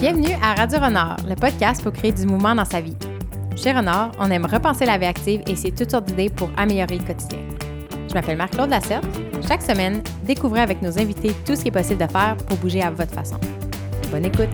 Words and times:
Bienvenue 0.00 0.32
à 0.42 0.54
Radio 0.54 0.78
Renard, 0.78 1.16
le 1.28 1.34
podcast 1.34 1.82
pour 1.82 1.92
créer 1.92 2.12
du 2.12 2.24
mouvement 2.26 2.54
dans 2.54 2.64
sa 2.64 2.80
vie. 2.80 2.96
Chez 3.56 3.72
Renard, 3.72 4.12
on 4.18 4.30
aime 4.30 4.46
repenser 4.46 4.86
la 4.86 4.96
vie 4.98 5.06
active 5.06 5.42
et 5.46 5.56
c'est 5.56 5.70
toutes 5.72 5.90
sortes 5.90 6.06
d'idées 6.06 6.30
pour 6.30 6.50
améliorer 6.56 6.98
le 6.98 7.04
quotidien. 7.04 7.38
Je 8.08 8.14
m'appelle 8.14 8.36
Marc-Claude 8.38 8.70
Lasserte. 8.70 9.04
Chaque 9.46 9.62
semaine, 9.62 10.02
découvrez 10.24 10.60
avec 10.60 10.80
nos 10.82 10.98
invités 10.98 11.32
tout 11.44 11.54
ce 11.54 11.62
qui 11.62 11.68
est 11.68 11.72
possible 11.72 12.04
de 12.06 12.10
faire 12.10 12.36
pour 12.48 12.56
bouger 12.58 12.82
à 12.82 12.90
votre 12.90 13.12
façon. 13.12 13.36
Bonne 14.10 14.24
écoute! 14.24 14.48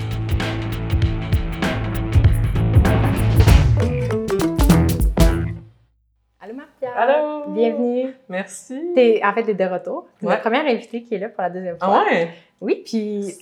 Allô 6.41 6.55
Marc-Pierre! 6.55 6.93
Allô! 6.97 7.51
Bienvenue! 7.53 8.15
Merci! 8.29 8.93
T'es, 8.95 9.21
en 9.25 9.33
fait, 9.33 9.45
t'es 9.45 9.55
de 9.55 9.65
retour. 9.65 10.07
T'es 10.21 10.27
Ouais. 10.27 10.33
la 10.35 10.39
première 10.39 10.67
invitée 10.67 11.03
qui 11.03 11.15
est 11.15 11.19
là 11.19 11.29
pour 11.29 11.43
la 11.43 11.51
deuxième 11.51 11.77
Ah 11.81 11.87
fois. 11.87 12.05
ouais? 12.11 12.29
Oui, 12.61 12.83
puis 12.85 13.35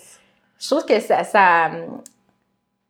je 0.58 0.68
trouve 0.70 0.84
que 0.86 0.98
ça, 1.00 1.24
ça, 1.24 1.70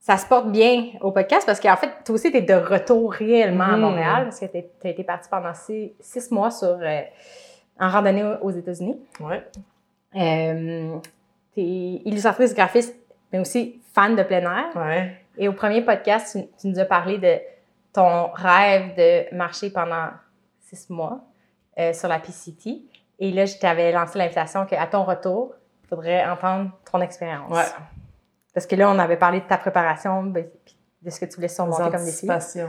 ça 0.01 0.17
se 0.17 0.27
porte 0.27 0.51
bien 0.53 0.91
au 1.01 1.11
podcast 1.13 1.47
parce 1.47 1.61
qu'en 1.61 1.77
fait, 1.77 1.91
toi 2.05 2.15
aussi, 2.15 2.31
tu 2.31 2.37
es 2.39 2.43
de 2.43 2.55
retour 2.55 3.13
réellement 3.13 3.65
à 3.65 3.77
Mhm. 3.77 3.81
Montréal 3.81 4.25
parce 4.25 4.41
que 4.41 4.47
tu 4.47 4.59
as 4.85 4.89
été 4.91 5.03
parti 5.05 5.29
pendant 5.31 5.55
six, 5.55 5.93
six 6.01 6.31
mois 6.31 6.51
sur, 6.51 6.79
euh, 6.81 7.01
en 7.81 7.89
randonnée 7.89 8.25
aux 8.43 8.51
États-Unis. 8.51 8.99
Ouais. 9.21 9.43
Euh, 10.17 10.97
tu 11.55 11.61
es 11.61 12.03
illustratrice 12.05 12.55
graphiste, 12.55 12.95
mais 13.33 13.39
aussi 13.41 13.81
fan 13.95 14.15
de 14.15 14.23
plein 14.23 14.43
air. 14.43 14.77
Ouais. 14.77 15.17
Et 15.37 15.49
au 15.49 15.53
premier 15.53 15.83
podcast, 15.83 16.37
tu, 16.39 16.47
tu 16.61 16.69
nous 16.69 16.79
as 16.79 16.85
parlé 16.85 17.19
de 17.19 17.39
ton 17.93 18.29
rêve 18.33 18.95
de 18.97 19.35
marcher 19.35 19.71
pendant 19.71 20.09
six 20.61 20.89
mois 20.91 21.21
euh, 21.79 21.93
sur 21.93 22.09
la 22.09 22.19
PCT. 22.19 22.83
Et 23.19 23.31
là, 23.33 23.47
je 23.47 23.57
t'avais 23.59 23.91
lancé 23.93 24.19
l'invitation 24.19 24.67
qu'à 24.67 24.87
ton 24.87 25.05
retour, 25.05 25.55
faudrait 25.88 26.24
entendre 26.27 26.70
ton 26.91 27.01
expérience. 27.01 27.50
Ouais. 27.50 27.64
Parce 28.53 28.67
que 28.67 28.77
là, 28.77 28.91
on 28.91 28.98
avait 28.98 29.17
parlé 29.17 29.41
de 29.41 29.47
ta 29.47 29.59
préparation, 29.59 30.22
ben, 30.22 30.47
de 31.03 31.11
ce 31.11 31.20
que 31.20 31.27
tu 31.27 31.36
voulais 31.36 31.48
surmonter 31.48 31.83
comme 31.83 32.05
défi. 32.05 32.31
anticipations. 32.31 32.69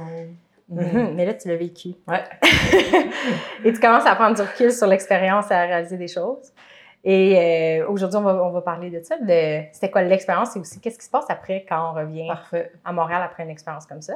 Mhm, 0.67 1.13
Mais 1.15 1.25
là, 1.25 1.35
tu 1.35 1.47
l'as 1.47 1.55
vécu. 1.57 1.89
Ouais. 2.07 2.23
et 3.63 3.71
tu 3.71 3.79
commences 3.79 4.05
à 4.05 4.15
prendre 4.15 4.35
du 4.35 4.41
recul 4.41 4.71
sur 4.71 4.87
l'expérience 4.87 5.51
et 5.51 5.53
à 5.53 5.61
réaliser 5.61 5.97
des 5.97 6.07
choses. 6.07 6.51
Et 7.03 7.81
euh, 7.81 7.87
aujourd'hui, 7.87 8.17
on 8.17 8.23
va, 8.23 8.33
on 8.43 8.49
va 8.49 8.61
parler 8.61 8.89
de 8.89 8.99
ça. 9.03 9.15
De, 9.19 9.61
c'était 9.71 9.91
quoi 9.91 10.01
l'expérience 10.01 10.55
et 10.55 10.59
aussi 10.59 10.81
qu'est-ce 10.81 10.97
qui 10.97 11.05
se 11.05 11.11
passe 11.11 11.25
après 11.29 11.63
quand 11.69 11.91
on 11.91 11.93
revient 11.93 12.27
Parfait. 12.27 12.71
à 12.83 12.91
Montréal 12.91 13.21
après 13.23 13.43
une 13.43 13.51
expérience 13.51 13.85
comme 13.85 14.01
ça. 14.01 14.15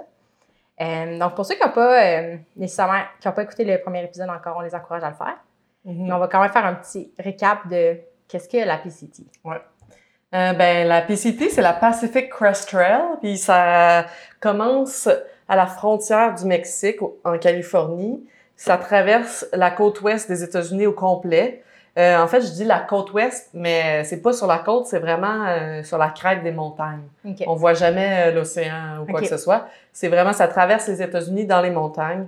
Euh, 0.81 1.19
donc, 1.19 1.35
pour 1.35 1.45
ceux 1.45 1.53
qui 1.53 1.63
n'ont 1.63 1.71
pas 1.71 2.03
euh, 2.03 2.37
nécessairement, 2.55 3.02
qui 3.19 3.27
n'ont 3.27 3.33
pas 3.35 3.43
écouté 3.43 3.63
le 3.63 3.79
premier 3.79 4.03
épisode 4.03 4.29
encore, 4.29 4.57
on 4.57 4.61
les 4.61 4.73
encourage 4.73 5.03
à 5.03 5.09
le 5.09 5.15
faire. 5.15 5.37
Mhm. 5.85 6.07
Mais 6.07 6.13
on 6.13 6.17
va 6.17 6.27
quand 6.27 6.41
même 6.41 6.52
faire 6.52 6.65
un 6.65 6.73
petit 6.73 7.13
récap 7.19 7.67
de 7.67 7.99
qu'est-ce 8.30 8.47
que 8.47 8.66
la 8.66 8.77
PCT. 8.77 9.23
Euh, 9.45 10.53
ben, 10.53 10.88
la 10.88 11.02
PCT, 11.02 11.49
c'est 11.49 11.61
la 11.61 11.73
Pacific 11.73 12.30
Crest 12.30 12.69
Trail, 12.69 13.02
puis 13.19 13.38
ça 13.38 14.05
commence 14.39 15.09
à 15.49 15.55
la 15.55 15.66
frontière 15.66 16.36
du 16.36 16.45
Mexique, 16.45 16.99
en 17.23 17.38
Californie. 17.39 18.23
Ça 18.55 18.77
traverse 18.77 19.47
la 19.53 19.71
côte 19.71 20.02
ouest 20.02 20.30
des 20.30 20.44
États-Unis 20.44 20.86
au 20.86 20.94
complet. 20.94 21.63
Euh, 21.97 22.19
en 22.19 22.27
fait, 22.27 22.41
je 22.41 22.52
dis 22.52 22.63
la 22.63 22.80
côte 22.80 23.11
ouest, 23.13 23.49
mais 23.53 24.03
c'est 24.03 24.21
pas 24.21 24.31
sur 24.31 24.45
la 24.45 24.59
côte, 24.59 24.86
c'est 24.86 24.99
vraiment 24.99 25.47
euh, 25.47 25.81
sur 25.81 25.97
la 25.97 26.09
crête 26.09 26.43
des 26.43 26.52
montagnes. 26.52 27.08
OK. 27.25 27.43
On 27.47 27.55
voit 27.55 27.73
jamais 27.73 28.31
l'océan 28.31 28.99
ou 29.02 29.11
quoi 29.11 29.21
que 29.21 29.27
ce 29.27 29.38
soit. 29.38 29.67
C'est 29.91 30.09
vraiment, 30.09 30.33
ça 30.33 30.47
traverse 30.47 30.88
les 30.88 31.02
États-Unis 31.02 31.45
dans 31.45 31.61
les 31.61 31.71
montagnes. 31.71 32.27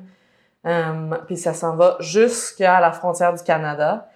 Puis 1.28 1.38
ça 1.38 1.54
s'en 1.54 1.76
va 1.76 1.98
jusqu'à 2.00 2.80
la 2.80 2.92
frontière 2.92 3.34
du 3.34 3.44
Canada, 3.44 4.08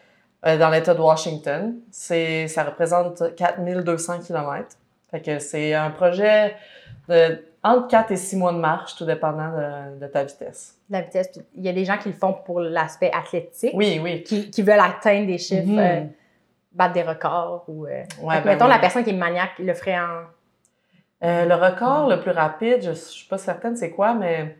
euh, 0.47 0.57
dans 0.57 0.69
l'État 0.69 0.93
de 0.93 1.01
Washington. 1.01 1.75
C'est, 1.91 2.47
ça 2.47 2.63
représente 2.63 3.35
4200 3.35 4.19
km. 4.19 4.67
Fait 5.11 5.21
que 5.21 5.39
c'est 5.39 5.73
un 5.73 5.91
projet 5.91 6.55
de 7.09 7.43
entre 7.63 7.87
4 7.87 8.11
et 8.11 8.15
6 8.15 8.35
mois 8.35 8.53
de 8.53 8.59
marche, 8.59 8.95
tout 8.95 9.05
dépendant 9.05 9.49
de, 9.49 9.99
de 9.99 10.07
ta 10.07 10.23
vitesse. 10.23 10.75
La 10.89 11.01
vitesse. 11.01 11.31
Il 11.55 11.63
y 11.63 11.69
a 11.69 11.73
des 11.73 11.83
gens 11.83 11.97
qui 11.97 12.09
le 12.09 12.13
font 12.15 12.33
pour 12.33 12.59
l'aspect 12.59 13.11
athlétique, 13.11 13.71
Oui, 13.73 13.99
oui. 14.03 14.21
qui, 14.21 14.51
qui 14.51 14.61
veulent 14.61 14.79
atteindre 14.79 15.25
des 15.25 15.39
chiffres, 15.39 15.65
Mhm. 15.65 15.79
euh, 15.79 16.01
battre 16.73 16.93
des 16.93 17.01
records. 17.01 17.63
Ou, 17.67 17.87
euh, 17.87 18.03
Ouais, 18.21 18.39
ben 18.41 18.45
mettons, 18.45 18.65
oui. 18.65 18.71
la 18.71 18.77
personne 18.77 19.03
qui 19.03 19.09
est 19.09 19.13
maniaque 19.13 19.57
le 19.57 19.73
ferait 19.73 19.97
en. 19.99 20.25
Euh, 21.23 21.45
le 21.45 21.55
record 21.55 22.07
le 22.07 22.19
plus 22.19 22.31
rapide, 22.31 22.81
je, 22.83 22.89
je 22.91 22.93
suis 22.93 23.27
pas 23.27 23.39
certaine 23.39 23.75
c'est 23.75 23.89
quoi, 23.89 24.13
mais 24.13 24.55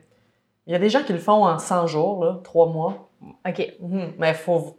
il 0.66 0.72
y 0.72 0.76
a 0.76 0.80
des 0.80 0.88
gens 0.88 1.02
qui 1.04 1.12
le 1.12 1.20
font 1.20 1.44
en 1.44 1.58
100 1.60 1.86
jours, 1.86 2.24
là, 2.24 2.40
3 2.42 2.66
mois. 2.70 3.08
OK. 3.48 3.72
Mhm. 3.80 4.14
Mais 4.18 4.34
faut, 4.34 4.58
faut 4.58 4.74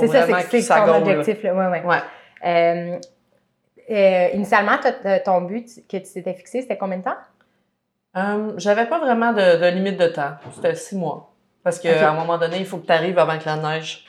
C'est 0.00 0.08
ça, 0.08 0.26
c'est 0.60 0.68
ton 0.68 0.94
objectif. 0.96 1.42
Là. 1.42 1.54
Ouais, 1.54 1.66
ouais. 1.66 1.84
Ouais. 1.84 1.98
Euh, 2.44 2.98
euh, 3.90 4.28
initialement, 4.34 4.76
ton 5.24 5.40
but 5.42 5.66
que 5.88 5.96
tu 5.96 6.12
t'étais 6.12 6.34
fixé, 6.34 6.62
c'était 6.62 6.76
combien 6.76 6.98
de 6.98 7.04
temps? 7.04 7.16
Euh, 8.16 8.52
J'avais 8.56 8.86
pas 8.86 8.98
vraiment 8.98 9.32
de, 9.32 9.58
de 9.60 9.66
limite 9.68 9.98
de 9.98 10.08
temps. 10.08 10.32
C'était 10.54 10.74
six 10.74 10.96
mois. 10.96 11.32
Parce 11.64 11.78
qu'à 11.78 12.10
un 12.10 12.14
moment 12.14 12.38
donné, 12.38 12.58
il 12.58 12.66
faut 12.66 12.78
que 12.78 12.86
tu 12.86 12.92
arrives 12.92 13.18
avant 13.18 13.38
que 13.38 13.44
la 13.46 13.56
neige 13.56 14.04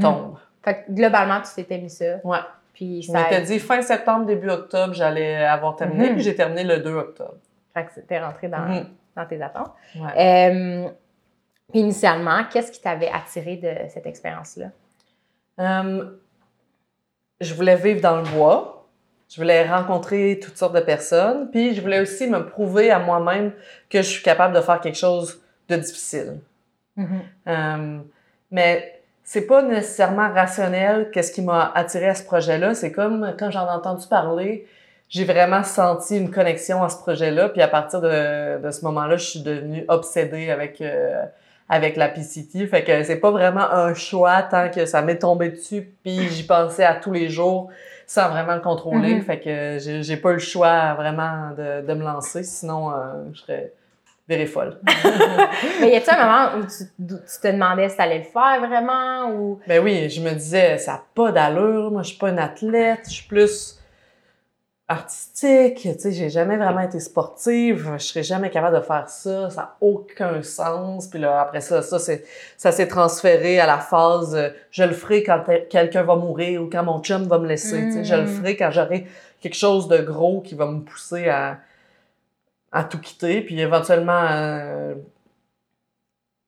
tombe. 0.00 0.36
Fait 0.64 0.84
que 0.84 0.92
globalement, 0.92 1.40
tu 1.40 1.54
t'étais 1.54 1.78
mis 1.78 1.90
ça. 1.90 2.16
Ouais. 2.24 2.38
Puis 2.72 3.02
Je 3.02 3.12
ça. 3.12 3.22
m'étais 3.22 3.40
dit 3.42 3.58
fin 3.58 3.80
septembre, 3.82 4.26
début 4.26 4.50
octobre, 4.50 4.92
j'allais 4.92 5.36
avoir 5.44 5.76
terminé, 5.76 6.08
Mhm. 6.08 6.14
puis 6.14 6.22
j'ai 6.24 6.34
terminé 6.34 6.64
le 6.64 6.78
2 6.78 6.94
octobre. 6.94 7.36
Fait 7.72 7.84
que 7.84 7.92
c'était 7.94 8.18
rentré 8.20 8.48
dans, 8.48 8.58
Mhm. 8.68 8.86
dans 9.16 9.26
tes 9.26 9.40
attentes. 9.40 9.72
Ouais. 9.96 10.92
Puis 11.70 11.80
initialement, 11.80 12.42
qu'est-ce 12.52 12.70
qui 12.70 12.80
t'avait 12.80 13.10
attiré 13.10 13.56
de 13.56 13.88
cette 13.88 14.06
expérience-là? 14.06 14.66
Euh, 15.58 16.04
je 17.40 17.54
voulais 17.54 17.76
vivre 17.76 18.00
dans 18.00 18.16
le 18.16 18.22
bois. 18.22 18.86
Je 19.28 19.40
voulais 19.40 19.68
rencontrer 19.68 20.40
toutes 20.42 20.56
sortes 20.56 20.74
de 20.74 20.80
personnes. 20.80 21.50
Puis 21.50 21.74
je 21.74 21.80
voulais 21.80 22.00
aussi 22.00 22.28
me 22.28 22.46
prouver 22.46 22.90
à 22.90 22.98
moi-même 22.98 23.52
que 23.90 23.98
je 23.98 24.08
suis 24.08 24.22
capable 24.22 24.54
de 24.54 24.60
faire 24.60 24.80
quelque 24.80 24.98
chose 24.98 25.40
de 25.68 25.76
difficile. 25.76 26.40
Euh, 27.46 27.98
mais 28.50 29.02
c'est 29.24 29.46
pas 29.46 29.62
nécessairement 29.62 30.32
rationnel 30.32 31.10
qu'est-ce 31.10 31.32
qui 31.32 31.42
m'a 31.42 31.72
attiré 31.74 32.08
à 32.08 32.14
ce 32.14 32.22
projet-là. 32.22 32.74
C'est 32.74 32.92
comme 32.92 33.34
quand 33.38 33.50
j'en 33.50 33.66
ai 33.66 33.70
entendu 33.70 34.06
parler, 34.06 34.66
j'ai 35.08 35.24
vraiment 35.24 35.62
senti 35.62 36.16
une 36.16 36.30
connexion 36.30 36.82
à 36.82 36.88
ce 36.88 36.96
projet-là. 36.98 37.48
Puis 37.48 37.60
à 37.60 37.68
partir 37.68 38.00
de, 38.00 38.62
de 38.62 38.70
ce 38.70 38.84
moment-là, 38.84 39.16
je 39.16 39.24
suis 39.24 39.40
devenue 39.42 39.84
obsédée 39.88 40.50
avec 40.50 40.80
euh, 40.80 41.24
avec 41.68 41.96
la 41.96 42.08
PCT. 42.08 42.66
Fait 42.66 42.84
que 42.84 43.02
c'est 43.02 43.16
pas 43.20 43.30
vraiment 43.30 43.70
un 43.70 43.94
choix 43.94 44.42
tant 44.42 44.70
que 44.70 44.86
ça 44.86 45.02
m'est 45.02 45.18
tombé 45.18 45.50
dessus. 45.50 45.92
Puis 46.02 46.28
j'y 46.28 46.46
pensais 46.46 46.84
à 46.84 46.94
tous 46.94 47.12
les 47.12 47.28
jours 47.28 47.70
sans 48.06 48.28
vraiment 48.28 48.54
le 48.54 48.60
contrôler. 48.60 49.16
Mhm. 49.16 49.22
Fait 49.22 49.40
que 49.40 49.78
j'ai 49.80 50.02
j'ai 50.02 50.16
pas 50.16 50.30
eu 50.30 50.34
le 50.34 50.38
choix 50.38 50.94
vraiment 50.94 51.50
de, 51.56 51.86
de 51.86 51.94
me 51.94 52.04
lancer. 52.04 52.44
Sinon, 52.44 52.92
euh, 52.92 52.94
je 53.32 53.40
serais 53.40 53.72
virée 54.28 54.46
folle. 54.46 54.78
Mais 55.80 55.90
y 55.90 55.96
a-t-il 55.96 56.10
un 56.10 56.24
moment 56.24 56.58
où 56.58 56.66
tu, 56.66 56.84
tu 56.98 57.40
te 57.40 57.48
demandais 57.48 57.88
si 57.88 57.96
t'allais 57.96 58.18
le 58.18 58.24
faire 58.24 58.58
vraiment 58.60 59.30
ou? 59.30 59.60
Ben 59.66 59.82
oui, 59.82 60.08
je 60.10 60.20
me 60.20 60.32
disais, 60.32 60.78
ça 60.78 60.92
n'a 60.92 61.02
pas 61.14 61.32
d'allure. 61.32 61.90
Moi, 61.90 62.02
je 62.02 62.08
suis 62.08 62.18
pas 62.18 62.30
une 62.30 62.38
athlète. 62.38 63.02
Je 63.06 63.14
suis 63.14 63.26
plus 63.28 63.78
artistique. 64.88 65.80
Tu 65.82 65.98
sais, 65.98 66.12
j'ai 66.12 66.30
jamais 66.30 66.56
vraiment 66.56 66.80
été 66.80 67.00
sportive. 67.00 67.92
Je 67.98 68.02
serais 68.04 68.22
jamais 68.22 68.50
capable 68.50 68.76
de 68.76 68.82
faire 68.82 69.08
ça. 69.08 69.50
Ça 69.50 69.60
n'a 69.62 69.76
aucun 69.80 70.42
sens. 70.42 71.08
Puis 71.08 71.18
là, 71.18 71.40
après 71.40 71.60
ça, 71.60 71.82
ça, 71.82 71.98
c'est, 71.98 72.24
ça 72.56 72.70
s'est 72.72 72.86
transféré 72.86 73.58
à 73.58 73.66
la 73.66 73.78
phase, 73.78 74.34
euh, 74.36 74.50
je 74.70 74.84
le 74.84 74.92
ferai 74.94 75.22
quand 75.24 75.42
quelqu'un 75.68 76.02
va 76.04 76.14
mourir 76.16 76.62
ou 76.62 76.70
quand 76.70 76.84
mon 76.84 77.00
chum 77.02 77.24
va 77.24 77.38
me 77.38 77.48
laisser. 77.48 77.82
Tu 77.86 77.92
sais, 77.92 78.04
je 78.04 78.14
le 78.14 78.22
Mm. 78.22 78.26
ferai 78.28 78.56
quand 78.56 78.70
j'aurai 78.70 79.06
quelque 79.40 79.56
chose 79.56 79.88
de 79.88 79.98
gros 79.98 80.40
qui 80.40 80.54
va 80.54 80.66
me 80.66 80.80
pousser 80.80 81.28
à, 81.28 81.58
à 82.70 82.84
tout 82.84 83.00
quitter. 83.00 83.40
Puis 83.40 83.60
éventuellement, 83.60 84.24
euh, 84.30 84.94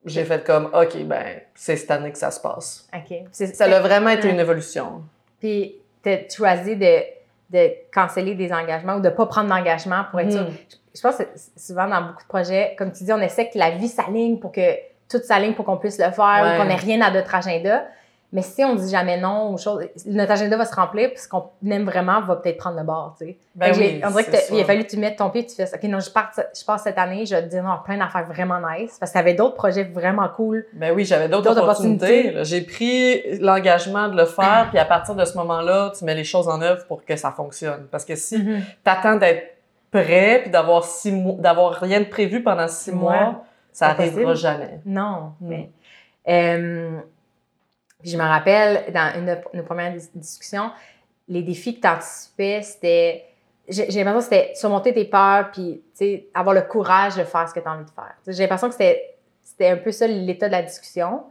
j'ai 0.05 0.25
fait 0.25 0.45
comme, 0.45 0.67
OK, 0.67 0.97
ben, 1.07 1.41
c'est 1.57 1.77
cette 1.77 1.91
année 1.91 2.13
que 2.13 2.19
ça 2.19 2.31
se 2.31 2.41
passe. 2.41 2.89
OK. 2.95 3.17
Ça 3.33 3.65
a 3.65 3.81
vraiment 3.81 4.11
été 4.11 4.31
une 4.31 4.39
évolution. 4.41 5.03
Puis 5.41 5.75
t'as 6.03 6.29
choisi 6.29 6.77
de, 6.77 7.18
de 7.51 7.71
canceller 7.93 8.35
des 8.35 8.53
engagements 8.53 8.97
ou 8.97 9.01
de 9.01 9.09
pas 9.09 9.27
prendre 9.27 9.49
d'engagement 9.49 10.05
pour 10.11 10.21
être 10.21 10.33
sûr. 10.33 10.43
Mhm. 10.43 10.53
Je 10.95 11.01
pense 11.01 11.17
que 11.17 11.25
souvent 11.57 11.89
dans 11.89 12.03
beaucoup 12.03 12.23
de 12.23 12.29
projets, 12.29 12.75
comme 12.77 12.93
tu 12.93 13.05
dis, 13.05 13.13
on 13.13 13.21
essaie 13.21 13.49
que 13.49 13.59
la 13.59 13.71
vie 13.71 13.89
s'aligne 13.89 14.39
pour 14.39 14.53
que 14.53 14.61
tout 15.09 15.19
s'aligne 15.23 15.55
pour 15.55 15.65
qu'on 15.65 15.77
puisse 15.79 15.99
le 15.99 16.11
faire 16.11 16.43
Ouais. 16.43 16.55
ou 16.55 16.59
qu'on 16.59 16.65
n'ait 16.69 16.75
rien 16.75 17.01
à 17.01 17.11
notre 17.11 17.35
agenda. 17.35 17.87
Mais 18.31 18.43
si 18.43 18.63
on 18.63 18.75
dit 18.75 18.91
jamais 18.91 19.19
non 19.19 19.55
aux 19.55 19.57
choses, 19.57 19.81
notre 20.05 20.33
agenda 20.33 20.59
va 20.59 20.67
se 20.67 20.75
remplir 20.75 21.09
puis 21.09 21.19
ce 21.19 21.27
qu'on 21.29 21.45
aime 21.67 21.85
vraiment 21.85 22.21
va 22.21 22.37
peut-être 22.37 22.59
prendre 22.59 22.77
le 22.77 22.85
bord, 22.85 23.15
tu 23.19 23.25
sais. 23.25 23.39
Ben 23.55 23.73
oui, 23.75 24.03
on 24.05 24.11
dirait 24.11 24.25
que 24.25 24.33
c'est 24.37 24.49
t'as- 24.49 24.55
il 24.55 24.61
a 24.61 24.65
fallu 24.67 24.85
que 24.85 24.91
tu 24.91 24.99
mettes 24.99 25.17
ton 25.17 25.31
pied 25.31 25.41
et 25.41 25.47
tu 25.47 25.55
fais 25.55 25.65
OK, 25.75 25.83
non, 25.85 25.99
je 25.99 26.11
pars, 26.11 26.31
je 26.37 26.63
pars 26.63 26.79
cette 26.79 26.99
année, 26.99 27.25
je 27.25 27.35
vais 27.35 27.43
te 27.45 27.49
dire 27.49 27.63
non, 27.63 27.77
plein 27.83 27.97
d'affaires 27.97 28.27
vraiment 28.27 28.61
nice. 28.61 28.99
Parce 29.01 29.13
que 29.13 29.17
t'avais 29.17 29.33
d'autres 29.33 29.55
projets 29.55 29.85
vraiment 29.85 30.29
cool. 30.29 30.67
Ben 30.75 30.93
oui, 30.95 31.07
j'avais 31.07 31.31
d'autres 31.31 31.57
opportunités. 31.59 32.35
J'ai 32.45 32.61
pris 32.61 33.39
l'engagement 33.41 34.09
de 34.09 34.17
le 34.19 34.27
faire, 34.27 34.67
puis 34.69 34.79
à 34.79 34.85
partir 34.85 35.15
de 35.15 35.25
ce 35.25 35.35
moment-là, 35.39 35.93
tu 35.99 36.05
mets 36.05 36.15
les 36.15 36.25
choses 36.25 36.49
en 36.49 36.61
œuvre 36.61 36.85
pour 36.87 37.07
que 37.07 37.17
ça 37.17 37.31
fonctionne. 37.33 37.87
Parce 37.91 38.05
que 38.05 38.15
si 38.15 38.37
Mhm. 38.37 38.61
t'attends 38.85 39.17
d'être 39.17 39.57
prêt, 39.91 40.41
puis 40.43 40.51
d'avoir 40.51 40.85
six 40.85 41.13
mois, 41.13 41.37
d'avoir 41.39 41.73
rien 41.81 42.01
de 42.01 42.05
prévu 42.05 42.43
pendant 42.43 42.69
six 42.69 42.93
mois, 42.93 43.43
ça 43.73 43.87
Pas 43.87 43.93
arrivera 44.03 44.33
possible. 44.33 44.37
jamais. 44.37 44.81
Non, 44.85 45.33
Mm. 45.41 45.49
mais. 45.49 45.71
Euh, 46.29 46.91
puis 48.01 48.11
je 48.11 48.17
me 48.17 48.23
rappelle, 48.23 48.93
dans 48.93 49.13
une 49.19 49.27
de 49.27 49.37
nos 49.55 49.63
premières 49.63 49.93
dis- 49.93 50.11
discussions, 50.15 50.71
les 51.29 51.43
défis 51.43 51.77
que 51.77 51.81
tu 51.83 51.89
anticipais, 51.89 52.63
c'était 52.63 53.25
j'ai 53.69 53.85
l'impression 54.03 54.19
que 54.19 54.25
c'était 54.25 54.55
surmonter 54.55 54.95
tes 54.95 55.05
peurs, 55.05 55.51
puis 55.51 55.83
avoir 56.33 56.55
le 56.55 56.63
courage 56.63 57.17
de 57.17 57.25
faire 57.25 57.47
ce 57.47 57.53
que 57.53 57.61
tu 57.61 57.69
as 57.69 57.73
envie 57.73 57.85
de 57.85 57.91
faire. 57.91 58.15
J'ai 58.27 58.43
l'impression 58.45 58.69
que 58.71 58.75
c'était 58.75 59.69
un 59.69 59.77
peu 59.77 59.93
ça 59.93 60.07
l'état 60.07 60.47
de 60.47 60.53
la 60.53 60.63
discussion. 60.63 61.25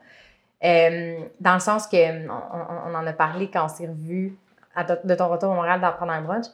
Euh, 0.64 1.18
dans 1.40 1.54
le 1.54 1.60
sens 1.60 1.88
que 1.88 1.98
on, 2.28 2.96
en 2.96 3.08
a 3.08 3.14
parlé 3.14 3.50
quand 3.52 3.66
on 3.66 3.68
s'est 3.68 3.88
ton- 3.88 4.98
de 5.04 5.16
ton 5.16 5.28
retour 5.30 5.52
à 5.52 5.56
Montréal 5.56 5.82
dans 5.82 5.92
pendant 5.94 6.14
un 6.14 6.22
brunch. 6.22 6.46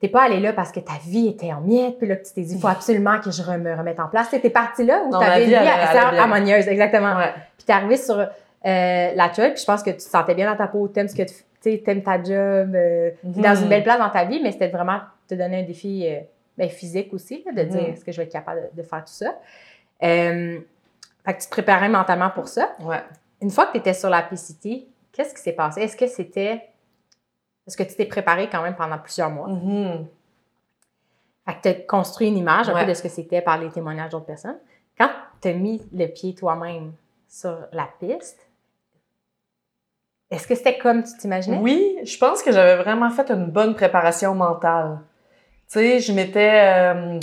T'es 0.00 0.08
pas 0.08 0.22
allé 0.24 0.40
là 0.40 0.54
parce 0.54 0.72
que 0.72 0.80
ta 0.80 0.94
vie 1.04 1.28
était 1.28 1.52
en 1.52 1.60
miettes, 1.60 1.98
puis 1.98 2.08
là 2.08 2.16
que 2.16 2.26
tu 2.26 2.32
t'es 2.32 2.40
dit, 2.40 2.54
il 2.54 2.60
faut 2.60 2.68
absolument 2.68 3.20
que 3.20 3.30
je 3.30 3.42
me 3.42 3.74
remette 3.76 4.00
en 4.00 4.08
place. 4.08 4.30
T'es 4.30 4.48
parti 4.48 4.84
là 4.84 5.02
où 5.04 5.14
une 5.14 5.44
vie 5.44 5.50
bien. 5.50 6.20
harmonieuse, 6.22 6.68
exactement. 6.68 7.16
Ouais. 7.16 7.34
Puis 7.58 7.66
t'es 7.66 7.72
arrivé 7.74 7.98
sur 7.98 8.26
euh, 8.66 9.12
la 9.14 9.28
trail, 9.30 9.52
puis 9.54 9.60
je 9.60 9.66
pense 9.66 9.82
que 9.82 9.90
tu 9.90 9.96
te 9.96 10.02
sentais 10.02 10.34
bien 10.34 10.50
dans 10.50 10.56
ta 10.56 10.66
peau, 10.68 10.86
t'aimes 10.88 11.08
ce 11.08 11.14
que 11.16 11.22
tu 11.22 11.34
sais, 11.60 11.82
t'aimes 11.84 12.02
ta 12.02 12.16
job, 12.22 12.74
euh, 12.74 13.10
t'es 13.34 13.40
dans 13.40 13.54
Mhm. 13.56 13.62
une 13.64 13.68
belle 13.68 13.82
place 13.82 13.98
dans 13.98 14.10
ta 14.10 14.24
vie, 14.24 14.40
mais 14.42 14.52
c'était 14.52 14.68
vraiment 14.68 15.00
te 15.28 15.34
donner 15.34 15.60
un 15.60 15.62
défi 15.62 16.06
euh, 16.06 16.20
ben, 16.58 16.68
physique 16.68 17.12
aussi, 17.14 17.42
là, 17.46 17.52
de 17.52 17.68
dire 17.68 17.80
Mhm. 17.82 17.92
est-ce 17.92 18.04
que 18.04 18.12
je 18.12 18.16
vais 18.18 18.24
être 18.24 18.32
capable 18.32 18.70
de, 18.74 18.82
de 18.82 18.86
faire 18.86 19.04
tout 19.04 19.12
ça. 19.12 19.34
Euh, 20.02 20.60
fait 21.24 21.34
que 21.34 21.38
tu 21.40 21.46
te 21.46 21.50
préparais 21.50 21.88
mentalement 21.88 22.30
pour 22.30 22.48
ça. 22.48 22.70
Ouais. 22.80 23.02
Une 23.42 23.50
fois 23.50 23.66
que 23.66 23.72
tu 23.72 23.78
étais 23.78 23.94
sur 23.94 24.10
la 24.10 24.22
PCT, 24.22 24.86
qu'est-ce 25.12 25.34
qui 25.34 25.40
s'est 25.42 25.52
passé? 25.52 25.82
Est-ce 25.82 25.96
que 25.96 26.06
c'était. 26.06 26.62
Est-ce 27.66 27.76
que 27.76 27.82
tu 27.82 27.94
t'es 27.94 28.06
préparé 28.06 28.48
quand 28.50 28.62
même 28.62 28.74
pendant 28.74 28.98
plusieurs 28.98 29.30
mois? 29.30 29.48
Mhm. 29.48 30.06
Fait 31.46 31.54
que 31.56 31.62
tu 31.62 31.68
as 31.68 31.74
construit 31.86 32.28
une 32.28 32.36
image 32.38 32.68
un 32.68 32.74
Ouais. 32.74 32.80
peu 32.84 32.88
de 32.90 32.94
ce 32.94 33.02
que 33.02 33.08
c'était 33.08 33.40
par 33.42 33.58
les 33.58 33.70
témoignages 33.70 34.10
d'autres 34.10 34.26
personnes. 34.26 34.58
Quand 34.98 35.10
tu 35.40 35.48
as 35.48 35.52
mis 35.54 35.82
le 35.92 36.06
pied 36.06 36.34
toi-même 36.34 36.92
sur 37.28 37.56
la 37.72 37.88
piste, 37.98 38.46
est-ce 40.30 40.46
que 40.46 40.54
c'était 40.54 40.78
comme 40.78 41.02
tu 41.02 41.16
t'imaginais? 41.18 41.58
Oui, 41.60 41.96
je 42.04 42.16
pense 42.16 42.42
que 42.42 42.52
j'avais 42.52 42.76
vraiment 42.76 43.10
fait 43.10 43.30
une 43.30 43.46
bonne 43.46 43.74
préparation 43.74 44.34
mentale. 44.34 44.98
Tu 45.70 45.78
sais, 45.78 45.98
je 45.98 46.12
m'étais, 46.12 46.94
euh, 46.94 47.18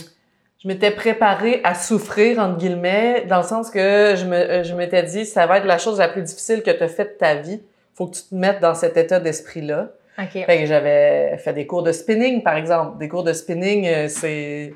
je 0.62 0.68
m'étais 0.68 0.92
préparée 0.92 1.62
à 1.64 1.74
souffrir, 1.74 2.40
entre 2.40 2.58
guillemets, 2.58 3.26
dans 3.30 3.38
le 3.38 3.44
sens 3.44 3.70
que 3.70 4.16
je 4.18 4.26
me, 4.26 4.36
euh, 4.36 4.64
je 4.64 4.74
m'étais 4.76 5.04
dit, 5.04 5.26
ça 5.26 5.46
va 5.46 5.60
être 5.60 5.66
la 5.66 5.78
chose 5.78 6.00
la 6.00 6.10
plus 6.10 6.22
difficile 6.22 6.64
que 6.64 6.72
tu 6.72 6.84
as 6.84 6.88
faite 6.90 7.14
de 7.14 7.18
ta 7.18 7.36
vie. 7.36 7.62
Faut 7.94 8.08
que 8.08 8.16
tu 8.16 8.24
te 8.24 8.36
mettes 8.36 8.60
dans 8.60 8.76
cet 8.76 8.98
état 8.98 9.20
d'esprit-là. 9.20 9.90
OK. 10.20 10.46
Fait 10.46 10.60
que 10.60 10.66
j'avais 10.66 11.38
fait 11.38 11.54
des 11.54 11.66
cours 11.66 11.84
de 11.84 11.92
spinning, 11.92 12.44
par 12.44 12.58
exemple. 12.58 12.98
Des 12.98 13.08
cours 13.08 13.24
de 13.24 13.34
spinning, 13.34 13.88
euh, 13.88 14.08
c'est... 14.10 14.74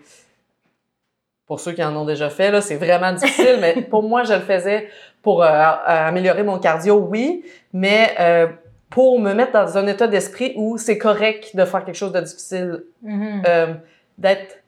Pour 1.51 1.59
ceux 1.59 1.73
qui 1.73 1.83
en 1.83 1.93
ont 1.97 2.05
déjà 2.05 2.29
fait, 2.29 2.49
là, 2.49 2.61
c'est 2.61 2.77
vraiment 2.77 3.11
difficile, 3.11 3.57
mais 3.59 3.81
pour 3.89 4.03
moi, 4.03 4.23
je 4.23 4.31
le 4.31 4.39
faisais 4.39 4.87
pour 5.21 5.43
euh, 5.43 5.47
a- 5.49 6.07
améliorer 6.07 6.43
mon 6.43 6.57
cardio, 6.59 6.95
oui, 6.95 7.43
mais 7.73 8.15
euh, 8.21 8.47
pour 8.89 9.19
me 9.19 9.33
mettre 9.33 9.51
dans 9.51 9.77
un 9.77 9.85
état 9.87 10.07
d'esprit 10.07 10.53
où 10.55 10.77
c'est 10.77 10.97
correct 10.97 11.53
de 11.53 11.65
faire 11.65 11.83
quelque 11.83 11.97
chose 11.97 12.13
de 12.13 12.21
difficile, 12.21 12.85
Mhm. 13.01 13.43
euh, 13.45 13.73
d'être 14.17 14.59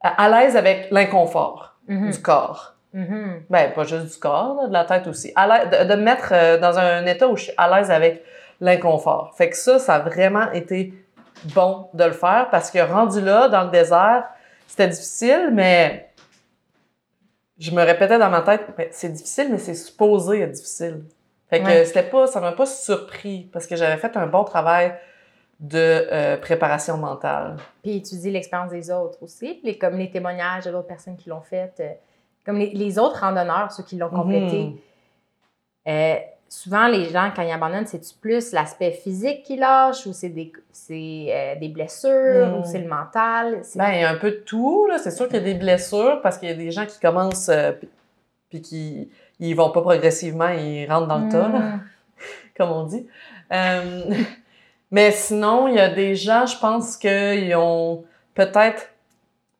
à, 0.00 0.30
l'aise 0.30 0.56
avec 0.56 0.88
l'inconfort 0.90 1.74
Mhm. 1.88 2.10
du 2.10 2.22
corps. 2.22 2.72
Mhm. 2.94 3.42
Ben, 3.50 3.70
pas 3.74 3.84
juste 3.84 4.10
du 4.14 4.18
corps, 4.18 4.56
là, 4.62 4.66
de 4.68 4.72
la 4.72 4.84
tête 4.86 5.06
aussi. 5.08 5.30
À 5.36 5.46
l'aise- 5.46 5.68
de, 5.68 5.90
de 5.90 5.94
me 5.94 6.04
mettre 6.04 6.30
euh, 6.32 6.56
dans 6.58 6.78
un 6.78 7.04
état 7.04 7.28
où 7.28 7.36
je 7.36 7.42
suis 7.42 7.52
à 7.58 7.68
l'aise 7.76 7.90
avec 7.90 8.24
l'inconfort. 8.62 9.34
Fait 9.36 9.50
que 9.50 9.56
ça, 9.58 9.78
ça 9.78 9.96
a 9.96 9.98
vraiment 9.98 10.50
été 10.52 10.94
bon 11.54 11.88
de 11.92 12.04
le 12.04 12.12
faire 12.12 12.48
parce 12.50 12.70
que 12.70 12.78
rendu 12.78 13.20
là, 13.20 13.48
dans 13.50 13.64
le 13.64 13.70
désert, 13.70 14.24
c'était 14.68 14.86
difficile, 14.88 15.50
mais 15.52 16.10
je 17.58 17.72
me 17.72 17.82
répétais 17.82 18.18
dans 18.18 18.30
ma 18.30 18.42
tête, 18.42 18.62
Ben, 18.76 18.86
c'est 18.92 19.08
difficile, 19.12 19.48
mais 19.50 19.58
c'est 19.58 19.74
supposé 19.74 20.42
être 20.42 20.52
difficile. 20.52 21.02
Fait 21.50 21.60
que 21.60 21.64
Ouais. 21.64 21.84
c'était 21.86 22.04
pas, 22.04 22.26
ça 22.28 22.40
m'a 22.40 22.52
pas 22.52 22.66
surpris 22.66 23.48
parce 23.52 23.66
que 23.66 23.74
j'avais 23.74 23.96
fait 23.96 24.16
un 24.16 24.26
bon 24.26 24.44
travail 24.44 24.94
de 25.58 25.78
euh, 26.12 26.36
préparation 26.36 26.96
mentale. 26.98 27.56
Puis 27.82 27.96
étudier 27.96 28.30
l'expérience 28.30 28.70
des 28.70 28.90
autres 28.92 29.18
aussi, 29.22 29.60
les, 29.64 29.76
comme 29.76 29.96
les 29.98 30.10
témoignages 30.10 30.66
de 30.66 30.70
d'autres 30.70 30.86
personnes 30.86 31.16
qui 31.16 31.30
l'ont 31.30 31.40
fait, 31.40 31.72
euh, 31.80 31.88
comme 32.44 32.58
les, 32.58 32.70
les 32.70 32.98
autres 32.98 33.20
randonneurs, 33.20 33.72
ceux 33.72 33.82
qui 33.82 33.96
l'ont 33.96 34.10
complété. 34.10 34.64
Mhm. 34.66 34.78
Euh, 35.88 36.16
souvent, 36.48 36.86
les 36.88 37.10
gens, 37.10 37.30
quand 37.34 37.42
ils 37.42 37.50
abandonnent, 37.50 37.86
c'est-tu 37.86 38.14
plus 38.20 38.52
l'aspect 38.52 38.90
physique 38.92 39.42
qui 39.42 39.56
lâche 39.56 40.06
ou 40.06 40.12
c'est 40.12 40.28
des, 40.30 40.50
euh, 40.90 41.54
des 41.60 41.68
blessures 41.68 42.58
ou 42.58 42.64
c'est 42.64 42.78
le 42.80 42.88
mental? 42.88 43.62
Ben, 43.74 43.90
il 43.92 44.00
y 44.00 44.04
a 44.04 44.10
un 44.10 44.16
peu 44.16 44.30
de 44.30 44.36
tout, 44.46 44.86
là. 44.88 44.98
C'est 44.98 45.10
sûr 45.10 45.26
qu'il 45.26 45.36
y 45.36 45.40
a 45.40 45.44
des 45.44 45.54
blessures 45.54 46.20
parce 46.22 46.38
qu'il 46.38 46.48
y 46.48 46.52
a 46.52 46.54
des 46.56 46.70
gens 46.70 46.86
qui 46.86 46.98
commencent 47.00 47.48
euh, 47.48 47.72
puis- 48.50 48.62
qui 48.62 49.10
ils 49.40 49.54
vont 49.54 49.70
pas 49.70 49.82
progressivement, 49.82 50.48
ils 50.48 50.86
rentrent 50.90 51.06
dans 51.06 51.18
le 51.18 51.30
tas, 51.30 51.48
là, 51.48 51.58
Mm. 51.58 51.80
comme 52.56 52.70
on 52.72 52.84
dit. 52.84 53.06
Euh, 53.52 54.10
mais 54.90 55.10
sinon, 55.12 55.68
il 55.68 55.74
y 55.74 55.80
a 55.80 55.88
des 55.90 56.14
gens, 56.16 56.46
je 56.46 56.58
pense 56.58 56.96
qu'ils 56.96 57.54
ont 57.56 58.04
peut-être, 58.34 58.88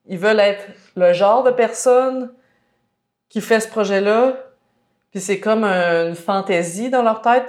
ils 0.06 0.18
veulent 0.18 0.40
être 0.40 0.64
le 0.96 1.12
genre 1.12 1.42
de 1.44 1.50
personne 1.50 2.32
qui 3.28 3.40
fait 3.42 3.60
ce 3.60 3.68
projet-là, 3.68 4.36
puis 5.10 5.20
c'est 5.20 5.40
comme 5.40 5.64
un- 5.64 6.08
une 6.08 6.14
fantaisie 6.14 6.90
dans 6.90 7.02
leur 7.02 7.22
tête, 7.22 7.46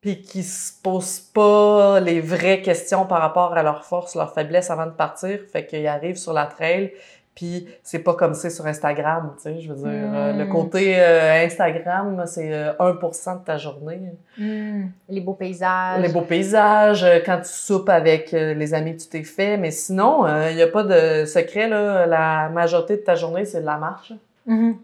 puis 0.00 0.20
qui 0.20 0.42
se 0.42 0.72
posent 0.82 1.20
pas 1.20 1.98
les 2.00 2.20
vraies 2.20 2.60
questions 2.60 3.06
par 3.06 3.20
rapport 3.20 3.54
à 3.54 3.62
leurs 3.62 3.84
forces, 3.84 4.14
leurs 4.14 4.34
faiblesses 4.34 4.70
avant 4.70 4.86
de 4.86 4.90
partir, 4.92 5.38
fait 5.50 5.64
qu'ils 5.66 5.86
arrivent 5.86 6.16
sur 6.18 6.34
la 6.34 6.44
trail, 6.44 6.92
puis 7.34 7.66
c'est 7.82 8.00
pas 8.00 8.14
comme 8.14 8.34
c'est 8.34 8.50
sur 8.50 8.66
Instagram, 8.66 9.32
tu 9.36 9.42
sais, 9.44 9.60
je 9.60 9.72
veux 9.72 9.76
dire, 9.76 10.08
euh, 10.14 10.32
le 10.34 10.44
Mm. 10.44 10.48
côté 10.50 10.94
euh, 11.00 11.44
Instagram, 11.46 12.22
c'est 12.26 12.52
euh, 12.52 12.72
1% 12.78 13.36
de 13.40 13.44
ta 13.44 13.56
journée. 13.56 13.98
Mm. 14.36 14.84
Les 15.08 15.20
beaux 15.22 15.32
paysages. 15.32 16.02
Les 16.02 16.10
beaux 16.12 16.20
paysages, 16.20 17.02
euh, 17.02 17.20
quand 17.24 17.38
tu 17.38 17.48
soupes 17.50 17.88
avec 17.88 18.34
euh, 18.34 18.52
les 18.54 18.74
amis 18.74 18.96
que 18.96 19.02
tu 19.02 19.08
t'es 19.08 19.24
fait, 19.24 19.56
mais 19.56 19.70
sinon, 19.70 20.26
il 20.50 20.54
n'y 20.54 20.62
a 20.62 20.68
pas 20.68 20.84
de 20.84 21.24
secret, 21.24 21.66
là, 21.66 22.04
la 22.06 22.50
majorité 22.50 22.98
de 22.98 23.02
ta 23.02 23.14
journée, 23.14 23.46
c'est 23.46 23.62
de 23.62 23.66
la 23.66 23.78
marche. 23.78 24.12
Mhm. 24.46 24.76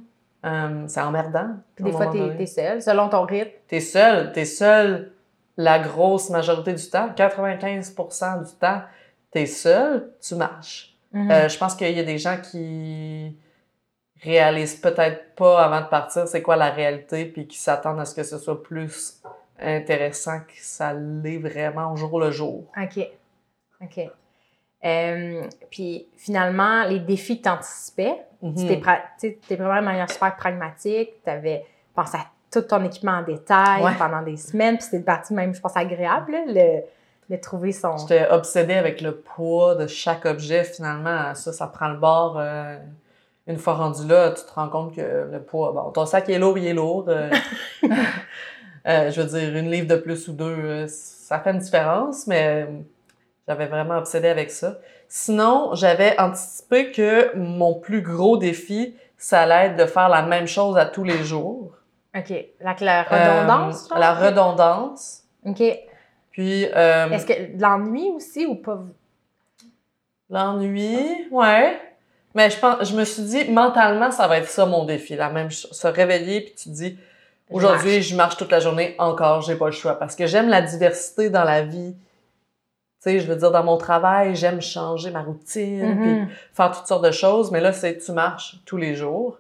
Euh, 0.44 0.84
c'est 0.87 1.00
emmerdant. 1.00 1.50
Puis 1.75 1.84
des 1.84 1.92
fois, 1.92 2.06
t'es, 2.06 2.37
t'es 2.37 2.46
seul, 2.46 2.81
selon 2.81 3.08
ton 3.08 3.25
rythme. 3.25 3.50
T'es 3.69 3.81
seul, 3.81 4.32
t'es 4.32 4.46
seul 4.46 5.12
la 5.56 5.78
grosse 5.78 6.31
majorité 6.31 6.72
du 6.72 6.88
temps, 6.88 7.10
95% 7.10 8.44
du 8.48 8.54
temps, 8.54 8.82
t'es 9.31 9.46
seul, 9.46 10.10
tu 10.20 10.34
marches. 10.34 10.96
Mhm. 11.12 11.31
Euh, 11.31 11.48
je 11.48 11.58
pense 11.58 11.75
qu'il 11.75 11.90
y 11.90 12.00
a 12.00 12.04
des 12.04 12.19
gens 12.19 12.38
qui 12.40 13.37
réalisent 14.22 14.76
peut-être 14.76 15.34
pas 15.34 15.62
avant 15.62 15.81
de 15.82 15.87
partir 15.87 16.26
c'est 16.28 16.42
quoi 16.42 16.56
la 16.56 16.70
réalité, 16.70 17.26
puis 17.26 17.46
qui 17.46 17.58
s'attendent 17.58 18.00
à 18.00 18.04
ce 18.04 18.14
que 18.14 18.22
ce 18.22 18.38
soit 18.38 18.62
plus 18.62 19.20
intéressant 19.58 20.40
que 20.40 20.54
ça 20.56 20.94
l'est 20.94 21.38
vraiment 21.38 21.92
au 21.92 21.97
jour 21.97 22.18
le 22.18 22.30
jour. 22.30 22.64
OK. 22.80 23.06
OK. 23.82 24.11
Euh, 24.84 25.42
puis 25.70 26.06
finalement, 26.16 26.84
les 26.84 27.00
défis 27.00 27.38
que 27.38 27.44
tu 27.44 27.49
anticipais, 27.50 28.14
Mhm. 28.42 28.54
tu 28.56 28.82
sais, 29.18 29.38
t'es 29.46 29.56
vraiment 29.56 29.80
de 29.80 29.84
manière 29.84 30.10
super 30.10 30.34
pragmatique. 30.37 31.10
Tu 31.25 31.30
avais 31.30 31.64
pensé 31.94 32.16
à 32.16 32.25
tout 32.50 32.62
ton 32.62 32.82
équipement 32.84 33.12
en 33.12 33.22
détail 33.22 33.82
Ouais. 33.82 33.92
pendant 33.99 34.22
des 34.22 34.37
semaines. 34.38 34.76
Puis 34.76 34.84
c'était 34.84 34.96
une 34.96 35.04
partie 35.04 35.34
même, 35.34 35.54
je 35.54 35.60
pense, 35.60 35.76
agréable, 35.76 36.32
là, 36.32 36.40
le, 36.46 36.80
de 37.28 37.40
trouver 37.40 37.72
son. 37.72 37.96
J'étais 37.99 38.26
obsédée 38.30 38.75
avec 38.75 39.02
le 39.02 39.16
poids 39.16 39.75
de 39.75 39.87
chaque 39.87 40.25
objet. 40.25 40.64
Finalement, 40.64 41.34
ça, 41.34 41.52
ça 41.52 41.66
prend 41.66 41.88
le 41.88 41.99
bord. 41.99 42.38
euh, 42.38 42.78
une 43.46 43.58
fois 43.58 43.75
rendu 43.75 44.06
là, 44.06 44.30
tu 44.30 44.42
te 44.44 44.52
rends 44.52 44.68
compte 44.68 44.94
que 44.94 45.28
le 45.30 45.42
poids, 45.42 45.72
bon, 45.72 45.90
ton 45.90 46.06
sac 46.06 46.28
est 46.28 46.38
lourd, 46.38 46.56
il 46.56 46.66
est 46.66 46.72
lourd. 46.75 47.04
euh, 47.08 47.28
euh, 48.87 49.10
je 49.10 49.20
veux 49.20 49.26
dire, 49.38 49.56
une 49.56 49.70
livre 49.70 49.87
de 49.88 49.96
plus 49.96 50.28
ou 50.28 50.32
deux, 50.32 50.87
ça 50.88 51.38
fait 51.40 51.50
une 51.50 51.58
différence, 51.58 52.26
mais 52.26 52.68
j'avais 53.50 53.66
vraiment 53.66 53.99
obsédé 53.99 54.28
avec 54.28 54.52
ça. 54.52 54.78
Sinon, 55.09 55.71
j'avais 55.75 56.16
anticipé 56.21 56.92
que 56.92 57.35
mon 57.37 57.75
plus 57.75 58.00
gros 58.00 58.37
défi, 58.37 58.95
ça 59.19 59.40
allait 59.40 59.71
être 59.71 59.76
de 59.76 59.87
faire 59.87 60.09
la 60.09 60.23
même 60.23 60.47
chose 60.47 60.78
à 60.78 60.87
tous 60.87 61.02
les 61.02 61.25
jours. 61.25 61.73
OK. 62.16 62.33
La, 62.61 62.76
la 62.80 63.02
redondance, 63.02 63.90
Euh, 63.90 63.99
la 63.99 64.14
redondance. 64.14 65.23
OK. 65.45 65.62
Puis, 66.30 66.66
euh, 66.76 67.11
Est-ce 67.11 67.26
que 67.26 67.57
de 67.57 67.61
l'ennui 67.61 68.11
aussi 68.14 68.47
ou 68.47 68.54
pas? 68.54 68.85
L'ennui, 70.30 71.26
ouais. 71.33 71.76
Mais 72.37 72.49
je 72.49 72.59
pense, 72.61 72.88
je 72.88 72.95
me 72.95 73.04
suis 73.04 73.23
dit, 73.25 73.50
mentalement, 73.50 74.12
ça 74.12 74.28
va 74.28 74.38
être 74.38 74.49
ça 74.49 74.64
mon 74.64 74.85
défi. 74.85 75.16
La 75.16 75.28
même 75.30 75.50
chose. 75.50 75.73
Se 75.73 75.88
réveiller, 75.88 76.42
puis 76.42 76.54
tu 76.54 76.69
te 76.69 76.75
dis, 76.75 76.97
aujourd'hui, 77.50 78.00
je 78.00 78.14
marche 78.14 78.37
toute 78.37 78.52
la 78.52 78.61
journée, 78.61 78.95
encore, 78.99 79.42
j'ai 79.42 79.57
pas 79.57 79.66
le 79.66 79.73
choix. 79.73 79.99
Parce 79.99 80.14
que 80.14 80.28
j'aime 80.28 80.49
la 80.49 80.62
diversité 80.62 81.30
dans 81.30 81.42
la 81.42 81.62
vie. 81.62 81.97
Tu 83.02 83.11
sais, 83.11 83.19
je 83.21 83.26
veux 83.26 83.37
dire, 83.37 83.50
dans 83.50 83.64
mon 83.64 83.78
travail, 83.78 84.37
j'aime 84.37 84.61
changer 84.61 85.11
ma 85.11 85.23
routine, 85.23 85.99
puis 86.00 86.11
Mhm. 86.14 86.28
faire 86.52 86.71
toutes 86.73 86.87
sortes 86.87 87.04
de 87.04 87.11
choses. 87.11 87.50
Mais 87.50 87.61
là, 87.61 87.73
c'est 87.73 87.97
tu 87.97 88.12
marches 88.12 88.57
tous 88.66 88.76
les 88.76 88.95
jours. 88.95 89.38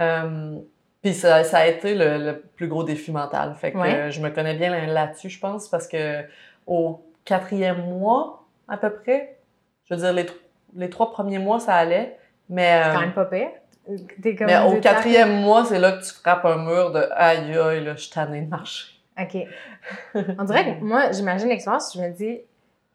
Euh, 0.00 0.56
puis 1.02 1.14
ça, 1.14 1.44
ça 1.44 1.58
a 1.58 1.66
été 1.66 1.94
le, 1.94 2.18
le 2.18 2.40
plus 2.56 2.66
gros 2.66 2.82
défi 2.82 3.12
mental. 3.12 3.54
Fait 3.54 3.70
que 3.72 3.78
Ouais. 3.78 3.94
euh, 3.94 4.10
je 4.10 4.20
me 4.20 4.30
connais 4.30 4.54
bien 4.54 4.70
là- 4.70 4.86
là-dessus, 4.86 5.28
je 5.30 5.38
pense, 5.38 5.68
parce 5.68 5.86
que 5.86 6.22
au 6.66 7.00
quatrième 7.24 7.82
mois, 7.86 8.44
à 8.66 8.76
peu 8.76 8.90
près, 8.90 9.36
je 9.88 9.94
veux 9.94 10.00
dire, 10.00 10.12
les, 10.12 10.26
les 10.76 10.90
trois 10.90 11.12
premiers 11.12 11.38
mois, 11.38 11.60
ça 11.60 11.74
allait. 11.74 12.18
Mais, 12.48 12.80
C'est 12.82 12.88
euh, 12.90 12.92
quand 12.94 13.00
même 13.00 13.12
pas 13.12 13.24
pire. 13.26 13.48
Comme 13.86 14.46
mais 14.48 14.58
au 14.66 14.80
quatrième 14.80 15.40
mois, 15.40 15.64
c'est 15.64 15.78
là 15.78 15.92
que 15.92 16.02
tu 16.04 16.12
frappes 16.12 16.44
un 16.44 16.56
mur 16.64 16.90
de 16.92 17.06
aïe 17.14 17.56
aïe, 17.56 17.84
là, 17.84 17.94
je 17.94 18.00
suis 18.02 18.10
tannée 18.10 18.42
de 18.42 18.48
marcher. 18.50 18.86
OK. 19.20 19.36
On 20.38 20.44
dirait 20.44 20.64
que 20.78 20.84
moi, 20.84 21.10
j'imagine 21.12 21.48
l'expérience, 21.48 21.94
je 21.96 22.00
me 22.02 22.10
dis, 22.10 22.40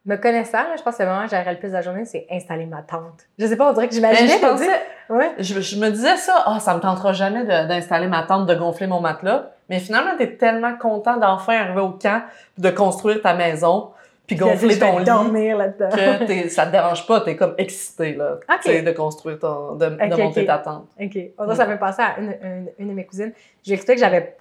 Me 0.06 0.18
connaissant, 0.18 0.64
là, 0.64 0.76
je 0.78 0.84
pense 0.84 0.98
que 0.98 1.04
le 1.04 1.10
moment 1.10 1.24
où 1.24 1.30
j'aurais 1.30 1.54
le 1.54 1.60
plus 1.60 1.70
de 1.70 1.74
la 1.74 1.82
journée, 1.82 2.04
c'est 2.04 2.28
installer 2.30 2.66
ma 2.66 2.82
tente. 2.82 3.22
Je 3.40 3.46
sais 3.46 3.56
pas, 3.56 3.70
on 3.70 3.74
dirait 3.74 3.88
que 3.88 3.94
Ben, 4.02 4.14
j'imaginais. 4.14 4.34
je 4.42 4.46
pensais, 4.46 4.82
Ouais. 5.10 5.32
je, 5.40 5.62
je 5.62 5.78
me 5.78 5.90
disais 5.90 6.18
ça, 6.18 6.44
ah, 6.46 6.60
ça 6.60 6.76
me 6.76 6.82
tentera 6.82 7.14
jamais 7.14 7.46
d'installer 7.46 8.08
ma 8.08 8.24
tente, 8.24 8.46
de 8.46 8.54
gonfler 8.56 8.88
mon 8.88 9.00
matelas. 9.00 9.52
Mais 9.70 9.80
finalement, 9.80 10.12
t'es 10.18 10.36
tellement 10.36 10.76
content 10.78 11.16
d'enfin 11.18 11.54
arriver 11.58 11.80
au 11.80 11.92
camp, 11.92 12.22
de 12.58 12.70
construire 12.70 13.22
ta 13.22 13.34
maison, 13.34 13.92
puis 14.28 14.36
gonfler 14.36 14.78
ton 14.78 15.00
lit. 15.00 15.06
dormir 15.06 15.58
là-dedans. 15.58 15.90
que 16.28 16.50
ça 16.50 16.66
te 16.66 16.72
dérange 16.72 17.08
pas, 17.08 17.22
t'es 17.22 17.38
comme 17.38 17.56
excité, 17.58 18.14
là. 18.16 18.34
Ok. 18.50 18.60
Tu 18.64 18.72
sais, 18.72 18.82
de 18.82 18.92
construire 18.92 19.40
ton, 19.40 19.76
de, 19.76 19.88
monter 19.88 20.46
ta 20.46 20.58
tente. 20.58 20.88
OK. 21.00 21.14
Que 21.14 21.56
ça 21.56 21.66
m'est 21.66 21.78
passé 21.78 22.02
à 22.02 22.20
une, 22.20 22.36
une, 22.44 22.70
une 22.78 22.88
de 22.90 22.94
mes 22.94 23.06
cousines. 23.06 23.32
Lui 23.66 23.74
expliqué 23.74 23.94
que 23.96 24.02
j'avais 24.02 24.36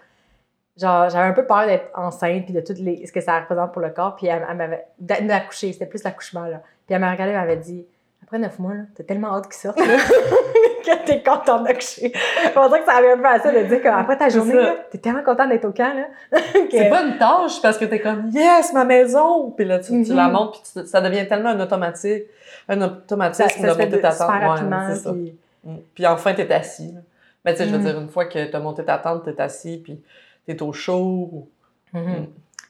genre 0.80 1.08
j'avais 1.10 1.26
un 1.28 1.32
peu 1.32 1.44
peur 1.46 1.66
d'être 1.66 1.90
enceinte 1.94 2.44
puis 2.44 2.54
de 2.54 2.60
tout 2.60 2.74
les, 2.78 3.06
ce 3.06 3.12
que 3.12 3.20
ça 3.20 3.40
représente 3.40 3.72
pour 3.72 3.82
le 3.82 3.90
corps. 3.90 4.16
Puis 4.16 4.26
elle, 4.26 4.46
elle 4.48 4.56
m'avait... 4.56 4.84
d'a- 4.98 5.20
D'accoucher, 5.20 5.72
c'était 5.72 5.86
plus 5.86 6.02
l'accouchement, 6.04 6.46
là. 6.46 6.60
Puis 6.86 6.94
elle 6.94 7.00
m'a 7.00 7.10
regardé 7.12 7.32
et 7.32 7.36
m'avait 7.36 7.56
dit 7.56 7.84
«Après 8.22 8.38
neuf 8.38 8.58
mois, 8.58 8.74
là, 8.74 8.80
t'as 8.94 9.04
tellement 9.04 9.34
hâte 9.36 9.44
qu'ils 9.44 9.54
sortent, 9.60 9.78
là, 9.78 9.84
que 10.84 11.06
t'es 11.06 11.22
contente 11.22 11.64
d'accoucher.» 11.64 12.12
On 12.56 12.66
dirait 12.68 12.80
que 12.80 12.86
ça 12.86 12.96
avait 12.96 13.12
un 13.12 13.16
peu 13.18 13.26
à 13.26 13.38
ça 13.38 13.52
de 13.52 13.62
dire 13.64 13.82
qu'après 13.82 14.16
ta 14.16 14.28
journée, 14.28 14.54
là, 14.54 14.76
t'es 14.90 14.98
tellement 14.98 15.22
contente 15.22 15.48
d'être 15.50 15.64
au 15.66 15.72
camp, 15.72 15.92
là. 15.94 16.38
C'est 16.70 16.88
pas 16.88 17.02
une 17.02 17.18
tâche 17.18 17.60
parce 17.62 17.76
que 17.78 17.84
t'es 17.84 18.00
comme 18.00 18.28
yes 18.32 18.72
ma 18.72 18.84
maison 18.84 19.50
puis 19.50 19.64
là 19.66 19.78
tu, 19.78 20.02
tu 20.04 20.14
la 20.14 20.28
montes 20.28 20.52
puis 20.52 20.62
tu- 20.82 20.86
ça 20.88 21.00
devient 21.02 21.26
tellement 21.28 21.50
un 21.50 21.60
automatique 21.60 22.24
un 22.68 22.80
automatisme 22.80 23.48
ça, 23.48 23.68
ça 23.68 23.74
de 23.74 23.82
monter 23.84 24.00
ta 24.00 24.12
tente 24.14 24.30
Ouais, 24.30 25.12
puis- 25.12 25.38
Mm. 25.64 25.76
puis 25.94 26.06
enfin 26.06 26.32
t'es 26.34 26.50
assis 26.52 26.92
là. 26.92 27.00
mais 27.44 27.52
tu 27.52 27.58
sais 27.58 27.66
je 27.66 27.70
veux 27.72 27.78
Mhm. 27.78 27.84
dire 27.84 27.98
une 28.00 28.08
fois 28.08 28.24
que 28.24 28.50
t'as 28.50 28.58
monté 28.58 28.84
ta 28.84 28.98
tente 28.98 29.24
t'es 29.24 29.40
assis 29.40 29.76
puis 29.84 30.02
t'es 30.46 30.60
au 30.62 30.72
chaud 30.72 31.48
Mhm. 31.92 32.00
Mm. 32.02 32.26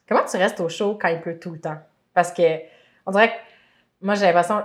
Comment 0.09 0.25
tu 0.25 0.37
restes 0.37 0.61
au 0.61 0.69
chaud 0.69 0.99
quand 1.00 1.09
il 1.09 1.21
pleut 1.21 1.38
tout 1.38 1.52
le 1.52 1.61
temps? 1.61 1.79
Parce 2.12 2.33
que, 2.33 2.43
on 3.07 3.12
dirait 3.12 3.29
que 3.29 3.35
moi, 4.00 4.14
j'ai 4.14 4.26
l'impression, 4.26 4.62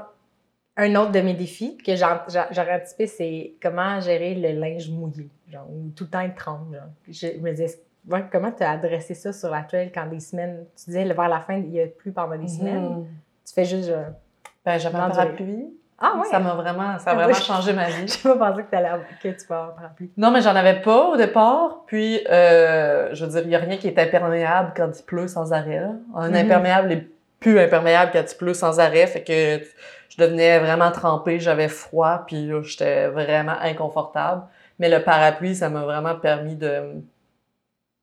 un 0.75 0.95
autre 0.95 1.11
de 1.11 1.21
mes 1.21 1.33
défis 1.35 1.77
que 1.77 1.95
j'aurais 1.95 2.75
anticipé, 2.75 3.07
c'est 3.07 3.53
comment 3.61 3.99
gérer 4.01 4.33
le 4.35 4.59
linge 4.59 4.89
mouillé, 4.89 5.29
genre, 5.47 5.67
ou 5.69 5.89
tout 5.95 6.05
le 6.05 6.09
temps 6.09 6.21
être 6.21 6.35
tremble. 6.35 6.81
Je 7.07 7.27
me 7.39 7.51
disais, 7.51 7.79
ouais, 8.09 8.25
comment 8.31 8.51
tu 8.51 8.63
as 8.63 8.71
adressé 8.71 9.13
ça 9.13 9.31
sur 9.31 9.49
la 9.51 9.61
toile 9.63 9.91
quand 9.93 10.07
des 10.07 10.19
semaines, 10.19 10.65
tu 10.75 10.85
disais 10.85 11.05
vers 11.05 11.29
la 11.29 11.39
fin, 11.39 11.55
il 11.57 11.69
y 11.71 11.79
a 11.81 11.87
plus 11.87 12.11
pendant 12.11 12.37
des 12.37 12.47
semaines, 12.47 12.89
Mhm. 12.99 13.07
tu 13.45 13.53
fais 13.53 13.65
juste. 13.65 13.89
genre, 13.89 14.05
ben 14.65 14.77
j'avais 14.79 14.97
un 14.97 15.09
parapluie 15.09 15.67
ah 15.99 16.13
ouais! 16.17 16.27
ça 16.29 16.39
m'a 16.39 16.53
vraiment 16.53 16.97
ça 16.99 17.11
a 17.11 17.15
vraiment 17.15 17.29
oui. 17.33 17.41
changé 17.41 17.73
ma 17.73 17.85
vie 17.89 18.07
J'ai 18.07 18.29
pas 18.29 18.35
pensé 18.35 18.63
que, 18.63 18.69
t'allais 18.71 18.87
avoir- 18.87 19.07
que 19.21 19.27
tu 19.29 19.47
vas 19.47 19.55
avoir 19.55 19.69
un 19.69 19.73
parapluie. 19.81 20.11
Non, 20.17 20.31
mais 20.31 20.41
j'en 20.41 20.55
avais 20.55 20.81
pas 20.81 21.05
au 21.09 21.17
départ. 21.17 21.83
Puis, 21.87 22.19
euh, 22.29 23.09
je 23.13 23.25
veux 23.25 23.31
dire, 23.31 23.41
il 23.41 23.47
n'y 23.49 23.55
a 23.55 23.59
rien 23.59 23.77
qui 23.77 23.87
est 23.87 23.97
imperméable 23.99 24.73
quand 24.75 24.89
il 24.97 25.03
pleut 25.03 25.27
sans 25.27 25.53
arrêt. 25.53 25.79
là. 25.79 25.91
Un 26.15 26.29
Mhm. 26.29 26.35
imperméable 26.35 26.91
est 26.91 27.07
plus 27.39 27.59
imperméable 27.59 28.11
quand 28.13 28.23
il 28.31 28.37
pleut 28.37 28.53
sans 28.53 28.79
arrêt. 28.79 29.07
Fait 29.07 29.23
que 29.23 29.65
je 30.09 30.17
devenais 30.23 30.59
vraiment 30.59 30.91
trempée, 30.91 31.39
j'avais 31.39 31.67
froid, 31.67 32.23
puis 32.27 32.49
j'étais 32.63 33.07
vraiment 33.07 33.55
inconfortable. 33.61 34.43
Mais 34.79 34.89
le 34.89 35.03
parapluie, 35.03 35.55
ça 35.55 35.69
m'a 35.69 35.81
vraiment 35.83 36.15
permis 36.15 36.55
de 36.55 37.01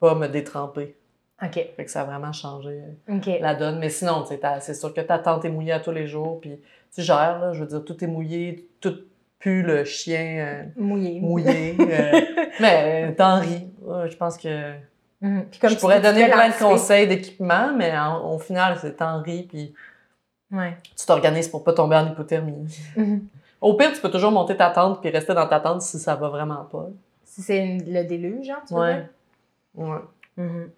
pas 0.00 0.14
me 0.14 0.26
détremper. 0.28 0.96
OK. 1.42 1.54
Fait 1.54 1.84
que 1.84 1.90
ça 1.90 2.02
a 2.02 2.04
vraiment 2.04 2.32
changé 2.32 2.80
OK. 3.08 3.28
la 3.40 3.54
donne. 3.54 3.78
Mais 3.78 3.88
sinon, 3.90 4.24
c'est 4.60 4.74
sûr 4.74 4.94
que 4.94 5.00
ta 5.00 5.18
tente 5.18 5.44
est 5.44 5.48
mouillée 5.50 5.72
à 5.72 5.80
tous 5.80 5.90
les 5.90 6.06
jours, 6.06 6.40
puis 6.40 6.60
tu 6.94 7.02
gères, 7.02 7.38
là. 7.40 7.52
Je 7.52 7.60
veux 7.60 7.66
dire, 7.66 7.84
tout 7.84 8.02
est 8.02 8.06
mouillé, 8.06 8.68
tout 8.80 8.94
pue 9.38 9.62
le 9.62 9.84
chien. 9.84 10.36
euh, 10.38 10.62
Mouillé. 10.76 11.20
mouillé. 11.20 11.76
euh, 11.80 12.20
mais 12.60 13.10
euh, 13.10 13.14
t'en 13.14 13.40
ris. 13.40 13.68
Je 14.08 14.16
pense 14.16 14.36
que 14.38 14.72
Mhm. 15.20 15.46
Comme 15.58 15.70
je 15.70 15.74
tu 15.76 15.80
pourrais 15.80 15.96
tu 16.00 16.02
donner 16.02 16.26
plein 16.28 16.50
de 16.50 16.54
conseils 16.54 17.06
d'équipement, 17.08 17.72
mais 17.74 17.96
en- 17.96 18.34
au 18.34 18.38
final, 18.38 18.76
c'est 18.78 18.96
t'en 18.96 19.22
ris 19.22 19.44
puis 19.44 19.72
Ouais. 20.50 20.76
tu 20.94 21.06
t'organises 21.06 21.48
pour 21.48 21.64
pas 21.64 21.72
tomber 21.72 21.96
en 21.96 22.06
hypothermie. 22.12 22.66
Mhm. 22.96 23.26
Au 23.62 23.72
pire, 23.74 23.92
tu 23.94 24.00
peux 24.02 24.10
toujours 24.10 24.32
monter 24.32 24.54
ta 24.56 24.68
tente 24.70 25.00
puis 25.00 25.08
rester 25.08 25.32
dans 25.32 25.48
ta 25.48 25.60
tente 25.60 25.80
si 25.80 25.98
ça 25.98 26.14
va 26.16 26.28
vraiment 26.28 26.64
pas. 26.64 26.88
Si 27.24 27.40
c'est 27.40 27.78
le 27.86 28.04
déluge, 28.04 28.44
genre, 28.46 28.62
tu 28.68 28.74
veux 28.74 28.80
Ouais. 28.80 28.94
dire? 28.96 29.08
Ouais. 29.76 29.98
Mhm. 30.36 30.70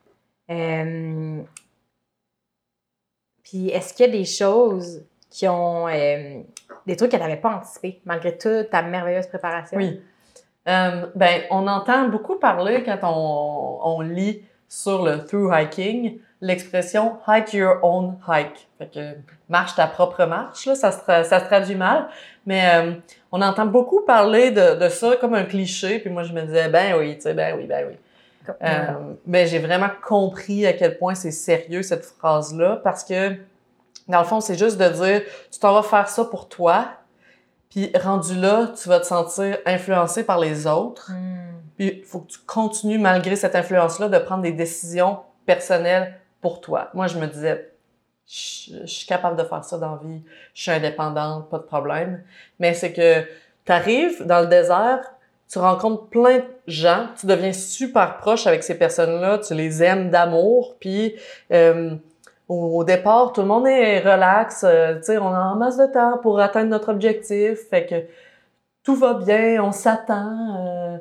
Euh, 0.51 1.43
Puis, 3.43 3.69
est-ce 3.71 3.95
qu'il 3.95 4.07
y 4.07 4.09
a 4.09 4.13
des 4.13 4.25
choses 4.25 5.05
qui 5.37 5.49
ont. 5.49 5.87
euh, 5.89 6.41
des 6.87 6.97
trucs 6.97 7.11
que 7.11 7.17
tu 7.17 7.23
n'avais 7.23 7.37
pas 7.37 7.51
anticipés, 7.57 8.01
malgré 8.05 8.39
toute 8.39 8.71
ta 8.71 8.83
merveilleuse 8.83 9.27
préparation? 9.27 9.77
Oui. 9.77 10.01
Euh, 10.69 11.07
ben, 11.15 11.43
on 11.51 11.67
entend 11.67 12.09
beaucoup 12.09 12.37
parler 12.37 12.83
quand 12.85 12.99
on, 13.03 13.81
on 13.83 14.01
lit 14.01 14.43
sur 14.69 15.05
le 15.05 15.25
through 15.25 15.53
hiking 15.53 16.19
l'expression 16.41 17.19
hike 17.27 17.53
your 17.55 17.79
own 17.83 18.19
hike. 18.29 18.69
Fait 18.79 18.87
que 18.87 19.15
marche 19.49 19.75
ta 19.75 19.87
propre 19.87 20.25
marche, 20.27 20.67
là, 20.67 20.75
ça, 20.75 20.93
se 20.93 20.99
tra- 20.99 21.25
ça 21.25 21.41
se 21.41 21.45
traduit 21.47 21.77
mal. 21.77 22.09
Mais 22.47 22.63
euh, 22.75 22.93
on 23.33 23.41
entend 23.43 23.67
beaucoup 23.67 24.03
parler 24.03 24.51
de, 24.51 24.75
de 24.79 24.89
ça 24.89 25.17
comme 25.21 25.35
un 25.35 25.45
cliché. 25.45 25.99
Puis 25.99 26.11
moi, 26.11 26.23
je 26.25 26.33
me 26.33 26.43
disais, 26.43 26.69
ben 26.69 26.97
oui, 26.99 27.17
tu 27.17 27.23
sais, 27.23 27.35
ben 27.35 27.57
oui, 27.57 27.65
ben 27.67 27.87
oui. 27.89 27.97
Euh, 28.63 29.15
mais 29.27 29.47
j'ai 29.47 29.59
vraiment 29.59 29.91
compris 30.07 30.67
à 30.67 30.73
quel 30.73 30.99
point 30.99 31.15
c'est 31.17 31.33
sérieux 31.33 31.83
cette 31.83 32.05
phrase-là 32.05 32.81
parce 32.85 33.03
que 33.03 33.35
dans 34.09 34.21
le 34.21 34.25
fond, 34.25 34.41
c'est 34.41 34.59
juste 34.59 34.79
de 34.79 34.89
dire 34.89 35.23
tu 35.51 35.59
t'en 35.59 35.75
vas 35.75 35.83
faire 35.83 36.09
ça 36.09 36.25
pour 36.25 36.49
toi, 36.49 36.89
puis 37.71 37.91
rendu 37.97 38.35
là, 38.35 38.73
tu 38.81 38.89
vas 38.89 39.01
te 39.01 39.07
sentir 39.07 39.59
influencé 39.67 40.25
par 40.25 40.39
les 40.39 40.67
autres. 40.67 41.13
Hmm. 41.13 41.61
Puis 41.77 41.99
il 41.99 42.05
faut 42.05 42.21
que 42.21 42.33
tu 42.33 42.39
continues 42.47 42.99
malgré 42.99 43.37
cette 43.37 43.55
influence-là 43.55 44.09
de 44.09 44.19
prendre 44.19 44.43
des 44.43 44.53
décisions 44.53 45.19
personnelles 45.45 46.19
pour 46.41 46.61
toi. 46.61 46.91
Moi, 46.95 47.07
je 47.07 47.19
me 47.19 47.27
disais 47.27 47.73
je, 48.27 48.81
je 48.83 48.87
suis 48.87 49.07
capable 49.07 49.37
de 49.37 49.45
faire 49.45 49.65
ça 49.65 49.79
dans 49.79 49.93
la 49.93 50.01
vie, 50.03 50.23
je 50.55 50.63
suis 50.63 50.71
indépendante, 50.71 51.49
pas 51.49 51.59
de 51.59 51.65
problème. 51.65 52.23
Mais 52.59 52.75
c'est 52.75 52.93
que 52.93 53.23
tu 53.65 53.73
arrives 53.73 54.25
dans 54.25 54.41
le 54.41 54.47
désert, 54.47 55.01
tu 55.49 55.59
rencontres 55.59 56.07
plein 56.07 56.39
de 56.39 56.45
gens, 56.67 57.09
tu 57.19 57.27
deviens 57.27 57.53
super 57.53 58.17
proche 58.19 58.47
avec 58.47 58.65
ces 58.65 58.77
personnes-là, 58.77 59.39
tu 59.39 59.55
les 59.55 59.83
aimes 59.83 60.11
d'amour, 60.11 60.77
puis 60.81 61.15
euh, 61.53 61.95
au, 62.49 62.85
départ, 62.85 63.33
tout 63.33 63.41
le 63.41 63.47
monde 63.49 63.67
est 63.67 64.01
relax, 64.01 64.65
euh, 64.65 64.97
tu 64.97 65.05
sais, 65.05 65.19
on 65.19 65.33
a 65.33 65.41
en 65.41 65.57
masse 65.57 65.77
de 65.77 65.87
temps 65.87 66.19
pour 66.19 66.41
atteindre 66.41 66.71
notre 66.71 66.91
objectif, 66.91 67.69
fait 67.69 67.87
que 67.87 67.95
tout 68.85 68.95
va 68.95 69.15
bien, 69.15 69.63
on 69.63 69.73
s'attend, 69.73 71.01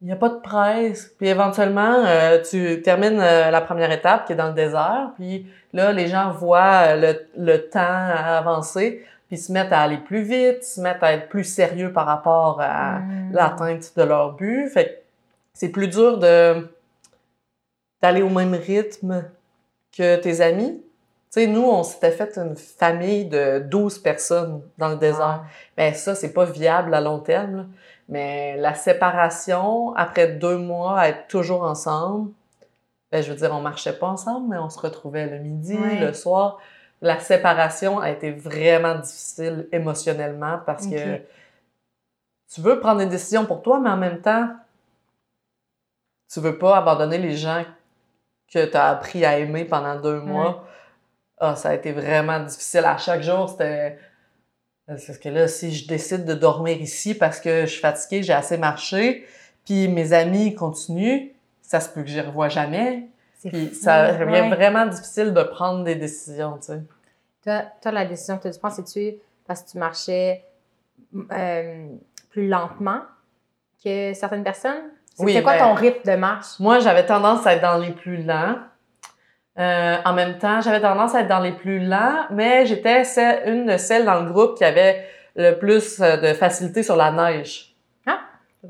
il 0.00 0.06
n'y 0.06 0.12
a 0.12 0.16
pas 0.16 0.28
de 0.28 0.40
presse, 0.40 1.12
puis 1.18 1.28
éventuellement, 1.28 2.04
euh, 2.06 2.40
tu 2.42 2.80
termines 2.82 3.20
euh, 3.20 3.50
la 3.50 3.60
première 3.60 3.90
étape 3.90 4.26
qui 4.26 4.32
est 4.32 4.36
dans 4.36 4.48
le 4.48 4.54
désert, 4.54 5.10
puis 5.16 5.46
là, 5.72 5.92
les 5.92 6.06
gens 6.06 6.30
voient 6.30 6.84
euh, 6.88 7.14
le, 7.36 7.44
le 7.52 7.68
temps 7.68 7.80
avancer, 7.80 9.04
puis 9.28 9.36
se 9.38 9.52
mettent 9.52 9.72
à 9.72 9.80
aller 9.80 9.98
plus 9.98 10.22
vite, 10.22 10.64
se 10.64 10.80
mettent 10.80 11.02
à 11.02 11.12
être 11.12 11.28
plus 11.28 11.44
sérieux 11.44 11.92
par 11.92 12.06
rapport 12.06 12.60
à 12.60 13.00
Hmm. 13.30 13.32
l'atteinte 13.32 13.92
de 13.96 14.02
leur 14.02 14.32
but. 14.32 14.68
Fait 14.68 14.84
que 14.86 14.90
c'est 15.52 15.68
plus 15.68 15.88
dur 15.88 16.18
de 16.18 16.68
d'aller 18.02 18.22
au 18.22 18.30
même 18.30 18.54
rythme 18.54 19.24
que 19.96 20.16
tes 20.16 20.40
amis. 20.40 20.82
Tu 21.32 21.42
sais, 21.42 21.46
nous, 21.46 21.62
on 21.62 21.84
s'était 21.84 22.10
fait 22.10 22.36
une 22.38 22.56
famille 22.56 23.24
de 23.26 23.60
12 23.60 23.98
personnes 24.00 24.62
dans 24.78 24.88
le 24.88 24.96
désert. 24.96 25.44
Ben 25.76 25.94
ça, 25.94 26.14
c'est 26.16 26.32
pas 26.32 26.44
viable 26.44 26.92
à 26.92 27.00
long 27.00 27.20
terme. 27.20 27.56
là. 27.56 27.64
Mais 28.08 28.56
la 28.56 28.74
séparation, 28.74 29.94
après 29.94 30.26
deux 30.26 30.58
mois, 30.58 30.98
à 30.98 31.08
être 31.08 31.28
toujours 31.28 31.62
ensemble, 31.62 32.32
ben, 33.12 33.22
je 33.22 33.30
veux 33.30 33.36
dire, 33.38 33.52
on 33.52 33.60
marchait 33.60 33.92
pas 33.96 34.08
ensemble, 34.08 34.48
mais 34.50 34.58
on 34.58 34.68
se 34.70 34.78
retrouvait 34.80 35.26
le 35.26 35.38
midi, 35.38 35.76
le 36.00 36.12
soir. 36.12 36.58
La 37.00 37.18
séparation 37.20 38.00
a 38.00 38.10
été 38.10 38.32
vraiment 38.32 38.96
difficile 38.96 39.68
émotionnellement 39.72 40.58
parce 40.66 40.86
que 40.86 41.18
tu 42.52 42.60
veux 42.60 42.80
prendre 42.80 42.98
des 42.98 43.06
décisions 43.06 43.46
pour 43.46 43.62
toi, 43.62 43.78
mais 43.80 43.90
en 43.90 43.96
même 43.96 44.20
temps, 44.20 44.50
tu 46.32 46.40
veux 46.40 46.58
pas 46.58 46.76
abandonner 46.76 47.18
les 47.18 47.36
gens 47.36 47.64
que 48.52 48.64
tu 48.64 48.76
as 48.76 48.88
appris 48.88 49.24
à 49.24 49.38
aimer 49.38 49.64
pendant 49.64 49.98
deux 50.00 50.20
mois. 50.20 50.66
Ah, 51.38 51.56
ça 51.56 51.70
a 51.70 51.74
été 51.74 51.92
vraiment 51.92 52.40
difficile. 52.40 52.84
À 52.84 52.98
chaque 52.98 53.22
jour, 53.22 53.48
c'était. 53.48 53.98
Parce 54.86 55.18
que 55.18 55.28
là, 55.28 55.46
si 55.46 55.72
je 55.72 55.86
décide 55.86 56.24
de 56.24 56.34
dormir 56.34 56.80
ici 56.80 57.14
parce 57.14 57.38
que 57.40 57.62
je 57.62 57.66
suis 57.66 57.80
fatiguée, 57.80 58.22
j'ai 58.24 58.32
assez 58.32 58.58
marché, 58.58 59.24
puis 59.64 59.86
mes 59.86 60.12
amis 60.12 60.54
continuent, 60.54 61.28
ça 61.62 61.78
se 61.78 61.88
peut 61.88 62.02
que 62.02 62.08
je 62.08 62.16
les 62.16 62.22
revois 62.22 62.48
jamais. 62.48 63.08
Puis 63.44 63.68
fou, 63.68 63.74
ça 63.74 64.12
devient 64.12 64.32
ouais. 64.32 64.48
vraiment 64.50 64.86
difficile 64.86 65.32
de 65.32 65.42
prendre 65.44 65.84
des 65.84 65.94
décisions, 65.94 66.58
tu 66.58 66.66
sais. 66.66 66.82
Toi, 67.44 67.62
toi, 67.80 67.92
la 67.92 68.04
décision 68.04 68.38
que 68.38 68.48
tu 68.48 68.58
prends, 68.58 68.70
c'est-tu 68.70 69.14
parce 69.46 69.62
que 69.62 69.70
tu 69.70 69.78
marchais 69.78 70.44
euh, 71.32 71.86
plus 72.30 72.48
lentement 72.48 73.00
que 73.82 74.12
certaines 74.12 74.44
personnes? 74.44 74.90
C'est 75.20 75.26
Oui, 75.26 75.32
c'est 75.34 75.42
quoi 75.42 75.52
ben- 75.54 75.58
ton 75.60 75.74
rythme 75.74 76.10
de 76.10 76.16
marche? 76.16 76.58
Moi, 76.58 76.78
j'avais 76.80 77.04
tendance 77.06 77.46
à 77.46 77.54
être 77.54 77.62
dans 77.62 77.78
les 77.78 77.90
plus 77.92 78.22
lents. 78.22 78.56
Euh, 79.58 79.96
en 80.04 80.12
même 80.14 80.38
temps, 80.38 80.60
j'avais 80.60 80.80
tendance 80.80 81.14
à 81.14 81.20
être 81.20 81.28
dans 81.28 81.40
les 81.40 81.52
plus 81.52 81.80
lents, 81.80 82.24
mais 82.30 82.64
j'étais 82.66 83.02
une 83.46 83.66
de 83.66 83.76
celles 83.76 84.04
dans 84.04 84.20
le 84.20 84.30
groupe 84.30 84.56
qui 84.56 84.64
avait 84.64 85.04
le 85.36 85.52
plus 85.58 86.00
euh, 86.00 86.16
de 86.16 86.32
facilité 86.34 86.82
sur 86.82 86.96
la 86.96 87.10
neige. 87.10 87.74
Ah! 88.06 88.18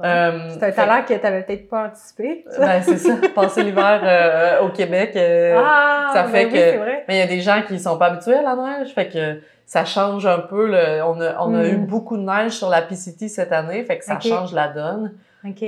Euh, 0.02 0.49
C'est 0.54 0.64
un 0.64 0.66
fait- 0.66 0.73
talent 0.73 1.02
que 1.07 1.14
tu 1.14 1.21
n'avais 1.23 1.42
peut-être 1.42 1.69
pas 1.69 1.87
anticipé. 1.87 2.45
Ben, 2.59 2.83
c'est 2.83 2.97
ça. 2.97 3.14
Passer 3.35 3.62
l'hiver 3.62 4.00
euh, 4.02 4.61
au 4.62 4.71
Québec, 4.71 5.11
ah, 5.16 6.11
ça 6.12 6.23
ben 6.25 6.28
fait 6.30 6.45
oui, 6.47 6.52
que- 6.52 6.78
vrai. 6.78 7.04
mais 7.09 7.16
il 7.16 7.19
y 7.19 7.23
a 7.23 7.26
des 7.26 7.40
gens 7.40 7.62
qui 7.66 7.78
sont 7.78 7.97
pas 7.99 8.07
habitués 8.07 8.37
à 8.37 8.42
la 8.42 8.57
neige, 8.57 8.92
fait 8.95 9.09
que 9.09 9.40
ça 9.66 9.85
change 9.85 10.26
un 10.26 10.38
peu. 10.40 10.66
Le, 10.66 11.02
on 11.04 11.21
a, 11.21 11.37
on 11.47 11.54
a 11.54 11.66
eu 11.66 11.76
beaucoup 11.76 12.16
de 12.16 12.23
neige 12.23 12.52
sur 12.52 12.69
la 12.69 12.83
PCT 12.83 13.28
cette 13.28 13.52
année, 13.52 13.85
fait 13.85 13.99
que 13.99 14.04
ça 14.04 14.19
change 14.19 14.52
la 14.52 14.69
donne. 14.69 15.12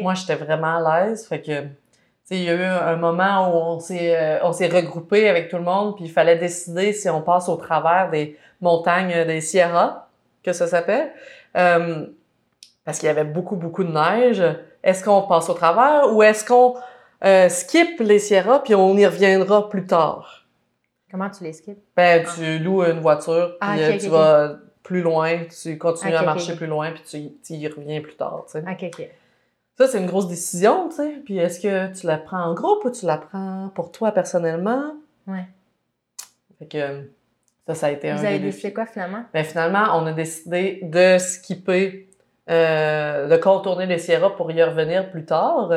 Moi, 0.03 0.15
j'étais 0.15 0.35
vraiment 0.35 0.77
à 0.85 1.05
l'aise, 1.07 1.27
fait 1.27 1.41
que 1.41 1.63
tu 1.63 1.69
sais, 2.25 2.37
il 2.37 2.45
y 2.45 2.51
a 2.51 2.55
eu 2.55 2.63
un 2.63 2.97
moment 2.97 3.49
où 3.51 3.57
on 3.57 3.81
s'est 3.81 4.17
euh, 4.17 4.39
on 4.45 4.53
s'est 4.53 4.69
regroupé 4.69 5.29
avec 5.29 5.49
tout 5.49 5.57
le 5.57 5.65
monde, 5.65 5.97
puis 5.97 6.05
il 6.05 6.11
fallait 6.11 6.37
décider 6.37 6.93
si 6.93 7.09
on 7.11 7.21
passe 7.23 7.49
au 7.49 7.57
travers 7.57 8.11
des 8.11 8.39
montagnes 8.61 9.25
des 9.27 9.41
Sierras, 9.41 10.07
que 10.43 10.53
ça 10.53 10.67
s'appelle, 10.67 11.13
Euh, 11.57 12.07
parce 12.85 12.99
qu'il 12.99 13.07
y 13.09 13.11
avait 13.11 13.25
beaucoup 13.25 13.57
beaucoup 13.57 13.85
de 13.85 13.93
neige. 13.93 14.43
Est-ce 14.83 15.05
qu'on 15.05 15.23
passe 15.23 15.49
au 15.49 15.55
travers 15.55 16.13
ou 16.15 16.23
est-ce 16.23 16.45
qu'on 16.45 16.75
euh, 17.25 17.49
skip 17.49 18.01
les 18.01 18.19
Sierras 18.19 18.61
puis 18.61 18.75
on 18.75 18.97
y 18.97 19.07
reviendra 19.07 19.69
plus 19.69 19.87
tard? 19.87 20.47
Comment 21.11 21.29
tu 21.31 21.45
les 21.45 21.53
skips? 21.53 21.79
Ben, 21.97 22.25
tu 22.35 22.59
loues 22.59 22.83
une 22.85 23.01
voiture, 23.01 23.57
puis 23.61 23.69
Ah, 23.71 23.75
ok, 23.91 23.99
tu 23.99 24.09
vas 24.09 24.57
plus 24.83 25.03
loin, 25.03 25.45
tu 25.45 25.77
continues 25.79 26.15
à 26.15 26.23
marcher 26.23 26.57
plus 26.57 26.67
loin, 26.67 26.91
puis 26.93 27.03
tu, 27.03 27.19
tu 27.45 27.53
y 27.55 27.69
reviens 27.69 28.01
plus 28.01 28.17
tard, 28.17 28.45
tu 28.47 28.53
sais. 28.53 28.65
Ça, 29.79 29.87
c'est 29.87 29.99
une 29.99 30.07
grosse 30.07 30.29
décision, 30.29 30.89
tu 30.89 30.97
sais. 30.97 31.23
Puis 31.25 31.39
est-ce 31.39 31.61
que 31.61 31.99
tu 31.99 32.07
la 32.07 32.19
prends 32.19 32.43
en 32.43 32.55
groupe 32.55 32.85
ou 32.85 32.91
tu 32.91 33.07
la 33.07 33.17
prends 33.17 33.71
pour 33.75 33.91
toi 33.91 34.13
personnellement? 34.13 34.95
Ouais. 35.27 35.47
Fait 36.59 36.67
que 36.67 37.09
ça, 37.67 37.75
ça 37.75 37.87
a 37.87 37.91
été 37.91 38.11
un 38.11 38.17
Vous 38.17 38.25
avez 38.25 38.39
décidé 38.39 38.73
quoi 38.73 38.87
finalement? 38.87 39.25
Ben, 39.33 39.45
finalement, 39.45 39.85
on 39.95 40.07
a 40.07 40.13
décidé 40.13 40.81
de 40.83 41.17
skipper, 41.19 42.09
euh, 42.51 43.29
de 43.29 43.37
contourner 43.37 43.87
les 43.87 43.99
Sierras 43.99 44.31
pour 44.31 44.51
y 44.51 44.63
revenir 44.63 45.11
plus 45.11 45.25
tard. 45.25 45.71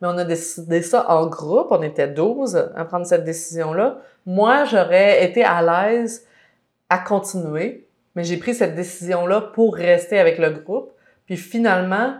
Mais 0.00 0.08
on 0.08 0.16
a 0.16 0.24
décidé 0.24 0.80
ça 0.82 1.10
en 1.10 1.26
groupe. 1.26 1.68
On 1.70 1.82
était 1.82 2.08
12 2.08 2.70
à 2.74 2.84
prendre 2.84 3.06
cette 3.06 3.24
décision-là. 3.24 3.98
Moi, 4.24 4.64
j'aurais 4.64 5.24
été 5.24 5.44
à 5.44 5.62
l'aise 5.62 6.26
à 6.88 6.98
continuer, 6.98 7.86
mais 8.14 8.24
j'ai 8.24 8.36
pris 8.36 8.54
cette 8.54 8.74
décision-là 8.74 9.40
pour 9.40 9.74
rester 9.74 10.18
avec 10.18 10.38
le 10.38 10.50
groupe. 10.50 10.92
Puis 11.26 11.36
finalement, 11.36 12.14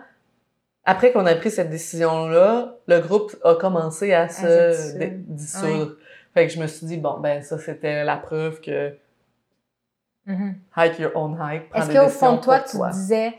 après 0.85 1.12
qu'on 1.12 1.27
a 1.27 1.35
pris 1.35 1.51
cette 1.51 1.71
décision-là, 1.71 2.75
le 2.87 3.01
groupe 3.01 3.35
a 3.45 3.55
commencé 3.55 4.12
à 4.12 4.29
se 4.29 4.73
se 4.73 4.99
dissoudre. 5.29 5.93
Fait 6.35 6.47
que 6.47 6.53
je 6.53 6.61
me 6.61 6.67
suis 6.67 6.87
dit, 6.87 6.97
bon, 6.97 7.21
ben 7.21 7.43
ça, 7.43 7.59
c'était 7.59 8.05
la 8.05 8.17
preuve 8.17 8.61
que 8.61 8.95
Mhm. 10.27 10.55
hike 10.77 10.99
your 11.01 11.11
own 11.17 11.37
hike. 11.41 11.69
prends 11.71 11.81
Est-ce 11.81 11.93
qu'au 11.99 12.09
fond 12.09 12.37
de 12.37 12.41
toi, 12.41 12.61
tu 12.61 12.77
disais, 12.93 13.35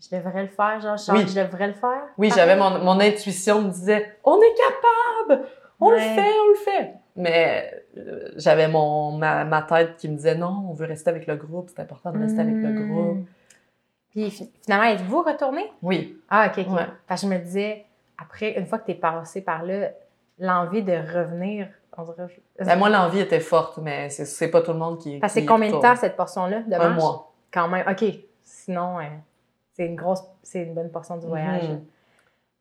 je 0.00 0.16
devrais 0.16 0.42
le 0.42 0.48
faire, 0.48 0.80
genre, 0.80 0.96
je, 0.96 1.12
Oui. 1.12 1.26
je 1.28 1.40
devrais 1.40 1.66
le 1.66 1.72
faire? 1.74 2.02
Oui, 2.16 2.30
j'avais 2.34 2.56
mon, 2.56 2.78
mon 2.78 3.00
intuition 3.00 3.62
me 3.62 3.70
disait, 3.70 4.16
on 4.24 4.38
est 4.40 4.54
capable, 4.54 5.46
on 5.80 5.90
le 5.90 5.98
fait, 5.98 6.20
on 6.20 6.48
le 6.50 6.58
fait. 6.64 6.92
Mais 7.16 7.84
euh, 7.98 8.30
j'avais 8.36 8.68
mon 8.68 9.12
ma, 9.18 9.44
ma 9.44 9.62
tête 9.62 9.96
qui 9.98 10.08
me 10.08 10.14
disait, 10.16 10.34
non, 10.36 10.64
on 10.70 10.72
veut 10.74 10.86
rester 10.86 11.10
avec 11.10 11.26
le 11.26 11.36
groupe, 11.36 11.70
c'est 11.74 11.82
important 11.82 12.12
de 12.12 12.18
rester 12.20 12.40
avec 12.40 12.56
le 12.62 12.70
Hmm. 12.70 12.86
groupe. 12.88 13.26
Puis 14.12 14.30
fi- 14.30 14.50
finalement, 14.64 14.86
êtes-vous 14.88 15.22
retourné? 15.22 15.70
Oui, 15.82 16.20
Ah, 16.28 16.46
OK, 16.48 16.64
OK. 16.66 16.72
Ouais. 16.74 16.86
Parce 17.06 17.22
que 17.22 17.26
je 17.28 17.32
me 17.32 17.38
disais, 17.38 17.84
après, 18.18 18.52
une 18.58 18.66
fois 18.66 18.78
que 18.78 18.86
tu 18.86 18.92
es 18.92 18.94
passé 18.94 19.40
par 19.42 19.62
là, 19.64 19.88
l'envie 20.38 20.82
de 20.82 20.92
revenir, 20.92 21.68
on 21.96 22.04
dirait. 22.04 22.26
Ben, 22.58 22.76
moi 22.78 22.88
l'envie 22.88 23.20
était 23.20 23.40
forte, 23.40 23.78
mais 23.78 24.08
c'est 24.10 24.50
pas 24.50 24.62
tout 24.62 24.72
le 24.72 24.78
monde 24.78 24.98
qui. 24.98 25.18
Parce 25.18 25.34
que 25.34 25.40
c'est 25.40 25.46
combien 25.46 25.70
de 25.70 25.80
temps 25.80 25.96
cette 25.96 26.16
portion-là 26.16 26.60
de 26.60 26.74
Un 26.74 26.90
mois. 26.90 27.32
Quand 27.52 27.68
même. 27.68 27.86
OK. 27.88 28.04
Sinon, 28.42 28.98
euh, 28.98 29.02
c'est 29.74 29.86
une 29.86 29.96
grosse, 29.96 30.22
c'est 30.42 30.62
une 30.62 30.74
bonne 30.74 30.90
portion 30.90 31.16
du 31.16 31.26
voyage. 31.26 31.68
Mhm. 31.68 31.84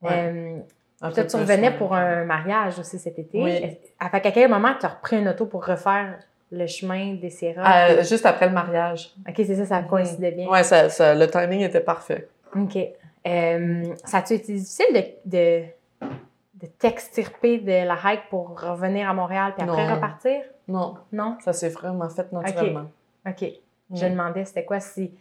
Ouais. 0.01 0.11
Euh, 0.11 0.59
Un 1.01 1.11
toi, 1.11 1.23
tu 1.25 1.35
revenais 1.35 1.69
ouais. 1.69 1.77
pour 1.77 1.93
un 1.93 2.23
mariage 2.25 2.79
aussi 2.79 2.97
cet 2.99 3.19
été. 3.19 3.41
Oui. 3.41 3.77
À, 3.99 4.19
qu'à 4.19 4.31
quel 4.31 4.49
moment 4.49 4.73
tu 4.79 4.85
as 4.85 4.89
repris 4.89 5.17
une 5.19 5.27
auto 5.29 5.45
pour 5.45 5.65
refaire 5.65 6.19
le 6.51 6.67
chemin 6.67 7.13
des 7.15 7.29
Sierras? 7.29 7.93
Puis- 7.95 8.05
juste 8.05 8.25
après 8.25 8.47
le 8.47 8.53
mariage. 8.53 9.13
OK, 9.27 9.33
c'est 9.37 9.55
ça, 9.55 9.65
ça 9.65 9.83
coïncidait 9.83 10.31
bien. 10.31 10.47
Ouais, 10.49 10.63
ça, 10.63 10.89
ça- 10.89 11.15
le 11.15 11.27
timing 11.27 11.61
était 11.61 11.79
parfait. 11.81 12.27
OK. 12.55 12.77
Euh, 13.27 13.83
ça 14.03 14.17
a-tu 14.17 14.33
été 14.33 14.53
difficile 14.53 14.85
de, 14.93 15.03
de, 15.25 15.63
de 16.55 16.67
t'extirper 16.79 17.59
de 17.59 17.87
la 17.87 17.95
hike 18.03 18.29
pour 18.29 18.59
revenir 18.59 19.09
à 19.09 19.13
Montréal 19.13 19.53
puis 19.57 19.67
après 19.67 19.87
Non. 19.87 19.95
repartir? 19.95 20.41
Non, 20.67 20.95
Non? 21.11 21.37
ça 21.43 21.53
s'est 21.53 21.69
vraiment 21.69 22.09
fait 22.09 22.31
naturellement. 22.31 22.85
OK. 23.27 23.45
Je 23.93 24.05
Mm. 24.05 24.09
demandais 24.11 24.45
c'était 24.45 24.65
quoi 24.65 24.79
si 24.79 25.11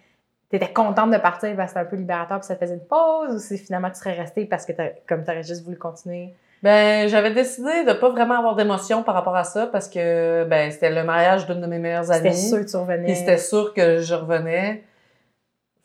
tu 0.49 0.57
étais 0.57 0.73
contente 0.73 1.11
de 1.11 1.19
partir 1.19 1.55
parce 1.57 1.73
que 1.73 1.79
c'était 1.79 1.87
un 1.87 1.91
peu 1.91 1.97
libérateur 1.97 2.39
puis 2.39 2.47
ça 2.47 2.55
te 2.57 2.61
faisait 2.61 2.75
une 2.75 2.81
pause 2.87 3.35
ou 3.35 3.39
si 3.39 3.59
finalement 3.59 3.91
tu 3.91 3.97
serais 3.97 4.13
restée 4.15 4.47
parce 4.47 4.65
que 4.65 4.73
comme 5.09 5.25
tu 5.25 5.31
aurais 5.31 5.43
juste 5.43 5.65
voulu 5.65 5.77
continuer? 5.77 6.35
Ben, 6.63 7.09
j'avais 7.09 7.31
décidé 7.33 7.85
de 7.85 7.93
pas 7.95 8.11
vraiment 8.11 8.39
avoir 8.39 8.55
d'émotion 8.55 9.03
par 9.03 9.15
rapport 9.15 9.35
à 9.37 9.45
ça 9.45 9.67
parce 9.67 9.89
que 9.89 10.45
ben 10.45 10.71
c'était 10.71 10.91
le 10.91 11.03
mariage 11.05 11.47
d'une 11.47 11.61
de 11.61 11.67
mes 11.67 11.79
meilleures 11.79 12.05
C'était 12.05 12.29
amies. 12.29 12.37
sûr 12.37 12.59
que 12.61 12.71
tu 12.71 12.77
revenais. 12.77 13.05
Puis 13.07 13.17
c'était 13.17 13.39
sûr 13.39 13.73
que 13.73 13.99
je 14.01 14.15
revenais. 14.15 14.85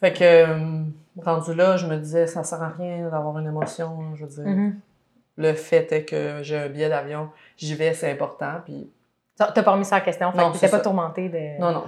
Fait 0.01 0.11
que 0.11 0.23
euh, 0.23 0.83
rendu 1.23 1.53
là, 1.53 1.77
je 1.77 1.88
me 1.88 1.95
disais 1.95 2.27
ça 2.27 2.43
sert 2.43 2.61
à 2.61 2.67
rien 2.69 3.07
d'avoir 3.09 3.38
une 3.39 3.47
émotion, 3.47 4.15
je 4.15 4.25
veux 4.25 4.29
dire. 4.29 4.45
Mhm. 4.45 4.75
Le 5.38 5.53
fait 5.53 5.91
est 5.93 6.03
que 6.05 6.39
j'ai 6.43 6.57
un 6.57 6.67
billet 6.67 6.89
d'avion, 6.89 7.29
j'y 7.57 7.73
vais, 7.75 7.93
c'est 7.93 8.11
important 8.11 8.61
puis 8.65 8.89
T'as 9.38 9.51
pas 9.63 9.71
remis 9.71 9.83
ça 9.83 9.97
en 9.97 10.01
question. 10.01 10.31
Fait 10.31 10.38
Non, 10.38 10.51
que 10.51 10.59
pas 10.59 10.67
ça. 10.69 10.79
tourmentée 10.79 11.27
de. 11.29 11.59
non 11.59 11.71
non. 11.71 11.83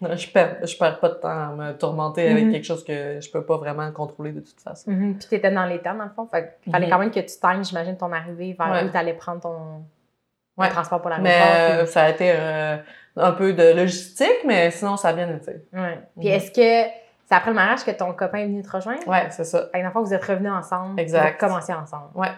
Non, 0.00 0.14
Je 0.16 0.28
perds, 0.30 0.66
je 0.66 0.76
perds 0.76 0.98
pas 1.00 1.08
de 1.08 1.14
temps 1.14 1.28
à 1.28 1.48
me 1.54 1.72
tourmenter 1.72 2.28
avec 2.28 2.44
Mhm. 2.46 2.52
quelque 2.52 2.64
chose 2.64 2.84
que 2.84 3.20
je 3.20 3.30
peux 3.30 3.44
pas 3.44 3.56
vraiment 3.56 3.90
contrôler 3.92 4.32
de 4.32 4.40
toute 4.40 4.60
façon. 4.60 4.90
Mhm. 4.90 5.18
Puis 5.18 5.28
t'étais 5.28 5.50
dans 5.50 5.64
les 5.64 5.80
temps, 5.80 5.94
dans 5.94 6.04
le 6.04 6.10
fond. 6.10 6.26
Fait 6.30 6.58
qu'il 6.62 6.72
fallait 6.72 6.86
Mhm. 6.86 6.92
quand 6.92 6.98
même 6.98 7.10
que 7.10 7.20
tu 7.20 7.26
times, 7.40 7.64
j'imagine, 7.64 7.96
ton 7.96 8.12
arrivée 8.12 8.54
vers 8.58 8.70
Ouais. 8.70 8.84
où 8.84 8.88
t'allais 8.90 9.14
prendre 9.14 9.40
ton, 9.40 9.84
transport 10.70 11.00
pour 11.00 11.10
Mais 11.20 11.38
l'aéroport. 11.38 11.82
euh, 11.82 11.86
ça 11.86 12.02
a 12.04 12.10
été 12.10 12.32
euh, 12.34 12.76
un 13.16 13.32
peu 13.32 13.52
de 13.54 13.72
logistique, 13.74 14.40
mais 14.44 14.70
sinon 14.70 14.96
ça 14.96 15.08
a 15.08 15.12
bien 15.12 15.28
été. 15.34 15.52
puis- 15.52 15.80
ouais. 15.80 15.98
Puis 16.18 16.28
est-ce 16.28 16.50
que 16.50 16.90
c'est 17.26 17.34
après 17.34 17.50
le 17.50 17.56
mariage 17.56 17.84
que 17.84 17.90
ton 17.92 18.12
copain 18.12 18.38
est 18.38 18.46
venu 18.46 18.62
te 18.62 18.70
rejoindre? 18.70 19.06
Ouais, 19.08 19.28
c'est 19.30 19.44
ça. 19.44 19.68
Fait 19.72 19.80
que 19.82 19.92
dans 19.94 20.00
vous 20.02 20.12
êtes 20.14 20.24
revenus 20.24 20.52
ensemble. 20.52 21.00
Exact. 21.00 21.40
Vous 21.40 21.46
commencé 21.48 21.72
ensemble. 21.72 22.08
Ouais. 22.14 22.28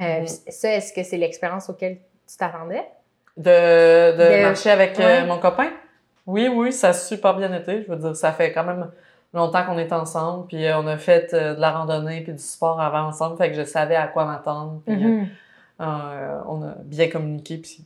Euh, 0.00 0.26
Ça, 0.26 0.70
est-ce 0.74 0.92
que 0.92 1.02
c'est 1.02 1.16
l'expérience 1.18 1.68
auquel 1.70 1.98
tu 2.28 2.36
t'attendais? 2.36 2.84
De, 3.36 4.16
de, 4.16 4.38
De- 4.38 4.42
marcher 4.44 4.70
avec 4.70 4.98
euh, 5.00 5.26
mon 5.26 5.38
copain? 5.38 5.70
Oui, 6.26 6.48
oui, 6.48 6.72
ça 6.72 6.88
a 6.88 6.92
super 6.92 7.36
bien 7.36 7.52
été. 7.52 7.82
Je 7.82 7.92
veux 7.92 7.96
dire, 7.98 8.16
ça 8.16 8.32
fait 8.32 8.52
quand 8.52 8.64
même 8.64 8.90
longtemps 9.32 9.64
qu'on 9.64 9.78
est 9.78 9.92
ensemble, 9.92 10.46
puis 10.46 10.64
euh, 10.66 10.78
on 10.78 10.86
a 10.86 10.96
fait 10.96 11.34
euh, 11.34 11.54
de 11.54 11.60
la 11.60 11.72
randonnée 11.72 12.20
puis 12.22 12.32
du 12.32 12.38
sport 12.42 12.80
avant 12.80 13.02
ensemble, 13.08 13.36
fait 13.36 13.50
que 13.50 13.56
je 13.56 13.64
savais 13.64 13.96
à 13.96 14.06
quoi 14.06 14.24
m'attendre, 14.24 14.80
puis 14.86 14.94
Mhm. 14.94 15.28
euh, 15.80 16.40
on 16.48 16.62
a 16.62 16.74
bien 16.84 17.08
communiqué, 17.08 17.58
puis 17.58 17.84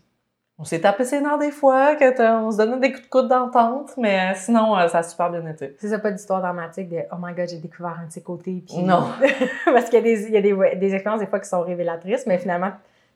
on 0.58 0.64
s'est 0.64 0.80
tapé 0.80 1.04
ses 1.04 1.20
nerfs 1.20 1.38
des 1.38 1.50
fois, 1.52 1.94
quand 1.96 2.12
euh, 2.20 2.32
on 2.40 2.50
se 2.50 2.58
donnait 2.58 2.78
des 2.80 2.90
coups 2.92 3.04
de 3.04 3.08
coude 3.08 3.28
d'entente, 3.28 3.92
mais 3.96 4.34
sinon, 4.34 4.74
ça 4.88 4.98
a 4.98 5.02
super 5.02 5.30
bien 5.30 5.46
été. 5.46 5.74
C'est 5.78 5.88
ça, 5.88 5.98
pas 5.98 6.10
d'histoire 6.10 6.40
dramatique 6.40 6.88
de 6.90 6.98
Oh 7.12 7.16
my 7.18 7.32
god, 7.32 7.48
j'ai 7.48 7.58
découvert 7.58 7.96
un 8.02 8.06
de 8.08 8.12
ses 8.12 8.22
côtés. 8.22 8.62
Non. 8.76 9.04
Parce 9.64 9.84
qu'il 9.86 9.94
y 9.94 9.96
a, 9.98 10.00
des, 10.02 10.26
il 10.26 10.32
y 10.32 10.36
a 10.36 10.40
des, 10.42 10.76
des 10.76 10.94
expériences 10.94 11.20
des 11.20 11.28
fois 11.28 11.38
qui 11.40 11.48
sont 11.48 11.62
révélatrices, 11.62 12.26
mais 12.26 12.38
finalement, 12.38 12.72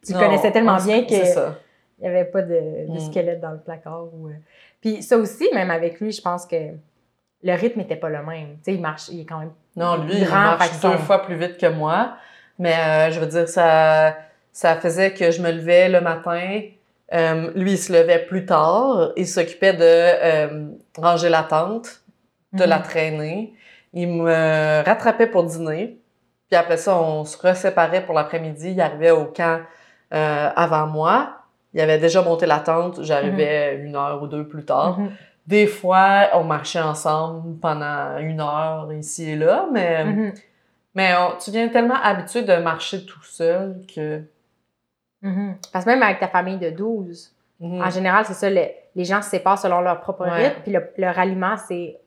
tu 0.06 0.12
Non, 0.14 0.20
connaissais 0.20 0.52
tellement 0.52 0.76
bien 0.78 1.02
que. 1.02 1.10
C'est 1.10 1.26
ça. 1.26 1.56
Il 2.02 2.08
n'y 2.10 2.14
avait 2.16 2.24
pas 2.24 2.42
de, 2.42 2.88
de 2.88 2.94
Mm. 2.96 2.98
squelette 3.00 3.40
dans 3.40 3.52
le 3.52 3.58
placard. 3.60 4.06
Ou, 4.12 4.28
euh. 4.28 4.32
Puis 4.80 5.02
ça 5.02 5.16
aussi, 5.16 5.48
même 5.54 5.70
avec 5.70 6.00
lui, 6.00 6.10
je 6.12 6.20
pense 6.20 6.44
que 6.46 6.56
le 7.44 7.54
rythme 7.54 7.78
n'était 7.80 7.96
pas 7.96 8.08
le 8.08 8.22
même. 8.24 8.56
Tu 8.56 8.64
sais, 8.64 8.74
il 8.74 8.80
marche, 8.80 9.08
il 9.08 9.20
est 9.20 9.24
quand 9.24 9.38
même. 9.38 9.52
Non, 9.76 9.96
lui, 10.04 10.14
il 10.18 10.28
marche 10.28 10.80
deux 10.80 10.96
fois 10.98 11.22
plus 11.22 11.36
vite 11.36 11.58
que 11.58 11.66
moi. 11.66 12.14
Mais 12.58 12.74
euh, 12.74 13.10
je 13.12 13.20
veux 13.20 13.26
dire, 13.26 13.48
ça, 13.48 14.16
ça 14.52 14.76
faisait 14.76 15.12
que 15.14 15.30
je 15.30 15.40
me 15.40 15.50
levais 15.50 15.88
le 15.88 16.00
matin. 16.00 16.60
Euh, 17.14 17.50
lui, 17.54 17.72
il 17.72 17.78
se 17.78 17.92
levait 17.92 18.20
plus 18.26 18.44
tard. 18.46 19.12
Il 19.16 19.26
s'occupait 19.26 19.72
de 19.74 21.00
ranger 21.00 21.28
la 21.28 21.42
tente, 21.44 22.02
de 22.52 22.64
la 22.64 22.78
Mhm. 22.78 22.82
traîner. 22.84 23.54
Il 23.92 24.08
me 24.08 24.82
rattrapait 24.84 25.26
pour 25.26 25.44
dîner. 25.44 25.98
Puis 26.50 26.56
après 26.58 26.76
ça, 26.78 26.98
on 27.00 27.24
se 27.24 27.36
reséparait 27.38 28.04
pour 28.04 28.14
l'après-midi. 28.14 28.72
Il 28.72 28.80
arrivait 28.80 29.10
au 29.10 29.26
camp 29.26 29.60
euh, 30.14 30.50
avant 30.54 30.86
moi. 30.86 31.36
Il 31.74 31.80
avait 31.80 31.98
déjà 31.98 32.22
monté 32.22 32.46
la 32.46 32.60
tente. 32.60 33.02
J'arrivais 33.02 33.76
une 33.76 33.96
heure 33.96 34.22
ou 34.22 34.26
deux 34.26 34.46
plus 34.46 34.64
tard. 34.64 34.98
Mhm. 34.98 35.10
Des 35.46 35.66
fois, 35.66 36.28
on 36.34 36.44
marchait 36.44 36.80
ensemble 36.80 37.58
pendant 37.58 38.18
une 38.18 38.40
heure 38.40 38.92
ici 38.92 39.30
et 39.30 39.36
là, 39.36 39.66
mais, 39.72 40.04
Mhm. 40.04 40.32
mais 40.94 41.14
on- 41.16 41.36
tu 41.38 41.50
viens 41.50 41.68
tellement 41.68 41.96
habitué 42.02 42.42
de 42.42 42.54
marcher 42.56 43.04
tout 43.06 43.22
seul 43.24 43.80
que. 43.92 44.22
Mhm. 45.22 45.56
Parce 45.72 45.84
que 45.84 45.90
même 45.90 46.02
avec 46.02 46.20
ta 46.20 46.28
famille 46.28 46.58
de 46.58 46.70
12, 46.70 47.34
Mhm. 47.60 47.80
en 47.82 47.90
général, 47.90 48.24
c'est 48.24 48.34
ça, 48.34 48.50
le- 48.50 48.66
les 48.94 49.04
gens 49.04 49.22
se 49.22 49.30
séparent 49.30 49.58
selon 49.58 49.80
leur 49.80 50.00
propre 50.00 50.22
Ouais. 50.26 50.48
rythme. 50.48 50.60
Puis 50.62 50.72
le, 50.72 50.90
le 50.98 51.06
ralliement, 51.10 51.56
c'est 51.56 51.98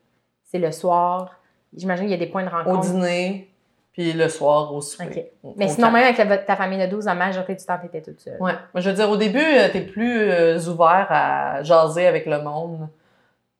le 0.53 0.71
soir. 0.71 1.31
J'imagine 1.75 2.05
qu'il 2.05 2.11
y 2.11 2.21
a 2.21 2.25
des 2.25 2.31
points 2.31 2.43
de 2.43 2.47
Au 2.47 2.51
rencontre. 2.51 2.81
dîner, 2.81 3.49
puis 3.95 4.11
le 4.11 4.27
soir 4.27 4.73
au 4.73 4.81
souper. 4.81 5.31
Mais 5.55 5.69
sinon, 5.69 5.87
camp. 5.87 5.93
même 5.93 6.03
avec 6.03 6.17
la- 6.17 6.37
ta 6.37 6.57
famille 6.57 6.79
de 6.79 6.87
12, 6.87 7.05
la 7.05 7.15
majorité 7.15 7.55
du 7.55 7.63
temps, 7.63 7.77
tu 7.79 7.85
étais 7.87 8.01
toute 8.01 8.19
seule. 8.19 8.41
Ouais. 8.41 8.51
Mais 8.73 8.81
je 8.81 8.89
veux 8.89 8.95
dire, 8.95 9.09
au 9.09 9.15
début, 9.15 9.39
euh, 9.39 9.69
t'es 9.71 9.81
plus 9.81 10.19
euh, 10.19 10.59
ouvert 10.67 11.07
à 11.09 11.63
jaser 11.63 12.05
avec 12.05 12.25
le 12.25 12.41
monde 12.41 12.89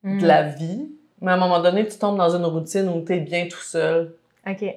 de 0.04 0.28
la 0.28 0.44
vie. 0.44 0.92
Mais 1.22 1.32
à 1.32 1.36
un 1.36 1.38
moment 1.38 1.62
donné, 1.62 1.88
tu 1.88 1.98
tombes 1.98 2.18
dans 2.18 2.36
une 2.36 2.44
routine 2.46 2.90
où 2.90 3.00
t'es 3.00 3.22
bien 3.22 3.48
tout 3.48 3.62
seul. 3.62 4.14
OK. 4.46 4.76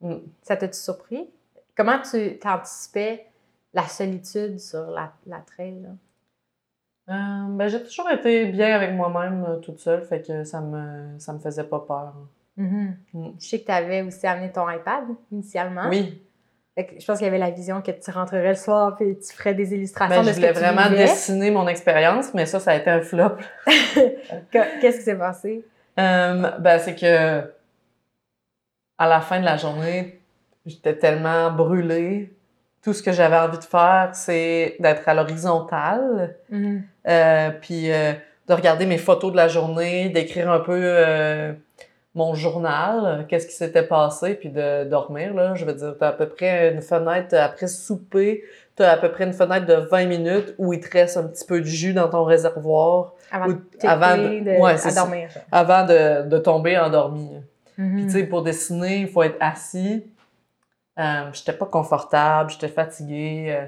Mm. 0.00 0.14
Ça 0.42 0.56
t'a-tu 0.56 0.78
surpris? 0.78 1.30
Comment 1.76 2.00
tu 2.00 2.36
t'anticipais 2.40 3.24
la 3.72 3.84
solitude 3.86 4.58
sur 4.58 4.90
la, 4.90 5.12
la 5.28 5.38
trail? 5.38 5.80
là? 5.80 5.90
Euh, 7.14 7.46
ben, 7.50 7.68
j'ai 7.68 7.82
toujours 7.84 8.10
été 8.10 8.46
bien 8.46 8.74
avec 8.74 8.92
moi-même 8.94 9.60
toute 9.62 9.78
seule, 9.78 10.02
fait 10.02 10.20
que 10.26 10.42
ça 10.42 10.60
me, 10.60 11.18
ça 11.18 11.32
me 11.32 11.38
faisait 11.38 11.64
pas 11.64 11.78
peur. 11.78 12.14
Mm. 12.58 12.90
Je 13.40 13.46
sais 13.46 13.60
que 13.60 13.66
tu 13.66 13.72
avais 13.72 14.02
aussi 14.02 14.26
amené 14.26 14.50
ton 14.50 14.68
iPad 14.68 15.04
initialement. 15.30 15.88
Oui, 15.88 16.22
je 16.76 17.04
pense 17.04 17.18
qu'il 17.18 17.24
y 17.24 17.28
avait 17.28 17.38
la 17.38 17.50
vision 17.50 17.80
que 17.82 17.90
tu 17.90 18.10
rentrerais 18.10 18.50
le 18.50 18.54
soir 18.54 18.94
puis 18.96 19.16
tu 19.18 19.32
ferais 19.34 19.54
des 19.54 19.74
illustrations 19.74 20.20
ben, 20.22 20.26
de 20.26 20.32
ce 20.32 20.40
que 20.40 20.40
voulais 20.46 20.52
tu 20.52 20.58
vraiment 20.60 20.90
dessiner 20.90 21.50
mon 21.50 21.66
expérience, 21.66 22.32
mais 22.34 22.46
ça, 22.46 22.60
ça 22.60 22.72
a 22.72 22.74
été 22.76 22.90
un 22.90 23.00
flop. 23.00 23.36
Que- 24.52 24.80
Qu'est-ce 24.80 24.98
qui 24.98 25.04
s'est 25.04 25.16
passé? 25.18 25.64
Euh, 25.98 26.50
ben, 26.58 26.78
c'est 26.78 26.94
que 26.94 27.52
à 28.98 29.08
la 29.08 29.20
fin 29.20 29.40
de 29.40 29.44
la 29.44 29.56
journée, 29.56 30.20
j'étais 30.66 30.96
tellement 30.96 31.50
brûlée. 31.50 32.32
Tout 32.82 32.92
ce 32.92 33.02
que 33.02 33.12
j'avais 33.12 33.36
envie 33.36 33.58
de 33.58 33.64
faire, 33.64 34.10
c'est 34.12 34.76
d'être 34.78 35.08
à 35.08 35.14
l'horizontale, 35.14 36.36
euh, 36.52 37.50
puis 37.60 37.92
euh, 37.92 38.12
de 38.46 38.54
regarder 38.54 38.86
mes 38.86 38.98
photos 38.98 39.32
de 39.32 39.36
la 39.36 39.48
journée, 39.48 40.08
d'écrire 40.10 40.50
un 40.50 40.60
peu 40.60 40.80
mon 42.18 42.34
journal, 42.34 43.00
euh, 43.04 43.22
qu'est-ce 43.26 43.46
qui 43.46 43.54
s'était 43.54 43.82
passé, 43.82 44.34
puis 44.34 44.50
de 44.50 44.84
dormir. 44.84 45.32
Là. 45.34 45.54
Je 45.54 45.64
veux 45.64 45.72
dire, 45.72 45.94
t'as 45.98 46.08
à 46.08 46.12
peu 46.12 46.28
près 46.28 46.72
une 46.74 46.82
fenêtre 46.82 47.34
après 47.34 47.66
souper, 47.68 48.44
t'as 48.76 48.90
à 48.92 48.96
peu 48.98 49.10
près 49.10 49.24
une 49.24 49.32
fenêtre 49.32 49.64
de 49.66 49.74
20 49.74 50.04
minutes 50.06 50.54
où 50.58 50.72
il 50.72 50.80
te 50.80 50.90
reste 50.90 51.16
un 51.16 51.24
petit 51.28 51.44
peu 51.46 51.60
de 51.60 51.64
jus 51.64 51.94
dans 51.94 52.08
ton 52.08 52.24
réservoir 52.24 53.14
Avant 53.30 53.46
de 53.46 53.52
t'écouter, 53.54 53.86
avant 53.88 54.16
de- 54.16 54.40
de, 54.44 54.60
ouais, 54.60 54.72
à 54.72 54.76
c'est 54.76 54.90
ça. 54.90 55.00
dormir. 55.02 55.30
avant 55.52 55.86
de, 55.86 56.28
de 56.28 56.38
tomber 56.38 56.76
endormi. 56.76 57.30
Mhm. 57.78 57.94
Puis, 57.96 58.06
tu 58.06 58.10
sais, 58.12 58.24
pour 58.24 58.42
dessiner, 58.42 58.98
il 59.02 59.08
faut 59.08 59.22
être 59.22 59.36
assis. 59.40 60.04
Euh, 60.98 61.30
j'étais 61.32 61.52
pas 61.52 61.66
confortable, 61.66 62.50
j'étais 62.50 62.68
fatiguée. 62.68 63.46
euh, 63.56 63.66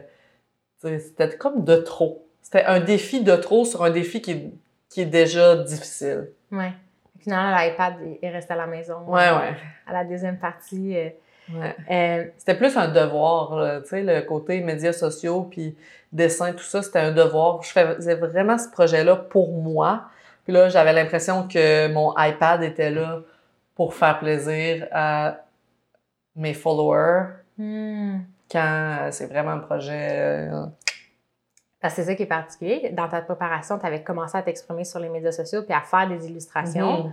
tu 0.82 0.98
c'était 1.00 1.36
comme 1.36 1.62
de 1.64 1.76
trop. 1.76 2.26
C'était 2.42 2.64
un 2.64 2.80
défi 2.80 3.22
de 3.22 3.36
trop 3.36 3.64
sur 3.64 3.84
un 3.84 3.90
défi 3.90 4.20
qui 4.20 4.30
est, 4.32 4.50
qui 4.88 5.02
est 5.02 5.06
déjà 5.06 5.54
difficile. 5.56 6.30
Ouais. 6.50 6.72
Finalement, 7.22 7.56
l'iPad 7.58 7.94
il- 8.04 8.18
il 8.22 8.28
reste 8.30 8.50
à 8.50 8.56
la 8.56 8.66
maison. 8.66 8.98
Ouais, 9.06 9.28
euh, 9.28 9.38
ouais. 9.38 9.54
À 9.86 9.92
la 9.92 10.04
deuxième 10.04 10.38
partie. 10.38 10.96
euh, 10.96 11.08
ouais. 11.54 11.76
euh, 11.90 12.24
C'était 12.38 12.54
plus 12.56 12.76
un 12.76 12.88
devoir, 12.88 13.82
tu 13.82 13.88
sais, 13.88 14.02
le 14.02 14.20
côté 14.22 14.60
médias 14.60 14.92
sociaux, 14.92 15.46
puis 15.50 15.76
dessin, 16.12 16.52
tout 16.52 16.58
ça, 16.64 16.82
c'était 16.82 16.98
un 17.00 17.12
devoir. 17.12 17.62
Je 17.62 17.70
faisais 17.70 18.14
vraiment 18.14 18.58
ce 18.58 18.68
projet-là 18.70 19.16
pour 19.16 19.52
moi. 19.52 20.04
Puis 20.44 20.52
là, 20.52 20.68
j'avais 20.68 20.92
l'impression 20.92 21.46
que 21.46 21.92
mon 21.92 22.14
iPad 22.18 22.62
était 22.62 22.90
là 22.90 23.20
pour 23.74 23.94
faire 23.94 24.18
plaisir 24.18 24.86
à 24.92 25.36
mes 26.36 26.54
followers, 26.54 27.26
hmm. 27.58 28.18
quand 28.50 28.96
euh, 29.02 29.08
c'est 29.10 29.26
vraiment 29.26 29.50
un 29.52 29.58
projet... 29.58 30.48
Parce 31.80 31.94
que 31.94 32.02
c'est 32.02 32.08
ça 32.08 32.14
qui 32.14 32.24
est 32.24 32.26
particulier. 32.26 32.90
Dans 32.92 33.08
ta 33.08 33.22
préparation, 33.22 33.78
tu 33.78 33.86
avais 33.86 34.02
commencé 34.02 34.36
à 34.36 34.42
t'exprimer 34.42 34.84
sur 34.84 34.98
les 35.00 35.08
médias 35.08 35.32
sociaux 35.32 35.62
puis 35.62 35.72
à 35.74 35.80
faire 35.80 36.08
des 36.08 36.28
illustrations 36.28 37.04
mhm. 37.04 37.12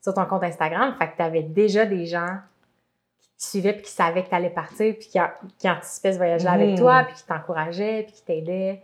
sur 0.00 0.14
ton 0.14 0.24
compte 0.26 0.44
Instagram. 0.44 0.94
Fait 0.98 1.08
que 1.08 1.16
tu 1.16 1.22
avais 1.22 1.42
déjà 1.42 1.84
des 1.84 2.06
gens 2.06 2.36
qui 3.20 3.28
te 3.36 3.42
suivaient 3.42 3.72
puis 3.72 3.82
qui 3.82 3.90
savaient 3.90 4.22
que 4.22 4.28
tu 4.28 4.34
allais 4.34 4.50
partir 4.50 4.94
puis 4.98 5.08
qui, 5.08 5.18
a- 5.18 5.34
qui 5.58 5.68
anticipaient 5.68 6.12
ce 6.12 6.18
voyage-là 6.18 6.52
avec 6.52 6.70
Mhm. 6.70 6.78
toi 6.78 7.04
puis 7.04 7.16
qui 7.16 7.24
t'encourageaient 7.26 8.04
puis 8.04 8.12
qui 8.12 8.22
t'aidaient 8.22 8.82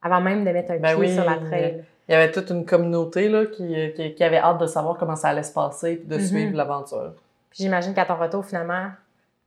avant 0.00 0.20
même 0.20 0.44
de 0.44 0.50
mettre 0.50 0.70
un 0.70 0.76
Ben 0.78 0.94
pied 0.94 1.06
oui, 1.08 1.14
sur 1.14 1.24
la 1.24 1.38
trail. 1.38 1.84
Il 2.08 2.12
y 2.12 2.14
avait 2.14 2.30
toute 2.30 2.48
une 2.50 2.64
communauté 2.64 3.28
là, 3.28 3.46
qui, 3.46 3.92
qui, 3.96 4.14
qui 4.14 4.24
avait 4.24 4.38
hâte 4.38 4.58
de 4.60 4.66
savoir 4.66 4.96
comment 4.96 5.16
ça 5.16 5.28
allait 5.30 5.42
se 5.42 5.52
passer 5.52 5.96
puis 5.96 6.06
de 6.06 6.16
Mhm. 6.16 6.24
suivre 6.24 6.56
l'aventure. 6.56 7.14
Puis 7.50 7.64
j'imagine 7.64 7.92
qu'à 7.94 8.04
ton 8.06 8.16
retour, 8.16 8.44
finalement, 8.46 8.86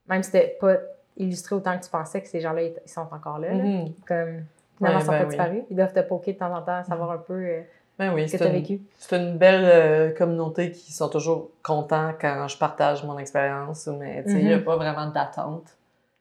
même 0.10 0.22
si 0.24 0.32
c'était 0.32 0.58
pas 0.60 0.76
illustré 1.18 1.56
autant 1.56 1.78
que 1.80 1.84
tu 1.86 1.90
pensais 1.90 2.22
que 2.22 2.28
ces 2.28 2.42
gens-là, 2.42 2.64
ils 2.64 2.74
sont 2.86 3.08
encore 3.12 3.40
là. 3.40 3.54
là. 3.54 3.86
Comme, 4.08 4.44
finalement, 4.82 5.00
Ouais, 5.00 5.06
sont 5.06 5.12
ben 5.12 5.18
pas 5.20 5.24
oui. 5.26 5.30
disparus. 5.30 5.64
Ils 5.70 5.76
doivent 5.76 5.94
te 5.94 6.00
poker 6.02 6.34
de 6.34 6.40
temps 6.40 6.56
en 6.56 6.62
temps, 6.62 6.84
savoir 6.84 7.12
un 7.12 7.18
peu 7.20 7.34
euh, 7.34 7.62
Ben 8.00 8.14
oui, 8.14 8.28
ce 8.28 8.34
que 8.34 8.38
tu 8.44 8.50
as 8.50 8.52
vécu. 8.52 8.82
C'est 8.98 9.16
une 9.18 9.38
belle 9.38 9.64
euh, 9.66 10.12
communauté 10.12 10.72
qui 10.72 10.92
sont 10.92 11.10
toujours 11.10 11.50
contents 11.64 12.14
quand 12.20 12.48
je 12.48 12.58
partage 12.58 13.04
mon 13.04 13.18
expérience, 13.20 13.88
mais 13.88 14.24
il 14.28 14.46
n'y 14.46 14.54
a 14.54 14.58
Mhm. 14.58 14.64
pas 14.64 14.76
vraiment 14.76 15.08
d'attente. 15.08 15.76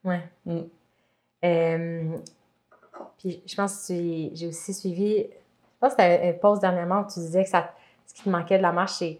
Ouais. 0.05 0.21
Mm. 0.47 0.59
Euh, 1.45 2.17
puis 3.19 3.43
je 3.47 3.55
pense 3.57 3.87
que 3.89 3.95
j'ai 4.35 4.47
aussi 4.47 4.75
suivi, 4.75 5.25
je 5.25 5.79
pense 5.81 5.95
que 5.95 6.19
tu 6.21 6.27
une 6.27 6.39
pause 6.39 6.61
dernièrement 6.61 7.01
où 7.01 7.07
tu 7.13 7.21
disais 7.21 7.45
que 7.45 7.51
ça, 7.51 7.73
ce 8.07 8.15
qui 8.15 8.25
te 8.25 8.29
manquait 8.29 8.59
de 8.59 8.63
la 8.63 8.73
marche, 8.73 8.93
c'est 8.93 9.19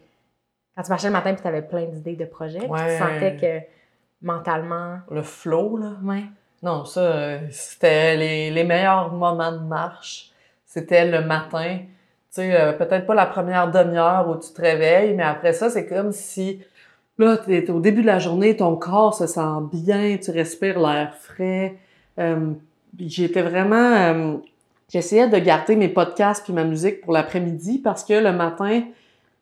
quand 0.77 0.83
tu 0.83 0.91
marchais 0.91 1.07
le 1.09 1.13
matin 1.15 1.33
puis 1.33 1.43
tu 1.43 1.49
avais 1.49 1.63
plein 1.63 1.87
d'idées 1.87 2.17
de 2.17 2.25
projets, 2.27 2.67
Ouais. 2.67 2.97
tu 2.99 3.03
sentais 3.03 3.37
que 3.37 4.25
mentalement. 4.27 4.99
Le 5.11 5.23
flow, 5.23 5.77
là. 5.79 5.93
Ouais. 6.03 6.25
Non, 6.63 6.85
ça, 6.85 7.01
euh, 7.01 7.39
c'était 7.51 8.17
les, 8.17 8.51
les 8.51 8.65
meilleurs 8.65 9.13
moments 9.13 9.53
de 9.53 9.59
marche. 9.65 10.31
C'était 10.67 11.07
le 11.11 11.23
matin. 11.25 11.79
Tu 11.79 11.87
sais, 12.31 12.55
euh, 12.61 12.73
peut-être 12.73 13.07
pas 13.07 13.15
la 13.15 13.27
première 13.27 13.71
demi-heure 13.71 14.29
où 14.29 14.37
tu 14.39 14.53
te 14.53 14.61
réveilles, 14.61 15.15
mais 15.15 15.23
après 15.23 15.53
ça, 15.53 15.71
c'est 15.71 15.87
comme 15.87 16.13
si, 16.13 16.61
là, 17.19 17.37
t'es 17.39 17.69
au 17.71 17.81
début 17.81 18.03
de 18.03 18.07
la 18.07 18.19
journée, 18.19 18.57
ton 18.57 18.77
corps 18.77 19.15
se 19.15 19.27
sent 19.27 19.41
bien, 19.73 20.17
tu 20.23 20.31
respires 20.31 20.79
l'air 20.79 21.15
frais. 21.19 21.77
Euh, 22.19 22.53
J'étais 22.99 23.43
vraiment... 23.43 23.77
euh, 23.97 24.37
J'essayais 24.93 25.29
de 25.29 25.39
garder 25.39 25.77
mes 25.77 25.89
podcasts 25.89 26.43
puis 26.43 26.53
ma 26.53 26.65
musique 26.65 27.01
pour 27.03 27.13
l'après-midi 27.13 27.79
parce 27.79 28.03
que 28.05 28.15
le 28.15 28.33
matin, 28.33 28.83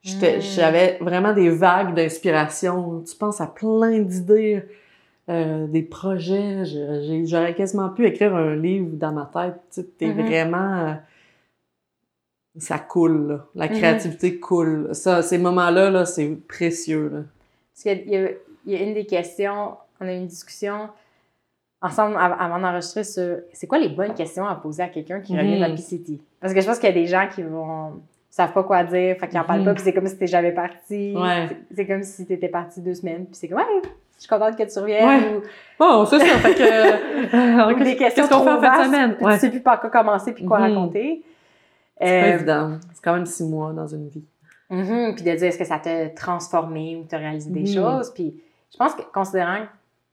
j'étais- 0.03 0.37
Mm. 0.37 0.41
j'avais 0.41 0.97
vraiment 1.01 1.33
des 1.33 1.49
vagues 1.49 1.95
d'inspiration. 1.95 3.03
Tu 3.09 3.15
penses 3.15 3.41
à 3.41 3.47
plein 3.47 3.97
d'idées, 3.99 4.63
euh, 5.29 5.67
des 5.67 5.83
projets. 5.83 6.63
J'aurais 7.25 7.53
quasiment 7.53 7.89
pu 7.89 8.05
écrire 8.07 8.35
un 8.35 8.55
livre 8.55 8.89
dans 8.93 9.11
ma 9.11 9.29
tête. 9.31 9.55
Tu 9.71 9.81
sais, 9.81 9.87
t'es 9.97 10.07
Mhm. 10.07 10.25
vraiment... 10.25 10.87
euh, 10.87 10.93
ça 12.57 12.79
coule, 12.79 13.27
là. 13.27 13.45
La 13.55 13.67
Mhm. 13.67 13.73
créativité 13.77 14.39
coule. 14.39 14.89
Ça, 14.93 15.21
ces 15.21 15.37
moments-là, 15.37 15.89
là, 15.91 16.05
c'est 16.05 16.27
précieux, 16.47 17.09
là. 17.09 17.19
Parce 17.73 17.83
qu'il 17.83 18.09
y, 18.11 18.15
a- 18.17 18.31
il 18.65 18.73
y 18.73 18.75
a 18.75 18.81
une 18.83 18.93
des 18.93 19.05
questions, 19.05 19.77
on 20.01 20.07
a 20.07 20.13
eu 20.13 20.17
une 20.17 20.27
discussion 20.27 20.89
ensemble 21.81 22.15
av- 22.17 22.35
avant 22.39 22.59
d'enregistrer 22.59 23.03
sur 23.05 23.37
c'est 23.53 23.67
quoi 23.67 23.77
les 23.79 23.87
bonnes 23.89 24.13
questions 24.13 24.45
à 24.45 24.55
poser 24.55 24.83
à 24.83 24.89
quelqu'un 24.89 25.21
qui 25.21 25.37
revient 25.37 25.55
de 25.55 25.61
la 25.61 25.69
Mhm. 25.69 25.75
PCT. 25.75 26.19
Parce 26.41 26.53
que 26.53 26.59
je 26.59 26.65
pense 26.65 26.77
qu'il 26.79 26.89
y 26.89 26.91
a 26.91 26.95
des 26.95 27.07
gens 27.07 27.27
qui 27.33 27.43
vont 27.43 28.01
savent 28.31 28.51
pas 28.53 28.63
quoi 28.63 28.83
dire, 28.83 29.15
fait 29.17 29.27
qu'ils 29.27 29.39
en 29.39 29.43
parlent 29.43 29.63
pas, 29.63 29.73
puis 29.73 29.83
c'est 29.83 29.93
comme 29.93 30.05
si 30.07 30.13
t'étais 30.13 30.27
jamais 30.27 30.51
parti. 30.51 31.13
Ouais. 31.15 31.47
C'est 31.73 31.85
comme 31.87 32.03
si 32.03 32.25
t'étais 32.25 32.47
parti 32.49 32.81
deux 32.81 32.93
semaines, 32.95 33.25
puis 33.25 33.35
c'est 33.35 33.47
comme 33.47 33.57
ouais, 33.59 33.81
je 34.19 34.23
suis 34.23 34.29
contente 34.29 34.55
que 34.57 34.63
tu 34.71 34.79
reviennes. 34.79 35.07
Ouais. 35.07 35.37
Ou, 35.37 35.41
Bon, 35.79 36.05
c'est 36.05 36.19
ça. 36.19 36.25
fait 36.39 36.53
que... 36.55 37.73
ou 37.79 37.83
des 37.83 37.95
questions 37.95 38.27
qu'on 38.27 38.43
fait 38.43 38.49
en 38.51 38.61
fin 38.61 38.79
de 38.81 38.85
semaine? 38.85 39.17
Ouais. 39.21 39.33
Tu 39.35 39.39
sais 39.39 39.49
plus 39.49 39.61
par 39.61 39.79
quoi 39.79 39.89
commencer 39.89 40.33
puis 40.33 40.45
quoi 40.45 40.59
Mhm. 40.59 40.75
raconter. 40.75 41.23
C'est 42.01 42.05
pas 42.05 42.27
Euh, 42.27 42.33
évident. 42.35 42.77
C'est 42.93 43.03
quand 43.03 43.13
même 43.13 43.25
six 43.25 43.43
mois 43.43 43.71
dans 43.73 43.87
une 43.87 44.07
vie. 44.09 44.23
Mhm, 44.69 45.15
puis 45.15 45.23
de 45.23 45.31
dire 45.35 45.43
est-ce 45.47 45.57
que 45.57 45.65
ça 45.65 45.79
t'a 45.79 46.09
transformé 46.09 46.95
ou 46.97 47.05
t'as 47.07 47.17
réalisé 47.17 47.49
des 47.49 47.61
Mhm. 47.61 47.67
choses? 47.83 48.11
Puis 48.13 48.39
je 48.71 48.77
pense 48.77 48.93
que 48.93 49.01
considérant 49.13 49.65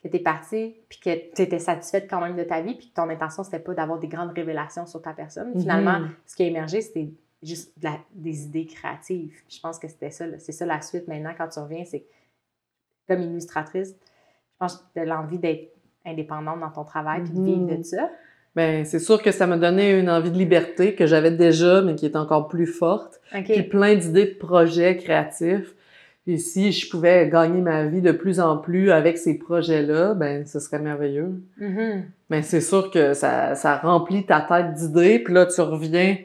que 0.03 0.07
t'es 0.07 0.19
parti 0.19 0.75
puis 0.89 0.99
que 0.99 1.35
tu 1.35 1.41
étais 1.43 1.59
satisfaite 1.59 2.07
quand 2.09 2.21
même 2.21 2.35
de 2.35 2.43
ta 2.43 2.61
vie 2.61 2.75
puis 2.75 2.89
que 2.89 2.93
ton 2.93 3.09
intention 3.09 3.43
c'était 3.43 3.59
pas 3.59 3.73
d'avoir 3.73 3.99
des 3.99 4.07
grandes 4.07 4.31
révélations 4.31 4.85
sur 4.85 5.01
ta 5.01 5.11
personne, 5.11 5.51
finalement 5.59 5.99
Mhm. 5.99 6.09
ce 6.25 6.35
qui 6.35 6.43
a 6.43 6.47
émergé 6.47 6.81
c'était 6.81 7.09
juste 7.43 7.77
de 7.79 7.83
la- 7.85 7.99
des 8.13 8.45
idées 8.45 8.65
créatives. 8.65 9.33
Je 9.49 9.59
pense 9.59 9.77
que 9.79 9.87
c'était 9.87 10.11
ça, 10.11 10.25
c'est 10.39 10.51
ça 10.53 10.65
la 10.65 10.81
suite 10.81 11.07
maintenant 11.07 11.31
quand 11.37 11.47
tu 11.49 11.59
reviens, 11.59 11.83
c'est 11.85 11.99
que 11.99 12.05
comme 13.07 13.21
illustratrice, 13.21 13.89
je 13.89 14.57
pense 14.59 14.77
que 14.77 14.83
tu 14.93 14.99
as 14.99 15.05
l'envie 15.05 15.39
d'être 15.39 15.71
indépendante 16.05 16.59
dans 16.59 16.69
ton 16.69 16.83
travail 16.83 17.21
puis 17.23 17.33
de 17.33 17.43
vivre 17.43 17.61
Mhm. 17.71 17.77
de 17.79 17.83
ça. 17.83 18.09
Ben, 18.55 18.85
c'est 18.85 18.99
sûr 18.99 19.21
que 19.21 19.31
ça 19.31 19.45
m'a 19.45 19.57
donné 19.57 19.91
une 19.99 20.09
envie 20.09 20.31
de 20.31 20.37
liberté 20.37 20.95
que 20.95 21.05
j'avais 21.05 21.29
déjà, 21.31 21.81
mais 21.83 21.95
qui 21.95 22.05
est 22.05 22.15
encore 22.15 22.47
plus 22.47 22.65
forte. 22.65 23.19
OK. 23.35 23.43
Puis 23.45 23.63
plein 23.63 23.95
d'idées 23.95 24.25
de 24.25 24.33
projets 24.37 24.97
créatifs. 24.97 25.75
Et 26.25 26.37
si 26.37 26.71
je 26.71 26.89
pouvais 26.89 27.29
gagner 27.29 27.61
ma 27.61 27.85
vie 27.85 28.01
de 28.01 28.11
plus 28.11 28.39
en 28.39 28.57
plus 28.57 28.91
avec 28.91 29.17
ces 29.17 29.37
projets-là, 29.37 30.13
ben, 30.15 30.45
ce 30.45 30.59
serait 30.59 30.79
merveilleux. 30.79 31.39
Mhm. 31.57 32.03
Mais 32.29 32.41
c'est 32.41 32.59
sûr 32.61 32.89
que 32.91 33.13
ça, 33.13 33.53
ça 33.55 33.77
remplit 33.77 34.25
ta 34.25 34.41
tête 34.41 34.73
d'idées, 34.73 35.19
puis 35.19 35.33
là, 35.33 35.45
tu 35.45 35.61
reviens. 35.61 36.17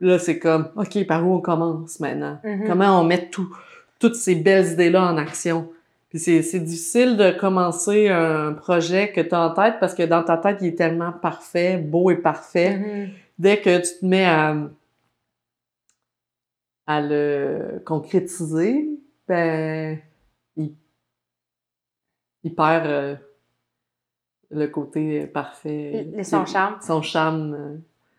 Là, 0.00 0.18
c'est 0.18 0.38
comme, 0.38 0.68
OK, 0.76 1.06
par 1.06 1.28
où 1.28 1.34
on 1.34 1.40
commence 1.40 2.00
maintenant? 2.00 2.38
Mhm. 2.42 2.64
Comment 2.66 3.00
on 3.00 3.04
met 3.04 3.28
tout, 3.28 3.54
toutes 4.00 4.16
ces 4.16 4.34
belles 4.34 4.72
idées-là 4.72 5.02
en 5.12 5.16
action? 5.18 5.68
Puis 6.10 6.18
c'est, 6.18 6.42
c'est 6.42 6.60
difficile 6.60 7.16
de 7.16 7.30
commencer 7.30 8.08
un 8.08 8.52
projet 8.52 9.12
que 9.12 9.20
tu 9.20 9.32
as 9.34 9.40
en 9.40 9.54
tête 9.54 9.76
parce 9.80 9.94
que 9.94 10.02
dans 10.02 10.22
ta 10.24 10.36
tête, 10.36 10.58
il 10.60 10.66
est 10.68 10.74
tellement 10.76 11.12
parfait, 11.12 11.76
beau 11.78 12.10
et 12.10 12.16
parfait. 12.16 12.76
Mhm. 12.78 13.10
Dès 13.38 13.60
que 13.60 13.78
tu 13.78 14.00
te 14.00 14.04
mets 14.04 14.26
à, 14.26 14.56
à 16.86 17.00
le 17.00 17.80
concrétiser, 17.86 18.88
ben, 19.28 19.98
il, 20.56 20.74
il 22.42 22.54
perd 22.54 22.86
euh, 22.86 23.16
le 24.50 24.66
côté 24.66 25.26
parfait. 25.28 26.08
Le- 26.12 26.24
son 26.24 26.44
charme. 26.44 26.76
Son 26.82 27.02
charme. 27.02 27.54
euh, 27.54 27.76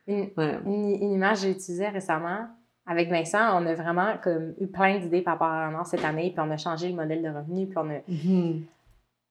Une- 0.07 0.29
ouais. 0.37 0.59
une, 0.65 0.95
une 1.03 1.11
image 1.11 1.39
que 1.39 1.43
j'ai 1.43 1.51
utilisée 1.51 1.89
récemment 1.89 2.47
avec 2.87 3.09
Vincent, 3.09 3.61
on 3.61 3.65
a 3.67 3.73
vraiment 3.75 4.13
comme 4.23 4.53
eu 4.59 4.67
plein 4.67 4.99
d'idées 4.99 5.21
par 5.21 5.33
rapport 5.35 5.47
à 5.47 5.65
un 5.67 5.75
an 5.75 5.83
cette 5.83 6.03
année, 6.03 6.31
puis 6.35 6.43
on 6.45 6.51
a 6.51 6.57
changé 6.57 6.89
le 6.89 6.95
modèle 6.95 7.21
de 7.21 7.29
revenu, 7.29 7.67
puis 7.67 7.77
on 7.77 7.89
a, 7.89 7.99
Mhm. 8.07 8.63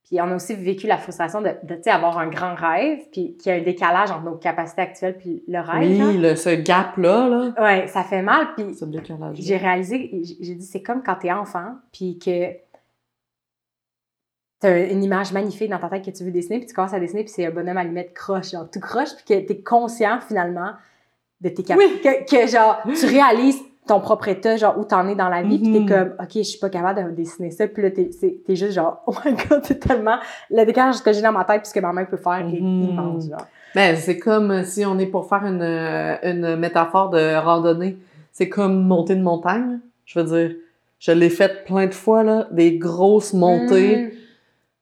Puis 0.04 0.20
on 0.20 0.24
a 0.24 0.34
aussi 0.34 0.56
vécu 0.56 0.88
la 0.88 0.96
frustration 0.96 1.40
de, 1.40 1.88
avoir 1.88 2.18
un 2.18 2.26
grand 2.28 2.54
rêve, 2.56 2.98
puis 3.12 3.36
qu'il 3.36 3.52
y 3.52 3.54
a 3.54 3.58
un 3.58 3.62
décalage 3.62 4.10
entre 4.10 4.24
nos 4.24 4.34
capacités 4.36 4.82
actuelles 4.82 5.16
puis 5.16 5.44
le 5.46 5.60
rêve. 5.60 5.88
Oui, 5.88 6.18
le- 6.18 6.34
ce 6.34 6.50
gap-là, 6.50 7.28
là. 7.28 7.52
Ouais, 7.62 7.86
ça 7.86 8.02
fait 8.02 8.22
mal. 8.22 8.48
Puis 8.56 8.64
j'ai 9.42 9.56
réalisé, 9.56 10.10
j'ai 10.40 10.54
dit, 10.56 10.64
c'est 10.66 10.82
comme 10.82 11.02
quand 11.04 11.14
t'es 11.16 11.30
enfant, 11.30 11.76
puis 11.92 12.18
que 12.18 12.50
t'as 14.58 14.90
une 14.90 15.02
image 15.04 15.32
magnifique 15.32 15.70
dans 15.70 15.78
ta 15.78 15.88
tête 15.88 16.04
que 16.04 16.10
tu 16.10 16.24
veux 16.24 16.30
dessiner, 16.32 16.58
puis 16.58 16.66
tu 16.66 16.74
commences 16.74 16.92
à 16.94 17.00
dessiner, 17.00 17.22
puis 17.24 17.32
c'est 17.32 17.46
un 17.46 17.50
bonhomme 17.50 17.76
à 17.78 17.80
allumette 17.82 18.12
croche, 18.12 18.50
genre 18.50 18.68
tout 18.70 18.80
croche, 18.80 19.14
puis 19.16 19.24
que 19.24 19.46
t'es 19.46 19.62
conscient 19.62 20.20
finalement 20.20 20.72
de 21.40 21.48
tes 21.48 21.62
capacités. 21.62 22.24
Que, 22.28 22.42
que, 22.42 22.46
genre, 22.50 22.78
tu 22.98 23.06
réalises 23.06 23.58
ton 23.86 23.98
propre 24.00 24.28
état, 24.28 24.56
genre 24.56 24.78
où 24.78 24.84
t'en 24.84 25.08
es 25.08 25.14
dans 25.14 25.28
la 25.28 25.42
vie, 25.42 25.58
puis 25.58 25.68
Mhm. 25.70 25.86
t'es 25.86 25.94
comme, 25.94 26.12
OK, 26.20 26.30
je 26.34 26.42
suis 26.42 26.58
pas 26.60 26.68
capable 26.70 27.04
de 27.10 27.10
dessiner 27.16 27.50
ça, 27.50 27.66
puis 27.66 27.82
là, 27.82 27.90
t'es 27.90 28.10
juste 28.54 28.72
genre, 28.72 29.02
oh 29.06 29.14
my 29.24 29.32
god, 29.48 29.62
c'est 29.64 29.80
tellement. 29.80 30.18
Le 30.50 30.64
décalage 30.64 31.02
que 31.02 31.12
j'ai 31.12 31.22
dans 31.22 31.32
ma 31.32 31.44
tête, 31.44 31.62
puis 31.62 31.68
ce 31.68 31.74
que 31.74 31.80
ma 31.80 31.92
main 31.92 32.04
peut 32.04 32.16
faire 32.18 32.38
est 32.40 32.60
Mhm. 32.60 32.88
immense, 32.90 33.28
genre. 33.28 33.46
Ben, 33.74 33.96
c'est 33.96 34.18
comme 34.18 34.64
si 34.64 34.84
on 34.84 34.98
est 34.98 35.06
pour 35.06 35.28
faire 35.28 35.44
une, 35.44 35.62
euh, 35.62 36.16
une 36.24 36.56
métaphore 36.56 37.10
de 37.10 37.36
randonnée. 37.36 37.96
C'est 38.32 38.48
comme 38.48 38.84
monter 38.86 39.14
une 39.14 39.22
montagne. 39.22 39.78
Je 40.04 40.20
veux 40.20 40.24
dire, 40.48 40.56
je 40.98 41.12
l'ai 41.12 41.30
fait 41.30 41.64
plein 41.64 41.86
de 41.86 41.94
fois, 41.94 42.22
là, 42.22 42.46
des 42.50 42.76
grosses 42.78 43.32
montées 43.32 43.96
Mm. 43.96 44.10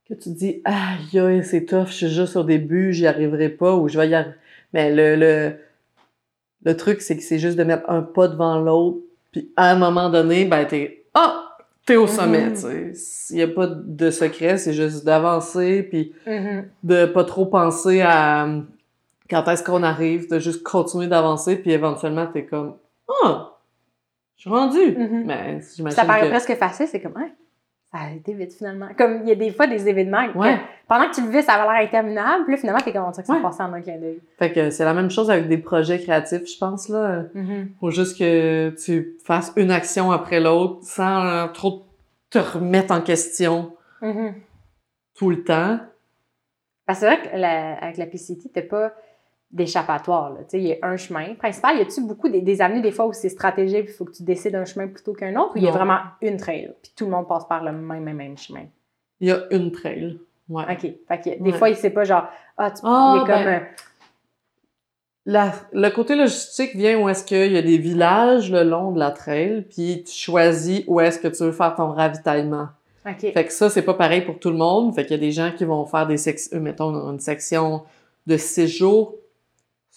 que 0.09 0.15
tu 0.15 0.31
te 0.33 0.39
dis, 0.39 0.63
aïe, 0.65 1.43
c'est 1.45 1.65
tough, 1.67 1.87
je 1.89 1.93
suis 1.93 2.09
juste 2.09 2.37
au 2.37 2.43
début, 2.45 2.93
j'y 2.93 3.07
arriverai 3.07 3.49
pas 3.51 3.75
ou 3.75 3.89
je 3.89 3.99
vais 3.99 4.09
y 4.09 4.15
arriver. 4.15 4.35
Mais 4.73 4.91
le, 4.95 5.17
le, 5.17 5.53
le 6.65 6.77
truc, 6.77 7.01
c'est 7.01 7.17
que 7.17 7.23
c'est 7.23 7.39
juste 7.39 7.57
de 7.57 7.65
mettre 7.65 7.89
un 7.91 8.03
pas 8.03 8.29
devant 8.29 8.59
l'autre, 8.59 8.99
puis 9.33 9.51
à 9.57 9.71
un 9.71 9.77
moment 9.77 10.11
donné, 10.11 10.45
ben, 10.45 10.65
t'es, 10.67 11.05
ah, 11.15 11.57
t'es 11.87 11.97
au 11.97 12.07
sommet, 12.07 12.53
tu 12.53 12.61
sais. 12.61 12.93
Il 13.31 13.39
y 13.39 13.43
a 13.43 13.49
pas 13.49 13.67
de 13.67 14.11
secret, 14.11 14.59
c'est 14.59 14.73
juste 14.73 15.05
d'avancer, 15.05 15.83
puis 15.85 16.13
Mhm. 16.27 16.65
de 16.83 17.07
pas 17.07 17.25
trop 17.25 17.47
penser 17.47 18.01
à 18.01 18.47
euh, 18.47 18.61
quand 19.31 19.47
est-ce 19.49 19.63
qu'on 19.63 19.83
arrive, 19.83 20.31
de 20.31 20.39
juste 20.39 20.63
continuer 20.63 21.07
d'avancer, 21.07 21.57
puis 21.57 21.71
éventuellement, 21.73 22.27
t'es 22.27 22.45
comme, 22.45 22.77
ah, 23.25 23.53
je 24.37 24.43
suis 24.43 24.51
rendu. 24.51 24.97
Mais 25.25 25.61
j'imagine 25.75 25.91
Ça 25.97 26.05
paraît 26.05 26.23
que... 26.23 26.29
presque 26.29 26.55
facile, 26.57 26.87
c'est 26.89 27.01
comme, 27.01 27.15
ouais, 27.17 27.33
ça 27.93 27.99
a 28.01 28.11
été 28.13 28.35
vite 28.35 28.53
finalement. 28.53 28.89
Comme 28.99 29.21
il 29.23 29.29
y 29.29 29.33
a 29.33 29.35
des 29.35 29.51
fois 29.51 29.67
des 29.67 29.89
événements 29.89 30.27
que 30.29 30.39
pendant 30.89 31.09
que 31.09 31.15
tu 31.15 31.23
le 31.23 31.29
vis, 31.31 31.43
ça 31.43 31.55
avait 31.55 31.65
l'air 31.73 31.87
interminable, 31.87 32.45
puis 32.45 32.55
là, 32.55 32.61
finalement, 32.61 32.81
t'es 32.81 32.93
comme, 32.93 33.11
dirait 33.11 33.23
que 33.23 33.27
ça 33.27 33.35
Ouais. 33.35 33.43
passé 33.43 33.63
en 33.63 33.73
un 33.73 33.81
clin 33.81 33.97
d'œil. 33.99 34.21
Fait 34.39 34.53
que 34.53 34.71
c'est 34.71 34.85
la 34.85 34.93
même 34.95 35.11
chose 35.11 35.31
avec 35.31 35.49
des 35.49 35.59
projets 35.59 35.99
créatifs, 35.99 36.47
je 36.47 36.59
pense, 36.59 36.89
là. 36.89 37.25
Faut 37.81 37.91
juste 37.91 38.19
que 38.19 38.71
tu 38.85 39.17
fasses 39.25 39.53
une 39.57 39.71
action 39.71 40.11
après 40.13 40.41
l'autre 40.41 40.81
sans 40.83 41.25
euh, 41.27 41.47
trop 41.49 41.87
te 42.31 42.39
remettre 42.39 42.93
en 42.95 43.01
question 43.01 43.73
Mhm. 44.03 44.35
tout 45.17 45.31
le 45.31 45.43
temps. 45.45 45.79
Parce 46.87 47.01
que 47.01 47.07
c'est 47.07 47.17
vrai 47.17 47.23
qu'avec 47.81 47.97
la 47.97 48.07
PCT, 48.07 48.51
t'as 48.53 48.63
pas 48.63 48.93
d'échappatoire. 49.51 50.35
il 50.53 50.61
y 50.61 50.73
a 50.75 50.77
un 50.83 50.97
chemin 50.97 51.35
principal. 51.35 51.79
Y 51.79 51.81
a-tu 51.83 52.03
beaucoup 52.03 52.29
des, 52.29 52.43
des 52.43 52.61
avenues 52.61 52.83
des 52.83 52.93
fois 52.93 53.07
où 53.07 53.13
c'est 53.13 53.29
stratégique, 53.31 53.87
il 53.89 53.93
faut 53.93 54.05
que 54.05 54.13
tu 54.13 54.23
décides 54.23 54.55
un 54.55 54.65
chemin 54.67 54.89
plutôt 54.89 55.15
qu'un 55.15 55.35
autre, 55.37 55.53
ou 55.55 55.59
il 55.59 55.65
y 55.65 55.69
a 55.69 55.71
vraiment 55.71 55.99
une 56.21 56.37
trail, 56.37 56.73
puis 56.83 56.93
tout 56.95 57.07
le 57.07 57.11
monde 57.11 57.27
passe 57.27 57.47
par 57.49 57.65
le 57.65 57.73
même, 57.73 58.01
même, 58.03 58.17
même 58.17 58.37
chemin? 58.37 58.65
Il 59.21 59.29
y 59.29 59.33
a 59.33 59.45
une 59.51 59.73
trail. 59.73 60.19
Ouais. 60.49 60.65
OK. 60.71 60.81
Fait 61.09 61.19
que 61.19 61.43
des 61.43 61.51
Ouais. 61.51 61.57
fois, 61.59 61.75
c'est 61.75 61.91
pas 61.91 62.05
genre, 62.05 62.25
ah, 62.57 62.71
tu, 62.71 62.81
Ah, 62.85 63.15
il 63.17 63.23
est 63.23 63.27
comme, 63.27 63.45
ben, 63.45 63.63
euh, 63.63 63.67
La- 65.27 65.53
le 65.73 65.91
côté 65.91 66.15
logistique 66.17 66.75
vient 66.75 66.99
où 67.01 67.09
est-ce 67.09 67.23
qu'il 67.25 67.53
y 67.53 67.57
a 67.59 67.63
des 67.63 67.77
villages 67.77 68.51
le 68.51 68.63
long 68.65 68.93
de 68.93 68.99
la 68.99 69.11
trail, 69.11 69.67
puis 69.69 70.03
tu 70.07 70.13
choisis 70.13 70.85
où 70.87 71.01
est-ce 71.01 71.19
que 71.19 71.29
tu 71.29 71.43
veux 71.43 71.53
faire 71.53 71.75
ton 71.75 71.91
ravitaillement. 71.93 72.69
OK. 73.07 73.33
Fait 73.33 73.45
que 73.45 73.53
ça, 73.53 73.69
c'est 73.69 73.83
pas 73.83 73.95
pareil 73.95 74.23
pour 74.23 74.39
tout 74.39 74.51
le 74.51 74.57
monde. 74.57 74.95
Fait 74.95 75.03
qu'il 75.03 75.13
y 75.13 75.15
a 75.15 75.21
des 75.21 75.33
gens 75.33 75.53
qui 75.57 75.65
vont 75.65 75.85
faire 75.85 76.07
des 76.07 76.17
sections, 76.17 76.59
mettons, 76.61 76.93
une 77.11 77.21
section 77.21 77.83
de 78.27 78.37
six 78.39 78.69
jours, 78.69 79.15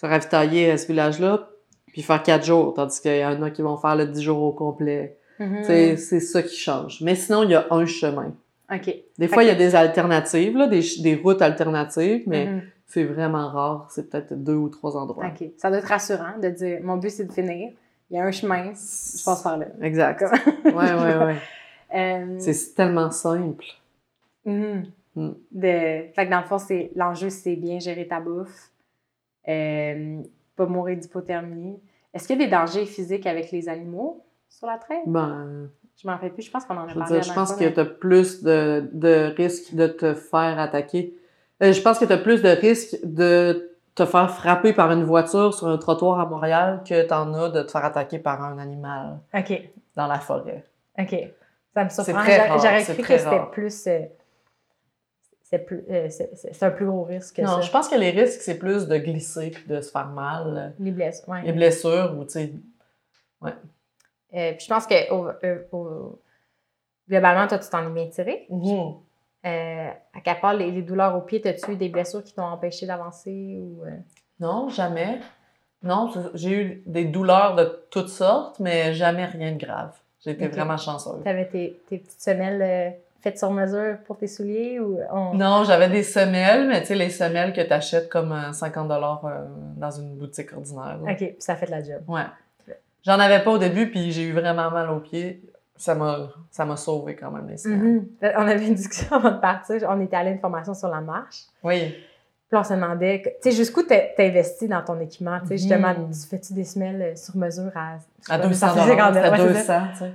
se 0.02 0.06
ravitailler 0.08 0.72
à 0.72 0.78
ce 0.78 0.88
village-là, 0.88 1.48
puis 1.88 2.02
faire 2.02 2.24
quatre 2.24 2.46
jours, 2.46 2.74
tandis 2.74 3.00
qu'il 3.02 3.16
y 3.18 3.26
en 3.26 3.42
a 3.44 3.52
qui 3.52 3.62
vont 3.62 3.78
faire 3.78 3.96
le 3.96 4.08
dix 4.08 4.24
jours 4.24 4.42
au 4.42 4.52
complet. 4.52 5.18
Mhm. 5.40 5.64
C'est 5.64 5.98
c'est 5.98 6.20
ça 6.20 6.42
qui 6.42 6.56
change. 6.56 7.02
Mais 7.02 7.16
sinon, 7.16 7.44
il 7.44 7.52
y 7.52 7.56
a 7.56 7.68
un 7.72 7.86
chemin. 7.86 8.34
OK. 8.74 8.96
Des 9.18 9.28
fois, 9.28 9.44
il 9.44 9.48
y 9.48 9.50
a 9.52 9.56
des 9.56 9.76
alternatives, 9.76 10.56
là, 10.58 10.68
des, 10.68 10.82
des 11.02 11.16
routes 11.16 11.42
alternatives, 11.42 12.24
mais 12.26 12.46
Mhm. 12.46 12.62
c'est 12.88 13.04
vraiment 13.04 13.50
rare. 13.50 13.88
C'est 13.92 14.10
peut-être 14.10 14.34
deux 14.34 14.56
ou 14.56 14.70
trois 14.70 14.96
endroits. 14.98 15.26
OK. 15.28 15.50
Ça 15.58 15.70
doit 15.70 15.80
être 15.80 15.88
rassurant 15.88 16.38
de 16.42 16.50
dire, 16.50 16.80
mon 16.82 16.98
but, 16.98 17.10
c'est 17.10 17.26
de 17.26 17.32
finir. 17.34 17.72
Il 18.10 18.18
y 18.18 18.20
a 18.20 18.24
un 18.24 18.32
chemin, 18.32 18.72
je 18.74 19.24
passe 19.24 19.42
par 19.44 19.58
là. 19.58 19.66
Exact. 19.82 20.24
Ouais, 20.66 20.74
ouais. 20.74 21.36
Euh, 21.94 22.36
C'est 22.40 22.74
tellement 22.74 23.12
simple. 23.12 23.66
Mhm. 24.46 24.86
Mm. 25.16 25.30
De... 25.52 25.68
Fait 26.16 26.26
que 26.26 26.30
dans 26.32 26.40
le 26.40 26.46
fond, 26.46 26.58
c'est... 26.58 26.90
l'enjeu, 26.96 27.30
c'est 27.30 27.58
bien 27.58 27.80
gérer 27.80 28.08
ta 28.08 28.22
bouffe, 28.22 28.71
euh, 29.48 30.22
pas 30.56 30.66
mourir 30.66 30.98
d'hypothermie. 30.98 31.80
Est-ce 32.14 32.28
qu'il 32.28 32.40
y 32.40 32.44
a 32.44 32.46
des 32.46 32.52
dangers 32.52 32.86
physiques 32.86 33.26
avec 33.26 33.52
les 33.52 33.70
animaux 33.70 34.24
sur 34.50 34.68
la 34.68 34.78
traîne? 34.78 35.04
Ben, 35.08 35.70
Je 35.98 36.08
m'en 36.08 36.14
rappelle 36.14 36.34
plus, 36.34 36.44
je 36.44 36.52
pense 36.52 36.66
qu'on 36.66 36.76
en 36.78 36.88
a 36.88 36.94
parlé. 36.94 37.14
dire, 37.14 37.24
je 37.24 37.34
pense 37.34 37.54
fois, 37.56 37.60
que 37.66 37.70
tu 37.74 37.80
as 37.80 37.86
plus 37.86 38.44
de, 38.44 38.90
de 38.94 39.34
risques 39.38 39.74
de 39.74 39.88
te 39.88 40.14
faire 40.14 40.60
attaquer. 40.60 41.16
Euh, 41.64 41.72
je 41.74 41.82
pense 41.82 42.00
que 42.00 42.06
tu 42.06 42.12
as 42.14 42.18
plus 42.18 42.42
de 42.42 42.50
risques 42.50 42.98
de 43.04 43.70
te 43.96 44.06
faire 44.06 44.30
frapper 44.32 44.74
par 44.74 44.92
une 44.92 45.04
voiture 45.04 45.54
sur 45.54 45.68
un 45.68 45.78
trottoir 45.78 46.20
à 46.20 46.26
Montréal 46.26 46.82
que 46.88 47.06
tu 47.08 47.14
en 47.14 47.34
as 47.34 47.50
de 47.50 47.62
te 47.64 47.72
faire 47.72 47.86
attaquer 47.86 48.20
par 48.20 48.42
un 48.44 48.58
animal 48.58 49.20
OK, 49.34 49.62
dans 49.96 50.08
la 50.08 50.20
forêt. 50.20 50.64
OK. 51.00 51.16
Ça 51.74 51.84
me 51.86 51.90
surprend. 51.90 52.24
J'aurais- 52.24 52.84
cru 52.84 52.96
que 53.04 53.18
c'était 53.18 53.42
plus... 53.52 53.88
euh, 55.54 56.08
c'est 56.10 56.64
un 56.64 56.72
plus 56.72 56.86
gros 56.86 57.04
risque 57.04 57.36
que 57.38 57.42
non, 57.42 57.56
ça. 57.56 57.62
je 57.62 57.72
pense 57.72 57.90
que 57.90 57.96
les 57.96 58.12
risques, 58.12 58.42
c'est 58.42 58.58
plus 58.58 58.88
de 58.88 58.98
glisser 58.98 59.52
puis 59.52 59.66
de 59.68 59.82
se 59.82 59.92
faire 59.92 60.08
mal. 60.08 60.74
Les 60.80 60.92
blessures, 60.92 61.28
ouais. 61.30 61.42
Les 61.44 61.52
blessures 61.52 62.16
ou, 62.18 62.24
tu 62.24 62.30
sais, 62.32 62.54
Euh, 63.44 63.50
puis 64.54 64.60
je 64.62 64.68
pense 64.68 64.88
que 64.88 65.12
au- 65.12 65.28
euh, 65.44 65.64
au- 65.74 66.20
globalement, 67.10 67.48
toi, 67.48 67.60
tu 67.60 67.70
t'en 67.70 67.86
es 67.86 67.90
bien 67.94 68.08
tiré. 68.08 68.46
mhm. 68.50 68.96
Euh, 69.44 69.90
à 70.26 70.36
part 70.36 70.54
les, 70.54 70.70
les 70.72 70.84
douleurs 70.84 71.16
au 71.18 71.22
pied, 71.22 71.42
as-tu 71.48 71.72
eu 71.72 71.76
des 71.76 71.90
blessures 71.90 72.24
qui 72.24 72.34
t'ont 72.34 72.44
empêché 72.44 72.86
d'avancer 72.86 73.58
ou... 73.60 73.84
euh? 73.84 73.90
Non, 74.40 74.70
jamais. 74.70 75.20
Non, 75.84 76.12
j'ai 76.36 76.52
eu 76.52 76.84
des 76.86 77.06
douleurs 77.06 77.56
de 77.56 77.66
toutes 77.90 78.10
sortes, 78.10 78.60
mais 78.60 78.94
jamais 78.94 79.26
rien 79.26 79.52
de 79.54 79.58
grave. 79.58 79.98
J'ai 80.24 80.32
été 80.32 80.48
vraiment 80.48 80.78
chanceuse. 80.78 81.24
T'avais 81.24 81.48
tes, 81.48 81.82
tes 81.90 81.98
petites 81.98 82.22
semelles 82.22 82.98
faites 83.22 83.38
sur 83.38 83.52
mesure 83.52 83.98
pour 84.06 84.18
tes 84.18 84.28
souliers 84.28 84.80
ou 84.80 85.00
on... 85.12 85.34
Non, 85.34 85.64
j'avais 85.64 85.90
des 85.90 86.04
semelles, 86.04 86.68
mais 86.68 86.82
tu 86.82 86.88
sais, 86.88 86.96
les 86.96 87.10
semelles 87.10 87.54
que 87.54 87.62
tu 87.62 87.72
achètes 87.74 88.10
comme 88.10 88.32
euh, 88.32 88.52
50 88.52 88.88
dollars 88.88 89.22
dans 89.78 89.92
une 89.92 90.16
boutique 90.18 90.52
ordinaire. 90.54 90.98
là. 91.04 91.12
Ok, 91.14 91.36
ça 91.40 91.56
fait 91.56 91.68
de 91.68 91.72
la 91.72 91.84
job. 91.84 92.02
Ouais. 92.08 92.24
J'en 93.04 93.20
avais 93.20 93.44
pas 93.44 93.52
au 93.52 93.58
début, 93.58 93.90
puis 93.90 94.12
j'ai 94.12 94.24
eu 94.24 94.32
vraiment 94.34 94.70
mal 94.70 94.90
aux 94.92 95.00
pieds. 95.00 95.42
Ça 95.76 95.96
m'a, 95.96 96.30
ça 96.52 96.66
m'a 96.66 96.78
sauvé 96.78 97.16
quand 97.16 97.32
même 97.32 97.48
les 97.50 97.58
semelles. 97.58 97.80
Mhm. 97.80 98.08
Euh, 98.24 98.32
On 98.38 98.48
avait 98.48 98.68
une 98.68 98.76
discussion 98.76 99.16
avant 99.16 99.32
de 99.32 99.40
partir. 99.40 99.84
On 99.90 100.00
était 100.02 100.16
allé 100.16 100.30
à 100.30 100.34
une 100.34 100.40
formation 100.40 100.74
sur 100.76 100.90
la 100.90 101.02
marche. 101.02 101.46
Oui. 101.64 101.96
Puis 102.50 102.60
on 102.60 102.64
se 102.64 102.74
demandait, 102.74 103.22
tu 103.42 103.50
sais, 103.50 103.56
jusqu'où 103.56 103.82
t'as 103.82 104.10
investi 104.20 104.68
dans 104.68 104.84
ton 104.84 105.00
équipement. 105.00 105.40
Tu 105.42 105.48
sais, 105.48 105.58
justement, 105.58 105.96
tu 105.96 106.28
fais-tu 106.30 106.54
des 106.54 106.66
semelles 106.66 107.02
euh, 107.02 107.16
sur 107.16 107.36
mesure 107.38 107.72
à... 107.74 107.98
À 108.30 108.38
Ouais, 108.38 108.48
200 108.50 108.60
ça 108.60 108.84
à 108.84 109.32
ouais, 109.32 109.54
c'est 109.54 109.64
ça. 109.64 109.80
200, 109.80 109.92
tu 109.94 109.98
sais. 110.00 110.12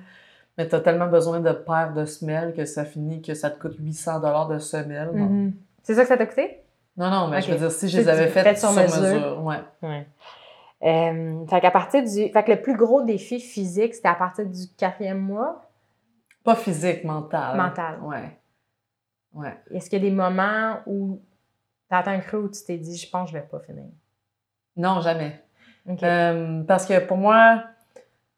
Mais 0.58 0.66
t'as 0.68 0.80
tellement 0.80 1.06
besoin 1.08 1.40
de 1.40 1.52
paires 1.52 1.92
de 1.92 2.04
semelles 2.06 2.54
que 2.54 2.64
ça 2.64 2.84
finit 2.84 3.20
que 3.22 3.34
ça 3.34 3.50
te 3.50 3.60
coûte 3.60 3.76
800 3.78 4.20
dollars 4.20 4.48
de 4.48 4.58
semelles. 4.58 5.10
Mhm. 5.12 5.52
C'est 5.82 5.94
ça 5.94 6.02
que 6.02 6.08
ça 6.08 6.16
t'a 6.16 6.26
coûté? 6.26 6.62
non, 6.96 7.10
non, 7.10 7.28
mais 7.28 7.42
je 7.42 7.52
veux 7.52 7.58
dire, 7.58 7.70
si 7.70 7.88
je 7.88 7.98
Tu- 7.98 8.02
les 8.04 8.08
avais 8.08 8.26
tu- 8.26 8.32
faites 8.32 8.44
faites 8.44 8.58
sur, 8.58 8.70
sur 8.70 8.82
mesure, 8.82 9.02
mesure. 9.02 9.44
ouais. 9.44 9.58
Ouais. 9.82 10.06
Euh, 10.82 11.46
fait 11.46 11.60
qu'à 11.60 11.70
partir 11.70 12.02
du... 12.02 12.28
Fait 12.32 12.42
que 12.44 12.52
le 12.52 12.62
plus 12.62 12.74
gros 12.76 13.02
défi 13.02 13.38
physique, 13.38 13.94
c'était 13.94 14.08
à 14.08 14.14
partir 14.14 14.46
du 14.46 14.66
quatrième 14.78 15.18
mois? 15.20 15.62
Pas 16.42 16.54
physique, 16.56 17.04
mental. 17.04 17.56
Mental. 17.56 17.98
Ouais. 18.02 18.38
Ouais. 19.34 19.54
Est-ce 19.72 19.90
qu'il 19.90 20.02
y 20.02 20.06
a 20.06 20.08
des 20.10 20.14
moments 20.14 20.78
où 20.86 21.20
t'as 21.90 21.98
atteint 21.98 22.12
un 22.12 22.20
creux 22.20 22.38
où 22.38 22.48
tu 22.48 22.64
t'es 22.64 22.78
dit, 22.78 22.96
je 22.96 23.10
pense 23.10 23.30
que 23.30 23.36
je 23.36 23.40
vais 23.42 23.46
pas 23.46 23.60
finir? 23.60 23.84
Non, 24.76 25.00
jamais. 25.00 25.42
Euh, 26.02 26.62
parce 26.64 26.86
que 26.86 26.98
pour 27.00 27.16
moi, 27.18 27.62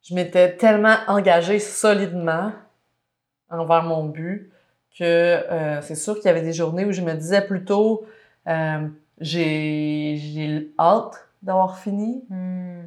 je 0.08 0.14
m'étais 0.14 0.56
tellement 0.56 0.96
engagée 1.06 1.58
solidement 1.58 2.52
envers 3.50 3.82
mon 3.82 4.04
but 4.04 4.50
que 4.98 5.04
euh, 5.04 5.80
c'est 5.82 5.94
sûr 5.94 6.14
qu'il 6.16 6.24
y 6.26 6.28
avait 6.28 6.42
des 6.42 6.52
journées 6.52 6.84
où 6.84 6.92
je 6.92 7.02
me 7.02 7.12
disais 7.14 7.42
plutôt 7.42 8.06
euh, 8.46 8.86
j'ai 9.20 10.72
hâte 10.78 11.28
d'avoir 11.42 11.78
fini, 11.78 12.24
Hmm. 12.30 12.86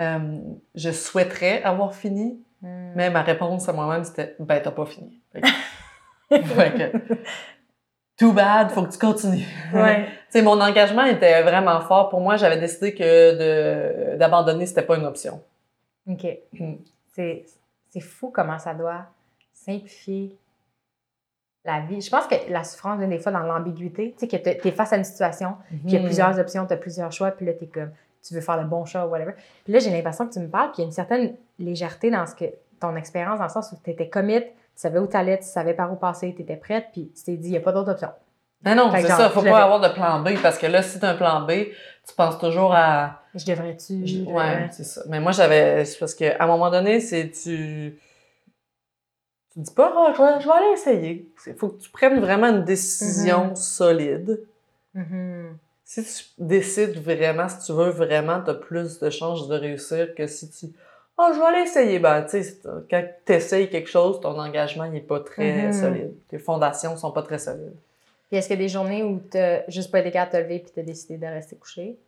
Euh, 0.00 0.38
je 0.74 0.90
souhaiterais 0.92 1.62
avoir 1.62 1.94
fini, 1.94 2.40
Hmm. 2.62 2.92
mais 2.94 3.10
ma 3.10 3.20
réponse 3.22 3.68
à 3.68 3.72
moi-même 3.74 4.04
c'était 4.04 4.34
ben 4.38 4.60
t'as 4.62 4.70
pas 4.70 4.86
fini. 4.86 5.20
Fait 6.30 6.72
que- 6.72 7.14
too 8.18 8.32
bad, 8.32 8.70
faut 8.70 8.82
que 8.84 8.92
tu 8.92 8.98
continues. 8.98 9.46
Ouais. 9.74 10.06
Tu 10.30 10.38
sais, 10.38 10.42
mon 10.42 10.60
engagement 10.60 11.02
était 11.04 11.42
vraiment 11.42 11.80
fort. 11.80 12.08
Pour 12.08 12.20
moi, 12.20 12.36
j'avais 12.36 12.56
décidé 12.58 12.94
que 12.94 14.14
d'abandonner, 14.16 14.64
c'était 14.66 14.82
pas 14.82 14.96
une 14.96 15.04
option. 15.06 15.42
OK. 16.10 16.26
Hmm. 16.58 16.74
C'est 17.12 18.00
fou 18.00 18.30
comment 18.30 18.58
ça 18.58 18.72
doit 18.72 19.06
simplifier 19.52 20.38
la 21.64 21.80
vie. 21.80 22.00
Je 22.00 22.08
pense 22.10 22.26
que 22.26 22.36
la 22.48 22.64
souffrance 22.64 22.98
vient 22.98 23.08
des 23.08 23.18
fois 23.18 23.32
dans 23.32 23.40
l'ambiguïté. 23.40 24.14
Tu 24.18 24.28
sais, 24.28 24.28
que 24.28 24.60
tu 24.60 24.68
es 24.68 24.70
face 24.72 24.92
à 24.92 24.96
une 24.96 25.04
situation, 25.04 25.56
puis 25.68 25.80
il 25.84 25.92
y 25.92 25.96
a 25.96 25.98
Mhm. 25.98 26.04
plusieurs 26.06 26.38
options, 26.38 26.66
tu 26.66 26.72
as 26.72 26.76
plusieurs 26.76 27.12
choix, 27.12 27.30
puis 27.32 27.44
là, 27.44 27.52
tu 27.52 27.64
es 27.64 27.66
comme, 27.66 27.90
tu 28.22 28.32
veux 28.34 28.40
faire 28.40 28.56
le 28.62 28.66
bon 28.66 28.84
choix 28.84 29.06
ou 29.06 29.10
whatever. 29.10 29.32
Puis 29.64 29.72
là, 29.72 29.78
j'ai 29.80 29.90
l'impression 29.90 30.26
que 30.26 30.32
tu 30.32 30.38
me 30.38 30.48
parles, 30.48 30.70
puis 30.72 30.78
il 30.78 30.82
y 30.82 30.84
a 30.84 30.86
une 30.86 30.92
certaine 30.92 31.36
légèreté 31.58 32.10
dans 32.10 32.24
ce 32.26 32.34
que 32.34 32.44
ton 32.80 32.96
expérience, 32.96 33.38
dans 33.38 33.44
le 33.44 33.50
sens 33.50 33.72
où 33.72 33.76
tu 33.82 33.90
étais 33.90 34.08
commit, 34.08 34.40
tu 34.40 34.46
savais 34.76 34.98
où 35.00 35.06
tu 35.06 35.16
allais, 35.16 35.38
tu 35.38 35.44
savais 35.44 35.74
par 35.74 35.92
où 35.92 35.96
passer, 35.96 36.32
tu 36.34 36.42
étais 36.42 36.56
prête, 36.56 36.86
puis 36.92 37.12
tu 37.14 37.24
t'es 37.24 37.36
dit, 37.36 37.48
il 37.48 37.52
n'y 37.52 37.56
a 37.58 37.60
pas 37.60 37.72
d'autre 37.72 37.90
option. 37.90 38.10
Non, 38.64 38.74
non, 38.74 38.90
c'est 38.94 39.06
ça. 39.08 39.30
Faut 39.30 39.42
pas 39.42 39.62
avoir 39.62 39.80
de 39.80 39.88
plan 39.88 40.20
B 40.20 40.30
parce 40.42 40.58
que 40.58 40.66
là, 40.66 40.82
si 40.82 40.98
t'as 41.00 41.10
un 41.10 41.14
plan 41.14 41.40
B, 41.42 41.50
tu 42.06 42.14
penses 42.16 42.38
toujours 42.38 42.74
à. 42.74 43.22
Je 43.34 43.44
devrais-tu? 43.46 44.06
je- 44.06 44.22
Ouais, 44.24 44.68
c'est 44.72 44.84
ça. 44.84 45.02
Mais 45.08 45.20
moi, 45.20 45.32
j'avais. 45.32 45.84
c'est 45.84 45.98
parce 45.98 46.14
qu'à 46.14 46.36
un 46.40 46.46
moment 46.46 46.70
donné, 46.70 47.00
c'est 47.00 47.30
tu. 47.30 47.98
Tu 49.52 49.58
dis 49.60 49.72
pas, 49.74 49.92
Ah, 49.96 50.12
je, 50.16 50.22
vais, 50.22 50.40
je 50.40 50.46
vais 50.46 50.52
aller 50.54 50.72
essayer. 50.74 51.28
Il 51.46 51.54
faut 51.54 51.68
que 51.70 51.80
tu 51.82 51.90
prennes 51.90 52.20
vraiment 52.20 52.48
une 52.48 52.64
décision 52.64 53.48
Mhm. 53.48 53.56
solide. 53.56 54.40
Mhm. 54.94 55.56
Si 55.84 56.04
tu 56.04 56.24
décides 56.38 57.02
vraiment, 57.02 57.48
si 57.48 57.66
tu 57.66 57.72
veux 57.72 57.90
vraiment, 57.90 58.40
tu 58.42 58.50
as 58.50 58.54
plus 58.54 59.00
de 59.00 59.10
chances 59.10 59.48
de 59.48 59.56
réussir 59.56 60.14
que 60.14 60.26
si 60.26 60.48
tu. 60.50 60.66
Oh, 61.18 61.30
je 61.34 61.38
vais 61.40 61.46
aller 61.46 61.62
essayer. 61.62 61.98
Ben, 61.98 62.22
tu 62.22 62.42
sais, 62.42 62.60
quand 62.88 63.04
tu 63.26 63.32
essayes 63.32 63.68
quelque 63.68 63.88
chose, 63.90 64.20
ton 64.20 64.38
engagement 64.38 64.86
n'est 64.86 65.00
pas 65.00 65.20
très 65.20 65.66
Mhm. 65.68 65.72
solide. 65.72 66.14
Tes 66.28 66.38
fondations 66.38 66.96
sont 66.96 67.10
pas 67.10 67.22
très 67.22 67.38
solides. 67.38 67.74
Puis 68.30 68.38
est-ce 68.38 68.46
qu'il 68.46 68.56
y 68.56 68.60
a 68.60 68.62
des 68.62 68.68
journées 68.68 69.02
où 69.02 69.20
tu 69.30 69.38
juste 69.68 69.90
pas 69.90 69.98
été 69.98 70.12
capable 70.12 70.32
de 70.32 70.38
te 70.38 70.42
lever 70.44 70.58
puis 70.60 70.72
tu 70.72 70.80
as 70.80 70.82
décidé 70.84 71.18
de 71.18 71.26
rester 71.26 71.56
couché? 71.56 71.98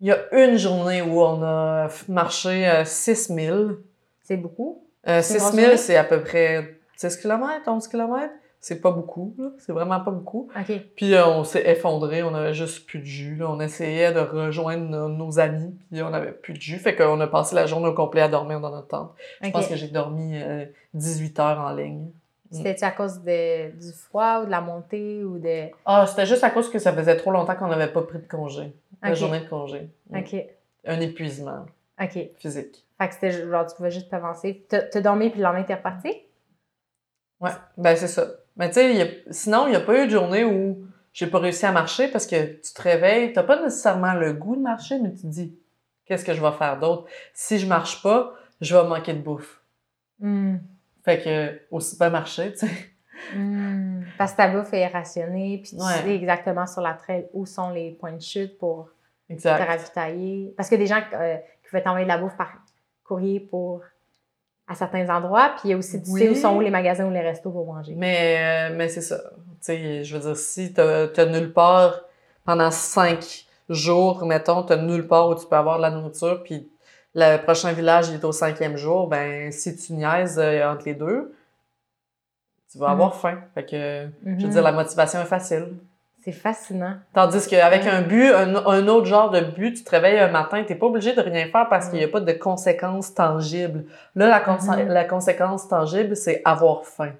Il 0.00 0.08
y 0.08 0.10
a 0.12 0.18
une 0.32 0.56
journée 0.56 1.02
où 1.02 1.20
on 1.20 1.42
a 1.42 1.88
marché 2.08 2.66
euh, 2.68 2.84
6000. 2.84 3.76
C'est 4.22 4.36
beaucoup? 4.38 4.88
Euh, 5.06 5.20
C'est 5.22 5.34
une 5.34 5.40
grosse 5.40 5.50
6000, 5.50 5.64
journée? 5.64 5.76
c'est 5.76 5.96
à 5.96 6.04
peu 6.04 6.22
près 6.22 6.78
10 6.98 7.16
km, 7.18 7.68
11 7.68 7.86
km. 7.88 8.32
C'est 8.60 8.80
pas 8.80 8.92
beaucoup, 8.92 9.34
là. 9.38 9.50
C'est 9.58 9.72
vraiment 9.72 10.00
pas 10.00 10.12
beaucoup. 10.12 10.48
Puis 10.96 11.14
euh, 11.14 11.26
on 11.26 11.42
s'est 11.42 11.68
effondré, 11.68 12.22
on 12.22 12.32
avait 12.32 12.54
juste 12.54 12.86
plus 12.86 13.00
de 13.00 13.04
jus. 13.04 13.34
Là. 13.34 13.50
On 13.50 13.58
essayait 13.58 14.12
de 14.12 14.20
rejoindre 14.20 14.84
nos, 14.88 15.08
nos 15.08 15.40
amis, 15.40 15.76
puis 15.90 16.00
on 16.00 16.12
avait 16.14 16.30
plus 16.30 16.54
de 16.54 16.60
jus. 16.60 16.78
Fait 16.78 16.94
qu'on 16.94 17.20
a 17.20 17.26
passé 17.26 17.56
la 17.56 17.66
journée 17.66 17.88
au 17.88 17.94
complet 17.94 18.22
à 18.22 18.28
dormir 18.28 18.60
dans 18.60 18.70
notre 18.70 18.86
tente. 18.86 19.12
Je 19.42 19.50
pense 19.50 19.66
que 19.66 19.74
j'ai 19.74 19.88
dormi 19.88 20.40
euh, 20.40 20.64
18 20.94 21.40
heures 21.40 21.60
en 21.60 21.74
ligne. 21.74 22.12
C'était-tu 22.52 22.84
à 22.84 22.90
cause 22.90 23.20
de, 23.22 23.70
du 23.70 23.92
froid 23.92 24.40
ou 24.42 24.46
de 24.46 24.50
la 24.50 24.60
montée 24.60 25.24
ou 25.24 25.38
de. 25.38 25.68
Ah, 25.86 26.06
c'était 26.06 26.26
juste 26.26 26.44
à 26.44 26.50
cause 26.50 26.70
que 26.70 26.78
ça 26.78 26.92
faisait 26.92 27.16
trop 27.16 27.30
longtemps 27.30 27.54
qu'on 27.56 27.68
n'avait 27.68 27.92
pas 27.92 28.02
pris 28.02 28.18
de 28.18 28.26
congé. 28.28 28.72
La 29.02 29.14
journée 29.14 29.40
de 29.40 29.48
congé. 29.48 29.88
Mm. 30.10 30.18
OK. 30.18 30.36
Un 30.86 31.00
épuisement 31.00 31.66
OK. 32.00 32.18
physique. 32.38 32.86
Fait 32.98 33.08
que 33.08 33.14
c'était 33.14 33.32
genre, 33.32 33.66
tu 33.66 33.74
pouvais 33.74 33.90
juste 33.90 34.08
pas 34.08 34.18
avancer. 34.18 34.66
T'as 34.68 35.00
dormi 35.00 35.30
puis 35.30 35.38
le 35.38 35.44
lendemain, 35.44 35.62
t'es 35.64 35.74
reparti? 35.74 36.14
Ouais, 37.40 37.50
ben 37.76 37.96
c'est 37.96 38.06
ça. 38.08 38.26
Mais 38.56 38.68
tu 38.68 38.74
sais, 38.74 39.02
a- 39.02 39.32
sinon, 39.32 39.66
il 39.66 39.70
n'y 39.70 39.76
a 39.76 39.80
pas 39.80 40.02
eu 40.02 40.06
de 40.06 40.12
journée 40.12 40.44
où 40.44 40.84
j'ai 41.12 41.26
pas 41.26 41.38
réussi 41.38 41.66
à 41.66 41.72
marcher 41.72 42.08
parce 42.08 42.26
que 42.26 42.44
tu 42.60 42.72
te 42.72 42.82
réveilles, 42.82 43.32
t'as 43.32 43.42
pas 43.42 43.60
nécessairement 43.60 44.14
le 44.14 44.32
goût 44.32 44.56
de 44.56 44.60
marcher, 44.62 44.98
mais 44.98 45.12
tu 45.12 45.22
te 45.22 45.26
dis, 45.26 45.58
qu'est-ce 46.04 46.24
que 46.24 46.34
je 46.34 46.40
vais 46.40 46.52
faire 46.52 46.78
d'autre? 46.78 47.06
Si 47.34 47.58
je 47.58 47.66
marche 47.66 48.02
pas, 48.02 48.34
je 48.60 48.76
vais 48.76 48.86
manquer 48.86 49.14
de 49.14 49.20
bouffe. 49.20 49.60
Hmm. 50.20 50.58
Fait 51.04 51.20
que, 51.20 51.60
aussi 51.74 51.98
bien 51.98 52.10
marcher, 52.10 52.52
tu 52.52 52.58
sais. 52.66 52.72
Hmm. 53.34 54.02
Parce 54.18 54.32
que 54.32 54.36
ta 54.38 54.48
bouffe 54.48 54.72
est 54.72 54.86
rationnée, 54.86 55.60
puis 55.62 55.76
tu 55.76 55.82
Ouais. 55.82 56.02
sais 56.02 56.14
exactement 56.14 56.66
sur 56.66 56.80
la 56.82 56.94
trail 56.94 57.26
où 57.32 57.46
sont 57.46 57.70
les 57.70 57.92
points 57.92 58.12
de 58.12 58.20
chute 58.20 58.58
pour 58.58 58.90
te 59.28 59.48
ravitailler. 59.48 60.52
Parce 60.56 60.70
a 60.72 60.76
des 60.76 60.86
gens 60.86 61.00
euh, 61.14 61.36
qui 61.64 61.70
veulent 61.72 61.82
t'envoyer 61.82 62.04
de 62.04 62.10
la 62.10 62.18
bouffe 62.18 62.36
par 62.36 62.52
courrier 63.04 63.40
pour 63.40 63.82
à 64.68 64.74
certains 64.74 65.08
endroits, 65.14 65.54
puis 65.58 65.68
il 65.68 65.70
y 65.72 65.74
a 65.74 65.76
aussi, 65.76 66.02
tu 66.02 66.10
Oui. 66.10 66.20
sais 66.20 66.28
où 66.30 66.34
sont 66.34 66.56
où 66.56 66.60
les 66.60 66.70
magasins 66.70 67.04
ou 67.06 67.10
les 67.10 67.20
restos 67.20 67.50
pour 67.50 67.66
manger. 67.66 67.94
Mais, 67.96 68.70
euh, 68.70 68.76
mais 68.76 68.88
c'est 68.88 69.00
ça. 69.02 69.18
Tu 69.36 69.56
sais, 69.60 70.04
je 70.04 70.16
veux 70.16 70.22
dire, 70.22 70.36
si 70.36 70.72
t'as 70.72 71.26
nulle 71.26 71.52
part 71.52 72.00
pendant 72.44 72.70
cinq 72.70 73.44
jours, 73.68 74.24
mettons, 74.24 74.62
t'as 74.62 74.76
nulle 74.76 75.06
part 75.06 75.28
où 75.28 75.34
tu 75.34 75.46
peux 75.46 75.56
avoir 75.56 75.76
de 75.78 75.82
la 75.82 75.90
nourriture, 75.90 76.42
puis 76.42 76.68
le 77.14 77.36
prochain 77.42 77.72
village 77.72 78.08
il 78.08 78.14
est 78.14 78.24
au 78.24 78.32
cinquième 78.32 78.76
jour, 78.76 79.08
ben 79.08 79.50
si 79.52 79.76
tu 79.76 79.92
niaises 79.92 80.38
euh, 80.38 80.70
entre 80.70 80.84
les 80.86 80.94
deux, 80.94 81.34
tu 82.70 82.78
vas 82.78 82.86
Mhm. 82.88 82.92
avoir 82.92 83.16
faim. 83.16 83.38
Fait 83.54 83.64
que, 83.64 84.08
je 84.24 84.30
veux 84.30 84.46
Mhm. 84.46 84.50
dire, 84.50 84.62
la 84.62 84.72
motivation 84.72 85.20
est 85.20 85.26
facile. 85.26 85.74
C'est 86.24 86.32
fascinant. 86.32 86.94
Tandis 87.12 87.46
qu'avec 87.48 87.82
Ouais. 87.82 87.90
un 87.90 88.02
but, 88.02 88.28
un, 88.32 88.54
un 88.64 88.86
autre 88.88 89.06
genre 89.06 89.30
de 89.30 89.40
but, 89.40 89.74
tu 89.74 89.82
te 89.84 89.90
réveilles 89.90 90.20
un 90.20 90.30
matin, 90.30 90.62
t'es 90.64 90.76
pas 90.76 90.86
obligé 90.86 91.14
de 91.14 91.20
rien 91.20 91.46
faire 91.48 91.68
parce 91.68 91.86
Mhm. 91.86 91.90
qu'il 91.90 91.98
n'y 91.98 92.04
a 92.04 92.08
pas 92.08 92.20
de 92.20 92.32
conséquences 92.32 93.12
tangibles. 93.12 93.84
Là, 94.14 94.28
la, 94.28 94.40
Mhm. 94.56 94.88
la 94.88 95.04
conséquence 95.04 95.66
tangible, 95.68 96.14
c'est 96.16 96.40
avoir 96.44 96.84
faim. 96.86 97.12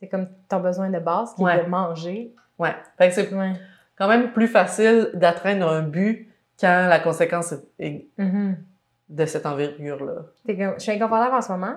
C'est 0.00 0.08
comme 0.08 0.26
ton 0.48 0.58
besoin 0.60 0.90
de 0.90 0.98
base 0.98 1.32
qui 1.34 1.42
Ouais. 1.42 1.60
est 1.60 1.64
de 1.64 1.68
manger. 1.70 2.34
Ouais. 2.58 2.74
Fait 2.98 3.08
que 3.08 3.14
c'est 3.14 3.32
Ouais. 3.32 3.52
quand 3.96 4.08
même 4.08 4.32
plus 4.32 4.48
facile 4.48 5.10
d'atteindre 5.14 5.68
un 5.68 5.82
but 5.82 6.28
quand 6.60 6.88
la 6.88 6.98
conséquence 6.98 7.54
est- 7.78 8.06
Mhm. 8.18 8.56
De 9.08 9.26
cette 9.26 9.46
envergure-là. 9.46 10.22
Je 10.48 10.74
suis 10.78 10.92
inconfortable 10.92 11.34
en 11.34 11.40
ce 11.42 11.52
moment, 11.52 11.74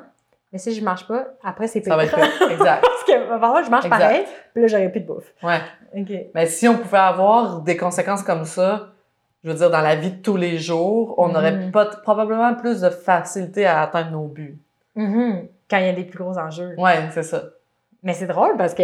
mais 0.52 0.60
si 0.60 0.74
je 0.74 0.84
marche 0.84 1.08
pas, 1.08 1.26
après 1.44 1.68
c'est 1.68 1.84
Ça 1.84 1.96
va 1.98 2.04
pire. 2.06 2.18
être 2.18 2.32
fait. 2.32 2.54
Exact. 2.54 2.82
Parce 2.82 3.04
que 3.04 3.12
que 3.12 3.66
je 3.66 3.70
marche 3.72 3.86
Exact. 3.86 3.90
pareil, 4.00 4.26
puis 4.54 4.62
là 4.62 4.68
j'aurai 4.68 4.90
plus 4.90 5.02
de 5.02 5.06
bouffe. 5.08 5.34
Ouais. 5.44 5.60
OK. 5.96 6.12
Mais 6.34 6.46
si 6.46 6.68
on 6.68 6.78
pouvait 6.78 6.98
avoir 6.98 7.62
des 7.62 7.76
conséquences 7.78 8.24
comme 8.24 8.46
ça, 8.46 8.90
je 9.44 9.50
veux 9.52 9.56
dire, 9.58 9.70
dans 9.70 9.82
la 9.82 9.96
vie 9.96 10.12
de 10.12 10.22
tous 10.22 10.36
les 10.38 10.58
jours, 10.58 11.16
on 11.18 11.30
Mhm. 11.30 11.36
aurait 11.36 11.72
pas, 11.72 11.86
probablement 12.04 12.56
plus 12.56 12.82
de 12.82 12.90
facilité 12.90 13.66
à 13.66 13.82
atteindre 13.82 14.12
nos 14.12 14.28
buts. 14.28 14.58
Mhm. 14.96 15.48
Quand 15.70 15.78
il 15.78 15.86
y 15.86 15.90
a 15.90 15.94
des 15.94 16.06
plus 16.06 16.18
gros 16.20 16.38
enjeux. 16.38 16.74
Ouais, 16.78 17.10
c'est 17.12 17.24
ça. 17.24 17.44
Mais 18.04 18.14
c'est 18.14 18.28
drôle 18.28 18.56
parce 18.58 18.74
que 18.74 18.84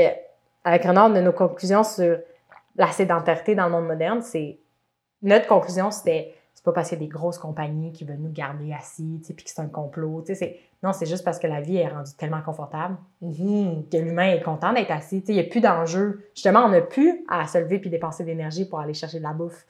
avec 0.66 0.84
Renard, 0.84 1.10
de 1.12 1.20
nos 1.22 1.32
conclusions 1.34 1.84
sur 1.84 2.18
la 2.76 2.88
sédentarité 2.88 3.56
dans 3.56 3.66
le 3.66 3.72
monde 3.72 3.88
moderne, 3.88 4.22
c'est 4.22 4.58
notre 5.22 5.48
conclusion, 5.48 5.92
c'était 5.92 6.34
c'est 6.64 6.72
pas 6.72 6.72
parce 6.72 6.88
qu'il 6.90 6.98
y 6.98 7.02
a 7.02 7.06
des 7.06 7.10
grosses 7.12 7.38
compagnies 7.38 7.92
qui 7.92 8.06
veulent 8.06 8.20
nous 8.22 8.32
garder 8.32 8.72
assis, 8.72 9.20
tu 9.22 9.28
sais, 9.28 9.34
puis 9.34 9.44
que 9.44 9.52
c'est 9.52 9.60
un 9.62 9.68
complot, 9.68 10.22
tu 10.22 10.28
sais, 10.28 10.36
c'est 10.36 10.60
non, 10.82 10.94
c'est 10.94 11.06
juste 11.06 11.26
parce 11.26 11.38
que 11.40 11.48
la 11.48 11.60
vie 11.60 11.76
est 11.78 11.88
rendue 11.90 12.12
tellement 12.18 12.42
confortable 12.42 12.96
Mhm. 13.22 13.84
que 13.92 13.98
l'humain 13.98 14.32
est 14.32 14.42
content 14.42 14.72
d'être 14.72 14.92
assis, 14.92 15.20
tu 15.22 15.28
sais, 15.28 15.34
il 15.34 15.36
n'y 15.36 15.42
a 15.42 15.50
plus 15.50 15.60
d'enjeu. 15.62 16.24
Justement, 16.36 16.62
on 16.66 16.70
n'a 16.70 16.82
plus 16.82 17.26
à 17.30 17.46
se 17.48 17.58
lever 17.58 17.80
puis 17.80 17.90
dépenser 17.90 18.24
de 18.24 18.30
l'énergie 18.30 18.66
pour 18.66 18.80
aller 18.80 18.94
chercher 18.94 19.18
de 19.18 19.24
la 19.24 19.34
bouffe 19.34 19.66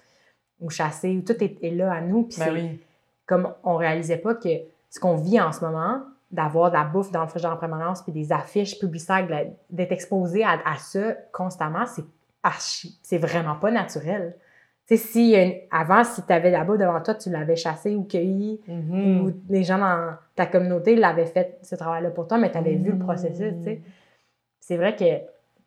ou 0.62 0.70
chasser, 0.70 1.24
tout 1.26 1.44
est, 1.44 1.58
est 1.64 1.72
là 1.72 1.92
à 1.94 2.02
nous, 2.02 2.24
puis 2.24 2.38
Ben 2.38 2.46
c'est 2.46 2.52
oui. 2.52 2.80
comme 3.26 3.52
on 3.64 3.76
réalisait 3.76 4.18
pas 4.18 4.36
que 4.36 4.50
ce 4.92 5.00
qu'on 5.00 5.16
vit 5.16 5.42
en 5.42 5.52
ce 5.52 5.66
moment, 5.66 6.02
d'avoir 6.30 6.70
de 6.70 6.76
la 6.78 6.84
bouffe 6.84 7.12
dans 7.12 7.22
le 7.22 7.28
frigidaire 7.28 7.54
en 7.54 7.58
permanence, 7.58 8.02
puis 8.04 8.12
des 8.12 8.32
affiches 8.32 8.80
publicitaires, 8.80 9.28
d'être 9.70 9.92
exposé 9.92 10.44
à, 10.44 10.60
à 10.66 10.78
ça 10.78 11.14
constamment, 11.32 11.86
c'est 11.88 12.06
archi, 12.44 13.00
c'est 13.04 13.18
vraiment 13.18 13.56
pas 13.56 13.72
naturel. 13.72 14.36
Tu 14.86 14.98
sais, 14.98 15.04
si 15.08 15.36
avant, 15.72 16.04
si 16.04 16.22
tu 16.26 16.34
avais 16.34 16.52
la 16.52 16.66
bouffe 16.66 16.78
devant 16.78 17.00
toi, 17.02 17.16
tu 17.16 17.30
l'avais 17.30 17.56
chassé 17.56 17.96
ou 17.96 18.04
cueilli, 18.04 18.60
Mhm. 18.68 19.22
ou 19.22 19.32
les 19.50 19.64
gens 19.64 19.78
dans 19.78 20.16
ta 20.36 20.46
communauté 20.46 20.96
l'avaient 20.98 21.26
fait 21.26 21.58
ce 21.62 21.76
travail-là 21.76 22.10
pour 22.12 22.28
toi, 22.28 22.38
mais 22.38 22.52
tu 22.52 22.58
avais 22.58 22.76
vu 22.76 22.90
le 22.92 22.98
Mhm. 22.98 23.04
processus, 23.06 23.54
tu 23.60 23.64
sais. 23.64 23.82
C'est 24.60 24.76
vrai 24.78 24.96
que 24.96 25.06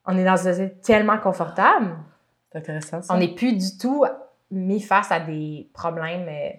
on 0.07 0.16
est 0.18 0.24
dans 0.24 0.37
une 0.37 0.52
société 0.52 0.76
tellement 0.83 1.18
confortable, 1.18 1.96
C'est 2.52 2.59
intéressant, 2.59 3.00
ça. 3.02 3.14
on 3.14 3.18
n'est 3.18 3.35
plus 3.35 3.55
du 3.57 3.79
tout 3.79 4.05
mis 4.50 4.81
face 4.81 5.11
à 5.11 5.18
des 5.20 5.68
problèmes 5.72 6.29
euh, 6.29 6.50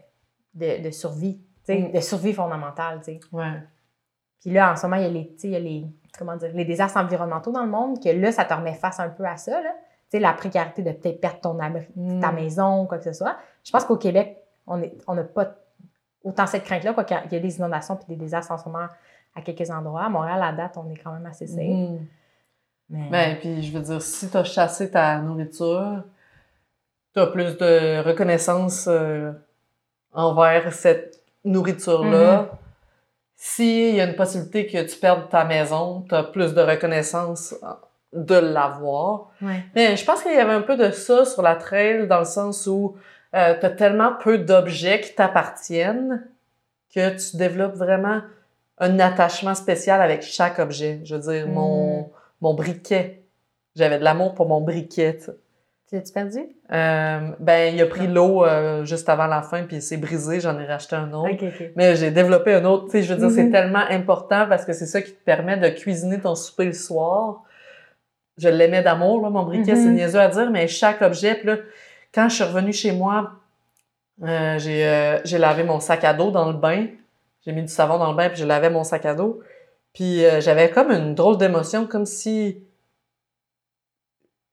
de, 0.56 0.84
de 0.84 0.92
survie, 0.92 1.38
tu 1.66 1.74
sais, 1.74 1.80
Mm. 1.80 1.92
de 1.92 2.00
survie 2.00 2.34
fondamentale, 2.34 3.00
tu 3.04 3.14
sais. 3.14 3.20
Ouais. 3.32 3.54
Puis 4.42 4.50
là, 4.52 4.72
en 4.72 4.76
ce 4.76 4.86
moment, 4.88 4.98
il 4.98 5.04
y 5.04 5.06
a 5.06 5.10
les, 5.10 5.28
tu 5.34 5.40
sais, 5.42 5.48
il 5.48 5.54
y 5.54 5.56
a 5.56 5.60
les, 5.60 5.86
comment 6.18 6.36
dire, 6.36 6.52
les 6.54 6.66
désastres 6.66 6.98
environnementaux 6.98 7.52
dans 7.52 7.64
le 7.64 7.70
monde, 7.72 8.04
que 8.04 8.10
là, 8.10 8.32
ça 8.32 8.46
te 8.46 8.54
remet 8.54 8.74
face 8.74 9.00
un 9.00 9.10
peu 9.10 9.26
à 9.26 9.38
ça, 9.38 9.62
là. 9.62 9.74
Sais, 10.10 10.20
la 10.20 10.34
précarité 10.34 10.82
de 10.84 10.92
peut-être 10.92 11.20
perdre 11.20 11.42
ton 11.42 11.60
abri, 11.60 11.86
Mm. 11.96 12.22
ta 12.22 12.32
maison, 12.32 12.86
quoi 12.86 12.98
que 12.98 13.04
ce 13.04 13.14
soit. 13.14 13.36
Je 13.64 13.72
pense 13.72 13.84
qu'au 13.86 13.98
Québec, 13.98 14.38
on 14.66 14.82
est- 14.82 14.96
on 15.08 15.16
n'a 15.16 15.24
pas 15.24 15.56
autant 16.24 16.48
cette 16.48 16.64
crainte-là, 16.64 16.94
quoi 16.94 17.04
qu'il 17.04 17.18
y 17.32 17.36
a- 17.36 17.40
des 17.40 17.58
inondations 17.58 17.96
puis 17.98 18.06
des 18.08 18.16
désastres 18.16 18.52
en 18.52 18.58
ce 18.58 18.70
moment 18.70 18.88
à 19.36 19.42
quelques 19.42 19.70
endroits. 19.70 20.04
À 20.06 20.10
Montréal, 20.10 20.42
à 20.44 20.52
date, 20.54 20.78
on 20.78 20.90
est 20.90 20.98
quand 20.98 21.12
même 21.12 21.26
assez 21.26 21.46
safe. 21.48 21.58
Mhm. 21.60 22.06
Mais... 22.90 23.10
Ben, 23.10 23.38
puis 23.40 23.62
je 23.64 23.78
veux 23.78 23.84
dire, 23.84 24.02
si 24.02 24.30
tu 24.30 24.38
as 24.38 24.44
chassé 24.46 24.90
ta 24.90 25.18
nourriture, 25.20 26.04
tu 27.14 27.20
as 27.20 27.28
plus 27.28 27.58
de 27.58 28.02
reconnaissance 28.08 28.88
euh, 28.88 29.32
envers 30.14 30.72
cette 30.74 31.22
nourriture-là. 31.44 32.42
Mhm. 32.44 32.48
S'il 33.36 33.96
y 33.96 34.02
a 34.02 34.06
une 34.06 34.16
possibilité 34.16 34.66
que 34.68 34.90
tu 34.90 34.98
perdes 35.00 35.30
ta 35.30 35.44
maison, 35.46 36.06
tu 36.08 36.16
as 36.16 36.24
plus 36.24 36.54
de 36.54 36.62
reconnaissance 36.62 37.54
de 38.14 38.36
l'avoir. 38.36 39.32
Ouais. 39.42 39.64
Mais 39.76 39.96
je 39.98 40.06
pense 40.06 40.22
qu'il 40.24 40.34
y 40.34 40.38
avait 40.38 40.54
un 40.54 40.62
peu 40.62 40.78
de 40.78 40.92
ça 40.92 41.26
sur 41.26 41.42
la 41.42 41.56
trail, 41.56 42.08
dans 42.08 42.20
le 42.20 42.26
sens 42.26 42.66
où 42.68 42.96
tu 43.34 43.38
as 43.40 43.70
tellement 43.72 44.14
peu 44.22 44.38
d'objets 44.38 45.02
qui 45.02 45.14
t'appartiennent 45.14 46.26
que 46.94 47.10
tu 47.18 47.38
développes 47.38 47.76
vraiment 47.76 48.22
un 48.80 49.00
attachement 49.00 49.56
spécial 49.56 50.02
avec 50.02 50.22
chaque 50.24 50.60
objet. 50.60 51.02
Je 51.04 51.16
veux 51.16 51.22
dire, 51.34 51.48
Mm. 51.48 51.52
mon, 51.52 52.10
mon 52.42 52.54
briquet. 52.54 53.24
J'avais 53.76 54.00
de 54.00 54.04
l'amour 54.04 54.34
pour 54.34 54.48
mon 54.48 54.62
briquet. 54.62 55.18
tu 55.18 55.26
sais. 55.26 55.36
Tu 55.90 55.96
l'as-tu 55.96 56.12
perdu? 56.14 56.40
Euh, 56.74 57.20
ben, 57.40 57.74
il 57.74 57.82
a 57.82 57.86
pris 57.86 58.08
l'eau 58.08 58.44
euh, 58.46 58.84
juste 58.84 59.08
avant 59.08 59.28
la 59.28 59.42
fin, 59.42 59.64
puis 59.64 59.82
c'est 59.82 59.96
brisé, 59.98 60.40
j'en 60.42 60.60
ai 60.60 60.66
racheté 60.66 60.96
un 60.98 61.14
autre. 61.14 61.30
Mais 61.78 61.96
j'ai 61.96 62.12
développé 62.12 62.54
un 62.56 62.66
autre. 62.66 62.86
Tu 62.86 62.92
sais, 62.92 63.04
je 63.04 63.14
veux 63.14 63.20
dire, 63.20 63.32
c'est 63.32 63.44
Mhm. 63.46 63.52
tellement 63.52 63.84
important 63.90 64.48
parce 64.50 64.66
que 64.66 64.74
c'est 64.74 64.86
ça 64.86 65.02
qui 65.02 65.14
te 65.14 65.24
permet 65.24 65.56
de 65.58 65.70
cuisiner 65.70 66.20
ton 66.20 66.36
souper 66.36 66.66
le 66.66 66.74
soir. 66.74 67.44
Je 68.38 68.50
l'aimais 68.50 68.84
d'amour, 68.84 69.22
là, 69.22 69.30
mon 69.30 69.44
briquet, 69.44 69.76
c'est 69.76 69.90
Mhm. 69.90 69.96
niaiseux 69.96 70.20
à 70.20 70.28
dire, 70.28 70.50
mais 70.52 70.68
chaque 70.68 71.02
objet, 71.02 71.36
puis 71.36 71.48
là, 71.48 71.58
quand 72.14 72.30
je 72.30 72.36
suis 72.36 72.44
revenue 72.44 72.74
chez 72.74 72.92
moi, 72.92 73.32
euh, 74.24 74.58
j'ai 74.60 74.86
euh, 74.88 75.20
j'ai 75.26 75.38
lavé 75.38 75.64
mon 75.64 75.80
sac 75.80 76.04
à 76.04 76.14
dos 76.14 76.32
dans 76.32 76.48
le 76.48 76.58
bain. 76.58 76.88
J'ai 77.46 77.52
mis 77.52 77.62
du 77.62 77.68
savon 77.68 77.98
dans 77.98 78.10
le 78.12 78.18
bain, 78.18 78.30
puis 78.30 78.40
je 78.40 78.46
lavais 78.46 78.70
mon 78.70 78.84
sac 78.84 79.06
à 79.06 79.14
dos. 79.14 79.42
Puis 79.94 80.26
euh, 80.26 80.42
j'avais 80.42 80.70
comme 80.70 80.92
une 80.92 81.16
drôle 81.16 81.38
d'émotion, 81.38 81.86
comme 81.88 82.06
si 82.06 82.64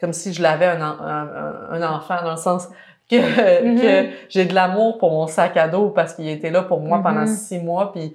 comme 0.01 0.12
si 0.12 0.32
je 0.32 0.43
lavais 0.43 0.66
un, 0.66 0.80
en- 0.82 1.01
un, 1.01 1.22
un- 1.28 1.82
un 1.82 1.95
enfant, 1.95 2.22
dans 2.22 2.32
le 2.32 2.37
sens 2.37 2.68
que, 3.11 3.16
Mhm. 3.64 3.80
que 3.80 4.11
j'ai 4.28 4.45
de 4.45 4.55
l'amour 4.55 4.99
pour 4.99 5.11
mon 5.12 5.26
sac 5.26 5.57
à 5.57 5.68
dos 5.68 5.91
parce 5.91 6.14
qu'il 6.14 6.28
était 6.28 6.51
là 6.51 6.62
pour 6.62 6.80
moi 6.80 7.03
pendant 7.03 7.20
Mhm. 7.22 7.26
six 7.26 7.59
mois, 7.59 7.93
puis 7.93 8.14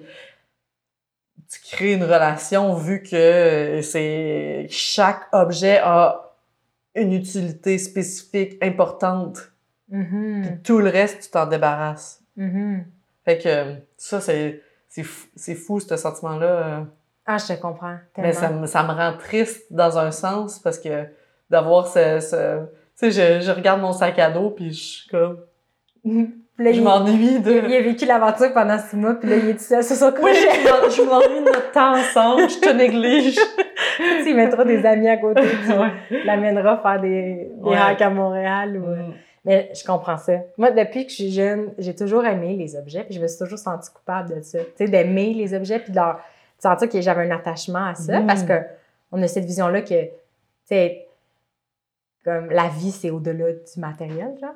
tu 1.52 1.60
crées 1.76 1.92
une 1.94 2.04
relation 2.04 2.74
vu 2.74 3.02
que 3.02 3.80
c'est 3.82 4.66
chaque 4.70 5.22
objet 5.32 5.78
a 5.82 6.32
une 6.94 7.12
utilité 7.12 7.78
spécifique 7.78 8.56
importante. 8.62 9.52
Mhm. 9.88 10.42
Puis 10.42 10.62
tout 10.62 10.78
le 10.78 10.90
reste, 10.90 11.24
tu 11.24 11.30
t'en 11.30 11.46
débarrasses. 11.46 12.22
Mhm. 12.36 12.84
Fait 13.24 13.38
que 13.38 13.74
ça, 13.96 14.20
c'est 14.20 14.62
c'est 14.88 15.02
fou, 15.04 15.28
c'est 15.36 15.54
fou, 15.54 15.78
ce 15.80 15.96
sentiment-là. 15.96 16.46
euh. 16.46 16.80
Ah, 17.26 17.38
je 17.38 17.54
te 17.54 17.60
comprends. 17.60 17.96
Mais 18.18 18.32
ça, 18.32 18.50
me- 18.50 18.66
ça 18.66 18.82
me 18.82 18.92
rend 18.92 19.16
triste 19.18 19.66
dans 19.72 19.98
un 19.98 20.10
sens 20.10 20.58
parce 20.58 20.78
que 20.80 21.06
d'avoir 21.48 21.86
ce... 21.86 22.18
ce- 22.20 22.64
tu 22.98 23.10
sais, 23.12 23.40
je, 23.40 23.46
je 23.46 23.50
regarde 23.52 23.80
mon 23.80 23.92
sac 23.92 24.18
à 24.18 24.30
dos 24.30 24.50
puis 24.50 24.72
je 24.72 24.82
suis 24.82 25.08
comme... 25.08 25.38
Puis 26.60 26.64
là, 26.68 26.72
Je 26.74 26.80
m'ennuie 26.82 27.40
de... 27.40 27.52
il, 27.68 27.74
a 27.74 27.80
vécu 27.80 28.04
l'aventure 28.04 28.52
pendant 28.52 28.78
six 28.78 28.94
mois, 28.96 29.14
puis 29.14 29.30
là, 29.30 29.36
il 29.36 29.48
est 29.48 29.54
tout 29.54 29.60
seul 29.64 29.82
sur 29.82 29.96
son 29.96 30.12
Oui, 30.20 30.32
crochet. 30.32 30.60
je 30.62 30.68
m'en- 30.68 30.90
je 30.90 31.02
m'ennuie 31.02 31.40
de 31.40 31.46
notre 31.46 31.70
temps 31.72 31.94
ensemble, 31.96 32.50
je 32.50 32.58
te 32.60 32.68
néglige. 32.68 33.38
il 34.26 34.34
mettra 34.36 34.64
des 34.66 34.84
amis 34.84 35.08
à 35.08 35.16
côté, 35.16 35.40
tu 35.64 35.72
Ouais. 35.72 36.22
l'amènera 36.26 36.76
faire 36.82 37.00
des, 37.00 37.50
des 37.50 37.50
Ouais. 37.62 37.76
hacks 37.78 38.02
à 38.02 38.10
Montréal. 38.10 38.76
Ou... 38.76 38.86
Mm. 38.90 39.14
Mais 39.46 39.70
je 39.74 39.82
comprends 39.86 40.18
ça. 40.18 40.34
Moi, 40.58 40.70
depuis 40.70 41.04
que 41.06 41.10
je 41.10 41.14
suis 41.16 41.30
jeune, 41.32 41.72
j'ai 41.78 41.94
toujours 41.94 42.26
aimé 42.26 42.56
les 42.58 42.76
objets, 42.76 43.04
puis 43.04 43.14
je 43.14 43.20
me 43.22 43.26
suis 43.26 43.38
toujours 43.38 43.58
sentie 43.58 43.90
coupable 43.90 44.36
de 44.36 44.42
ça. 44.42 44.58
Tu 44.58 44.66
sais, 44.76 44.84
d'aimer 44.88 45.32
les 45.32 45.54
objets, 45.54 45.78
puis 45.78 45.92
de, 45.92 45.96
leur... 45.96 46.16
de 46.16 46.62
sentir 46.62 46.90
que 46.90 47.00
j'avais 47.00 47.26
un 47.26 47.34
attachement 47.34 47.86
à 47.86 47.94
ça, 47.94 48.20
Mm. 48.20 48.26
parce 48.26 48.42
que 48.42 48.52
on 49.12 49.22
a 49.22 49.26
cette 49.28 49.46
vision-là 49.46 49.80
que, 49.80 50.04
tu 50.04 50.10
sais, 50.66 51.06
comme 52.22 52.50
la 52.50 52.68
vie, 52.68 52.90
c'est 52.90 53.08
au-delà 53.08 53.46
du 53.52 53.80
matériel, 53.80 54.34
genre. 54.40 54.50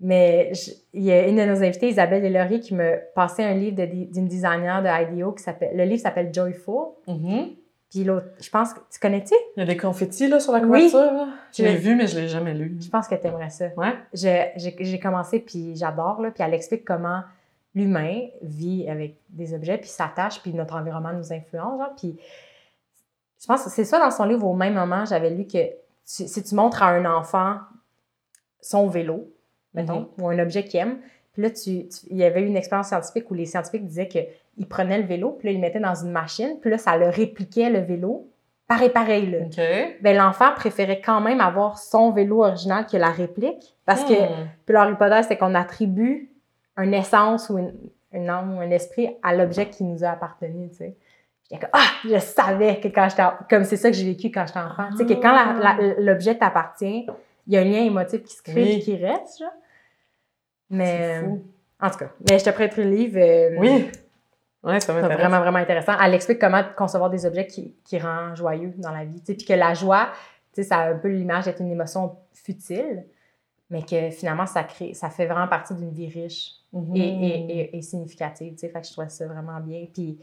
Mais 0.00 0.52
je- 0.54 0.70
il 0.94 1.02
y 1.02 1.10
a 1.12 1.26
une 1.26 1.36
de 1.36 1.44
nos 1.44 1.62
invitées, 1.62 1.88
Isabelle 1.88 2.22
Deslauriers, 2.22 2.60
qui 2.60 2.74
me 2.74 3.00
passait 3.14 3.42
un 3.44 3.54
livre 3.54 3.76
de- 3.76 4.12
d'une 4.12 4.28
designer 4.28 4.80
de 4.82 4.88
IDEO 4.88 5.32
qui 5.32 5.42
s'appelle... 5.42 5.76
Le 5.76 5.84
livre 5.84 6.00
s'appelle 6.00 6.32
Joyful. 6.32 6.92
Mhm. 7.08 7.50
Puis 7.90 8.04
l'autre, 8.04 8.26
je 8.40 8.48
pense 8.50 8.74
que... 8.74 8.80
Tu 8.92 9.00
connais-tu? 9.00 9.34
Il 9.56 9.60
y 9.60 9.62
a 9.62 9.66
des 9.66 9.76
confettis 9.76 10.28
là, 10.28 10.38
sur 10.38 10.52
la 10.52 10.60
Oui. 10.60 10.90
couverture. 10.90 11.12
là. 11.12 11.28
Je 11.52 11.62
l'ai 11.64 11.76
vu, 11.76 11.96
mais 11.96 12.06
je 12.06 12.20
l'ai 12.20 12.28
jamais 12.28 12.54
lu. 12.54 12.76
Je 12.80 12.88
pense 12.90 13.08
que 13.08 13.14
tu 13.16 13.26
aimerais 13.26 13.50
ça. 13.50 13.68
Ouais. 13.76 13.94
J'ai 14.12 15.00
commencé, 15.00 15.40
puis 15.40 15.74
j'adore, 15.74 16.18
puis 16.34 16.44
elle 16.44 16.54
explique 16.54 16.84
comment 16.84 17.22
l'humain 17.74 18.20
vit 18.42 18.88
avec 18.88 19.16
des 19.30 19.52
objets, 19.54 19.78
puis 19.78 19.88
s'attache, 19.88 20.40
puis 20.42 20.52
notre 20.54 20.76
environnement 20.76 21.12
nous 21.12 21.32
influence, 21.32 21.78
genre, 21.78 21.94
puis 21.96 22.18
je 23.40 23.46
pense 23.46 23.64
que 23.64 23.70
c'est 23.70 23.84
ça 23.84 23.98
dans 23.98 24.10
son 24.10 24.24
livre, 24.24 24.46
au 24.46 24.54
même 24.54 24.74
moment, 24.74 25.04
j'avais 25.04 25.30
lu 25.30 25.46
que 25.46 25.58
tu- 25.68 26.26
si 26.28 26.42
tu 26.42 26.54
montres 26.54 26.82
à 26.82 26.88
un 26.88 27.04
enfant 27.04 27.58
son 28.60 28.88
vélo, 28.88 29.30
mettons, 29.74 30.08
ou 30.18 30.28
un 30.28 30.38
objet 30.38 30.64
qu'il 30.64 30.80
aime, 30.80 30.98
puis 31.32 31.42
là, 31.42 31.50
tu, 31.50 31.86
tu- 31.88 32.06
il 32.10 32.16
y 32.16 32.24
avait 32.24 32.42
une 32.42 32.56
expérience 32.56 32.88
scientifique 32.88 33.30
où 33.30 33.34
les 33.34 33.46
scientifiques 33.46 33.86
disaient 33.86 34.08
qu'ils 34.08 34.66
prenaient 34.68 34.98
le 34.98 35.06
vélo, 35.06 35.32
puis 35.38 35.48
là, 35.48 35.52
ils 35.52 35.56
le 35.56 35.60
mettaient 35.60 35.78
dans 35.80 35.94
une 35.94 36.10
machine, 36.10 36.56
puis 36.60 36.70
là, 36.70 36.78
ça 36.78 36.96
le 36.96 37.08
répliquait, 37.08 37.70
le 37.70 37.80
vélo, 37.80 38.28
pareil, 38.66 38.90
pareil, 38.90 39.30
là 39.30 39.38
OK. 39.46 39.96
ben, 40.02 40.16
l'enfant 40.16 40.52
préférait 40.56 41.00
quand 41.00 41.20
même 41.20 41.40
avoir 41.40 41.78
son 41.78 42.10
vélo 42.10 42.44
original 42.44 42.86
que 42.86 42.96
la 42.96 43.10
réplique. 43.10 43.76
Parce 43.86 44.04
que, 44.04 44.12
Hmm. 44.14 44.48
puis 44.66 44.74
leur 44.74 44.90
hypothèse, 44.90 45.26
c'est 45.28 45.36
qu'on 45.36 45.54
attribue 45.54 46.30
une 46.76 46.92
essence 46.94 47.48
ou 47.50 47.58
une, 47.58 47.72
une 48.12 48.28
âme 48.28 48.56
ou 48.56 48.60
un 48.60 48.70
esprit 48.70 49.16
à 49.22 49.34
l'objet 49.34 49.66
qui 49.70 49.84
nous 49.84 50.04
a 50.04 50.08
appartenu, 50.10 50.68
tu 50.70 50.76
sais. 50.76 50.96
J'étais 51.50 51.60
comme, 51.62 51.70
ah, 51.72 51.86
je 52.04 52.18
savais 52.18 52.78
que 52.78 52.88
quand 52.88 53.08
j'étais, 53.08 53.22
comme 53.48 53.64
c'est 53.64 53.76
ça 53.78 53.90
que 53.90 53.96
j'ai 53.96 54.04
vécu 54.04 54.30
quand 54.30 54.46
j'étais 54.46 54.58
enfant. 54.58 54.88
Tu 54.90 54.98
sais, 54.98 55.06
que 55.06 55.14
quand 55.14 55.32
la- 55.32 55.76
l'objet 55.98 56.34
t'appartient, 56.36 57.06
il 57.48 57.54
y 57.54 57.56
a 57.56 57.60
un 57.62 57.64
lien 57.64 57.82
émotif 57.84 58.22
qui 58.22 58.34
se 58.36 58.42
crée 58.42 58.62
Oui. 58.62 58.68
et 58.74 58.80
qui 58.80 58.94
reste, 58.96 59.40
genre. 59.40 59.48
Mais, 60.70 61.20
fou. 61.20 61.44
en 61.80 61.90
tout 61.90 61.98
cas, 61.98 62.10
mais 62.28 62.38
je 62.38 62.44
te 62.44 62.50
prêterai 62.50 62.84
le 62.84 62.90
livre. 62.90 63.18
euh, 63.18 63.56
Oui. 63.58 63.90
Ouais, 64.64 64.80
ça 64.80 64.86
c'est 64.88 64.92
m'intéresse. 64.92 65.18
vraiment, 65.18 65.40
vraiment 65.40 65.58
intéressant. 65.58 65.92
Elle 66.04 66.14
explique 66.14 66.38
comment 66.40 66.62
concevoir 66.76 67.10
des 67.10 67.24
objets 67.24 67.46
qui, 67.46 67.74
qui 67.84 67.98
rend 67.98 68.34
joyeux 68.34 68.74
dans 68.76 68.90
la 68.90 69.04
vie. 69.04 69.22
Puis 69.24 69.36
que 69.46 69.52
la 69.54 69.72
joie, 69.72 70.10
ça 70.52 70.76
a 70.78 70.90
un 70.90 70.98
peu 70.98 71.08
l'image 71.08 71.44
d'être 71.44 71.60
une 71.60 71.70
émotion 71.70 72.16
futile, 72.34 73.04
mais 73.70 73.82
que 73.82 74.10
finalement, 74.10 74.46
ça 74.46 74.64
crée, 74.64 74.94
ça 74.94 75.10
fait 75.10 75.26
vraiment 75.26 75.46
partie 75.48 75.74
d'une 75.74 75.92
vie 75.92 76.08
riche 76.08 76.54
Mhm. 76.72 76.96
et, 76.96 77.00
et, 77.00 77.60
et, 77.60 77.76
et 77.78 77.82
significative. 77.82 78.54
Fait 78.58 78.70
que 78.70 78.86
je 78.86 78.92
trouvais 78.92 79.08
ça 79.08 79.26
vraiment 79.26 79.58
bien. 79.60 79.86
Puis, 79.94 80.18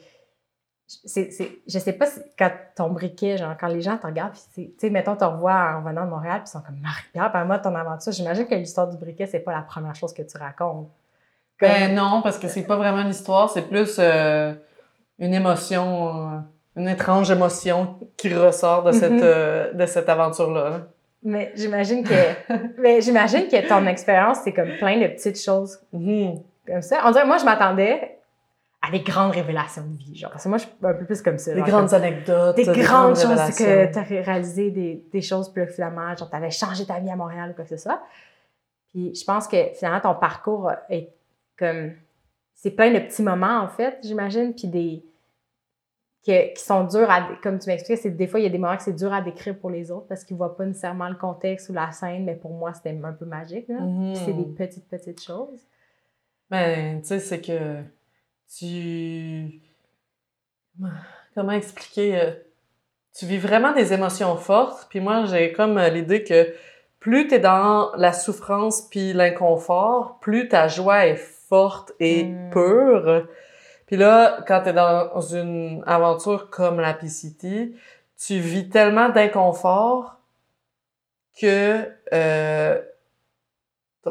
c'est, 0.88 1.32
c'est, 1.32 1.52
je 1.68 1.80
sais 1.80 1.94
pas 1.94 2.06
si, 2.06 2.20
quand 2.38 2.52
ton 2.76 2.90
briquet, 2.90 3.38
genre, 3.38 3.56
quand 3.60 3.68
les 3.68 3.82
gens 3.82 3.98
te 3.98 4.06
regardent, 4.06 4.34
tu 4.54 4.70
sais, 4.78 4.90
mettons, 4.90 5.16
te 5.16 5.24
revois 5.26 5.76
en 5.78 5.82
venant 5.82 6.06
de 6.06 6.10
Montréal, 6.12 6.42
puis 6.44 6.50
ils 6.50 6.52
sont 6.52 6.62
comme, 6.62 6.80
Marie-Pierre, 6.82 7.32
parle-moi 7.32 7.58
de 7.58 7.64
ton 7.64 7.74
aventure. 7.76 8.12
J'imagine 8.12 8.46
que 8.46 8.56
l'histoire 8.56 8.88
du 8.88 8.98
briquet, 8.98 9.26
c'est 9.26 9.40
pas 9.40 9.52
la 9.54 9.62
première 9.62 9.96
chose 9.96 10.14
que 10.14 10.22
tu 10.22 10.38
racontes. 10.38 10.88
Comme- 11.60 11.70
Ben 11.70 11.96
non, 11.96 12.22
parce 12.22 12.38
que 12.38 12.48
c'est 12.48 12.64
pas 12.64 12.76
vraiment 12.76 13.02
une 13.02 13.10
histoire, 13.10 13.50
c'est 13.50 13.64
plus 13.64 13.96
euh, 14.00 14.54
une 15.20 15.34
émotion, 15.34 16.34
euh, 16.34 16.38
une 16.76 16.88
étrange 16.90 17.32
émotion 17.32 17.96
qui 18.18 18.34
ressort 18.34 18.84
de 18.84 18.92
cette, 18.92 19.12
Mhm. 19.14 19.20
euh, 19.24 19.74
de 19.74 19.86
cette 19.86 20.10
aventure-là. 20.10 20.70
là. 20.70 20.80
Mais 21.24 21.52
j'imagine 21.56 22.04
que, 22.04 22.14
mais 22.80 23.02
j'imagine 23.02 23.48
que 23.48 23.68
ton 23.68 23.88
expérience, 23.88 24.40
c'est 24.44 24.54
comme 24.54 24.70
plein 24.78 25.00
de 25.00 25.08
petites 25.08 25.42
choses 25.42 25.80
Mhm. 25.94 26.42
comme 26.68 26.82
ça. 26.84 27.00
On 27.06 27.12
dirait, 27.12 27.26
moi, 27.26 27.38
je 27.38 27.46
m'attendais 27.46 28.15
à 28.88 28.92
des 28.92 29.02
grandes 29.02 29.32
révélations 29.32 29.84
de 29.88 29.98
vie, 29.98 30.16
genre. 30.16 30.32
Parce 30.32 30.44
que 30.44 30.50
moi, 30.50 30.58
je 30.58 30.64
suis 30.66 30.74
un 30.84 30.94
peu 30.94 31.06
plus 31.06 31.22
comme 31.22 31.38
ça. 31.38 31.52
Des 31.54 31.60
genre, 31.60 31.68
grandes 31.70 31.90
comme 31.90 32.02
anecdotes. 32.04 32.56
des 32.56 32.64
grandes 32.66 33.16
choses 33.16 33.26
révélations. 33.26 33.66
que 33.66 33.92
tu 33.94 34.00
as 34.00 34.02
réalisé, 34.24 34.72
des, 34.72 35.06
des 35.12 35.22
choses 35.22 35.52
plus 35.52 35.68
finalement, 35.68 36.16
genre, 36.16 36.30
tu 36.30 36.36
avais 36.36 36.52
changé 36.52 36.86
ta 36.86 37.00
vie 37.00 37.10
à 37.10 37.16
Montréal 37.16 37.52
ou 37.52 37.54
quoi 37.54 37.64
que 37.64 37.70
ce 37.70 37.78
soit. 37.78 38.02
Puis 38.90 39.14
je 39.16 39.24
pense 39.26 39.48
que 39.48 39.58
finalement, 39.74 40.02
ton 40.02 40.16
parcours 40.16 40.72
est 40.90 41.10
comme. 41.58 41.94
C'est 42.54 42.72
plein 42.72 42.92
de 42.94 43.00
petits 43.00 43.22
moments, 43.24 43.60
en 43.60 43.68
fait, 43.68 43.98
j'imagine, 44.04 44.54
puis 44.54 44.68
des. 44.68 45.06
que- 46.26 46.54
qui 46.54 46.64
sont 46.64 46.84
durs 46.86 47.10
à. 47.10 47.28
Comme 47.44 47.60
tu 47.60 47.68
m'expliquais, 47.70 48.02
c'est 48.02 48.12
des 48.12 48.28
fois, 48.28 48.40
il 48.40 48.44
y 48.44 48.46
a 48.48 48.50
des 48.50 48.58
moments 48.58 48.78
que 48.78 48.84
c'est 48.84 48.94
dur 48.96 49.14
à 49.14 49.22
décrire 49.22 49.58
pour 49.60 49.70
les 49.70 49.92
autres 49.92 50.08
parce 50.08 50.24
qu'ils 50.24 50.36
ne 50.36 50.40
voient 50.40 50.56
pas 50.56 50.66
nécessairement 50.66 51.10
le 51.10 51.16
contexte 51.16 51.70
ou 51.70 51.74
la 51.74 51.92
scène, 51.92 52.24
mais 52.26 52.36
pour 52.36 52.54
moi, 52.54 52.74
c'était 52.74 52.98
un 53.04 53.14
peu 53.14 53.26
magique. 53.26 53.68
là. 53.68 53.78
Puis 53.80 54.16
c'est 54.26 54.34
des 54.34 54.46
petites, 54.46 54.88
petites 54.90 55.22
choses. 55.22 55.62
Ben, 56.50 57.02
tu 57.02 57.08
sais, 57.08 57.20
c'est 57.20 57.42
que 57.42 57.82
tu. 58.58 59.62
Comment 61.34 61.52
expliquer? 61.54 62.20
euh, 62.22 62.32
Tu 63.18 63.26
vis 63.26 63.38
vraiment 63.38 63.72
des 63.74 63.94
émotions 63.94 64.36
fortes, 64.36 64.88
puis 64.90 65.00
moi, 65.00 65.26
j'ai 65.26 65.54
comme 65.54 65.78
euh, 65.78 65.90
l'idée 65.90 66.24
que 66.24 66.54
plus 67.00 67.28
t'es 67.28 67.40
dans 67.40 67.92
la 67.96 68.12
souffrance 68.14 68.82
puis 68.90 69.14
l'inconfort, 69.14 70.20
plus 70.20 70.50
ta 70.50 70.68
joie 70.68 71.06
est 71.08 71.16
forte 71.16 71.94
et 72.00 72.24
Mm. 72.26 72.50
pure. 72.52 73.28
Puis 73.86 73.96
là, 73.96 74.44
quand 74.48 74.64
t'es 74.64 74.74
dans 74.74 75.22
une 75.22 75.84
aventure 75.86 76.50
comme 76.50 76.80
la 76.80 76.94
PCT, 76.94 77.74
tu 78.18 78.40
vis 78.40 78.68
tellement 78.70 79.10
d'inconfort 79.10 80.18
que, 81.40 81.86
euh, 82.14 82.82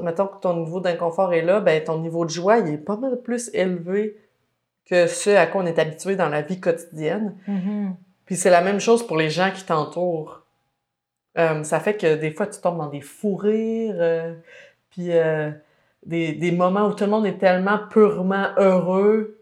mettons 0.00 0.26
que 0.28 0.40
ton 0.40 0.54
niveau 0.56 0.80
d'inconfort 0.80 1.32
est 1.34 1.42
là, 1.42 1.60
ben 1.60 1.82
ton 1.82 1.98
niveau 1.98 2.24
de 2.24 2.30
joie, 2.30 2.58
il 2.58 2.68
est 2.74 2.78
pas 2.78 2.96
mal 2.96 3.20
plus 3.22 3.50
élevé 3.54 4.16
que 4.88 5.06
ce 5.06 5.30
à 5.30 5.46
quoi 5.46 5.62
on 5.62 5.66
est 5.66 5.78
habitué 5.78 6.16
dans 6.16 6.28
la 6.28 6.42
vie 6.42 6.60
quotidienne. 6.60 7.34
Puis 8.26 8.36
c'est 8.36 8.50
la 8.50 8.60
même 8.62 8.80
chose 8.80 9.06
pour 9.06 9.16
les 9.16 9.30
gens 9.30 9.50
qui 9.54 9.64
t'entourent. 9.64 10.42
Euh, 11.38 11.62
ça 11.64 11.80
fait 11.80 11.94
que 11.96 12.14
des 12.16 12.30
fois, 12.30 12.46
tu 12.46 12.60
tombes 12.60 12.78
dans 12.78 12.88
des 12.88 13.00
fous 13.00 13.34
rires, 13.36 13.96
euh, 13.98 14.34
puis 14.90 15.08
euh, 15.10 15.50
des, 16.06 16.32
des 16.32 16.52
moments 16.52 16.86
où 16.86 16.92
tout 16.94 17.04
le 17.04 17.10
monde 17.10 17.26
est 17.26 17.38
tellement 17.38 17.78
purement 17.90 18.48
heureux. 18.56 19.38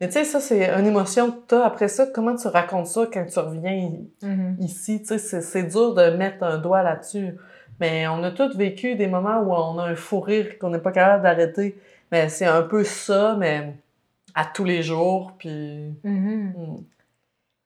Mais 0.00 0.06
tu 0.08 0.14
sais, 0.14 0.24
ça, 0.24 0.40
c'est 0.40 0.68
une 0.70 0.86
émotion 0.86 1.30
que 1.32 1.36
tu 1.48 1.54
as. 1.54 1.64
Après 1.64 1.88
ça, 1.88 2.06
comment 2.06 2.36
tu 2.36 2.46
racontes 2.48 2.86
ça 2.86 3.06
quand 3.12 3.24
tu 3.26 3.38
reviens 3.38 3.90
Mhm. 4.22 4.56
ici? 4.60 5.00
Tu 5.00 5.06
sais, 5.08 5.18
c'est- 5.18 5.40
c'est 5.42 5.62
dur 5.64 5.94
de 5.94 6.10
mettre 6.10 6.42
un 6.44 6.58
doigt 6.58 6.82
là-dessus. 6.82 7.36
Mais 7.80 8.06
on 8.08 8.22
a 8.22 8.30
tous 8.30 8.56
vécu 8.56 8.94
des 8.94 9.06
moments 9.08 9.40
où 9.40 9.52
on 9.52 9.78
a 9.78 9.84
un 9.84 9.94
fou 9.96 10.20
rire 10.20 10.58
qu'on 10.58 10.70
n'est 10.70 10.78
pas 10.78 10.92
capable 10.92 11.22
d'arrêter. 11.24 11.76
Mais 12.12 12.28
c'est 12.28 12.46
un 12.46 12.62
peu 12.62 12.84
ça, 12.84 13.36
mais 13.38 13.74
à 14.34 14.44
tous 14.46 14.64
les 14.64 14.82
jours, 14.82 15.32
puis... 15.38 15.94
Mhm. 16.04 16.54
hmm. 16.56 16.84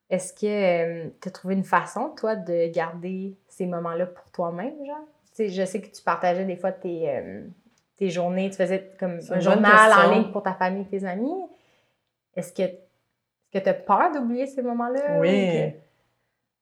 Est-ce 0.09 0.33
que 0.33 1.09
tu 1.21 1.29
as 1.29 1.31
trouvé 1.33 1.55
une 1.55 1.65
façon, 1.65 2.11
toi, 2.17 2.37
de 2.37 2.69
garder 2.69 3.37
ces 3.49 3.67
moments-là 3.67 4.07
pour 4.07 4.31
toi-même, 4.31 4.75
genre? 4.87 5.05
Je 5.39 5.65
sais 5.65 5.81
que 5.81 5.95
tu 5.95 6.03
partageais 6.03 6.45
des 6.45 6.57
fois 6.57 6.71
tes, 6.71 7.11
euh, 7.11 7.43
tes 7.97 8.09
journées, 8.09 8.49
tu 8.51 8.57
faisais 8.57 8.93
comme 8.99 9.19
un 9.29 9.41
journal 9.41 9.93
en 9.93 10.15
ligne 10.15 10.33
pour 10.33 10.43
ta 10.43 10.55
famille 10.55 10.83
et 10.83 10.99
tes 10.99 11.05
amis. 11.05 11.35
Est-ce 12.35 12.53
que 12.53 12.63
est-ce 12.63 13.61
que 13.61 13.65
tu 13.65 13.69
as 13.69 13.75
peur 13.75 14.13
d'oublier 14.13 14.47
ces 14.47 14.63
moments-là? 14.63 15.19
Oui. 15.21 15.73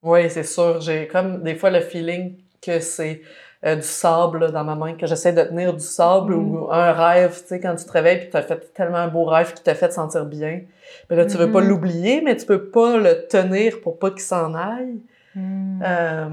ou 0.03 0.13
Oui, 0.13 0.31
c'est 0.31 0.45
sûr. 0.45 0.81
J'ai 0.81 1.07
comme 1.07 1.43
des 1.43 1.55
fois 1.55 1.71
le 1.71 1.81
feeling 1.81 2.43
que 2.61 2.81
c'est 2.81 3.23
euh, 3.67 3.77
du 3.77 3.83
sable 3.83 4.51
dans 4.53 4.65
ma 4.65 4.75
main, 4.75 4.95
que 4.95 5.07
j'essaie 5.07 5.33
de 5.33 5.43
tenir 5.43 5.73
du 5.73 5.81
sable 5.85 6.35
Mm. 6.35 6.55
ou 6.55 6.71
un 6.71 6.93
rêve, 6.93 7.41
tu 7.41 7.47
sais, 7.49 7.61
quand 7.61 7.75
tu 7.77 7.85
te 7.85 7.93
réveilles 7.93 8.19
puis 8.21 8.31
tu 8.31 8.37
as 8.37 8.43
fait 8.43 8.73
tellement 8.75 8.99
un 8.99 9.09
beau 9.09 9.25
rêve 9.25 9.55
qui 9.55 9.63
t'a 9.63 9.75
fait 9.75 9.93
sentir 9.93 10.27
bien. 10.27 10.61
Mais 11.09 11.17
là, 11.17 11.25
tu 11.27 11.37
veux 11.39 11.51
pas 11.51 11.61
Mhm. 11.63 11.69
l'oublier, 11.69 12.21
mais 12.21 12.37
tu 12.37 12.45
peux 12.47 12.65
pas 12.71 12.97
le 12.99 13.27
tenir 13.29 13.81
pour 13.81 13.99
pas 13.99 14.11
qu'il 14.11 14.21
s'en 14.21 14.55
aille. 14.55 15.01
Mm. 15.35 15.83
Euh, 15.83 16.29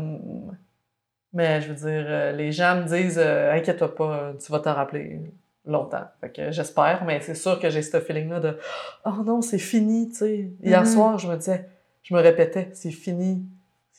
mais 1.34 1.62
je 1.62 1.70
veux 1.70 1.76
dire, 1.76 2.06
euh, 2.08 2.32
les 2.34 2.52
gens 2.52 2.76
me 2.76 2.84
disent 2.88 3.18
euh, 3.24 3.54
Inquiète-toi 3.54 3.96
pas, 3.96 4.34
tu 4.44 4.52
vas 4.52 4.60
t'en 4.60 4.74
rappeler 4.74 5.22
longtemps. 5.66 6.04
Fait 6.20 6.30
que 6.30 6.52
j'espère, 6.52 7.04
mais 7.06 7.22
c'est 7.22 7.36
sûr 7.36 7.60
que 7.60 7.70
j'ai 7.70 7.82
ce 7.82 8.00
feeling-là 8.00 8.40
de 8.40 8.58
Oh 9.06 9.24
non, 9.26 9.42
c'est 9.42 9.58
fini, 9.60 10.10
tu 10.10 10.16
sais. 10.16 10.50
Hier 10.64 10.82
Mhm. 10.82 10.86
soir, 10.88 11.18
je 11.18 11.28
me 11.30 11.36
disais, 11.38 11.68
je 12.04 12.14
me 12.14 12.20
répétais, 12.20 12.70
c'est 12.74 12.92
fini, 12.92 13.44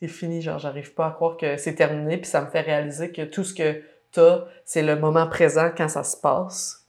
c'est 0.03 0.09
fini. 0.09 0.43
Genre, 0.43 0.59
j'arrive 0.59 0.95
pas 0.95 1.07
à 1.07 1.11
croire 1.13 1.37
que 1.37 1.57
c'est 1.57 1.75
terminé, 1.77 2.17
puis 2.17 2.27
ça 2.29 2.41
me 2.43 2.51
fait 2.51 2.61
réaliser 2.61 3.13
que 3.13 3.23
tout 3.23 3.45
ce 3.45 3.55
que 3.55 3.83
t'as, 4.11 4.45
c'est 4.65 4.83
le 4.83 4.97
moment 4.97 5.27
présent 5.29 5.71
quand 5.77 5.89
ça 5.89 6.03
se 6.03 6.17
passe. 6.17 6.87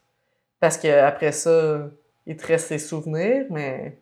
Parce 0.59 0.77
que 0.77 0.87
après 0.87 1.31
ça, 1.31 1.89
il 2.25 2.35
te 2.37 2.47
reste 2.47 2.69
tes 2.69 2.79
souvenirs, 2.79 3.45
mais. 3.49 3.99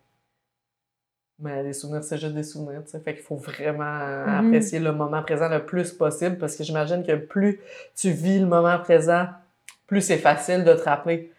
Mais 1.40 1.64
les 1.64 1.74
souvenirs, 1.74 2.04
c'est 2.04 2.20
juste 2.20 2.36
des 2.36 2.44
souvenirs, 2.44 2.84
tu 2.86 2.92
sais. 2.92 3.00
Fait 3.00 3.16
qu'il 3.16 3.24
faut 3.24 3.36
vraiment 3.36 3.84
Mhm. 3.84 4.46
apprécier 4.48 4.80
le 4.80 4.92
moment 4.92 5.24
présent 5.24 5.50
le 5.50 5.66
plus 5.66 5.92
possible 5.92 6.38
parce 6.38 6.56
que 6.56 6.64
j'imagine 6.64 7.04
que 7.04 7.16
plus 7.16 7.60
tu 7.96 8.12
vis 8.12 8.40
le 8.40 8.46
moment 8.46 8.78
présent, 8.80 9.28
plus 9.88 10.02
c'est 10.02 10.20
facile 10.20 10.64
de 10.64 10.74
te 10.74 10.84
rappeler 10.84 11.32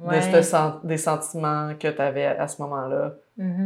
Ouais. 0.00 0.16
de 0.16 0.22
ce 0.22 0.42
sen- 0.42 0.80
des 0.84 0.96
sentiments 0.96 1.74
que 1.78 1.86
tu 1.88 2.00
avais 2.00 2.24
à 2.24 2.48
ce 2.48 2.62
moment-là 2.62 3.14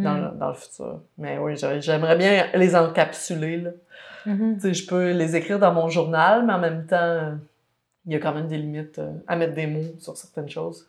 Dans, 0.03 0.15
le, 0.19 0.39
dans 0.39 0.49
le 0.49 0.55
futur. 0.55 1.01
Mais 1.19 1.39
oui, 1.39 1.57
j'a- 1.57 1.81
j'aimerais 1.81 2.17
bien 2.17 2.47
les 2.55 2.77
encapsuler. 2.77 3.57
Là. 3.59 3.71
Tu 4.25 4.61
sais, 4.61 4.75
je 4.75 4.87
peux 4.87 5.11
les 5.13 5.35
écrire 5.37 5.59
dans 5.59 5.73
mon 5.73 5.89
journal, 5.89 6.45
mais 6.47 6.53
en 6.53 6.59
même 6.59 6.87
temps, 6.87 7.33
il 8.07 8.13
y 8.13 8.17
a 8.17 8.21
quand 8.21 8.33
même 8.33 8.47
des 8.47 8.59
limites 8.59 8.99
euh, 8.99 9.13
à 9.27 9.37
mettre 9.37 9.55
des 9.55 9.67
mots 9.67 9.99
sur 9.99 10.17
certaines 10.17 10.49
choses. 10.49 10.89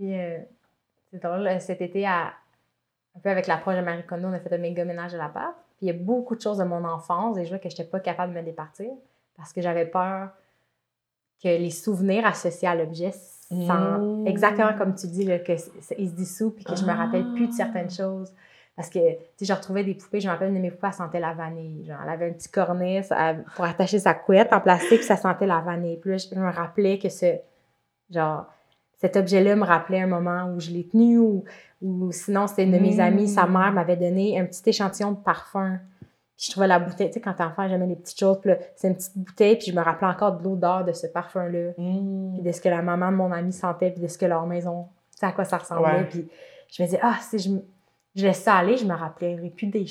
Euh, 0.00 0.38
c'est 1.10 1.22
drôle, 1.22 1.40
là, 1.42 1.58
cet 1.60 1.80
été, 1.80 2.06
à, 2.06 2.32
un 3.16 3.20
peu 3.22 3.30
avec 3.30 3.46
l'approche 3.46 3.76
de 3.76 3.80
Marie 3.80 4.04
Kondo, 4.04 4.28
on 4.28 4.32
a 4.32 4.40
fait 4.40 4.52
un 4.52 4.58
méga 4.58 4.84
ménage 4.84 5.14
à 5.14 5.18
l'appart. 5.18 5.54
Puis 5.76 5.86
il 5.86 5.88
y 5.88 5.90
a 5.90 5.98
beaucoup 5.98 6.34
de 6.34 6.40
choses 6.40 6.58
de 6.58 6.64
mon 6.64 6.84
enfance, 6.84 7.36
des 7.36 7.46
joies 7.46 7.58
que 7.58 7.68
je 7.68 7.74
n'étais 7.74 7.88
pas 7.88 8.00
capable 8.00 8.34
de 8.34 8.38
me 8.40 8.44
départir 8.44 8.90
parce 9.36 9.52
que 9.52 9.60
j'avais 9.60 9.86
peur 9.86 10.30
que 11.42 11.48
les 11.48 11.70
souvenirs 11.70 12.26
associés 12.26 12.66
à 12.66 12.74
l'objet, 12.74 13.12
sans- 13.50 13.98
Mm. 13.98 14.26
exactement 14.26 14.72
comme 14.76 14.94
tu 14.94 15.06
dis, 15.06 15.24
là, 15.24 15.38
que 15.38 15.52
ils 15.98 16.08
se 16.10 16.14
dissouent 16.14 16.50
puis 16.50 16.64
que 16.64 16.76
je 16.76 16.84
me 16.84 16.92
rappelle 16.92 17.24
plus 17.34 17.48
de 17.48 17.52
certaines 17.52 17.90
choses. 17.90 18.32
Parce 18.76 18.90
que, 18.90 18.98
tu 18.98 19.16
sais, 19.38 19.44
je 19.46 19.52
retrouvais 19.52 19.82
des 19.82 19.94
poupées, 19.94 20.20
je 20.20 20.28
me 20.28 20.32
rappelle 20.32 20.50
une 20.50 20.54
de 20.56 20.60
mes 20.60 20.70
poupées, 20.70 20.86
elle 20.86 20.92
sentait 20.92 21.18
la 21.18 21.32
vanille. 21.34 21.84
Genre, 21.84 21.96
elle 22.04 22.10
avait 22.10 22.28
un 22.28 22.32
petit 22.32 22.48
cornet 22.48 23.02
pour 23.56 23.64
attacher 23.64 23.98
sa 23.98 24.14
couette 24.14 24.52
en 24.52 24.60
plastique, 24.60 24.98
puis 24.98 25.06
ça 25.06 25.16
sentait 25.16 25.46
la 25.46 25.58
vanille. 25.60 25.96
Puis 25.96 26.10
là, 26.12 26.16
je 26.18 26.38
me 26.38 26.48
rappelais 26.48 26.98
que 26.98 27.08
ce, 27.08 27.38
genre, 28.10 28.46
cet 28.98 29.16
objet-là 29.16 29.56
me 29.56 29.64
rappelait 29.64 30.00
un 30.00 30.06
moment 30.06 30.52
où 30.54 30.60
je 30.60 30.70
l'ai 30.70 30.86
tenu 30.86 31.18
ou, 31.18 31.44
ou 31.82 32.12
sinon, 32.12 32.46
c'était 32.46 32.64
une 32.64 32.72
de 32.72 32.78
mes 32.78 32.96
Mm. 32.96 33.00
amies, 33.00 33.28
sa 33.28 33.46
mère 33.46 33.72
m'avait 33.72 33.96
donné 33.96 34.38
un 34.38 34.44
petit 34.44 34.62
échantillon 34.70 35.12
de 35.12 35.16
parfum. 35.18 35.78
Puis 36.38 36.46
je 36.46 36.52
trouvais 36.52 36.68
la 36.68 36.78
bouteille, 36.78 37.08
tu 37.08 37.14
sais, 37.14 37.20
quand 37.20 37.34
t'es 37.34 37.42
enfant, 37.42 37.68
j'aimais 37.68 37.88
les 37.88 37.96
petites 37.96 38.18
choses. 38.18 38.38
Puis 38.40 38.50
là, 38.50 38.58
c'est 38.76 38.86
une 38.88 38.94
petite 38.94 39.18
bouteille, 39.18 39.56
puis 39.56 39.66
je 39.72 39.76
me 39.76 39.82
rappelais 39.82 40.06
encore 40.10 40.38
de 40.38 40.44
l'odeur 40.44 40.84
de 40.84 40.92
ce 40.92 41.08
parfum-là 41.08 41.72
Mm. 41.76 42.34
puis 42.34 42.42
de 42.42 42.52
ce 42.52 42.60
que 42.60 42.68
la 42.68 42.80
maman 42.80 43.10
de 43.10 43.16
mon 43.16 43.32
ami 43.32 43.52
sentait, 43.52 43.90
puis 43.90 44.00
de 44.00 44.06
ce 44.06 44.16
que 44.16 44.24
leur 44.26 44.46
maison, 44.46 44.86
tu 45.12 45.18
sais, 45.18 45.26
à 45.26 45.32
quoi 45.32 45.44
ça 45.44 45.58
ressemblait. 45.58 45.92
Ouais. 45.92 46.04
Puis 46.04 46.28
je 46.70 46.80
me 46.82 46.86
disais, 46.86 47.00
ah, 47.02 47.16
si 47.20 47.38
je, 47.40 47.50
me- 47.50 47.64
je 48.14 48.24
laisse 48.24 48.40
ça 48.42 48.54
aller, 48.54 48.76
je 48.76 48.84
me 48.84 48.94
rappellerai 48.94 49.50
plus 49.50 49.66
des 49.66 49.84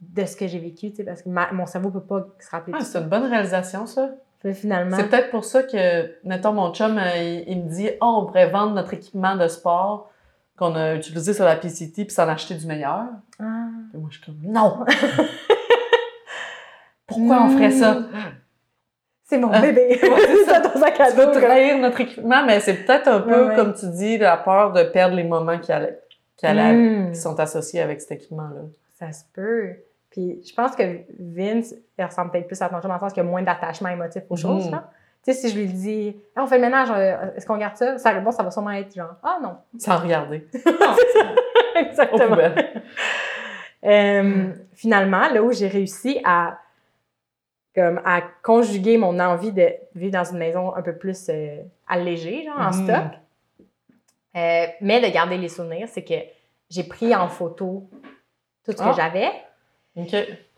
de 0.00 0.24
ce 0.24 0.34
que 0.34 0.48
j'ai 0.48 0.58
vécu, 0.58 0.90
tu 0.90 0.96
sais, 0.96 1.04
parce 1.04 1.22
que 1.22 1.28
ma- 1.28 1.52
mon 1.52 1.64
cerveau 1.66 1.90
peut 1.90 2.00
pas 2.00 2.26
se 2.40 2.50
rappeler 2.50 2.72
Ah, 2.76 2.82
c'est 2.84 2.98
une 2.98 3.08
bonne 3.08 3.26
réalisation, 3.26 3.86
ça. 3.86 4.10
Finalement, 4.52 4.96
C'est 4.96 5.08
peut-être 5.08 5.30
pour 5.30 5.44
ça 5.44 5.62
que, 5.64 6.14
mettons, 6.26 6.52
mon 6.52 6.72
chum, 6.72 6.96
euh, 6.98 7.16
il, 7.16 7.44
il 7.48 7.62
me 7.64 7.68
dit 7.68 7.88
«Oh, 8.00 8.20
on 8.22 8.26
pourrait 8.26 8.48
vendre 8.50 8.72
notre 8.74 8.94
équipement 8.94 9.36
de 9.36 9.46
sport 9.48 10.10
qu'on 10.56 10.74
a 10.76 10.94
utilisé 10.94 11.32
sur 11.32 11.44
la 11.44 11.54
PCT 11.56 12.04
puis 12.04 12.14
s'en 12.14 12.28
acheter 12.28 12.54
du 12.54 12.66
meilleur. 12.66 13.04
Ah.» 13.40 13.57
Moi, 13.94 14.08
je 14.10 14.16
suis 14.18 14.26
comme 14.26 14.40
«Non! 14.42 14.84
Pourquoi 17.06 17.42
on 17.44 17.48
ferait 17.50 17.70
ça? 17.70 17.94
Mm. 17.94 18.06
C'est 19.24 19.38
mon 19.38 19.50
Ah. 19.52 19.60
bébé. 19.60 19.88
Ouais, 20.02 20.26
c'est 20.26 20.44
ça. 20.44 20.60
ton 20.60 20.78
sac 20.78 21.00
à 21.00 21.10
Tu 21.10 21.16
veux 21.16 21.26
dos. 21.26 21.40
trahir 21.40 21.78
notre 21.78 22.00
équipement, 22.00 22.44
mais 22.46 22.60
c'est 22.60 22.74
peut-être 22.84 23.08
un 23.08 23.20
peu, 23.20 23.42
Ouais, 23.44 23.48
ouais. 23.48 23.54
comme 23.56 23.74
tu 23.74 23.86
dis, 23.90 24.18
la 24.18 24.36
peur 24.36 24.72
de 24.72 24.82
perdre 24.84 25.16
les 25.16 25.24
moments 25.24 25.58
qui, 25.58 25.72
allaient- 25.72 26.00
qui, 26.36 26.46
allaient- 26.46 26.72
Mm. 26.74 27.12
qui 27.12 27.18
sont 27.20 27.38
associés 27.40 27.80
avec 27.80 28.00
cet 28.00 28.12
équipement-là. 28.12 28.62
Ça 28.98 29.12
se 29.12 29.24
peut. 29.32 29.74
Puis 30.10 30.40
je 30.46 30.54
pense 30.54 30.74
que 30.74 30.82
Vince, 31.18 31.74
il 31.98 32.04
ressemble 32.04 32.30
peut-être 32.30 32.46
plus 32.46 32.60
à 32.62 32.68
ton 32.68 32.80
chum 32.80 32.88
dans 32.88 32.94
le 32.94 33.00
sens 33.00 33.12
qu'il 33.12 33.22
y 33.22 33.26
a 33.26 33.28
moins 33.28 33.42
d'attachement 33.42 33.90
émotif 33.90 34.22
aux 34.30 34.36
choses. 34.36 34.66
Mhm. 34.66 34.72
là. 34.72 34.90
Tu 35.24 35.32
sais, 35.34 35.40
si 35.40 35.48
je 35.54 35.58
lui 35.58 35.66
dis, 35.66 36.16
Ah, 36.34 36.42
on 36.44 36.46
fait 36.46 36.56
le 36.56 36.62
ménage, 36.62 36.88
euh, 36.90 37.34
est-ce 37.36 37.44
qu'on 37.46 37.58
garde 37.58 37.76
ça? 37.76 37.98
Sa 37.98 38.10
réponse, 38.10 38.36
ça 38.36 38.42
va 38.42 38.50
sûrement 38.50 38.70
être 38.70 38.94
genre, 38.94 39.14
ah 39.22 39.38
non. 39.42 39.56
Sans 39.78 39.98
regarder. 39.98 40.46
Exactement. 41.76 42.36
Euh, 43.84 44.52
finalement, 44.74 45.28
là 45.28 45.42
où 45.42 45.52
j'ai 45.52 45.68
réussi 45.68 46.20
à, 46.24 46.58
comme, 47.74 48.00
à 48.04 48.22
conjuguer 48.42 48.98
mon 48.98 49.18
envie 49.20 49.52
de 49.52 49.68
vivre 49.94 50.12
dans 50.12 50.24
une 50.24 50.38
maison 50.38 50.74
un 50.74 50.82
peu 50.82 50.96
plus 50.96 51.28
euh, 51.28 51.58
allégée, 51.86 52.44
genre 52.44 52.58
en 52.58 52.66
Mhm. 52.68 52.72
stock, 52.72 53.12
euh, 54.36 54.66
mais 54.80 55.00
de 55.00 55.12
garder 55.12 55.36
les 55.38 55.48
souvenirs, 55.48 55.88
c'est 55.88 56.02
que 56.04 56.14
j'ai 56.70 56.84
pris 56.84 57.14
en 57.14 57.28
photo 57.28 57.88
tout 58.64 58.72
ce 58.72 58.76
que 58.76 58.82
Ah. 58.82 58.94
j'avais, 58.96 59.30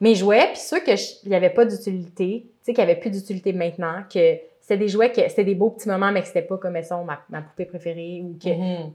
mes 0.00 0.14
jouets, 0.14 0.48
puis 0.48 0.56
ceux 0.56 0.80
que 0.80 1.28
n'y 1.28 1.34
avait 1.34 1.50
pas 1.50 1.64
d'utilité, 1.64 2.42
tu 2.46 2.50
sais, 2.62 2.72
qu'il 2.74 2.84
n'y 2.84 2.90
avait 2.90 3.00
plus 3.00 3.10
d'utilité 3.10 3.52
maintenant, 3.52 4.02
que 4.12 4.36
c'était 4.60 4.76
des 4.78 4.88
jouets 4.88 5.12
que 5.12 5.28
c'était 5.28 5.44
des 5.44 5.54
beaux 5.54 5.70
petits 5.70 5.88
moments, 5.88 6.10
mais 6.12 6.20
que 6.20 6.26
c'était 6.26 6.42
pas 6.42 6.56
comme, 6.58 6.72
mettons, 6.72 7.04
ma, 7.04 7.20
ma 7.28 7.42
poupée 7.42 7.64
préférée 7.66 8.22
ou 8.24 8.36
que 8.42 8.48
Mhm. 8.50 8.92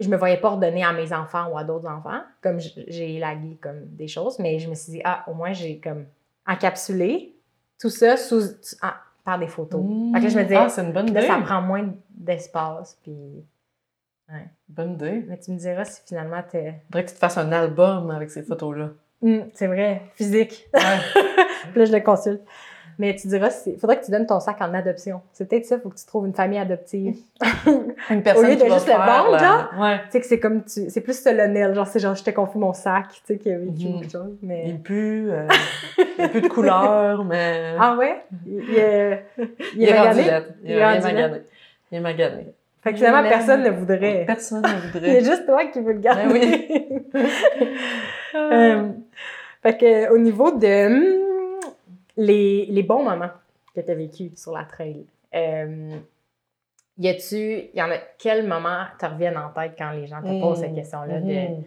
Je 0.00 0.08
me 0.08 0.16
voyais 0.16 0.36
pas 0.38 0.50
redonner 0.50 0.84
à 0.84 0.92
mes 0.92 1.12
enfants 1.12 1.48
ou 1.52 1.58
à 1.58 1.64
d'autres 1.64 1.88
enfants, 1.88 2.20
comme 2.42 2.58
j'ai 2.60 3.16
élagué 3.16 3.58
comme 3.60 3.86
des 3.86 4.08
choses, 4.08 4.38
mais 4.38 4.58
je 4.58 4.68
me 4.70 4.74
suis 4.74 4.92
dit, 4.92 5.00
ah, 5.04 5.24
au 5.28 5.34
moins, 5.34 5.52
j'ai 5.52 5.78
comme 5.80 6.06
encapsulé 6.46 7.34
tout 7.80 7.90
ça 7.90 8.16
sous, 8.16 8.42
en- 8.82 8.90
par 9.24 9.38
des 9.38 9.46
photos. 9.46 9.82
Fait 10.14 10.18
que 10.20 10.24
là, 10.24 10.30
je 10.30 10.38
me 10.38 10.42
disais, 10.42 10.56
Ah, 10.56 10.68
c'est 10.68 10.82
une 10.82 10.92
bonne 10.92 11.12
là, 11.12 11.20
idée. 11.20 11.26
ça 11.28 11.38
prend 11.40 11.60
moins 11.62 11.88
d'espace, 12.10 12.98
puis... 13.02 13.44
Bonne 14.68 14.92
idée. 14.92 15.24
Mais 15.26 15.38
tu 15.38 15.50
me 15.52 15.56
diras 15.58 15.84
si 15.86 16.02
finalement 16.06 16.42
t'es... 16.50 16.82
Faudrait 16.86 17.04
que 17.04 17.08
tu 17.08 17.14
te 17.14 17.18
fasses 17.18 17.38
un 17.38 17.50
album 17.50 18.10
avec 18.10 18.30
ces 18.30 18.42
photos-là. 18.42 18.90
Hum, 19.22 19.46
c'est 19.54 19.66
vrai, 19.66 20.02
physique. 20.14 20.68
Ouais. 20.74 20.80
Puis 21.72 21.78
là, 21.78 21.84
je 21.86 21.92
le 21.92 22.00
consulte. 22.00 22.42
Mais 23.00 23.14
tu 23.14 23.28
diras, 23.28 23.50
il 23.66 23.78
faudrait 23.78 24.00
que 24.00 24.04
tu 24.04 24.10
donnes 24.10 24.26
ton 24.26 24.40
sac 24.40 24.56
en 24.60 24.74
adoption. 24.74 25.20
C'est 25.32 25.48
peut-être 25.48 25.64
ça, 25.66 25.76
il 25.76 25.80
faut 25.80 25.88
que 25.88 25.96
tu 25.96 26.04
trouves 26.04 26.26
une 26.26 26.34
famille 26.34 26.58
adoptive. 26.58 27.16
Une 28.10 28.22
personne 28.24 28.44
Au 28.44 28.48
lieu 28.48 28.56
qui 28.56 28.64
de 28.64 28.68
va 28.68 28.74
juste 28.74 28.88
le 28.88 28.94
vendre, 28.94 29.30
la- 29.32 29.38
genre? 29.38 29.70
Ouais. 29.78 29.98
Tu 30.06 30.10
sais 30.10 30.20
que 30.20 30.26
c'est 30.26 30.40
comme 30.40 30.64
tu. 30.64 30.90
C'est 30.90 31.00
plus 31.00 31.16
solennel. 31.22 31.74
Genre, 31.74 31.86
c'est 31.86 32.00
genre, 32.00 32.16
je 32.16 32.24
te 32.24 32.30
confie 32.30 32.58
mon 32.58 32.72
sac, 32.72 33.06
tu 33.10 33.20
sais, 33.24 33.38
qui 33.38 33.52
a 33.52 33.58
vécu 33.58 33.84
de 34.04 34.10
choses. 34.10 34.36
Mais... 34.42 34.64
Il 34.66 34.80
pue, 34.80 35.28
euh, 35.30 35.46
il 36.18 36.24
a 36.24 36.28
plus 36.28 36.40
de 36.40 36.48
couleur, 36.48 37.24
mais... 37.28 37.74
Ah 37.78 37.94
ouais? 37.96 38.24
Il, 38.46 38.64
il 38.68 38.74
est, 38.78 39.24
il 39.76 39.84
est 39.88 39.92
magané? 39.94 40.22
Il 40.64 40.72
est 40.72 40.80
magané. 41.00 41.42
Il 41.92 41.98
est 41.98 42.00
magané. 42.00 42.46
Fait 42.82 42.90
que 42.92 42.96
finalement, 42.98 43.28
personne 43.28 43.62
ne 43.62 43.70
voudrait. 43.70 44.24
Personne 44.26 44.62
ne 44.62 44.92
voudrait. 44.92 45.20
juste 45.22 45.46
toi 45.46 45.64
qui 45.66 45.80
veux 45.80 45.92
le 45.92 46.00
garder. 46.00 46.22
Ben 46.24 46.32
oui. 46.32 47.22
Euh, 48.34 48.88
fait 49.62 49.76
que, 49.76 50.12
au 50.12 50.18
niveau 50.18 50.50
de 50.50 50.86
hum, 50.86 51.27
les, 52.18 52.66
les 52.66 52.82
bons 52.82 53.02
moments 53.02 53.30
que 53.74 53.80
tu 53.80 53.90
as 53.90 53.94
vécu 53.94 54.30
sur 54.36 54.52
la 54.52 54.64
trail, 54.64 55.06
euh, 55.34 55.98
y 56.98 57.08
a-tu, 57.08 57.70
y 57.72 57.80
en 57.80 57.90
a, 57.90 57.96
quel 58.18 58.46
moment 58.46 58.84
te 58.98 59.06
reviennent 59.06 59.38
en 59.38 59.50
tête 59.50 59.72
quand 59.78 59.92
les 59.92 60.06
gens 60.06 60.20
te 60.22 60.38
posent 60.40 60.60
cette 60.60 60.72
Mm. 60.72 60.74
question-là 60.74 61.20
de 61.20 61.32
Mhm. 61.48 61.64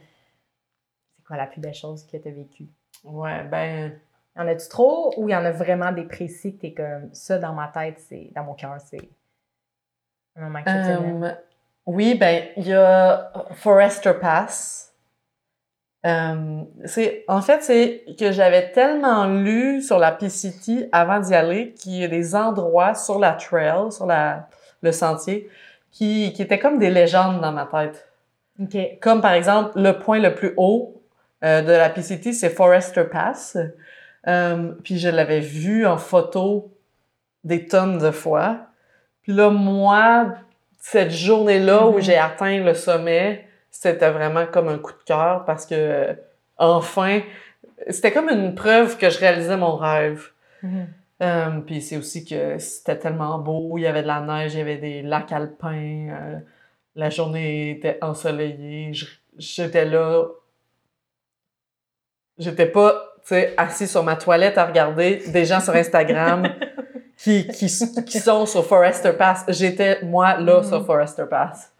c'est 1.15 1.23
quoi 1.25 1.37
la 1.37 1.47
plus 1.47 1.61
belle 1.61 1.73
chose 1.73 2.05
que 2.05 2.17
tu 2.17 2.27
as 2.27 2.31
vécue? 2.31 2.67
Ouais, 3.03 3.43
ben... 3.45 3.99
Y 4.35 4.39
en 4.39 4.47
a-tu 4.47 4.69
trop 4.69 5.13
ou 5.17 5.27
y 5.27 5.35
en 5.35 5.43
a 5.43 5.51
vraiment 5.51 5.91
des 5.91 6.05
précis 6.05 6.55
que 6.55 6.61
t'es 6.61 6.73
comme 6.73 7.13
ça 7.13 7.37
dans 7.37 7.51
ma 7.53 7.67
tête, 7.67 7.99
c'est 7.99 8.31
dans 8.33 8.43
mon 8.45 8.53
cœur, 8.53 8.79
c'est 8.79 9.09
un 10.37 10.43
moment 10.43 10.59
exceptionnel? 10.59 11.23
Euh, 11.23 11.35
oui, 11.85 12.15
ben, 12.15 12.45
il 12.55 12.67
y 12.67 12.73
a 12.73 13.29
Forester 13.55 14.13
Pass. 14.21 14.90
Euh, 16.05 16.61
c'est, 16.85 17.23
en 17.27 17.41
fait, 17.41 17.61
c'est 17.61 18.03
que 18.19 18.31
j'avais 18.31 18.71
tellement 18.71 19.25
lu 19.27 19.81
sur 19.81 19.99
la 19.99 20.11
PCT 20.11 20.89
avant 20.91 21.19
d'y 21.19 21.35
aller 21.35 21.73
qu'il 21.73 21.93
y 21.93 22.03
a 22.03 22.07
des 22.07 22.35
endroits 22.35 22.95
sur 22.95 23.19
la 23.19 23.33
trail, 23.33 23.91
sur 23.91 24.07
la, 24.07 24.47
le 24.81 24.91
sentier, 24.91 25.47
qui, 25.91 26.33
qui 26.33 26.41
étaient 26.41 26.57
comme 26.59 26.79
des 26.79 26.89
légendes 26.89 27.39
dans 27.41 27.51
ma 27.51 27.65
tête. 27.65 28.07
OK. 28.61 28.77
Comme 28.99 29.21
par 29.21 29.33
exemple, 29.33 29.71
le 29.79 29.99
point 29.99 30.19
le 30.19 30.33
plus 30.33 30.53
haut 30.57 31.01
euh, 31.43 31.61
de 31.61 31.71
la 31.71 31.89
PCT, 31.89 32.33
c'est 32.33 32.49
Forester 32.49 33.03
Pass. 33.03 33.57
Euh, 34.27 34.71
puis 34.83 34.97
je 34.99 35.09
l'avais 35.09 35.39
vu 35.39 35.85
en 35.85 35.97
photo 35.97 36.71
des 37.43 37.67
tonnes 37.67 37.97
de 37.99 38.11
fois. 38.11 38.57
Puis 39.23 39.33
là, 39.33 39.49
moi, 39.49 40.33
cette 40.79 41.11
journée-là 41.11 41.87
où 41.87 41.95
Mhm. 41.95 42.01
j'ai 42.01 42.17
atteint 42.17 42.59
le 42.63 42.73
sommet, 42.73 43.47
c'était 43.71 44.11
vraiment 44.11 44.45
comme 44.45 44.67
un 44.69 44.77
coup 44.77 44.91
de 44.91 45.03
cœur 45.05 45.45
parce 45.45 45.65
que 45.65 45.73
euh, 45.75 46.13
enfin, 46.57 47.21
c'était 47.89 48.11
comme 48.11 48.29
une 48.29 48.53
preuve 48.53 48.97
que 48.97 49.09
je 49.09 49.17
réalisais 49.19 49.57
mon 49.57 49.75
rêve. 49.75 50.27
Mhm. 50.61 50.87
Euh, 51.23 51.59
puis 51.65 51.81
c'est 51.81 51.97
aussi 51.97 52.25
que 52.25 52.57
c'était 52.57 52.97
tellement 52.97 53.37
beau, 53.39 53.77
il 53.77 53.81
y 53.81 53.87
avait 53.87 54.01
de 54.01 54.07
la 54.07 54.21
neige, 54.21 54.53
il 54.55 54.57
y 54.57 54.61
avait 54.61 54.77
des 54.77 55.01
lacs 55.03 55.31
alpins, 55.31 56.07
euh, 56.09 56.39
la 56.95 57.09
journée 57.11 57.71
était 57.71 57.99
ensoleillée, 58.01 58.91
je- 58.93 59.05
j'étais 59.37 59.85
là, 59.85 60.25
j'étais 62.37 62.65
pas, 62.65 62.93
tu 63.21 63.27
sais, 63.27 63.53
assis 63.57 63.87
sur 63.87 64.03
ma 64.03 64.15
toilette 64.15 64.57
à 64.57 64.65
regarder 64.65 65.17
des 65.27 65.45
gens 65.45 65.59
sur 65.59 65.73
Instagram 65.75 66.47
qui, 67.17 67.47
qui, 67.47 67.67
qui 68.05 68.19
sont 68.19 68.45
sur 68.47 68.65
Forester 68.65 69.13
Pass. 69.13 69.45
J'étais, 69.49 70.01
moi, 70.03 70.37
là, 70.37 70.57
Mhm. 70.57 70.63
sur 70.63 70.85
Forester 70.85 71.25
Pass. 71.29 71.70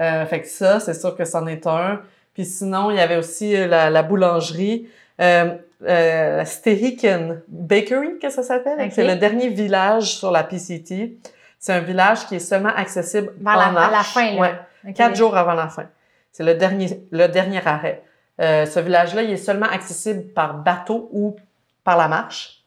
Euh, 0.00 0.26
fait 0.26 0.40
que 0.42 0.48
ça, 0.48 0.80
c'est 0.80 0.94
sûr 0.94 1.14
que 1.16 1.24
c'en 1.24 1.46
est 1.46 1.66
un. 1.66 2.00
Puis 2.34 2.44
sinon, 2.44 2.90
il 2.90 2.96
y 2.96 3.00
avait 3.00 3.16
aussi 3.16 3.54
euh, 3.56 3.66
la, 3.66 3.90
la 3.90 4.02
boulangerie, 4.02 4.88
euh, 5.20 5.54
euh, 5.86 6.36
la 6.38 6.44
Stehiken 6.44 7.42
Bakery, 7.48 8.18
que 8.20 8.28
ça 8.30 8.42
s'appelle? 8.42 8.90
C'est 8.90 9.06
le 9.06 9.16
dernier 9.16 9.48
village 9.48 10.16
sur 10.16 10.30
la 10.32 10.42
PCT. 10.42 11.18
C'est 11.58 11.72
un 11.72 11.80
village 11.80 12.26
qui 12.26 12.36
est 12.36 12.40
seulement 12.40 12.74
accessible 12.74 13.32
Vers 13.40 13.56
la, 13.56 13.68
en 13.68 13.76
à 13.76 13.82
la 13.84 13.90
marche. 13.90 14.12
fin, 14.14 14.34
là. 14.34 14.40
Ouais. 14.84 14.92
Quatre 14.92 15.14
jours 15.16 15.36
avant 15.36 15.54
la 15.54 15.68
fin. 15.68 15.86
C'est 16.32 16.42
le 16.44 16.54
dernier, 16.54 17.00
le 17.12 17.26
dernier 17.28 17.60
arrêt. 17.64 18.02
Euh, 18.40 18.66
ce 18.66 18.80
village-là, 18.80 19.22
il 19.22 19.30
est 19.30 19.36
seulement 19.36 19.66
accessible 19.66 20.24
par 20.32 20.54
bateau 20.58 21.08
ou 21.12 21.36
par 21.84 21.96
la 21.96 22.08
marche. 22.08 22.64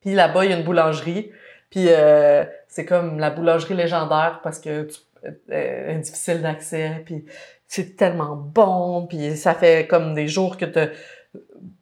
Puis 0.00 0.14
là-bas, 0.14 0.44
il 0.44 0.50
y 0.52 0.54
a 0.54 0.56
une 0.56 0.62
boulangerie. 0.64 1.32
Puis 1.70 1.86
euh, 1.88 2.44
c'est 2.68 2.84
comme 2.86 3.18
la 3.18 3.30
boulangerie 3.30 3.74
légendaire 3.74 4.40
parce 4.42 4.60
que 4.60 4.84
tu, 4.84 4.98
euh, 5.24 5.88
est 5.88 5.98
difficile 5.98 6.42
d'accès. 6.42 7.02
Puis 7.04 7.24
c'est 7.66 7.96
tellement 7.96 8.36
bon. 8.36 9.06
Puis 9.06 9.36
ça 9.36 9.54
fait 9.54 9.86
comme 9.86 10.14
des 10.14 10.28
jours 10.28 10.56
que, 10.56 10.64
te- 10.64 10.90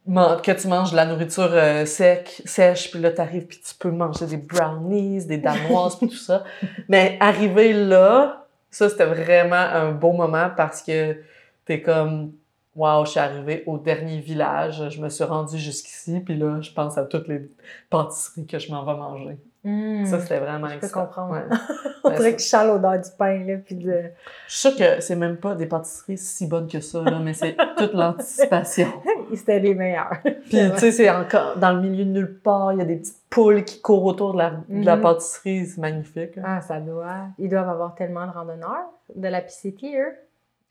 que 0.07 0.53
tu 0.53 0.69
manges 0.69 0.91
de 0.93 0.97
la 0.97 1.07
nourriture 1.07 1.51
euh, 1.53 1.85
sec, 1.87 2.43
sèche. 2.45 2.91
Puis 2.91 3.01
là, 3.01 3.11
t'arrives 3.11 3.47
puis 3.47 3.61
tu 3.67 3.75
peux 3.75 3.91
manger 3.91 4.27
des 4.27 4.37
brownies, 4.37 5.27
des 5.27 5.39
danoises, 5.39 5.97
puis 5.97 6.09
tout 6.09 6.17
ça. 6.17 6.45
Mais 6.89 7.17
arriver 7.21 7.73
là, 7.73 8.47
ça, 8.71 8.89
c'était 8.89 9.07
vraiment 9.07 9.57
un 9.57 9.93
beau 9.93 10.13
moment 10.13 10.51
parce 10.57 10.83
que 10.83 11.17
t'es 11.65 11.81
comme, 11.81 12.33
wow, 12.75 13.05
je 13.05 13.13
suis 13.13 13.21
arrivée 13.21 13.63
au 13.67 13.79
dernier 13.79 14.21
village, 14.21 14.91
je 14.91 15.01
me 15.01 15.09
suis 15.09 15.25
rendue 15.25 15.59
jusqu'ici, 15.59 16.21
puis 16.21 16.37
là, 16.37 16.61
je 16.61 16.71
pense 16.71 16.99
à 16.99 17.05
toutes 17.05 17.27
les 17.27 17.49
pâtisseries 17.89 18.47
que 18.47 18.59
je 18.59 18.71
m'en 18.71 18.85
vais 18.85 18.95
manger. 18.95 19.39
Hmm. 19.69 20.05
Ça, 20.07 20.21
c'était 20.21 20.39
vraiment 20.39 20.69
Je 20.69 20.79
peux 20.79 20.89
comprendre. 20.89 21.33
Ouais. 21.33 21.43
On 22.05 22.11
dirait 22.11 22.37
que 22.37 22.41
je 22.43 22.47
sens 22.47 22.65
l'odeur 22.67 23.01
du 23.01 23.11
pain, 23.19 23.45
là, 23.45 23.57
puis 23.65 23.75
de... 23.75 24.05
Je 24.47 24.55
suis 24.55 24.69
sûre 24.69 24.77
que 24.77 25.01
c'est 25.01 25.17
même 25.17 25.39
pas 25.39 25.57
des 25.57 25.67
pâtisseries 25.67 26.19
si 26.19 26.47
bonnes 26.47 26.69
que 26.69 26.79
ça, 26.79 27.03
là, 27.03 27.19
mais 27.19 27.33
c'est 27.35 27.57
toute 27.77 27.93
l'anticipation. 27.93 28.87
C'était 29.35 29.59
les 29.59 29.75
meilleurs. 29.75 30.19
Puis, 30.23 30.71
tu 30.73 30.79
sais, 30.79 30.93
c'est 30.93 31.11
encore 31.11 31.57
dans 31.57 31.73
le 31.73 31.81
milieu 31.81 32.05
de 32.05 32.11
nulle 32.11 32.39
part, 32.39 32.73
il 32.75 32.79
y 32.79 32.83
a 32.83 32.85
des 32.85 32.97
petites 32.97 33.19
poules 33.29 33.65
qui 33.65 33.81
courent 33.81 34.05
autour 34.05 34.35
de 34.35 34.39
la, 34.39 34.51
de 34.69 34.85
la 34.87 34.95
Mhm. 34.97 35.03
pâtisserie, 35.03 35.67
c'est 35.67 35.81
magnifique. 35.81 36.39
hein. 36.39 36.43
Ah, 36.47 36.61
ça 36.61 36.79
doit. 36.79 37.27
Ils 37.39 37.49
doivent 37.49 37.69
avoir 37.69 37.95
tellement 37.97 38.25
de 38.27 38.33
randonneurs 38.33 38.87
de 39.17 39.27
la 39.29 39.41
PCT, 39.41 39.99
eux. 39.99 40.15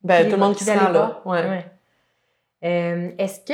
Ben, 0.04 0.24
tout 0.26 0.32
le 0.32 0.38
monde 0.38 0.56
qui 0.56 0.64
se 0.64 0.72
rend 0.72 0.89
là. 0.89 1.20
Ouais. 1.26 1.66
Euh, 2.64 3.12
Est-ce 3.18 3.39
que 3.41 3.54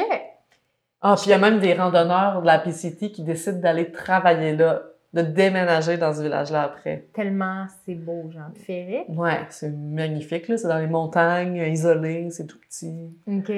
Ah, 1.02 1.16
puis 1.18 1.26
il 1.28 1.30
y 1.32 1.34
a 1.34 1.38
même 1.40 1.60
des 1.60 1.74
randonneurs 1.74 2.42
de 2.42 2.46
la 2.46 2.60
PCT 2.60 3.12
qui 3.12 3.24
décident 3.24 3.58
d'aller 3.60 3.92
travailler 3.92 4.56
là, 4.56 4.84
de 5.14 5.22
déménager 5.22 5.98
dans 5.98 6.14
ce 6.14 6.22
village-là 6.22 6.64
après. 6.64 7.06
tellement 7.14 7.66
c'est 7.86 7.96
beau, 7.96 8.30
genre, 8.32 8.50
féerique? 8.66 9.10
Ouais, 9.10 9.40
c'est 9.50 9.70
magnifique, 9.72 10.48
là. 10.48 10.58
C'est 10.58 10.68
dans 10.70 10.78
les 10.80 10.88
montagnes, 10.88 11.60
euh, 11.60 11.68
isolé, 11.68 12.30
c'est 12.32 12.48
tout 12.48 12.60
petit. 12.60 13.12
OK. 13.28 13.52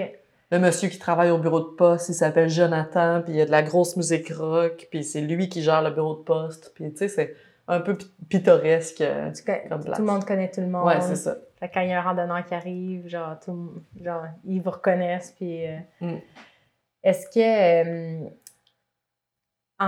Le 0.51 0.60
monsieur 0.60 0.89
qui 0.89 0.99
travaille 0.99 1.30
au 1.32 1.38
bureau 1.38 1.60
de 1.62 1.76
poste, 1.76 2.10
il 2.10 2.14
s'appelle 2.14 2.49
Jonathan, 2.49 3.22
puis 3.24 3.34
il 3.34 3.38
y 3.38 3.41
a 3.41 3.45
de 3.45 3.51
la 3.51 3.64
grosse 3.64 3.95
musique 3.97 4.30
rock, 4.34 4.88
puis 4.91 5.04
c'est 5.04 5.22
lui 5.22 5.49
qui 5.49 5.62
gère 5.64 5.82
le 5.82 5.91
bureau 5.91 6.16
de 6.16 6.22
poste. 6.24 6.72
Puis, 6.76 6.91
tu 6.91 6.97
sais, 6.97 7.08
c'est 7.08 7.36
un 7.68 7.80
peu 7.80 7.97
pi- 7.97 8.12
pittoresque. 8.30 9.01
euh, 9.01 9.32
Comme 9.70 9.84
place. 9.84 9.97
tout 9.97 10.06
le 10.06 10.12
monde 10.12 10.26
connaît 10.26 10.51
tout 10.51 10.62
le 10.62 10.68
monde. 10.68 10.86
Ouais, 10.86 11.01
c'est 11.01 11.16
ça. 11.16 11.38
Fait 11.60 11.70
quand 11.74 11.82
il 11.82 11.89
y 11.89 11.93
a 11.93 11.99
un 11.99 12.04
randonneur 12.04 12.45
qui 12.45 12.54
arrive, 12.54 13.08
genre, 13.08 13.39
tout, 13.43 13.74
genre 14.04 14.24
ils 14.45 14.60
vous 14.62 14.72
reconnaissent. 14.72 15.34
Puis, 15.38 15.68
euh, 15.68 15.78
Mm. 16.01 16.18
Est-ce 17.04 17.28
que, 17.28 18.24
euh, 18.26 18.30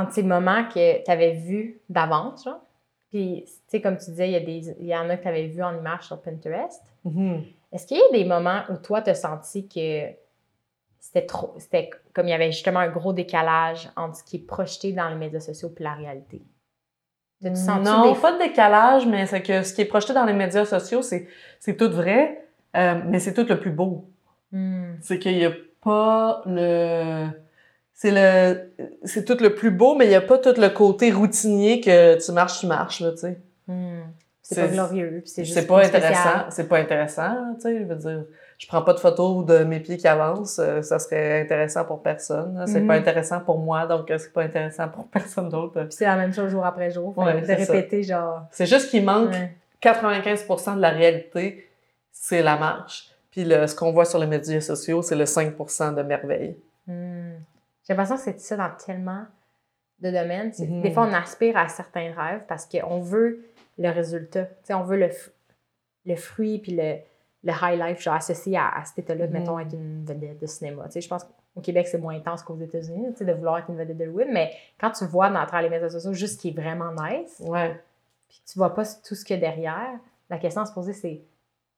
entre 0.02 0.14
ces 0.14 0.24
moments 0.24 0.66
que 0.66 1.04
tu 1.04 1.12
avais 1.12 1.34
vus 1.34 1.80
d'avance, 1.90 2.48
puis, 3.10 3.44
tu 3.46 3.52
sais, 3.68 3.82
comme 3.82 3.98
tu 3.98 4.10
disais, 4.12 4.28
il 4.28 4.34
y, 4.34 4.36
a 4.36 4.40
des- 4.42 4.76
il 4.80 4.88
y 4.88 4.96
en 4.96 5.10
a 5.10 5.16
que 5.18 5.22
tu 5.24 5.28
avais 5.28 5.48
vu 5.48 5.64
en 5.64 5.78
image 5.78 6.04
sur 6.04 6.22
Pinterest. 6.22 6.82
Mhm. 7.06 7.44
Est-ce 7.72 7.88
qu'il 7.88 7.98
y 7.98 8.02
a 8.02 8.12
des 8.18 8.26
moments 8.26 8.62
où 8.70 8.78
toi, 8.78 9.02
tu 9.02 9.10
as 9.10 9.16
senti 9.16 9.68
que 9.68 10.08
c'était 11.00 11.26
trop. 11.26 11.54
C'était 11.58 11.90
comme 12.14 12.28
il 12.28 12.32
y 12.32 12.34
avait 12.34 12.52
justement 12.52 12.80
un 12.80 12.90
gros 12.90 13.14
décalage 13.14 13.90
entre 13.96 14.18
ce 14.18 14.24
qui 14.24 14.38
est 14.38 14.46
projeté 14.46 14.92
dans 14.92 15.08
les 15.10 15.16
médias 15.16 15.40
sociaux 15.40 15.72
et 15.80 15.84
la 15.84 15.94
réalité? 15.94 16.42
Senti 17.54 17.84
Non, 17.84 18.12
des- 18.14 18.20
pas 18.20 18.32
de 18.32 18.40
décalage, 18.40 19.06
mais 19.06 19.26
c'est 19.28 19.42
que 19.44 19.62
ce 19.64 19.74
qui 19.74 19.82
est 19.82 19.86
projeté 19.86 20.14
dans 20.14 20.26
les 20.26 20.34
médias 20.34 20.66
sociaux, 20.66 21.02
c'est, 21.02 21.28
c'est 21.60 21.78
tout 21.78 21.92
vrai, 21.92 22.46
euh, 22.76 23.02
mais 23.06 23.20
c'est 23.20 23.34
tout 23.34 23.46
le 23.48 23.60
plus 23.60 23.72
beau. 23.72 24.10
Hmm. 24.52 24.94
C'est 25.02 25.20
qu'il 25.20 25.38
n'y 25.38 25.46
a 25.46 25.52
pas 25.82 26.42
le. 26.46 27.28
C'est 27.98 28.12
le. 28.12 28.72
C'est 29.06 29.24
tout 29.24 29.38
le 29.42 29.56
plus 29.56 29.72
beau, 29.72 29.96
mais 29.96 30.06
il 30.06 30.10
n'y 30.10 30.16
a 30.16 30.22
pas 30.22 30.38
tout 30.38 30.54
le 30.58 30.68
côté 30.70 31.12
routinier 31.12 31.80
que 31.80 32.24
tu 32.24 32.32
marches, 32.34 32.60
tu 32.60 32.68
marches, 32.68 33.00
là, 33.00 33.12
tu 33.12 33.18
sais. 33.20 33.38
Hmm. 33.68 34.02
C'est 34.42 34.56
C'est- 34.56 34.62
pas 34.62 34.68
glorieux, 34.68 35.24
c'est 35.26 35.44
juste 35.46 35.58
C'est 35.58 35.66
pas 35.66 35.84
intéressant. 35.84 36.46
C'est 36.50 36.68
pas 36.68 36.78
intéressant, 36.78 37.56
tu 37.56 37.62
sais. 37.62 37.80
Je 37.80 37.84
veux 37.86 37.96
dire, 37.96 38.26
je 38.60 38.68
prends 38.68 38.82
pas 38.84 38.94
de 38.94 39.00
photos 39.00 39.44
de 39.46 39.64
mes 39.64 39.80
pieds 39.80 39.98
qui 39.98 40.08
avancent. 40.08 40.60
euh, 40.60 40.82
ça 40.84 41.00
serait 41.00 41.42
intéressant 41.42 41.84
pour 41.86 42.04
personne. 42.04 42.56
là. 42.60 42.68
C'est 42.68 42.82
Mhm. 42.82 42.88
pas 42.88 42.94
intéressant 42.96 43.40
pour 43.40 43.58
moi, 43.58 43.88
donc 43.88 44.12
euh, 44.12 44.18
c'est 44.20 44.32
pas 44.34 44.44
intéressant 44.44 44.88
pour 44.90 45.08
personne 45.12 45.50
d'autre. 45.50 45.88
C'est 45.90 46.06
la 46.06 46.16
même 46.18 46.34
chose 46.34 46.52
jour 46.52 46.64
après 46.66 46.92
jour. 46.92 47.18
Ouais, 47.18 47.42
de 47.42 47.46
c'est 47.46 47.64
ça. 47.66 47.74
répéter, 47.74 48.04
genre. 48.04 48.42
C'est 48.52 48.66
juste 48.68 48.90
qu'il 48.92 49.04
manque 49.06 49.32
ouais. 49.32 49.56
95% 49.82 50.76
de 50.76 50.82
la 50.82 50.90
réalité, 50.90 51.68
c'est 52.12 52.44
la 52.44 52.58
marche. 52.58 53.10
Puis 53.32 53.46
le, 53.46 53.66
ce 53.68 53.74
qu'on 53.76 53.92
voit 53.94 54.06
sur 54.06 54.20
les 54.20 54.28
médias 54.28 54.62
sociaux, 54.62 55.02
c'est 55.02 55.16
le 55.16 55.26
5% 55.26 55.92
de 55.96 56.02
merveille. 56.04 56.56
Hmm. 56.88 57.32
J'ai 57.88 57.94
l'impression 57.94 58.16
que 58.16 58.22
c'est 58.22 58.40
ça 58.40 58.58
dans 58.58 58.72
tellement 58.76 59.26
de 60.00 60.12
domaines. 60.12 60.52
Mhm. 60.60 60.82
Des 60.82 60.92
fois, 60.92 61.08
on 61.08 61.14
aspire 61.14 61.56
à 61.58 61.68
certains 61.68 62.12
rêves 62.14 62.44
parce 62.48 62.66
qu'on 62.66 63.00
veut 63.00 63.46
le 63.78 63.90
résultat. 63.90 64.48
On 64.72 64.82
veut 64.84 64.98
le, 64.98 65.10
le 66.06 66.16
fruit 66.16 66.60
puis 66.60 66.74
le, 66.76 66.96
le 67.44 67.54
high 67.62 67.80
life, 67.80 68.02
genre 68.02 68.16
associé 68.16 68.58
à, 68.58 68.70
à 68.70 68.84
cet 68.86 69.00
état-là, 69.00 69.28
Mhm. 69.28 69.34
mettons, 69.34 69.60
être 69.60 69.74
une 69.74 70.04
vedette 70.06 70.40
de 70.40 70.46
cinéma. 70.48 70.88
Je 70.94 71.08
pense 71.08 71.24
qu'au 71.24 71.62
Québec, 71.62 71.88
c'est 71.88 71.98
moins 72.00 72.16
intense 72.16 72.44
qu'aux 72.44 72.58
États-Unis, 72.60 73.14
de 73.20 73.34
vouloir 73.34 73.60
être 73.60 73.70
une 73.70 73.78
vedette 73.78 73.98
de 73.98 74.04
Hollywood, 74.04 74.28
mais 74.32 74.52
quand 74.80 74.92
tu 74.92 75.06
vois 75.06 75.30
dans 75.30 75.46
les 75.60 75.70
médias 75.70 75.90
sociaux 75.90 76.14
juste 76.14 76.36
ce 76.36 76.40
qui 76.40 76.50
est 76.50 76.60
vraiment 76.60 76.92
nice, 76.92 77.42
Ouais. 77.46 77.80
puis 78.28 78.42
que 78.46 78.52
tu 78.52 78.58
vois 78.60 78.74
pas 78.74 78.84
tout 79.08 79.16
ce 79.16 79.24
qu'il 79.24 79.36
y 79.36 79.38
a 79.38 79.42
derrière, 79.42 80.00
la 80.30 80.38
question 80.40 80.62
à 80.62 80.66
se 80.66 80.74
poser, 80.74 80.94
c'est 80.94 81.22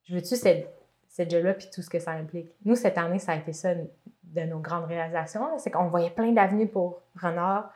je 0.05 0.15
veux-tu 0.15 0.35
cette, 0.37 0.73
cette 1.17 1.31
job-là 1.31 1.55
puis 1.55 1.67
tout 1.73 1.81
ce 1.81 1.89
que 1.89 1.97
ça 1.99 2.11
implique? 2.11 2.51
Nous, 2.63 2.75
cette 2.75 2.95
année, 2.97 3.17
ça 3.17 3.31
a 3.31 3.35
été 3.37 3.51
ça 3.51 3.73
de 3.73 4.41
nos 4.41 4.59
grandes 4.59 4.85
réalisations. 4.85 5.57
C'est 5.57 5.71
qu'on 5.71 5.87
voyait 5.87 6.11
plein 6.11 6.31
d'avenues 6.31 6.67
pour 6.67 7.01
Renard. 7.19 7.71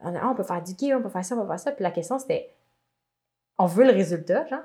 On, 0.00 0.14
a, 0.14 0.20
Ah, 0.22 0.28
on 0.30 0.34
peut 0.36 0.44
faire 0.44 0.62
du 0.62 0.72
gear, 0.78 0.98
on 0.98 1.02
peut 1.02 1.08
faire 1.08 1.24
ça, 1.24 1.34
on 1.34 1.42
peut 1.42 1.48
faire 1.48 1.58
ça. 1.58 1.72
Puis 1.72 1.82
la 1.82 1.90
question, 1.90 2.18
c'était 2.20 2.48
on 3.58 3.66
veut 3.66 3.84
le 3.84 3.90
résultat, 3.92 4.46
genre, 4.46 4.60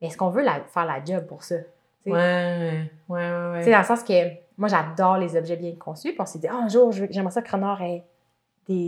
mais 0.00 0.08
est-ce 0.08 0.16
qu'on 0.16 0.30
veut 0.30 0.42
la- 0.42 0.62
faire 0.62 0.86
la 0.86 1.04
job 1.04 1.26
pour 1.26 1.42
ça? 1.44 1.56
Ouais, 2.06 2.90
ouais, 3.08 3.18
ouais, 3.18 3.70
dans 3.70 3.78
le 3.78 3.84
sens 3.84 4.02
que 4.02 4.12
moi, 4.56 4.68
j'adore 4.68 5.18
les 5.18 5.36
objets 5.36 5.56
bien 5.56 5.74
conçus. 5.76 6.10
Puis 6.12 6.20
on 6.20 6.26
s'est 6.26 6.38
dit, 6.38 6.48
Ah, 6.48 6.54
un 6.56 6.68
jour, 6.68 6.90
j'aimerais 6.90 7.30
ça 7.32 7.42
que 7.42 7.50
Renard 7.52 7.82
ait 7.82 8.02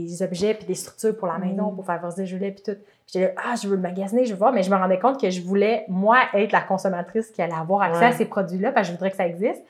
des 0.09 0.23
objets 0.23 0.55
puis 0.55 0.67
des 0.67 0.75
structures 0.75 1.17
pour 1.17 1.29
la 1.29 1.39
maison, 1.39 1.71
Mm. 1.71 1.75
pour 1.77 1.85
faire 1.87 1.97
favoriser 1.97 2.27
Julie 2.27 2.51
puis 2.53 2.63
tout. 2.63 2.79
J'étais 3.07 3.27
là, 3.27 3.33
ah, 3.37 3.55
je 3.61 3.69
veux 3.69 3.77
le 3.77 3.83
magasiner, 3.83 4.25
je 4.25 4.33
veux 4.33 4.39
voir. 4.39 4.53
Mais 4.53 4.63
je 4.63 4.71
me 4.71 4.77
rendais 4.77 4.99
compte 4.99 5.21
que 5.21 5.29
je 5.31 5.41
voulais, 5.43 5.85
moi, 5.89 6.19
être 6.35 6.53
la 6.53 6.61
consommatrice 6.63 7.31
qui 7.31 7.43
allait 7.43 7.53
avoir 7.55 7.83
accès 7.83 8.01
Ouais. 8.01 8.07
à 8.07 8.13
ces 8.13 8.25
produits-là 8.25 8.73
parce 8.73 8.87
que 8.87 8.93
je 8.93 8.97
voudrais 8.97 9.11
que 9.11 9.17
ça 9.17 9.27
existe. 9.27 9.63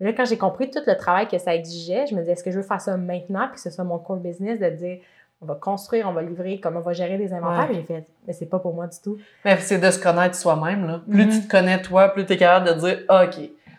Là, 0.00 0.12
quand 0.12 0.24
j'ai 0.24 0.38
compris 0.38 0.70
tout 0.70 0.80
le 0.86 0.96
travail 0.96 1.28
que 1.28 1.38
ça 1.38 1.54
exigeait, 1.54 2.06
je 2.06 2.14
me 2.14 2.20
disais, 2.20 2.32
est-ce 2.32 2.42
que 2.44 2.50
je 2.50 2.56
veux 2.56 2.62
faire 2.64 2.80
ça 2.80 2.96
maintenant 2.96 3.46
puis 3.46 3.56
que 3.56 3.60
ce 3.60 3.70
soit 3.70 3.84
mon 3.84 3.98
core 3.98 4.16
business 4.16 4.58
de 4.58 4.70
dire, 4.70 4.98
on 5.42 5.46
va 5.46 5.54
construire, 5.54 6.06
on 6.08 6.12
va 6.12 6.22
livrer, 6.22 6.58
comment 6.60 6.80
on 6.80 6.82
va 6.82 6.92
gérer 6.92 7.16
les 7.16 7.32
inventaires? 7.32 7.60
Ouais. 7.60 7.66
Puis 7.66 7.76
j'ai 7.76 7.82
fait, 7.82 8.04
mais 8.26 8.32
c'est 8.32 8.46
pas 8.46 8.58
pour 8.58 8.74
moi 8.74 8.86
du 8.86 8.98
tout. 8.98 9.18
Mais 9.44 9.56
c'est 9.58 9.78
de 9.78 9.90
se 9.90 9.98
connaître 10.02 10.34
soi-même, 10.34 10.86
là. 10.86 11.00
Plus 11.10 11.26
Mhm. 11.26 11.30
tu 11.30 11.40
te 11.46 11.50
connais 11.50 11.80
toi, 11.80 12.08
plus 12.08 12.26
tu 12.26 12.32
es 12.32 12.36
capable 12.36 12.68
de 12.74 12.80
dire, 12.80 12.98
Ah, 13.08 13.24
OK, 13.24 13.36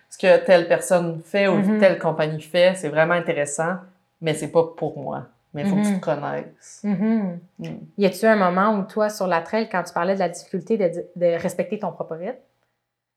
ce 0.09 0.17
que 0.17 0.45
telle 0.45 0.67
personne 0.67 1.21
fait 1.23 1.47
ou 1.47 1.55
Mhm. 1.55 1.79
telle 1.79 1.99
compagnie 1.99 2.41
fait, 2.41 2.73
c'est 2.75 2.89
vraiment 2.89 3.13
intéressant, 3.13 3.75
mais 4.21 4.33
c'est 4.33 4.51
pas 4.51 4.63
pour 4.77 4.97
moi. 4.99 5.23
Mais 5.53 5.63
il 5.63 5.67
faut 5.69 5.75
que 5.75 5.85
tu 5.85 5.99
te 5.99 6.05
connaisses. 6.05 6.81
Mhm. 6.83 7.39
Mm. 7.59 7.65
Y 7.97 8.05
a-tu 8.05 8.25
un 8.25 8.35
moment 8.37 8.77
où 8.79 8.83
toi, 8.83 9.09
sur 9.09 9.27
la 9.27 9.41
trail, 9.41 9.67
quand 9.69 9.83
tu 9.83 9.93
parlais 9.93 10.13
de 10.13 10.19
la 10.19 10.29
difficulté 10.29 10.77
de, 10.77 10.89
de 11.15 11.25
respecter 11.41 11.77
ton 11.79 11.91
propre 11.91 12.15
rythme, 12.15 12.39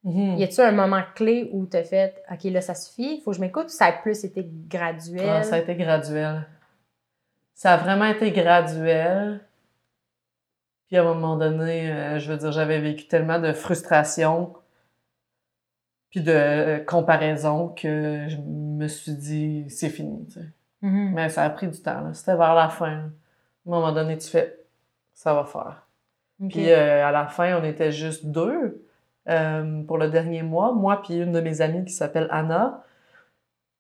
Mhm. 0.05 0.37
y 0.37 0.45
a-tu 0.45 0.61
un 0.61 0.73
moment 0.73 1.01
clé 1.15 1.49
où 1.53 1.65
tu 1.67 1.77
as 1.79 1.83
fait 1.85 2.23
OK, 2.31 2.45
là, 2.45 2.61
ça 2.61 2.75
suffit, 2.75 3.17
il 3.17 3.21
faut 3.23 3.31
que 3.31 3.37
je 3.39 3.41
m'écoute 3.41 3.67
ou 3.67 3.71
ça 3.71 3.87
a 3.87 3.93
plus 3.93 4.23
été 4.25 4.47
graduel? 4.69 5.27
Ah, 5.29 5.43
ça 5.43 5.55
a 5.55 5.59
été 5.61 5.75
graduel. 5.77 6.47
Ça 7.55 7.73
a 7.73 7.77
vraiment 7.79 8.05
été 8.05 8.31
graduel. 8.31 9.41
Puis 10.89 10.99
à 10.99 11.01
un 11.03 11.05
moment 11.15 11.37
donné, 11.39 11.91
euh, 11.91 12.19
je 12.19 12.31
veux 12.31 12.37
dire, 12.37 12.53
j'avais 12.53 12.81
vécu 12.81 13.07
tellement 13.09 13.39
de 13.39 13.53
frustration 13.55 14.53
puis 16.11 16.21
de 16.21 16.33
euh, 16.33 16.79
comparaison 16.85 17.69
que 17.69 18.27
je 18.29 18.37
me 18.37 18.87
suis 18.89 19.13
dit, 19.15 19.65
c'est 19.71 19.89
fini. 19.89 20.27
tu 20.27 20.39
Mhm. 20.85 21.13
Mais 21.15 21.29
ça 21.31 21.43
a 21.45 21.51
pris 21.51 21.69
du 21.69 21.81
temps. 21.81 22.13
C'était 22.13 22.37
vers 22.37 22.55
la 22.55 22.69
fin. 22.69 22.91
là. 22.91 22.97
À 22.97 22.99
un 22.99 23.11
moment 23.71 23.93
donné, 23.93 24.19
tu 24.19 24.29
fais 24.29 24.59
ça 25.15 25.33
va 25.33 25.45
faire. 25.45 25.87
Puis 26.51 26.71
euh, 26.71 27.07
à 27.07 27.11
la 27.13 27.27
fin, 27.27 27.57
on 27.61 27.65
était 27.65 27.93
juste 27.93 28.27
deux 28.27 28.85
euh, 29.29 29.83
pour 29.85 29.97
le 29.99 30.11
dernier 30.11 30.43
mois. 30.43 30.73
Moi 30.73 31.01
puis 31.03 31.15
une 31.17 31.33
de 31.33 31.41
mes 31.41 31.61
amies 31.63 31.85
qui 31.85 31.93
s'appelle 31.93 32.29
Anna. 32.31 32.83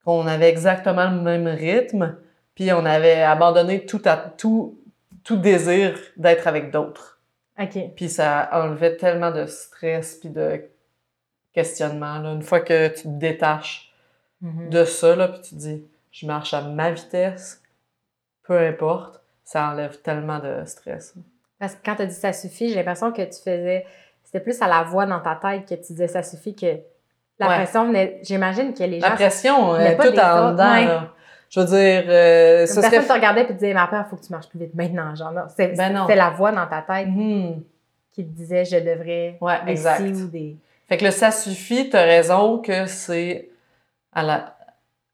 On 0.07 0.27
avait 0.27 0.49
exactement 0.49 1.11
le 1.11 1.21
même 1.21 1.47
rythme. 1.47 2.17
Puis 2.55 2.73
on 2.73 2.85
avait 2.87 3.21
abandonné 3.23 3.85
tout, 3.85 4.01
à, 4.05 4.17
tout, 4.17 4.79
tout 5.25 5.37
désir 5.37 5.99
d'être 6.17 6.47
avec 6.47 6.71
d'autres. 6.71 7.21
Puis 7.97 8.09
ça 8.09 8.49
enlevait 8.53 8.97
tellement 8.97 9.31
de 9.33 9.47
stress 9.47 10.17
puis 10.17 10.29
de 10.31 10.65
questionnement. 11.53 12.19
Là. 12.19 12.33
Une 12.33 12.43
fois 12.43 12.61
que 12.61 12.89
tu 12.89 13.03
te 13.03 13.09
détaches 13.09 13.91
Mhm. 14.41 14.69
de 14.71 14.85
ça, 14.85 15.17
là, 15.17 15.29
puis 15.29 15.41
tu 15.41 15.51
te 15.51 15.61
dis, 15.61 15.85
je 16.15 16.27
marche 16.27 16.55
à 16.55 16.61
ma 16.63 16.93
vitesse, 16.93 17.61
peu 18.45 18.57
importe, 18.57 19.21
ça 19.43 19.69
enlève 19.71 20.01
tellement 20.01 20.39
de 20.39 20.65
stress. 20.65 21.15
Parce 21.59 21.75
que 21.75 21.81
quand 21.85 21.97
tu 21.97 22.03
as 22.03 22.07
dit 22.07 22.15
ça 22.15 22.33
suffit, 22.33 22.69
j'ai 22.69 22.77
l'impression 22.77 23.11
que 23.11 23.23
tu 23.23 23.39
faisais. 23.43 23.85
C'était 24.23 24.41
plus 24.41 24.61
à 24.63 24.69
la 24.69 24.83
voix 24.85 25.07
dans 25.07 25.21
ta 25.21 25.35
tête 25.35 25.69
que 25.69 25.75
tu 25.75 25.93
disais 25.93 26.09
ça 26.09 26.23
suffit 26.23 26.55
que 26.55 26.79
la 27.39 27.49
Ouais. 27.49 27.57
pression 27.57 27.87
venait. 27.87 28.21
J'imagine 28.23 28.73
que 28.75 28.85
les 28.85 29.01
gens. 29.01 29.09
La 29.09 29.15
pression 29.17 29.73
pas 29.75 29.95
tout 29.97 30.19
en 30.19 30.53
dedans. 30.53 30.73
ouais. 30.73 30.85
là. 30.87 31.11
Je 31.51 31.61
veux 31.61 31.67
dire, 31.67 32.05
euh, 32.09 32.67
ce 32.67 32.81
personne 32.81 32.91
serait... 33.03 33.07
te 33.07 33.13
regardait 33.13 33.43
et 33.43 33.47
te 33.47 33.53
disait, 33.53 33.75
ma 33.75 33.87
peur, 33.87 34.05
il 34.07 34.11
faut 34.11 34.17
que 34.17 34.25
tu 34.25 34.33
marches 34.33 34.49
plus 34.49 34.59
vite 34.59 34.75
maintenant. 34.75 35.15
Genre, 35.15 35.31
non, 35.33 35.43
c'est 35.55 35.69
Ben 35.77 36.05
c'est 36.07 36.17
la 36.17 36.31
voix 36.31 36.51
dans 36.53 36.67
ta 36.67 36.83
tête 36.83 37.09
Mhm. 37.09 37.63
qui 38.13 38.25
te 38.25 38.31
disait, 38.31 38.65
je 38.65 38.77
devrais. 38.77 39.37
Ouais, 39.41 39.59
exact. 39.67 40.03
des. 40.31 40.57
Fait 40.89 40.97
que 40.97 41.05
le 41.05 41.11
ça 41.11 41.31
suffit, 41.31 41.91
t'as 41.91 42.03
raison 42.05 42.59
que 42.59 42.87
c'est 42.87 43.51
à 44.13 44.23
la... 44.23 44.57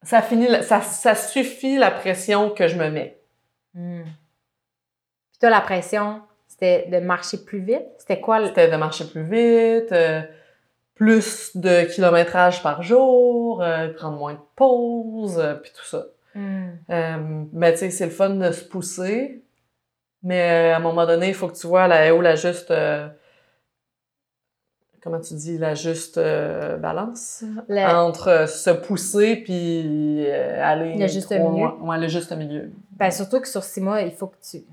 Ça 0.03 0.23
finit, 0.23 0.49
ça, 0.63 0.81
ça 0.81 1.15
suffit 1.15 1.77
la 1.77 1.91
pression 1.91 2.51
que 2.51 2.69
je 2.69 2.77
me 2.77 2.91
mets. 2.91 3.21
Hmm. 3.75 4.03
Puis 4.05 5.39
toi, 5.41 5.51
la 5.51 5.61
pression, 5.61 6.23
c'était 6.49 6.87
de 6.89 6.99
marcher 6.99 7.39
plus 7.39 7.61
vite? 7.61 7.87
C'était 7.99 8.21
quoi 8.21 8.41
le. 8.41 8.47
C'était 8.47 8.71
de 8.71 8.77
marcher 8.77 9.05
plus 9.07 9.25
vite, 9.25 9.93
euh, 9.93 10.23
plus 10.95 11.57
de 11.57 11.85
kilométrage 11.85 12.63
par 12.63 12.83
jour, 12.83 13.63
euh, 13.63 13.93
prendre 13.93 14.17
moins 14.19 14.35
de 14.35 14.41
pauses, 14.57 15.39
euh, 15.39 15.55
puis 15.55 15.73
tout 15.75 15.85
ça. 15.85 16.07
Hmm. 16.35 16.71
Euh, 16.91 17.45
mais 17.53 17.73
tu 17.73 17.81
sais, 17.81 17.91
c'est 17.91 18.07
le 18.07 18.11
fun 18.11 18.31
de 18.31 18.51
se 18.53 18.65
pousser. 18.65 19.45
Mais 20.23 20.71
à 20.71 20.77
un 20.77 20.81
moment 20.81 21.07
donné, 21.07 21.29
il 21.29 21.35
faut 21.35 21.49
que 21.49 21.57
tu 21.57 21.67
vois 21.67 21.89
la, 21.89 22.15
où 22.15 22.21
la 22.21 22.37
juste. 22.37 22.73
Comment 25.03 25.21
tu 25.21 25.35
dis, 25.35 25.59
la 25.59 25.75
juste 25.75 26.19
euh, 26.19 26.77
balance 26.77 27.45
entre 27.69 28.29
euh, 28.29 28.47
se 28.47 28.71
pousser 28.71 29.37
puis 29.37 30.25
euh, 30.27 30.63
aller. 30.63 30.97
Le 30.97 31.07
juste 31.07 31.35
trop 31.35 31.51
milieu. 31.51 31.65
loin. 31.67 31.79
Ouais, 31.81 31.99
le 31.99 32.09
juste 32.09 32.33
milieu. 32.33 32.71
Ben, 32.93 33.11
surtout 33.11 33.41
que 33.41 33.49
sur 33.49 33.63
six 33.65 33.81
mois, 33.81 34.03
il 34.03 34.13
faut 34.13 34.27
que 34.29 34.37
tu. 34.37 34.61
Tu 34.63 34.65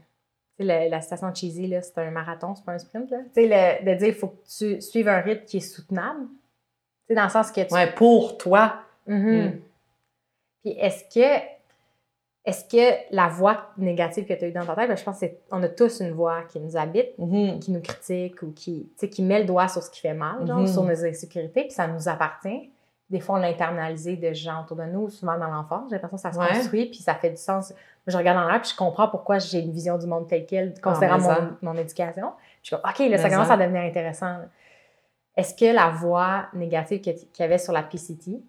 sais, 0.59 0.63
la, 0.63 0.89
la 0.89 1.01
station 1.01 1.33
cheesy, 1.33 1.67
là, 1.67 1.81
c'est 1.81 1.97
un 1.99 2.09
marathon, 2.11 2.55
c'est 2.55 2.65
pas 2.65 2.73
un 2.73 2.79
sprint. 2.79 3.09
Là. 3.11 3.17
Tu 3.33 3.41
sais, 3.47 3.47
le- 3.83 3.85
de 3.93 3.97
dire 3.97 4.07
il 4.07 4.13
faut 4.15 4.27
que 4.29 4.47
tu 4.57 4.81
suives 4.81 5.07
un 5.07 5.19
rythme 5.21 5.45
qui 5.45 5.57
est 5.57 5.61
soutenable. 5.61 6.21
Tu 7.07 7.09
sais, 7.09 7.15
dans 7.15 7.23
le 7.25 7.29
sens 7.29 7.51
que 7.51 7.61
tu. 7.61 7.73
Ouais, 7.73 7.91
pour 7.93 8.37
toi. 8.37 8.75
Mhm. 9.05 9.45
Mm. 9.45 9.51
Puis 10.63 10.71
est-ce 10.79 11.03
que. 11.13 11.56
Est-ce 12.47 12.63
que 12.63 13.13
la 13.13 13.27
voix 13.27 13.67
négative 13.77 14.25
que 14.25 14.33
tu 14.33 14.45
as 14.45 14.47
eue 14.47 14.51
dans 14.53 14.65
ta 14.65 14.73
tête, 14.73 14.87
ben, 14.87 14.95
je 14.95 15.03
pense 15.03 15.19
qu'on 15.49 15.61
a 15.61 15.67
tous 15.67 15.99
une 15.99 16.11
voix 16.11 16.43
qui 16.43 16.59
nous 16.61 16.77
habite, 16.77 17.09
Mhm. 17.17 17.59
qui 17.59 17.71
nous 17.71 17.81
critique 17.81 18.41
ou 18.41 18.51
qui, 18.53 18.89
qui 19.11 19.21
met 19.21 19.39
le 19.39 19.45
doigt 19.45 19.67
sur 19.67 19.83
ce 19.83 19.91
qui 19.91 19.99
fait 19.99 20.13
mal, 20.13 20.47
genre, 20.47 20.59
Mhm. 20.59 20.67
sur 20.67 20.83
nos 20.83 21.05
insécurités, 21.05 21.63
puis 21.63 21.71
ça 21.71 21.87
nous 21.87 22.07
appartient. 22.07 22.71
Des 23.09 23.19
fois, 23.19 23.37
on 23.37 23.41
l'a 23.41 23.47
internalisé 23.49 24.15
de 24.15 24.33
gens 24.33 24.61
autour 24.63 24.77
de 24.77 24.83
nous, 24.85 25.09
souvent 25.09 25.37
dans 25.37 25.47
l'enfance. 25.49 25.89
J'ai 25.89 25.95
l'impression 25.97 26.15
que 26.17 26.21
ça 26.21 26.31
se 26.31 26.39
Ouais. 26.39 26.57
construit, 26.57 26.85
puis 26.85 26.99
ça 26.99 27.15
fait 27.15 27.29
du 27.31 27.37
sens. 27.37 27.73
Je 28.05 28.17
regarde 28.17 28.37
en 28.37 28.47
l'air, 28.49 28.61
puis 28.61 28.71
je 28.71 28.75
comprends 28.77 29.09
pourquoi 29.09 29.39
j'ai 29.39 29.59
une 29.59 29.71
vision 29.71 29.97
du 29.97 30.07
monde 30.07 30.27
telle 30.29 30.45
quelle, 30.45 30.73
considérant 30.81 31.17
mais 31.17 31.23
ça. 31.25 31.41
mon, 31.61 31.73
mon 31.73 31.77
éducation. 31.79 32.31
Puis 32.37 32.59
je 32.63 32.67
suis 32.67 32.75
comme, 32.81 32.89
OK, 32.89 32.99
là, 33.11 33.17
ça 33.17 33.29
commence 33.29 33.47
ça. 33.47 33.53
à 33.53 33.57
devenir 33.57 33.81
intéressant. 33.81 34.37
Est-ce 35.35 35.53
que 35.53 35.73
la 35.73 35.89
voix 35.89 36.45
négative 36.53 37.01
qu'il 37.01 37.15
y 37.39 37.43
avait 37.43 37.57
sur 37.57 37.73
la 37.73 37.83
PCT, 37.83 38.41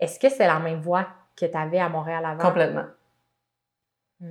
est-ce 0.00 0.18
que 0.18 0.28
c'est 0.28 0.46
la 0.46 0.58
même 0.58 0.80
voix 0.80 1.06
que 1.40 1.46
tu 1.46 1.56
avais 1.56 1.80
à 1.80 1.88
Montréal 1.88 2.24
avant? 2.24 2.42
Complètement. 2.42 2.84
Mm. 4.20 4.26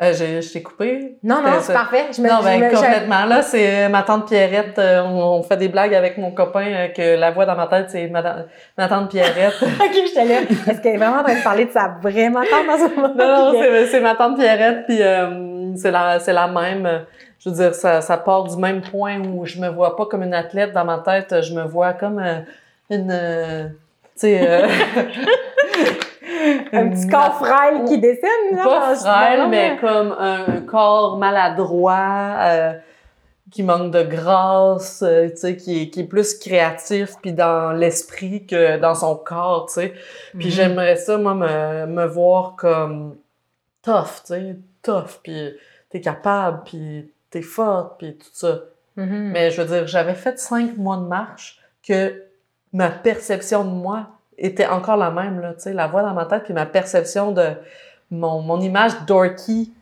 Euh, 0.00 0.12
j'ai- 0.12 0.40
je 0.42 0.52
t'ai 0.52 0.62
coupé? 0.62 1.18
Non, 1.24 1.42
non, 1.42 1.58
c'est 1.60 1.72
parfait. 1.72 2.04
Je 2.16 2.22
me, 2.22 2.28
non, 2.28 2.36
je 2.38 2.44
ben, 2.44 2.60
me- 2.60 2.70
je- 2.70 2.76
complètement. 2.76 3.24
Là, 3.24 3.42
c'est 3.42 3.86
euh, 3.86 3.88
ma 3.88 4.04
tante 4.04 4.28
Pierrette. 4.28 4.78
euh, 4.78 5.02
on, 5.02 5.38
on 5.38 5.42
fait 5.42 5.56
des 5.56 5.66
blagues 5.68 5.92
avec 5.92 6.18
mon 6.18 6.30
copain 6.30 6.66
euh, 6.66 6.88
que 6.88 7.18
la 7.18 7.32
voix 7.32 7.46
dans 7.46 7.56
ma 7.56 7.66
tête, 7.66 7.90
c'est 7.90 8.06
ma, 8.06 8.22
ma 8.76 8.88
tante 8.88 9.10
Pierrette. 9.10 9.54
OK, 9.62 9.92
je 9.92 10.14
te 10.14 10.24
lève. 10.28 10.46
Est-ce 10.68 10.80
qu'elle 10.80 10.94
est 10.94 10.98
vraiment 10.98 11.18
en 11.18 11.24
train 11.24 11.34
de 11.36 11.42
parler 11.42 11.64
de 11.64 11.72
sa 11.72 11.96
vraie 12.00 12.30
tante 12.30 12.66
dans 12.66 12.78
ce 12.78 12.94
moment? 12.94 13.12
non, 13.16 13.52
non, 13.52 13.60
Puis, 13.60 13.88
c'est 13.90 14.00
ma 14.00 14.14
tante 14.14 14.38
Pierrette, 14.38 14.86
puis 14.86 14.98
c'est 15.76 15.90
la, 15.90 16.18
la 16.18 16.46
même. 16.46 17.04
Je 17.40 17.48
veux 17.50 17.56
dire, 17.56 17.74
ça, 17.74 18.00
ça 18.00 18.18
part 18.18 18.44
du 18.44 18.56
même 18.56 18.82
point 18.82 19.18
où 19.20 19.46
je 19.46 19.58
me 19.60 19.68
vois 19.68 19.96
pas 19.96 20.06
comme 20.06 20.22
une 20.22 20.34
athlète 20.34 20.72
dans 20.72 20.84
ma 20.84 20.98
tête, 20.98 21.42
je 21.42 21.52
me 21.54 21.62
vois 21.64 21.92
comme 21.94 22.22
une... 22.88 23.72
tu 24.14 24.20
sais... 24.20 24.62
euh, 26.48 26.78
un 26.78 26.88
petit 26.90 27.06
corps 27.08 27.34
frêle 27.38 27.84
qui 27.84 27.98
dessine, 27.98 28.56
là. 28.56 28.64
Pas 28.64 28.94
frêle, 28.96 29.48
mais 29.48 29.76
comme 29.80 30.12
un 30.18 30.60
corps 30.62 31.16
maladroit, 31.18 32.36
euh, 32.40 32.72
qui 33.50 33.62
manque 33.62 33.92
de 33.92 34.02
grâce, 34.02 35.02
euh, 35.02 35.28
tu 35.30 35.36
sais, 35.36 35.56
qui 35.56 35.82
est, 35.82 35.88
qui 35.90 36.00
est 36.00 36.04
plus 36.04 36.38
créatif, 36.38 37.14
puis 37.22 37.32
dans 37.32 37.72
l'esprit 37.72 38.44
que 38.46 38.78
dans 38.78 38.94
son 38.94 39.16
corps, 39.16 39.66
tu 39.68 39.74
sais. 39.80 39.94
Puis 40.38 40.48
Mhm. 40.48 40.52
j'aimerais 40.52 40.96
ça, 40.96 41.16
moi, 41.16 41.34
me, 41.34 41.86
me 41.86 42.04
voir 42.06 42.56
comme 42.56 43.16
tough, 43.82 44.22
tu 44.26 44.34
sais, 44.34 44.56
tough, 44.82 45.20
puis 45.22 45.54
t'es 45.90 46.00
capable, 46.02 46.62
puis 46.64 47.10
t'es 47.30 47.40
forte, 47.42 47.98
puis 47.98 48.18
tout 48.18 48.28
ça. 48.32 48.60
Mhm. 48.96 49.30
Mais 49.32 49.50
je 49.50 49.62
veux 49.62 49.68
dire, 49.68 49.86
j'avais 49.86 50.14
fait 50.14 50.38
cinq 50.38 50.76
mois 50.76 50.96
de 50.98 51.06
marche 51.06 51.58
que 51.86 52.22
ma 52.74 52.90
perception 52.90 53.64
de 53.64 53.70
moi 53.70 54.08
était 54.38 54.66
encore 54.66 54.96
la 54.96 55.10
même, 55.10 55.40
là, 55.40 55.52
tu 55.54 55.60
sais, 55.60 55.72
la 55.72 55.86
voix 55.86 56.02
dans 56.02 56.14
ma 56.14 56.24
tête, 56.26 56.44
puis 56.44 56.54
ma 56.54 56.64
perception 56.66 57.32
de 57.32 57.50
mon, 58.10 58.40
mon 58.40 58.60
image 58.60 58.92
dorky 59.06 59.72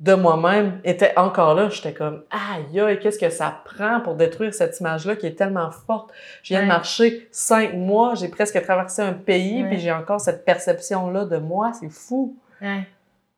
de 0.00 0.14
moi-même 0.14 0.80
était 0.84 1.12
encore 1.18 1.54
là. 1.54 1.68
J'étais 1.70 1.92
comme, 1.92 2.22
aïe, 2.30 2.80
aïe, 2.80 2.98
qu'est-ce 3.00 3.18
que 3.18 3.30
ça 3.30 3.62
prend 3.64 4.00
pour 4.00 4.14
détruire 4.14 4.54
cette 4.54 4.78
image-là 4.78 5.16
qui 5.16 5.26
est 5.26 5.34
tellement 5.34 5.70
forte? 5.72 6.10
Je 6.44 6.54
viens 6.54 6.62
de 6.62 6.68
marcher 6.68 7.28
cinq 7.32 7.74
mois, 7.74 8.14
j'ai 8.14 8.28
presque 8.28 8.62
traversé 8.62 9.02
un 9.02 9.12
pays, 9.12 9.62
Ouais. 9.64 9.68
puis 9.70 9.78
j'ai 9.80 9.90
encore 9.90 10.20
cette 10.20 10.44
perception-là 10.44 11.24
de 11.24 11.38
moi, 11.38 11.72
c'est 11.72 11.90
fou. 11.90 12.36
Ouais. 12.62 12.86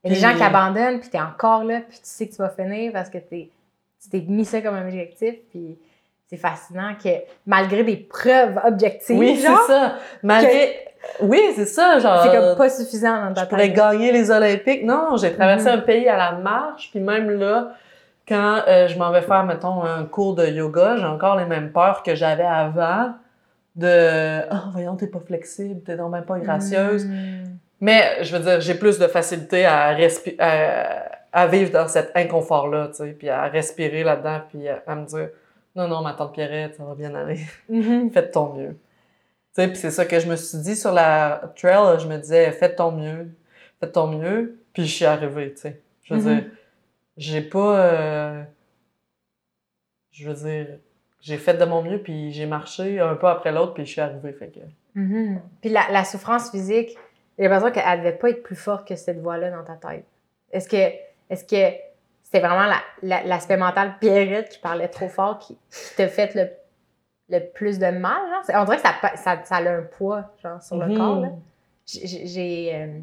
Il 0.05 0.11
y 0.11 0.13
a 0.13 0.15
des 0.15 0.21
Puis- 0.21 0.21
gens 0.21 0.37
qui 0.37 0.43
abandonnent, 0.43 1.01
puis 1.01 1.09
t'es 1.09 1.21
encore 1.21 1.65
là, 1.65 1.81
puis 1.81 1.97
tu 1.99 2.05
sais 2.05 2.29
que 2.29 2.33
tu 2.35 2.39
vas 2.43 2.51
finir 2.51 2.93
parce 2.93 3.09
que 3.09 3.19
t'es, 3.19 3.51
tu 4.03 4.11
t'es 4.11 4.21
mis 4.21 4.45
ça 4.45 4.61
comme 4.61 4.75
un 4.75 4.85
objectif, 4.85 5.37
puis 5.51 5.79
c'est 6.31 6.37
fascinant 6.37 6.93
que 7.03 7.09
malgré 7.45 7.83
des 7.83 7.97
preuves 7.97 8.57
objectives, 8.65 9.19
Oui, 9.19 9.37
c'est 9.37 9.49
ça. 9.73 9.95
Malgré... 10.23 10.77
Oui, 11.21 11.41
c'est 11.57 11.65
ça, 11.67 11.99
genre... 11.99 12.23
c'est 12.23 12.31
comme 12.31 12.57
pas 12.57 12.69
suffisant 12.71 13.27
dans 13.29 13.35
ta 13.35 13.43
je 13.43 13.47
pourrais 13.49 13.71
gagner 13.71 14.13
les 14.13 14.31
Olympiques. 14.31 14.85
Non, 14.85 15.17
j'ai 15.17 15.33
traversé 15.35 15.67
Mhm. 15.67 15.75
un 15.75 15.79
pays 15.79 16.09
à 16.09 16.17
la 16.17 16.33
marche, 16.33 16.91
puis 16.93 17.01
même 17.01 17.31
là, 17.31 17.73
quand 18.29 18.61
euh, 18.69 18.87
je 18.87 18.97
m'en 18.97 19.11
vais 19.11 19.23
faire, 19.23 19.43
mettons, 19.45 19.83
un 19.83 20.05
cours 20.05 20.37
de 20.37 20.47
yoga, 20.47 20.97
j'ai 20.99 21.05
encore 21.07 21.37
les 21.37 21.47
mêmes 21.47 21.73
peurs 21.73 22.05
que 22.05 22.15
j'avais 22.15 22.45
avant 22.45 23.15
de 23.75 24.41
«Ah, 24.51 24.65
voyons, 24.73 24.95
t'es 24.95 25.09
pas 25.09 25.21
flexible, 25.27 25.81
t'es 25.83 25.97
donc 25.97 26.13
même 26.13 26.25
pas 26.25 26.39
gracieuse. 26.39 27.07
Mm. 27.07 27.57
Mais, 27.81 28.23
je 28.23 28.37
veux 28.37 28.43
dire, 28.43 28.61
j'ai 28.61 28.75
plus 28.75 28.99
de 29.01 29.07
facilité 29.09 29.65
à, 29.65 29.97
à, 30.39 30.53
à 31.33 31.47
vivre 31.49 31.73
dans 31.73 31.89
cet 31.89 32.13
inconfort-là, 32.15 32.89
tu 32.89 32.95
sais, 33.05 33.11
puis 33.19 33.29
à 33.31 33.45
respirer 33.45 34.05
là-dedans, 34.05 34.43
puis 34.49 34.69
à, 34.69 34.83
à 34.87 34.95
me 34.95 35.07
dire 35.07 35.29
«Non, 35.81 35.89
non, 35.89 36.03
ma 36.03 36.13
tante 36.15 36.33
Pierrette, 36.35 36.75
ça 36.77 36.85
va 36.85 36.95
bien 36.95 37.15
aller.» 37.15 37.41
Mhm. 37.69 38.11
fais 38.11 38.23
de 38.23 38.31
ton 38.31 38.53
mieux. 38.55 38.71
Tu 39.55 39.63
sais, 39.63 39.69
puis 39.69 39.77
c'est 39.77 39.91
ça 39.91 40.05
que 40.05 40.19
je 40.21 40.29
me 40.29 40.37
suis 40.37 40.59
dit 40.59 40.77
sur 40.77 40.93
la 40.93 41.53
trail, 41.57 41.99
je 42.01 42.07
me 42.07 42.17
disais, 42.19 42.53
fais 42.53 42.69
de 42.69 42.75
ton 42.75 42.93
mieux, 42.93 43.31
fais 43.81 43.87
de 43.87 43.93
ton 43.93 44.07
mieux, 44.09 44.61
puis 44.73 44.87
je 44.87 44.95
suis 44.95 45.05
arrivée, 45.05 45.53
tu 45.55 45.63
sais. 45.63 45.81
Je 46.05 46.15
veux 46.15 46.21
Mhm. 46.21 46.41
dire, 46.41 46.51
j'ai 47.17 47.41
pas... 47.43 47.81
euh, 47.81 48.43
je 50.13 50.29
veux 50.29 50.35
dire, 50.35 50.79
j'ai 51.21 51.37
fait 51.37 51.55
de 51.55 51.65
mon 51.65 51.83
mieux, 51.83 51.99
puis 52.03 52.33
j'ai 52.33 52.47
marché 52.47 53.01
un 53.01 53.15
pas 53.15 53.33
après 53.33 53.53
l'autre, 53.53 53.75
puis 53.75 53.85
je 53.87 53.91
suis 53.93 54.01
arrivée, 54.01 54.33
fait 54.33 54.49
que... 54.49 54.61
Mhm. 54.95 55.41
Puis 55.61 55.71
la, 55.71 55.91
la 55.91 56.05
souffrance 56.05 56.51
physique, 56.51 56.97
j'ai 57.39 57.49
l'impression 57.49 57.71
qu'elle 57.73 57.99
devait 58.01 58.13
pas 58.17 58.31
être 58.31 58.43
plus 58.43 58.57
forte 58.57 58.87
que 58.89 58.97
cette 58.97 59.21
voix-là 59.21 59.51
dans 59.51 59.65
ta 59.65 59.75
tête. 59.77 60.05
Est-ce 60.53 60.69
que 60.69 60.93
est-ce 61.31 61.45
que 61.45 61.77
c'était 62.33 62.47
vraiment 62.47 62.67
la- 62.67 62.83
la- 63.03 63.23
l'aspect 63.25 63.57
mental 63.57 63.95
Pierrette 64.01 64.51
qui 64.51 64.59
parlait 64.61 64.89
trop 64.89 65.09
fort 65.09 65.39
qui, 65.39 65.57
qui 65.71 65.97
t'a 65.97 66.09
fait 66.09 66.35
le, 66.35 66.49
le 67.37 67.45
plus 67.53 67.79
de 67.79 67.87
mal? 67.87 68.21
Genre? 68.31 68.45
C'est- 68.45 68.57
On 68.57 68.65
dirait 68.65 68.77
que 68.77 68.83
ça, 68.83 68.95
ça, 69.17 69.45
ça 69.45 69.57
a 69.57 69.63
un 69.71 69.83
poids 69.83 70.31
genre, 70.43 70.63
sur 70.63 70.77
le 70.77 70.87
Mhm. 70.89 70.97
corps. 70.97 71.25
J'ai- 71.87 72.75
euh, 72.75 72.99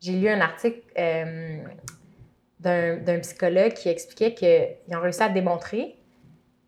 j'ai 0.00 0.12
lu 0.12 0.28
un 0.30 0.40
article 0.40 0.80
euh, 0.98 1.58
d'un 2.60 3.18
psychologue 3.20 3.72
qui 3.74 3.88
expliquait 3.88 4.34
qu'ils 4.34 4.96
ont 4.96 5.00
réussi 5.00 5.22
à 5.22 5.28
démontrer 5.28 5.96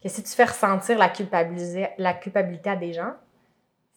que 0.02 0.08
si 0.08 0.22
tu 0.22 0.30
fais 0.30 0.44
ressentir 0.44 0.98
la, 0.98 1.10
la 1.98 2.12
culpabilité 2.14 2.70
à 2.70 2.76
des 2.76 2.92
gens, 2.92 3.12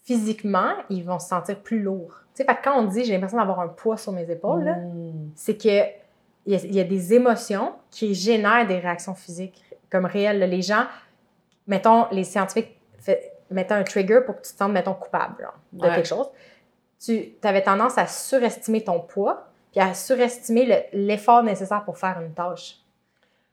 physiquement, 0.02 0.74
ils 0.90 1.04
vont 1.04 1.20
se 1.20 1.28
sentir 1.28 1.60
plus 1.62 1.82
lourds. 1.82 2.20
Tu 2.36 2.44
sais, 2.44 2.46
quand 2.64 2.78
on 2.80 2.86
dit 2.88 3.04
j'ai 3.06 3.14
l'impression 3.14 3.38
d'avoir 3.38 3.60
un 3.60 3.68
poids 3.70 3.98
sur 3.98 4.12
mes 4.12 4.30
épaules, 4.30 4.70
Mm. 4.70 5.32
c'est 5.36 5.56
que 5.58 5.84
il 6.46 6.54
y, 6.54 6.56
a- 6.56 6.64
il 6.66 6.76
y 6.76 6.80
a 6.80 6.84
des 6.84 7.14
émotions 7.14 7.74
qui 7.92 8.14
génèrent 8.14 8.68
des 8.68 8.80
réactions 8.80 9.16
physiques 9.16 9.64
comme 9.90 10.06
réelles. 10.06 10.40
là. 10.40 10.48
Les 10.48 10.62
gens, 10.62 10.86
mettons, 11.68 12.08
les 12.12 12.24
scientifiques 12.24 12.78
fait- 13.00 13.32
mettons 13.52 13.76
un 13.76 13.84
trigger 13.84 14.20
pour 14.26 14.36
que 14.38 14.42
tu 14.46 14.52
te 14.54 14.58
sentes, 14.58 14.72
mettons, 14.72 14.94
coupable 14.94 15.44
là, 15.44 15.54
de 15.74 15.86
Ouais. 15.88 15.96
quelque 15.96 16.08
chose. 16.08 16.28
Tu 17.04 17.34
avais 17.44 17.62
tendance 17.62 17.98
à 17.98 18.08
surestimer 18.08 18.84
ton 18.84 19.00
poids 19.00 19.48
puis 19.72 19.82
à 19.82 19.94
surestimer 19.94 20.66
le- 20.66 21.06
l'effort 21.08 21.44
nécessaire 21.44 21.84
pour 21.84 21.98
faire 21.98 22.20
une 22.22 22.34
tâche. 22.34 22.78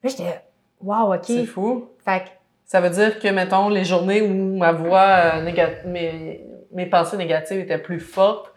Là, 0.02 0.10
j'étais, 0.10 0.40
wow, 0.82 1.14
OK. 1.14 1.24
C'est 1.24 1.46
fou. 1.46 1.88
Fait 2.04 2.20
que 2.24 2.28
Ça 2.64 2.80
veut 2.80 2.90
dire 2.90 3.18
que, 3.18 3.26
mettons, 3.28 3.68
les 3.68 3.84
journées 3.84 4.22
où 4.22 4.56
ma 4.56 4.70
voix, 4.72 5.00
euh, 5.34 5.42
néga- 5.42 5.82
mes, 5.86 6.46
mes 6.70 6.86
pensées 6.86 7.16
négatives 7.16 7.58
étaient 7.58 7.78
plus 7.82 7.98
fortes, 7.98 8.49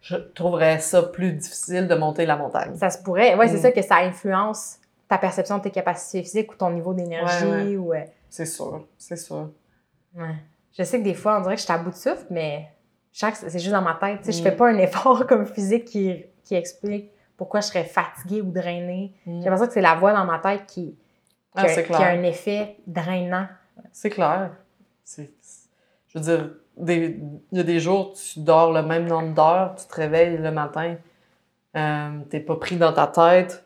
je 0.00 0.16
trouverais 0.16 0.78
ça 0.78 1.02
plus 1.02 1.32
difficile 1.32 1.88
de 1.88 1.94
monter 1.94 2.24
la 2.26 2.36
montagne. 2.36 2.74
ça 2.76 2.90
se 2.90 2.98
pourrait. 3.02 3.34
Ouais, 3.34 3.48
c'est 3.48 3.56
Mm. 3.58 3.62
ça 3.62 3.72
que 3.72 3.82
ça 3.82 3.96
influence 3.96 4.76
ta 5.08 5.18
perception 5.18 5.58
de 5.58 5.62
tes 5.62 5.70
capacités 5.70 6.22
physiques 6.22 6.52
ou 6.52 6.56
ton 6.56 6.70
niveau 6.70 6.94
d'énergie. 6.94 7.44
Ouais, 7.44 7.50
ouais. 7.66 7.76
ou, 7.76 7.94
euh, 7.94 8.00
C'est 8.28 8.46
sûr, 8.46 8.86
c'est 8.96 9.16
sûr. 9.16 9.50
Ouais. 10.14 10.34
Je 10.76 10.82
sais 10.84 10.98
que 10.98 11.04
des 11.04 11.14
fois, 11.14 11.38
on 11.38 11.40
dirait 11.42 11.54
que 11.54 11.60
je 11.60 11.64
suis 11.64 11.72
à 11.72 11.78
bout 11.78 11.90
de 11.90 11.96
souffle, 11.96 12.26
mais 12.30 12.68
chaque, 13.12 13.36
c'est 13.36 13.58
juste 13.58 13.72
dans 13.72 13.82
ma 13.82 13.94
tête. 13.94 14.20
Je 14.24 14.38
Mm. 14.38 14.42
fais 14.42 14.52
pas 14.52 14.68
un 14.68 14.78
effort 14.78 15.26
comme 15.26 15.46
physique 15.46 15.86
qui, 15.86 16.24
qui 16.44 16.54
explique 16.54 17.10
pourquoi 17.36 17.60
je 17.60 17.66
serais 17.68 17.84
fatiguée 17.84 18.40
ou 18.42 18.50
drainée. 18.52 19.14
Mm. 19.26 19.38
J'ai 19.40 19.44
l'impression 19.44 19.66
que 19.66 19.72
c'est 19.72 19.80
la 19.80 19.94
voix 19.96 20.12
dans 20.12 20.24
ma 20.24 20.38
tête 20.38 20.66
qui, 20.66 20.90
qui, 20.92 20.98
Ah, 21.54 21.62
a, 21.62 21.68
c'est 21.68 21.84
qui 21.86 21.94
a 21.94 22.08
un 22.08 22.22
effet 22.22 22.76
drainant. 22.86 23.46
C'est 23.92 24.10
clair. 24.10 24.50
Je 25.16 26.18
veux 26.18 26.20
dire, 26.20 26.50
des- 26.78 27.18
il 27.52 27.58
y 27.58 27.60
a 27.60 27.64
des 27.64 27.80
jours, 27.80 28.12
tu 28.14 28.40
dors 28.40 28.72
le 28.72 28.82
même 28.82 29.06
nombre 29.06 29.34
d'heures, 29.34 29.74
tu 29.76 29.86
te 29.86 29.94
réveilles 29.94 30.36
le 30.38 30.50
matin, 30.50 30.96
euh, 31.76 32.10
t'es 32.30 32.40
pas 32.40 32.56
pris 32.56 32.76
dans 32.76 32.92
ta 32.92 33.06
tête, 33.06 33.64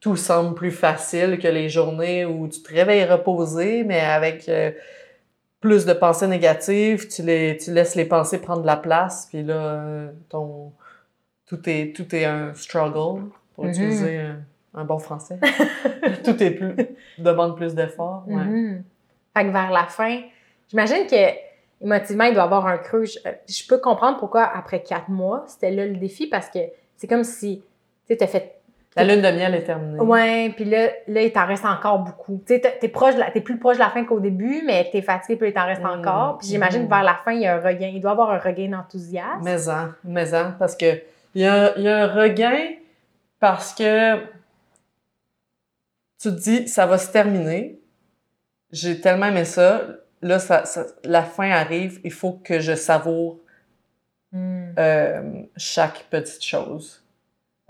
tout 0.00 0.16
semble 0.16 0.54
plus 0.54 0.70
facile 0.72 1.38
que 1.38 1.48
les 1.48 1.68
journées 1.68 2.24
où 2.24 2.48
tu 2.48 2.60
te 2.62 2.72
réveilles 2.72 3.04
reposé, 3.04 3.84
mais 3.84 4.00
avec 4.00 4.48
euh, 4.48 4.72
plus 5.60 5.84
de 5.86 5.92
pensées 5.92 6.26
négatives, 6.26 7.08
tu, 7.08 7.22
les, 7.22 7.56
tu 7.56 7.72
laisses 7.72 7.94
les 7.94 8.04
pensées 8.04 8.38
prendre 8.40 8.62
de 8.62 8.66
la 8.66 8.76
place, 8.76 9.26
puis 9.30 9.42
là, 9.44 10.06
ton, 10.28 10.72
tout, 11.46 11.60
est, 11.68 11.94
tout 11.94 12.12
est 12.14 12.24
un 12.24 12.52
struggle, 12.54 13.24
pour 13.54 13.64
Mhm. 13.64 13.70
utiliser 13.70 14.18
un, 14.20 14.38
un 14.74 14.84
bon 14.84 14.98
français. 14.98 15.38
tout 16.24 16.42
est 16.42 16.50
plus, 16.52 16.74
demande 17.18 17.56
plus 17.56 17.74
d'efforts. 17.74 18.24
ouais. 18.26 18.42
Mhm. 18.44 18.82
Fait 19.36 19.44
que 19.44 19.50
vers 19.50 19.70
la 19.70 19.84
fin, 19.84 20.20
j'imagine 20.68 21.06
que 21.06 21.51
émotivement, 21.82 22.24
il 22.24 22.34
doit 22.34 22.42
y 22.42 22.46
avoir 22.46 22.66
un 22.66 22.78
creux. 22.78 23.04
Je, 23.04 23.18
euh, 23.26 23.32
je 23.48 23.66
peux 23.66 23.78
comprendre 23.78 24.18
pourquoi 24.18 24.44
après 24.44 24.82
quatre 24.82 25.08
mois, 25.08 25.44
c'était 25.48 25.70
là 25.70 25.84
le 25.86 25.96
défi 25.96 26.26
parce 26.26 26.48
que 26.48 26.58
c'est 26.96 27.06
comme 27.06 27.24
si 27.24 27.62
tu 28.06 28.16
as 28.20 28.26
fait 28.26 28.60
La 28.96 29.04
lune 29.04 29.22
de 29.22 29.28
miel 29.30 29.54
est 29.54 29.64
terminée. 29.64 29.98
Ouais, 30.00 30.52
puis 30.54 30.64
là, 30.66 30.88
là, 31.08 31.22
il 31.22 31.32
t'en 31.32 31.46
reste 31.46 31.64
encore 31.64 32.00
beaucoup. 32.00 32.42
Tu 32.46 32.54
sais, 32.54 32.60
t'es- 32.78 32.88
proche 32.88 33.14
plus 33.42 33.58
proche 33.58 33.76
de 33.76 33.80
la 33.80 33.88
fin 33.90 34.04
qu'au 34.04 34.20
début, 34.20 34.62
mais 34.66 34.88
t'es 34.92 35.00
fatigué, 35.02 35.36
puis 35.36 35.48
il 35.48 35.54
t'en 35.54 35.64
reste 35.66 35.82
Mm. 35.82 35.86
encore. 36.00 36.38
Puis 36.38 36.48
j'imagine 36.48 36.82
Mm. 36.82 36.84
que 36.84 36.90
vers 36.90 37.02
la 37.02 37.14
fin, 37.24 37.32
il 37.32 37.40
y 37.40 37.46
a 37.46 37.56
un 37.56 37.60
regain. 37.60 37.90
Il 37.94 38.00
doit 38.00 38.10
y 38.10 38.12
avoir 38.12 38.30
un 38.30 38.38
regain 38.38 38.68
d'enthousiasme. 38.68 39.42
Maison, 39.42 39.92
maison, 40.04 40.52
parce 40.58 40.76
que 40.76 41.00
il 41.34 41.40
y 41.42 41.46
a, 41.46 41.72
il 41.78 41.84
y 41.84 41.88
a 41.88 42.04
un 42.04 42.06
regain 42.08 42.74
parce 43.40 43.72
que 43.74 44.16
tu 46.20 46.28
te 46.28 46.28
dis, 46.28 46.68
ça 46.68 46.84
va 46.86 46.98
se 46.98 47.10
terminer. 47.10 47.80
J'ai 48.70 49.00
tellement 49.00 49.26
aimé 49.26 49.44
ça. 49.44 49.82
Là, 50.22 50.38
ça, 50.38 50.64
ça- 50.64 50.86
la 51.04 51.22
fin 51.22 51.50
arrive. 51.50 52.00
Il 52.04 52.12
faut 52.12 52.32
que 52.44 52.60
je 52.60 52.74
savoure 52.74 53.38
Mm. 54.32 54.74
euh, 54.78 55.42
chaque 55.58 56.06
petite 56.08 56.42
chose. 56.42 57.02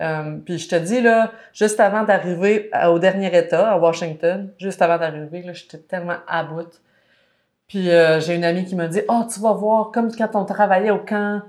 Euh, 0.00 0.36
puis 0.44 0.58
je 0.58 0.68
te 0.68 0.76
dis, 0.76 1.00
là, 1.00 1.32
juste 1.52 1.80
avant 1.80 2.04
d'arriver 2.04 2.70
au 2.88 2.98
dernier 3.00 3.36
état, 3.36 3.72
à 3.72 3.78
Washington, 3.78 4.52
juste 4.58 4.80
avant 4.80 4.96
d'arriver, 4.98 5.42
là, 5.42 5.52
j'étais 5.54 5.78
tellement 5.78 6.18
à 6.28 6.44
bout. 6.44 6.80
Puis 7.68 7.90
euh, 7.90 8.20
j'ai 8.20 8.36
une 8.36 8.44
amie 8.44 8.64
qui 8.64 8.76
m'a 8.76 8.86
dit, 8.86 9.00
«Oh, 9.08 9.22
tu 9.32 9.40
vas 9.40 9.52
voir, 9.54 9.90
comme 9.90 10.14
quand 10.14 10.34
on 10.36 10.44
travaillait 10.44 10.90
au 10.90 10.98
camp 10.98 11.42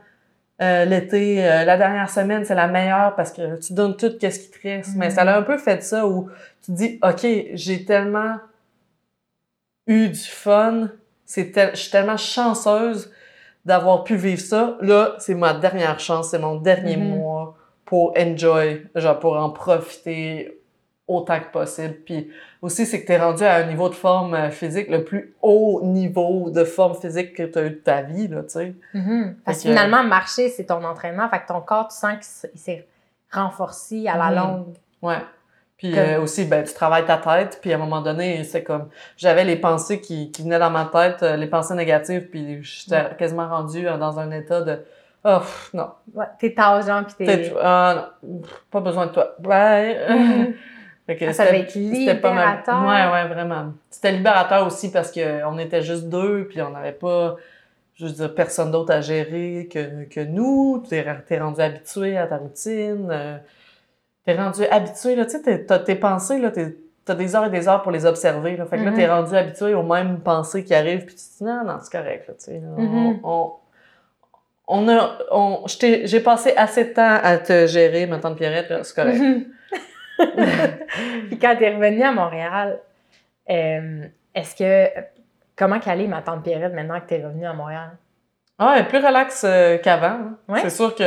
l'été, 0.60 1.36
la 1.42 1.76
dernière 1.78 2.10
semaine, 2.10 2.46
c'est 2.46 2.56
la 2.56 2.68
meilleure 2.68 3.16
parce 3.16 3.34
que 3.34 3.60
tu 3.60 3.74
donnes 3.74 3.98
tout 3.98 4.18
qu'est-ce 4.18 4.40
qui 4.40 4.52
te 4.52 4.66
reste. 4.68 4.96
Mais 4.96 5.08
Mhm. 5.10 5.12
ça 5.12 5.22
a 5.24 5.38
un 5.38 5.42
peu 5.42 5.58
fait 5.58 5.84
ça 5.84 6.08
où 6.08 6.30
tu 6.64 6.72
te 6.72 6.78
dis, 6.78 7.00
OK, 7.04 7.28
j'ai 7.54 7.84
tellement 7.86 8.38
eu 9.88 10.10
du 10.10 10.20
fun, 10.20 10.90
c'est 11.26 11.52
tel- 11.52 11.72
je 11.76 11.82
suis 11.82 11.92
tellement 11.92 12.18
chanceuse 12.18 13.12
d'avoir 13.66 14.04
pu 14.04 14.16
vivre 14.16 14.42
ça. 14.42 14.78
Là, 14.82 15.16
c'est 15.20 15.36
ma 15.36 15.54
dernière 15.54 16.00
chance, 16.00 16.30
c'est 16.32 16.40
mon 16.40 16.56
dernier 16.56 16.98
Mhm. 16.98 17.18
mois 17.18 17.56
pour 17.86 18.14
enjoy, 18.18 18.86
genre 18.96 19.20
pour 19.20 19.38
en 19.38 19.50
profiter 19.50 20.60
autant 21.08 21.40
que 21.40 21.52
possible. 21.52 21.96
Puis 22.06 22.32
aussi, 22.62 22.86
c'est 22.86 23.02
que 23.02 23.06
tu 23.08 23.12
es 23.12 23.18
rendu 23.20 23.44
à 23.44 23.56
un 23.56 23.64
niveau 23.66 23.90
de 23.90 23.94
forme 23.94 24.34
euh, 24.36 24.50
physique, 24.52 24.90
le 24.90 25.04
plus 25.04 25.34
haut 25.42 25.82
niveau 25.84 26.50
de 26.50 26.64
forme 26.64 26.96
physique 26.96 27.34
que 27.36 27.44
tu 27.44 27.60
as 27.60 27.64
eu 27.66 27.70
de 27.72 27.76
ta 27.76 28.02
vie, 28.02 28.28
là, 28.30 28.44
tu 28.44 28.50
sais. 28.50 28.74
Mhm. 28.94 29.36
Parce 29.46 29.58
que 29.64 29.70
finalement, 29.70 30.04
marcher, 30.04 30.50
c'est 30.50 30.66
ton 30.66 30.84
entraînement. 30.84 31.28
Fait 31.30 31.42
que 31.42 31.48
ton 31.48 31.60
corps, 31.62 31.90
tu 31.90 31.96
sens 31.98 32.14
qu'il 32.42 32.58
s'est 32.60 32.86
renforcé 33.32 34.08
à 34.08 34.18
la 34.18 34.30
Mhm. 34.30 34.36
longue. 34.36 34.74
Ouais. 35.02 35.18
Puis 35.84 35.92
Comme- 35.92 36.00
euh, 36.00 36.22
aussi, 36.22 36.46
ben, 36.46 36.64
tu 36.64 36.74
travailles 36.74 37.06
ta 37.06 37.18
tête, 37.18 37.60
puis 37.62 37.74
à 37.74 37.76
un 37.76 37.78
moment 37.78 38.00
donné, 38.02 38.46
c'est 38.46 38.64
comme, 38.64 38.88
j'avais 39.18 39.44
les 39.44 39.58
pensées 39.58 40.00
qui, 40.00 40.32
qui 40.32 40.42
venaient 40.44 40.58
dans 40.60 40.70
ma 40.70 40.86
tête, 40.86 41.22
euh, 41.24 41.36
les 41.36 41.48
pensées 41.48 41.74
négatives, 41.74 42.30
puis 42.30 42.64
j'étais 42.64 43.16
quasiment 43.18 43.50
rendue 43.50 43.86
euh, 43.86 43.98
dans 43.98 44.18
un 44.18 44.32
état 44.32 44.62
de, 44.62 44.80
oh, 45.26 45.40
pff, 45.40 45.72
non, 45.74 45.90
Ouais, 46.14 46.26
t'es 46.40 46.54
tâcheant, 46.54 47.04
puis 47.04 47.26
t'es... 47.26 47.54
ah 47.62 48.12
non, 48.24 48.40
pff, 48.40 48.64
pas 48.72 48.80
besoin 48.80 49.08
de 49.08 49.12
toi, 49.12 49.36
bye. 49.40 49.98
Fait 51.06 51.18
que 51.18 51.26
Ah, 51.26 51.34
ça 51.34 51.48
c'était- 51.48 51.80
devait 51.90 52.06
être 52.12 52.22
pas 52.22 52.32
mal- 52.34 52.60
libérateur. 52.64 52.82
Ouais, 52.88 53.12
ouais, 53.12 53.28
vraiment. 53.28 53.74
C'était 53.90 54.14
libérateur 54.14 54.66
aussi 54.66 54.90
parce 54.90 55.12
que 55.12 55.44
on 55.46 55.58
était 55.58 55.82
juste 55.82 56.08
deux, 56.08 56.48
puis 56.50 56.62
on 56.62 56.70
n'avait 56.70 56.94
pas, 56.94 57.36
je 57.96 58.06
veux 58.06 58.12
dire, 58.14 58.34
personne 58.34 58.72
d'autre 58.72 58.94
à 58.94 59.02
gérer 59.02 59.68
que, 59.70 60.06
que 60.06 60.22
nous. 60.22 60.82
T'es 60.90 61.06
t'es 61.28 61.40
rendu 61.40 61.60
habitué 61.60 62.18
à 62.18 62.26
ta 62.28 62.38
routine. 62.38 63.42
T'es 64.26 64.36
rendu 64.36 64.64
habitué, 64.66 65.16
là, 65.16 65.26
tu 65.26 65.32
sais, 65.32 65.42
t'es- 65.42 65.66
t'as 65.66 65.80
tes 65.80 65.96
pensées, 65.96 66.40
là, 66.40 66.50
t'as 67.06 67.16
des 67.16 67.36
heures 67.36 67.46
et 67.46 67.50
des 67.50 67.68
heures 67.68 67.82
pour 67.82 67.92
les 67.92 68.06
observer, 68.06 68.56
là. 68.56 68.66
Fait 68.66 68.78
que 68.78 68.84
là, 68.84 68.92
Mhm. 68.92 68.96
t'es 68.98 69.08
rendu 69.08 69.36
habitué 69.36 69.74
aux 69.74 69.84
mêmes 69.84 70.20
pensées 70.22 70.64
qui 70.64 70.74
arrivent, 70.74 71.06
puis 71.06 71.16
tu 71.16 71.22
te 71.22 71.38
dis, 71.40 71.44
non, 71.44 71.64
non, 71.66 71.78
c'est 71.82 71.92
correct, 71.92 72.28
là, 72.28 72.34
tu 72.36 72.46
sais. 72.46 72.60
Mhm. 72.60 73.20
on, 73.24 73.54
on 74.68 74.88
a, 74.88 75.18
on, 75.32 75.64
j'ai 75.68 76.20
passé 76.22 76.54
assez 76.56 76.86
de 76.86 76.94
temps 76.94 77.18
à 77.22 77.38
te 77.38 77.68
gérer, 77.68 78.06
ma 78.08 78.20
tante 78.20 78.38
Pierrette, 78.38 78.70
là, 78.70 78.84
c'est 78.84 78.96
correct. 78.96 79.22
Puis 81.28 81.40
quand 81.40 81.56
t'es 81.58 81.74
revenue 81.76 82.04
à 82.04 82.12
Montréal, 82.12 82.80
euh, 83.50 84.06
est-ce 84.36 84.56
que... 84.56 84.90
Comment 85.56 85.80
qu'elle 85.80 86.02
est, 86.02 86.08
ma 86.08 86.22
tante 86.22 86.44
Pierrette, 86.44 86.74
maintenant 86.74 87.00
que 87.00 87.06
t'es 87.08 87.24
revenue 87.24 87.46
à 87.46 87.54
Montréal? 87.54 87.92
Ah, 88.58 88.74
elle 88.76 88.84
est 88.86 88.88
plus 88.88 88.98
relax 88.98 89.44
euh, 89.44 89.78
qu'avant. 89.78 90.08
hein. 90.08 90.38
Ouais. 90.48 90.62
C'est 90.62 90.70
sûr 90.72 90.96
que 90.96 91.04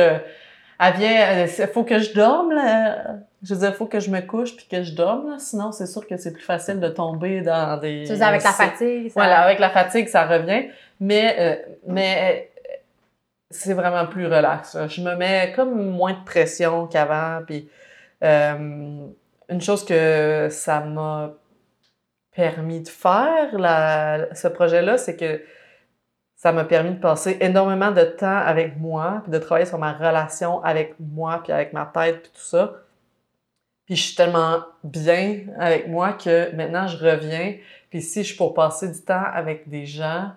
elle 0.79 0.93
vient, 0.93 1.45
il 1.45 1.67
faut 1.67 1.83
que 1.83 1.99
je 1.99 2.13
dorme, 2.13 2.51
là. 2.53 3.15
Je 3.43 3.53
veux 3.53 3.59
dire, 3.61 3.75
faut 3.75 3.85
que 3.85 3.99
je 3.99 4.09
me 4.09 4.19
couche 4.21 4.55
puis 4.55 4.67
que 4.69 4.83
je 4.83 4.93
dorme, 4.93 5.31
là. 5.31 5.35
Sinon, 5.39 5.71
c'est 5.71 5.85
sûr 5.87 6.05
que 6.07 6.17
c'est 6.17 6.33
plus 6.33 6.43
facile 6.43 6.79
de 6.79 6.87
tomber 6.89 7.41
dans 7.41 7.77
des... 7.77 8.03
Tu 8.07 8.13
avec 8.21 8.43
la 8.43 8.51
fatigue? 8.51 9.07
ça- 9.09 9.13
Voilà, 9.15 9.41
avec 9.41 9.59
la 9.59 9.69
fatigue, 9.69 10.07
ça 10.07 10.25
revient. 10.25 10.69
Mais, 10.99 11.35
euh, 11.39 11.55
mais 11.87 12.45
euh, 12.47 12.73
c'est 13.49 13.73
vraiment 13.73 14.05
plus 14.07 14.25
relax. 14.25 14.75
là. 14.75 14.87
Je 14.87 15.01
me 15.01 15.15
mets 15.15 15.53
comme 15.55 15.89
moins 15.91 16.13
de 16.13 16.23
pression 16.25 16.87
qu'avant. 16.87 17.41
Puis 17.45 17.69
euh, 18.23 19.05
une 19.49 19.61
chose 19.61 19.85
que 19.85 20.47
ça 20.49 20.79
m'a 20.81 21.31
permis 22.35 22.81
de 22.81 22.87
faire, 22.89 23.57
la- 23.57 24.33
ce 24.35 24.47
projet-là, 24.47 24.97
c'est 24.97 25.15
que 25.15 25.41
ça 26.37 26.51
m'a 26.53 26.63
permis 26.63 26.91
de 26.91 26.99
passer 26.99 27.37
énormément 27.41 27.91
de 27.91 28.03
temps 28.03 28.37
avec 28.37 28.77
moi, 28.77 29.21
puis 29.23 29.31
de 29.31 29.39
travailler 29.39 29.65
sur 29.65 29.79
ma 29.79 29.91
relation 29.93 30.63
avec 30.63 30.95
moi, 30.99 31.41
puis 31.43 31.51
avec 31.51 31.73
ma 31.73 31.85
tête, 31.85 32.21
puis 32.21 32.31
tout 32.31 32.47
ça. 32.47 32.75
Puis 33.85 33.95
je 33.95 34.03
suis 34.03 34.15
tellement 34.15 34.59
bien 34.83 35.41
avec 35.59 35.87
moi 35.87 36.13
que 36.13 36.55
maintenant 36.55 36.87
je 36.87 36.97
reviens, 36.97 37.55
puis 37.89 38.01
si 38.01 38.21
je 38.21 38.27
suis 38.29 38.37
pour 38.37 38.53
passer 38.53 38.87
du 38.89 39.01
temps 39.01 39.23
avec 39.33 39.67
des 39.67 39.85
gens, 39.85 40.31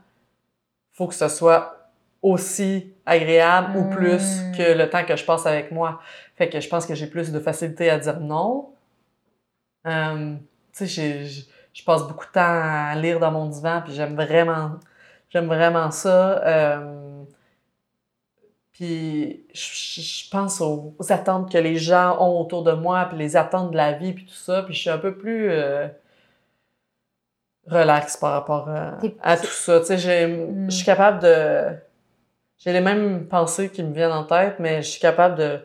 faut 0.93 1.07
que 1.07 1.15
ce 1.15 1.29
soit 1.29 1.77
aussi 2.23 2.93
agréable 3.07 3.77
ou 3.77 3.91
plus 3.91 4.43
Mm. 4.43 4.57
que 4.57 4.63
le 4.79 4.89
temps 4.91 5.05
que 5.05 5.17
je 5.17 5.25
passe 5.25 5.47
avec 5.47 5.71
moi. 5.71 6.01
Fait 6.37 6.49
que 6.49 6.61
je 6.61 6.69
pense 6.69 6.87
que 6.87 6.95
j'ai 6.95 7.07
plus 7.07 7.33
de 7.33 7.41
facilité 7.41 7.91
à 7.91 7.99
dire 7.99 8.21
non. 8.21 8.71
Euh, 9.87 10.37
tu 10.77 10.87
sais, 10.87 11.25
je 11.73 11.85
passe 11.85 12.07
beaucoup 12.07 12.27
de 12.27 12.33
temps 12.33 12.41
à 12.43 12.95
lire 12.97 13.19
dans 13.21 13.31
mon 13.31 13.47
divan, 13.47 13.83
puis 13.83 13.95
j'aime 13.95 14.15
vraiment, 14.15 14.73
j'aime 15.31 15.47
vraiment 15.47 15.91
ça. 15.91 16.43
Euh, 16.47 17.23
puis 18.73 19.45
je, 19.53 20.31
pense 20.31 20.61
aux, 20.61 20.95
aux 20.99 21.13
attentes 21.13 21.51
que 21.53 21.59
les 21.59 21.77
gens 21.77 22.17
ont 22.21 22.41
autour 22.41 22.63
de 22.63 22.73
moi, 22.73 23.07
puis 23.09 23.19
les 23.19 23.37
attentes 23.37 23.71
de 23.73 23.77
la 23.77 23.93
vie, 23.93 24.13
puis 24.13 24.25
tout 24.27 24.35
ça. 24.35 24.63
Puis 24.63 24.75
je 24.75 24.81
suis 24.81 24.91
un 24.91 24.99
peu 24.99 25.17
plus 25.17 25.51
euh, 25.51 25.87
relax 27.67 28.17
par 28.17 28.33
rapport 28.33 28.69
à, 29.23 29.37
tout 29.37 29.47
ça. 29.47 29.81
Tu 29.81 29.87
sais, 29.87 29.99
j'ai- 29.99 30.27
Mm. 30.27 30.71
je 30.71 30.77
suis 30.77 30.85
capable 30.85 31.21
de... 31.23 31.65
j'ai 32.59 32.73
les 32.73 32.81
mêmes 32.81 33.27
pensées 33.27 33.69
qui 33.71 33.83
me 33.83 33.93
viennent 33.93 34.13
en 34.13 34.25
tête, 34.25 34.57
mais 34.59 34.83
je 34.83 34.89
suis 34.89 35.01
capable 35.01 35.37
de 35.37 35.61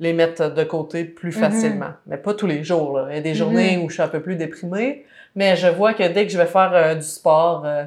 les 0.00 0.12
mettre 0.12 0.48
de 0.54 0.62
côté 0.64 1.04
plus 1.04 1.34
Mhm. 1.36 1.42
facilement. 1.42 1.90
Mais 2.06 2.18
pas 2.18 2.34
tous 2.34 2.46
les 2.46 2.62
jours. 2.62 2.98
Là. 2.98 3.06
Il 3.10 3.16
y 3.16 3.18
a 3.18 3.22
des 3.22 3.30
Mhm. 3.30 3.36
journées 3.36 3.78
où 3.78 3.88
je 3.88 3.94
suis 3.94 4.02
un 4.02 4.08
peu 4.08 4.20
plus 4.22 4.36
déprimée, 4.36 5.04
mais 5.34 5.56
je 5.56 5.66
vois 5.68 5.94
que 5.94 6.06
dès 6.06 6.26
que 6.26 6.32
je 6.32 6.38
vais 6.38 6.46
faire 6.46 6.72
euh, 6.74 6.94
du 6.94 7.02
sport, 7.02 7.64
euh, 7.64 7.84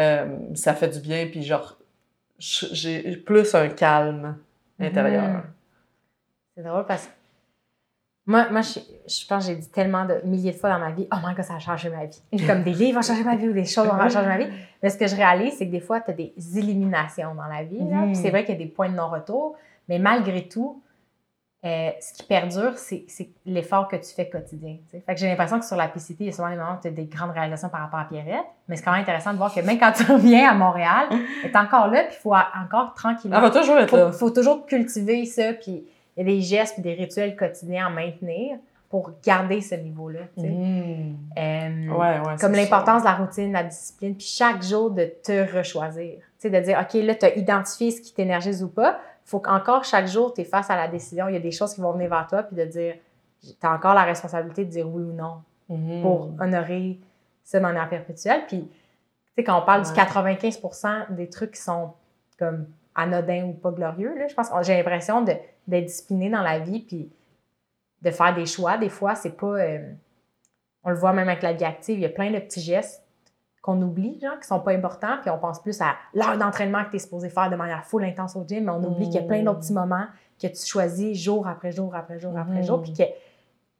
euh, 0.00 0.26
ça 0.54 0.74
fait 0.74 0.88
du 0.88 1.00
bien, 1.00 1.26
puis 1.26 1.42
genre, 1.42 1.76
j'ai 2.38 3.16
plus 3.18 3.54
un 3.54 3.68
calme 3.68 4.36
intérieur. 4.78 5.28
Mhm. 5.28 5.42
C'est 6.56 6.62
drôle 6.62 6.86
parce 6.86 7.06
que 7.06 7.12
moi, 8.26 8.48
moi 8.50 8.60
je, 8.60 8.78
je 9.08 9.26
pense 9.26 9.46
que 9.46 9.52
j'ai 9.52 9.58
dit 9.58 9.68
tellement 9.70 10.04
de 10.04 10.20
milliers 10.24 10.52
de 10.52 10.56
fois 10.56 10.70
dans 10.70 10.78
ma 10.78 10.90
vie, 10.90 11.06
oh 11.12 11.16
my 11.24 11.34
god, 11.34 11.44
ça 11.44 11.54
a 11.54 11.58
changé 11.58 11.90
ma 11.90 12.04
vie. 12.04 12.46
Comme 12.46 12.62
des 12.62 12.72
livres 12.72 12.98
ont 12.98 13.02
changé 13.02 13.24
ma 13.24 13.36
vie 13.36 13.48
ou 13.48 13.52
des 13.52 13.64
choses 13.64 13.88
ont 13.88 13.98
changé 14.08 14.26
ma 14.26 14.38
vie. 14.38 14.48
Mais 14.82 14.90
ce 14.90 14.96
que 14.96 15.06
je 15.06 15.16
réalise, 15.16 15.54
c'est 15.58 15.66
que 15.66 15.72
des 15.72 15.80
fois, 15.80 16.00
tu 16.00 16.10
as 16.10 16.14
des 16.14 16.32
éliminations 16.56 17.34
dans 17.34 17.46
la 17.46 17.64
vie. 17.64 17.78
Puis 17.78 18.16
C'est 18.16 18.30
vrai 18.30 18.44
qu'il 18.44 18.54
y 18.54 18.58
a 18.58 18.64
des 18.64 18.70
points 18.70 18.88
de 18.88 18.94
non-retour, 18.94 19.56
mais 19.88 19.98
malgré 19.98 20.48
tout, 20.48 20.82
euh, 21.62 21.90
ce 22.00 22.14
qui 22.14 22.22
perdure, 22.22 22.78
c'est 22.78 23.04
l'effort 23.44 23.86
que 23.88 23.96
tu 23.96 24.14
fais 24.14 24.28
quotidien. 24.28 24.76
tu 24.88 24.96
sais. 24.96 25.02
Fait 25.04 25.14
que 25.14 25.20
j'ai 25.20 25.26
l'impression 25.28 25.58
que 25.58 25.64
sur 25.66 25.76
la 25.76 25.88
PCT, 25.88 26.16
il 26.20 26.26
y 26.26 26.28
a 26.30 26.32
souvent 26.32 26.48
des 26.48 26.56
moments 26.56 26.72
où 26.78 26.80
tu 26.80 26.88
as 26.88 26.90
des 26.90 27.04
grandes 27.04 27.32
réalisations 27.32 27.68
par 27.68 27.80
rapport 27.82 28.00
à 28.00 28.04
Pierrette, 28.04 28.46
mais 28.66 28.76
c'est 28.76 28.82
quand 28.82 28.92
même 28.92 29.02
intéressant 29.02 29.32
de 29.32 29.36
voir 29.36 29.52
que 29.52 29.60
même 29.60 29.78
quand 29.78 29.92
tu 29.92 30.04
reviens 30.10 30.50
à 30.50 30.54
Montréal, 30.54 31.06
tu 31.42 31.56
encore 31.58 31.88
là, 31.88 32.04
puis 32.04 32.16
il 32.18 32.22
faut 32.22 32.34
encore 32.34 32.94
tranquillement 32.94 33.36
Elle 33.36 33.42
va 33.42 33.50
toujours 33.50 33.78
être 33.78 33.94
là. 33.96 34.10
faut, 34.10 34.18
faut 34.18 34.30
toujours 34.30 34.64
cultiver 34.64 35.26
ça, 35.26 35.52
puis 35.52 35.84
il 36.16 36.26
y 36.26 36.30
a 36.30 36.34
des 36.34 36.40
gestes 36.40 36.74
puis 36.74 36.82
des 36.82 36.94
rituels 36.94 37.36
quotidiens 37.36 37.86
à 37.86 37.90
maintenir 37.90 38.56
pour 38.88 39.12
garder 39.24 39.60
ce 39.60 39.76
niveau-là. 39.76 40.20
Mhm. 40.36 41.16
Euh, 41.38 41.88
Ouais, 41.90 42.20
ouais. 42.20 42.36
Comme 42.40 42.52
l'importance 42.52 43.02
de 43.02 43.06
la 43.06 43.14
routine, 43.14 43.48
de 43.48 43.52
la 43.52 43.62
discipline, 43.64 44.16
puis 44.16 44.26
chaque 44.26 44.62
jour 44.62 44.90
de 44.90 45.04
te 45.22 45.56
rechoisir. 45.56 46.14
De 46.42 46.60
dire, 46.60 46.78
OK, 46.80 46.94
là, 46.94 47.14
tu 47.14 47.26
as 47.26 47.36
identifié 47.36 47.90
ce 47.90 48.00
qui 48.00 48.14
t'énergise 48.14 48.62
ou 48.64 48.68
pas. 48.68 48.98
Faut 49.30 49.40
qu'encore 49.40 49.84
chaque 49.84 50.06
jour, 50.08 50.34
tu 50.34 50.40
es 50.40 50.44
face 50.44 50.68
à 50.70 50.76
la 50.76 50.88
décision. 50.88 51.28
Il 51.28 51.34
y 51.34 51.36
a 51.36 51.40
des 51.40 51.50
choses 51.52 51.74
qui 51.74 51.80
vont 51.80 51.92
venir 51.92 52.10
vers 52.10 52.26
toi, 52.26 52.42
puis 52.42 52.56
de 52.56 52.64
dire, 52.64 52.96
tu 53.42 53.48
as 53.62 53.72
encore 53.72 53.94
la 53.94 54.02
responsabilité 54.04 54.64
de 54.64 54.70
dire 54.70 54.88
oui 54.88 55.02
ou 55.02 55.12
non. 55.12 55.42
Mhm. 55.68 56.02
pour 56.02 56.30
honorer 56.40 56.98
ça 57.44 57.58
de 57.58 57.62
manière 57.62 57.88
perpétuelle. 57.88 58.42
Puis, 58.48 58.62
tu 58.66 58.68
sais, 59.36 59.44
quand 59.44 59.56
on 59.56 59.64
parle 59.64 59.82
du 59.82 59.88
Ouais. 59.90 59.94
95% 59.94 61.06
des 61.10 61.28
trucs 61.28 61.52
qui 61.52 61.60
sont 61.60 61.92
comme 62.40 62.66
anodins 62.96 63.44
ou 63.44 63.52
pas 63.52 63.70
glorieux, 63.70 64.18
là, 64.18 64.26
je 64.26 64.34
pense 64.34 64.48
j'ai 64.62 64.76
l'impression 64.76 65.22
de- 65.22 65.36
d'être 65.68 65.84
discipliné 65.86 66.28
dans 66.28 66.42
la 66.42 66.58
vie, 66.58 66.80
puis 66.80 67.08
de 68.02 68.10
faire 68.10 68.34
des 68.34 68.46
choix. 68.46 68.78
Des 68.78 68.88
fois, 68.88 69.14
c'est 69.14 69.36
pas. 69.36 69.46
euh, 69.60 69.92
on 70.82 70.90
le 70.90 70.96
voit 70.96 71.12
même 71.12 71.28
avec 71.28 71.42
la 71.42 71.52
vie 71.52 71.64
active, 71.64 71.98
il 71.98 72.02
y 72.02 72.06
a 72.06 72.08
plein 72.08 72.32
de 72.32 72.38
petits 72.40 72.60
gestes 72.62 73.04
qu'on 73.62 73.80
oublie, 73.82 74.18
genre, 74.20 74.38
qui 74.40 74.46
sont 74.46 74.60
pas 74.60 74.72
importants, 74.72 75.18
puis 75.20 75.28
on 75.30 75.38
pense 75.38 75.60
plus 75.60 75.80
à 75.82 75.94
l'heure 76.14 76.38
d'entraînement 76.38 76.84
que 76.84 76.90
tu 76.90 76.96
es 76.96 76.98
supposé 77.00 77.28
faire 77.28 77.50
de 77.50 77.56
manière 77.56 77.84
full 77.84 78.04
intense 78.04 78.34
au 78.36 78.44
gym, 78.46 78.64
mais 78.64 78.70
on 78.72 78.82
oublie 78.82 79.06
qu'il 79.10 79.20
y 79.20 79.24
a 79.24 79.26
plein 79.26 79.42
d'autres 79.42 79.60
petits 79.60 79.72
moments 79.74 80.06
que 80.40 80.46
tu 80.46 80.64
choisis 80.66 81.18
jour 81.22 81.46
après 81.46 81.70
jour 81.70 81.94
après 81.94 82.18
jour 82.18 82.36
après 82.38 82.62
jour, 82.62 82.80
puis 82.82 82.92
que- 82.94 83.02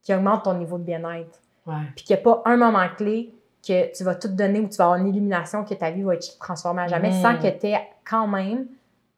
qui 0.03 0.15
augmentent 0.15 0.45
ton 0.45 0.55
niveau 0.55 0.77
de 0.79 0.85
bien-être 0.85 1.41
Ouais. 1.67 1.75
puis 1.95 2.05
qu'il 2.05 2.17
n'y 2.17 2.21
a 2.21 2.25
pas 2.25 2.43
un 2.47 2.57
moment 2.57 2.87
clé 2.97 3.35
que 3.67 3.95
tu 3.97 4.03
vas 4.05 4.15
tout 4.15 4.29
donner 4.29 4.61
ou 4.61 4.69
tu 4.69 4.77
vas 4.77 4.85
avoir 4.85 4.99
une 4.99 5.09
illumination 5.09 5.65
que 5.65 5.75
ta 5.75 5.91
vie 5.91 6.03
va 6.03 6.15
être 6.15 6.39
transformée 6.39 6.83
à 6.83 6.87
jamais 6.89 7.11
sans 7.23 7.37
que 7.39 7.49
tu 7.49 7.67
aies 7.67 7.81
quand 8.09 8.27
même 8.27 8.67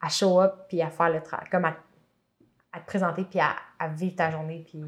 à 0.01 0.09
show 0.09 0.41
up 0.41 0.55
puis 0.69 0.83
à 0.83 0.91
faire 0.91 1.11
le 1.11 1.21
travail, 1.23 1.47
comme 1.51 1.65
à, 1.65 1.75
à 2.73 2.81
te 2.81 2.87
présenter 2.87 3.25
puis 3.25 3.39
à, 3.41 3.51
à 3.79 3.89
vivre 3.89 4.17
ta 4.17 4.31
journée 4.31 4.65
puis 4.69 4.83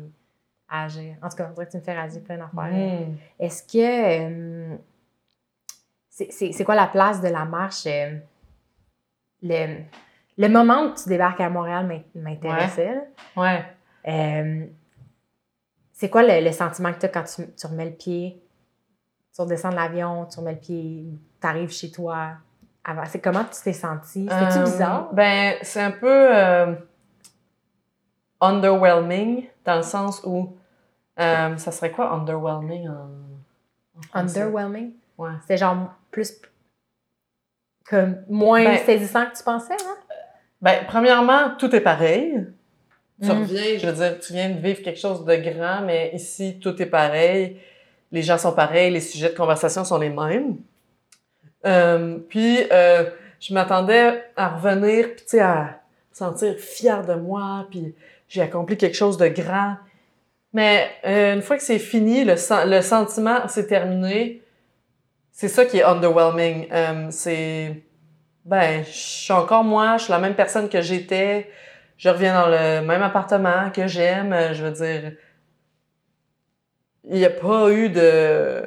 à 0.69 0.85
agir. 0.85 1.15
En 1.23 1.29
tout 1.29 1.37
cas, 1.37 1.47
on 1.49 1.53
dirait 1.53 1.67
que 1.67 1.71
tu 1.73 1.77
me 1.79 1.83
fais 1.83 1.97
raser 1.97 2.21
plein 2.21 2.39
d'affaires. 2.39 3.07
Est-ce 3.39 3.63
que. 3.63 4.73
euh, 4.73 4.77
c'est- 6.53 6.65
quoi 6.65 6.75
la 6.75 6.87
place 6.87 7.21
de 7.21 7.29
la 7.29 7.45
marche? 7.45 7.87
euh, 7.87 8.17
le, 9.43 9.83
le 10.39 10.49
moment 10.49 10.83
où 10.85 10.95
tu 10.95 11.09
débarques 11.09 11.41
à 11.41 11.51
Montréal 11.51 11.87
m'in- 11.87 12.23
m'intéressait. 12.23 12.95
là. 12.95 13.03
Ouais. 13.37 13.65
Euh, 14.07 14.67
c'est 15.93 16.09
quoi 16.11 16.23
le, 16.23 16.45
le 16.45 16.53
sentiment 16.53 16.93
que 16.93 16.99
tu 17.01 17.07
as 17.07 17.09
quand 17.09 17.25
tu, 17.25 17.43
tu 17.55 17.67
remets 17.67 17.87
le 17.87 17.93
pied, 17.97 18.41
tu 19.35 19.41
redescends 19.41 19.71
de 19.71 19.75
l'avion, 19.77 20.27
tu 20.27 20.39
remets 20.39 20.53
le 20.53 20.59
pied, 20.59 21.05
tu 21.41 21.47
arrives 21.47 21.71
chez 21.73 21.91
toi? 21.91 22.33
C'est 23.07 23.21
comment 23.21 23.45
tu 23.45 23.61
t'es 23.63 23.73
senti? 23.73 24.29
C'était-tu 24.29 24.59
Euh, 24.59 24.65
bizarre? 24.65 25.13
Ben, 25.15 25.57
c'est 25.63 25.81
un 25.81 25.91
peu 25.91 26.77
underwhelming 28.41 29.47
dans 29.65 29.77
le 29.77 29.83
sens 29.83 30.23
où. 30.25 30.55
ça 31.17 31.57
serait 31.73 31.91
quoi 31.93 32.13
underwhelming 32.13 32.89
en. 32.89 32.93
en 33.99 34.03
français? 34.03 34.41
Underwhelming? 34.43 34.93
Ouais. 35.17 35.31
C'était 35.43 35.57
genre 35.57 35.95
plus. 36.15 36.33
comme 37.91 38.17
moins 38.31 38.65
Ben- 38.65 38.79
saisissant 38.79 39.27
que 39.27 39.37
tu 39.37 39.43
pensais, 39.45 39.75
hein? 39.75 39.97
Ben, 40.63 40.85
premièrement, 40.89 41.51
tout 41.59 41.75
est 41.77 41.83
pareil. 41.83 42.47
Tu 43.23 43.29
Mm. 43.29 43.41
reviens, 43.41 43.79
je 43.79 43.87
veux 43.87 43.93
dire, 43.93 44.19
tu 44.19 44.33
viens 44.33 44.49
de 44.49 44.59
vivre 44.59 44.81
quelque 44.83 44.99
chose 44.99 45.23
de 45.27 45.37
grand, 45.37 45.83
mais 45.83 46.11
ici, 46.15 46.59
tout 46.63 46.81
est 46.81 46.87
pareil. 46.87 47.59
Les 48.11 48.23
gens 48.23 48.39
sont 48.39 48.53
pareils, 48.53 48.91
les 48.91 49.01
sujets 49.03 49.29
de 49.29 49.37
conversation 49.37 49.85
sont 49.85 49.99
les 49.99 50.09
mêmes. 50.09 50.57
Euh, 51.67 52.19
puis, 52.29 52.61
euh, 52.73 53.05
je 53.41 53.53
m'attendais 53.53 54.25
à 54.37 54.49
revenir, 54.57 55.09
puis 55.09 55.17
tu 55.25 55.29
sais, 55.33 55.41
à 55.41 55.81
me 56.11 56.15
sentir 56.17 56.55
fière 56.59 57.05
de 57.05 57.15
moi, 57.15 57.67
puis 57.71 57.95
j'ai 58.29 58.41
accompli 58.41 58.77
quelque 58.79 58.97
chose 58.97 59.19
de 59.19 59.29
grand. 59.29 59.77
Mais 60.55 60.89
euh, 61.05 61.35
une 61.35 61.43
fois 61.43 61.57
que 61.59 61.63
c'est 61.63 61.79
fini, 61.79 62.25
le, 62.25 62.35
le 62.67 62.81
sentiment, 62.81 63.47
c'est 63.49 63.67
terminé, 63.67 64.41
c'est 65.37 65.49
ça 65.49 65.65
qui 65.67 65.79
est 65.79 65.83
underwhelming. 65.83 66.69
Euh, 66.73 67.07
c'est 67.11 67.83
ben, 68.45 68.85
je 68.85 68.91
suis 68.93 69.33
encore 69.33 69.65
moi, 69.65 69.97
je 69.99 70.05
suis 70.05 70.13
la 70.13 70.19
même 70.21 70.35
personne 70.37 70.69
que 70.69 70.81
j'étais. 70.81 71.51
Je 71.97 72.09
reviens 72.09 72.35
dans 72.43 72.49
le 72.49 72.87
même 72.87 73.03
appartement 73.03 73.71
que 73.71 73.87
j'aime. 73.89 74.33
euh, 74.33 74.55
Je 74.55 74.65
veux 74.65 74.71
dire, 74.71 75.13
il 77.05 77.17
n'y 77.17 77.25
a 77.25 77.31
pas 77.31 77.71
eu 77.71 77.89
de. 77.91 78.63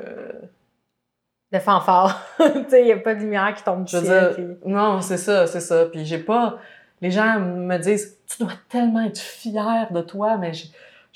De 1.51 1.59
fanfare. 1.59 2.21
tu 2.37 2.43
sais, 2.69 2.81
il 2.81 2.85
n'y 2.85 2.91
a 2.91 2.97
pas 2.97 3.15
de 3.15 3.21
lumière 3.21 3.53
qui 3.55 3.63
tombe 3.63 3.85
du 3.85 3.91
Je 3.91 3.97
veux 3.97 4.03
ciel. 4.05 4.35
dire, 4.35 4.55
puis- 4.61 4.69
non, 4.71 4.99
c'est 4.99 5.17
ça, 5.17 5.47
c'est 5.47 5.61
ça. 5.61 5.85
Puis 5.85 6.03
j'ai 6.05 6.17
pas. 6.19 6.57
Les 6.99 7.09
gens 7.11 7.39
me 7.39 7.77
disent, 7.77 8.17
tu 8.27 8.43
dois 8.43 8.53
tellement 8.69 9.05
être 9.05 9.19
fière 9.19 9.91
de 9.91 10.01
toi, 10.01 10.37
mais 10.37 10.51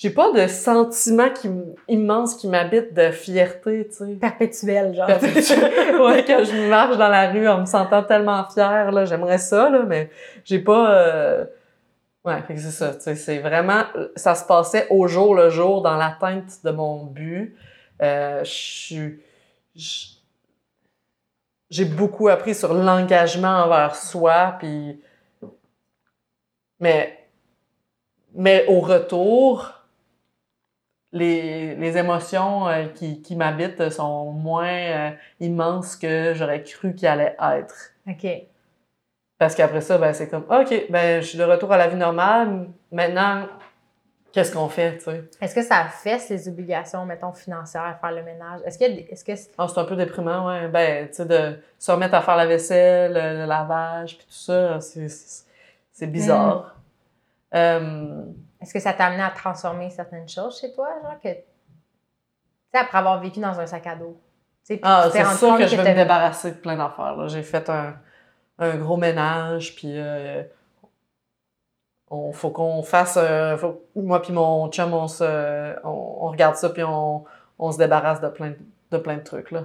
j'ai- 0.01 0.09
pas 0.09 0.31
de 0.31 0.47
sentiment 0.47 1.29
qui, 1.29 1.49
immense 1.87 2.35
qui 2.35 2.47
m'habite 2.47 2.93
de 2.93 3.11
fierté, 3.11 3.87
tu 3.89 3.95
sais. 4.05 4.13
Perpétuel, 4.15 4.93
genre. 4.95 5.07
ouais, 6.07 6.23
quand 6.25 6.43
je 6.43 6.69
marche 6.69 6.97
dans 6.97 7.09
la 7.09 7.29
rue 7.31 7.47
en 7.47 7.61
me 7.61 7.65
sentant 7.65 8.03
tellement 8.03 8.43
fière, 8.49 8.91
là, 8.91 9.05
j'aimerais 9.05 9.37
ça, 9.37 9.69
là, 9.69 9.83
mais 9.87 10.09
j'ai 10.43 10.59
pas. 10.59 10.93
euh, 10.95 11.45
Ouais, 12.23 12.39
fait 12.43 12.53
que 12.53 12.59
c'est 12.59 12.69
ça. 12.71 12.93
tu 12.93 13.01
sais, 13.01 13.15
C'est 13.15 13.39
vraiment. 13.39 13.83
Ça 14.15 14.35
se 14.35 14.45
passait 14.45 14.85
au 14.91 15.07
jour 15.07 15.33
le 15.33 15.49
jour 15.49 15.81
dans 15.81 15.97
l'atteinte 15.97 16.63
de 16.63 16.69
mon 16.71 17.05
but. 17.05 17.55
Euh, 18.01 18.43
je 18.43 18.49
suis. 18.49 19.19
J'ai 21.71 21.85
beaucoup 21.85 22.27
appris 22.27 22.53
sur 22.53 22.73
l'engagement 22.73 23.63
envers 23.63 23.95
soi, 23.95 24.55
puis. 24.59 25.01
Mais. 26.79 27.17
Mais 28.33 28.65
au 28.67 28.79
retour, 28.79 29.80
les, 31.13 31.75
les 31.75 31.97
émotions 31.97 32.67
euh, 32.67 32.85
qui, 32.87 33.21
qui 33.21 33.35
m'habitent 33.35 33.89
sont 33.89 34.31
moins 34.31 34.71
euh, 34.71 35.09
immenses 35.39 35.95
que 35.95 36.33
j'aurais 36.33 36.63
cru 36.63 36.95
qu'elles 36.95 37.09
allaient 37.09 37.37
être. 37.59 37.91
OK. 38.07 38.27
Parce 39.37 39.55
qu'après 39.55 39.81
ça, 39.81 39.97
ben, 39.97 40.13
c'est 40.13 40.29
comme, 40.29 40.45
OK, 40.49 40.85
ben, 40.89 41.21
je 41.21 41.27
suis 41.27 41.37
de 41.37 41.43
retour 41.43 41.71
à 41.71 41.77
la 41.77 41.87
vie 41.87 41.95
normale. 41.95 42.67
Maintenant, 42.91 43.47
qu'est-ce 44.31 44.53
qu'on 44.53 44.69
fait, 44.69 44.97
tu 44.97 45.05
sais? 45.05 45.23
Est-ce 45.41 45.55
que 45.55 45.63
ça 45.63 45.79
affaisse 45.79 46.29
les 46.29 46.47
obligations, 46.47 47.05
mettons, 47.05 47.33
financières, 47.33 47.97
faire 47.99 48.11
le 48.11 48.23
ménage? 48.23 48.61
Est-ce 48.65 48.77
que, 48.77 48.85
est-ce 48.85 49.25
que 49.25 49.31
Ah, 49.57 49.67
c'est 49.67 49.79
un 49.79 49.85
peu 49.85 49.95
déprimant, 49.95 50.47
ouais. 50.47 50.67
Ben, 50.67 51.07
tu 51.07 51.15
sais, 51.15 51.25
de 51.25 51.59
se 51.79 51.91
remettre 51.91 52.13
à 52.13 52.21
faire 52.21 52.35
la 52.35 52.45
vaisselle, 52.45 53.13
le, 53.13 53.39
le 53.41 53.45
lavage, 53.45 54.17
puis 54.17 54.27
tout 54.27 54.33
ça, 54.33 54.79
c'est, 54.79 55.09
c'est, 55.09 55.45
c'est 55.91 56.07
bizarre. 56.07 56.75
Euh, 57.53 58.23
Est-ce 58.61 58.73
que 58.73 58.79
ça 58.79 58.93
t'a 58.93 59.05
amené 59.07 59.23
à 59.23 59.31
transformer 59.31 59.89
certaines 59.89 60.29
choses 60.29 60.59
chez 60.59 60.71
toi, 60.71 60.89
genre 61.01 61.19
que, 61.19 61.29
tu 61.33 61.39
sais, 62.73 62.79
après 62.79 62.97
avoir 62.99 63.19
vécu 63.19 63.39
dans 63.39 63.59
un 63.59 63.65
sac 63.65 63.87
à 63.87 63.95
dos, 63.95 64.19
ah, 64.83 65.05
c'est 65.11 65.17
sûr 65.37 65.47
compte 65.49 65.57
que 65.59 65.63
je 65.67 65.75
vais 65.75 65.83
me 65.91 65.95
débarrasser 66.03 66.51
de 66.51 66.57
plein 66.57 66.77
d'affaires. 66.77 67.27
J'ai 67.27 67.41
fait 67.43 67.67
un, 67.69 67.95
un 68.59 68.77
gros 68.77 68.97
ménage, 68.97 69.75
puis 69.75 69.93
euh, 69.95 70.43
on 72.09 72.31
faut 72.31 72.51
qu'on 72.51 72.83
fasse, 72.83 73.17
euh, 73.17 73.57
faut- 73.57 73.83
moi 73.95 74.21
puis 74.21 74.33
mon 74.33 74.69
chum, 74.69 74.93
on, 74.93 75.07
se, 75.07 75.75
on, 75.83 76.17
on 76.25 76.27
regarde 76.29 76.55
ça, 76.55 76.69
puis 76.69 76.83
on, 76.83 77.23
on 77.57 77.71
se 77.71 77.77
débarrasse 77.77 78.21
de 78.21 78.27
plein, 78.29 78.53
de 78.91 78.97
plein 78.97 79.17
de 79.17 79.23
trucs. 79.23 79.51
Là. 79.51 79.63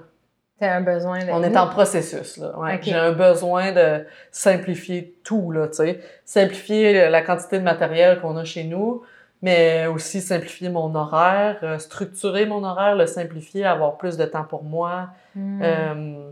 T'as 0.59 0.77
un 0.77 0.81
besoin 0.81 1.19
de... 1.19 1.31
On 1.31 1.43
est 1.43 1.57
en 1.57 1.69
processus, 1.69 2.39
là. 2.39 2.59
Ouais. 2.59 2.79
J'ai 2.83 2.95
un 2.95 3.13
besoin 3.13 3.73
de 3.73 4.07
simplifier 4.31 5.15
tout, 5.23 5.51
là, 5.51 5.69
tu 5.69 5.75
sais. 5.75 6.01
Simplifier 6.25 7.09
la 7.11 7.23
quantité 7.23 7.59
de 7.59 7.65
matériel 7.65 8.21
qu'on 8.21 8.37
a 8.37 8.45
chez 8.45 8.65
nous, 8.65 9.03
mais 9.43 9.87
aussi 9.87 10.23
simplifier 10.23 10.71
mon 10.71 10.95
horaire, 10.95 11.59
euh, 11.63 11.79
structurer 11.79 12.47
mon 12.47 12.65
horaire, 12.65 12.97
le 12.97 13.07
simplifier, 13.07 13.67
avoir 13.67 13.99
plus 13.99 14.17
de 14.17 14.25
temps 14.25 14.45
pour 14.45 14.65
moi. 14.65 15.11
Euh, 15.37 16.31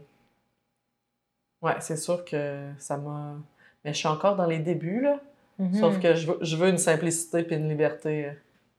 Ouais, 1.65 1.77
c'est 1.81 1.97
sûr 1.97 2.27
que 2.27 2.59
ça 2.77 2.99
m'a... 2.99 3.37
Mais 3.85 3.95
je 3.95 3.99
suis 3.99 4.09
encore 4.09 4.37
dans 4.37 4.45
les 4.45 4.59
débuts, 4.59 5.01
là. 5.01 5.19
Mhm. 5.59 5.75
Sauf 5.75 5.99
que 5.99 6.15
je 6.15 6.27
veux, 6.27 6.39
je 6.43 6.57
veux 6.57 6.69
une 6.69 6.79
simplicité 6.79 7.43
puis 7.43 7.57
une 7.57 7.69
liberté. 7.69 8.31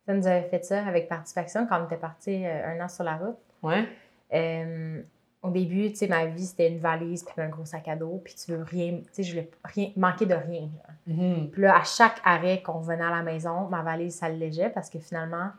Ça 0.05 0.13
nous 0.13 0.27
avait 0.27 0.43
fait 0.43 0.63
ça 0.63 0.85
avec 0.85 1.09
Participation 1.09 1.65
quand 1.67 1.81
on 1.81 1.85
était 1.85 1.97
parti 1.97 2.45
euh, 2.45 2.67
un 2.67 2.83
an 2.83 2.87
sur 2.87 3.03
la 3.03 3.15
route. 3.15 3.37
Ouais. 3.63 3.85
Euh, 4.33 5.01
au 5.45 5.51
début, 5.51 5.89
tu 5.91 5.95
sais, 5.97 6.07
ma 6.07 6.25
vie, 6.25 6.45
c'était 6.45 6.67
une 6.69 6.79
valise 6.79 7.23
puis 7.23 7.41
un 7.41 7.49
gros 7.49 7.65
sac 7.65 7.87
à 7.87 7.95
dos. 7.95 8.21
Puis 8.23 8.35
tu 8.35 8.51
veux 8.51 8.63
rien, 8.63 8.97
tu 8.97 9.03
sais, 9.11 9.23
je 9.23 9.31
voulais 9.31 9.49
rien, 9.63 9.91
manquer 9.95 10.25
de 10.25 10.33
rien. 10.35 10.61
genre. 10.61 10.95
Mhm. 11.17 11.49
Puis 11.51 11.61
là, 11.61 11.77
à 11.77 11.83
chaque 11.83 12.19
arrêt 12.23 12.61
qu'on 12.61 12.79
venait 12.79 13.03
à 13.05 13.09
la 13.11 13.21
maison, 13.23 13.67
ma 13.69 13.81
valise 13.81 14.15
s'allégeait 14.15 14.69
parce 14.69 14.89
que 14.89 14.99
finalement, 14.99 15.49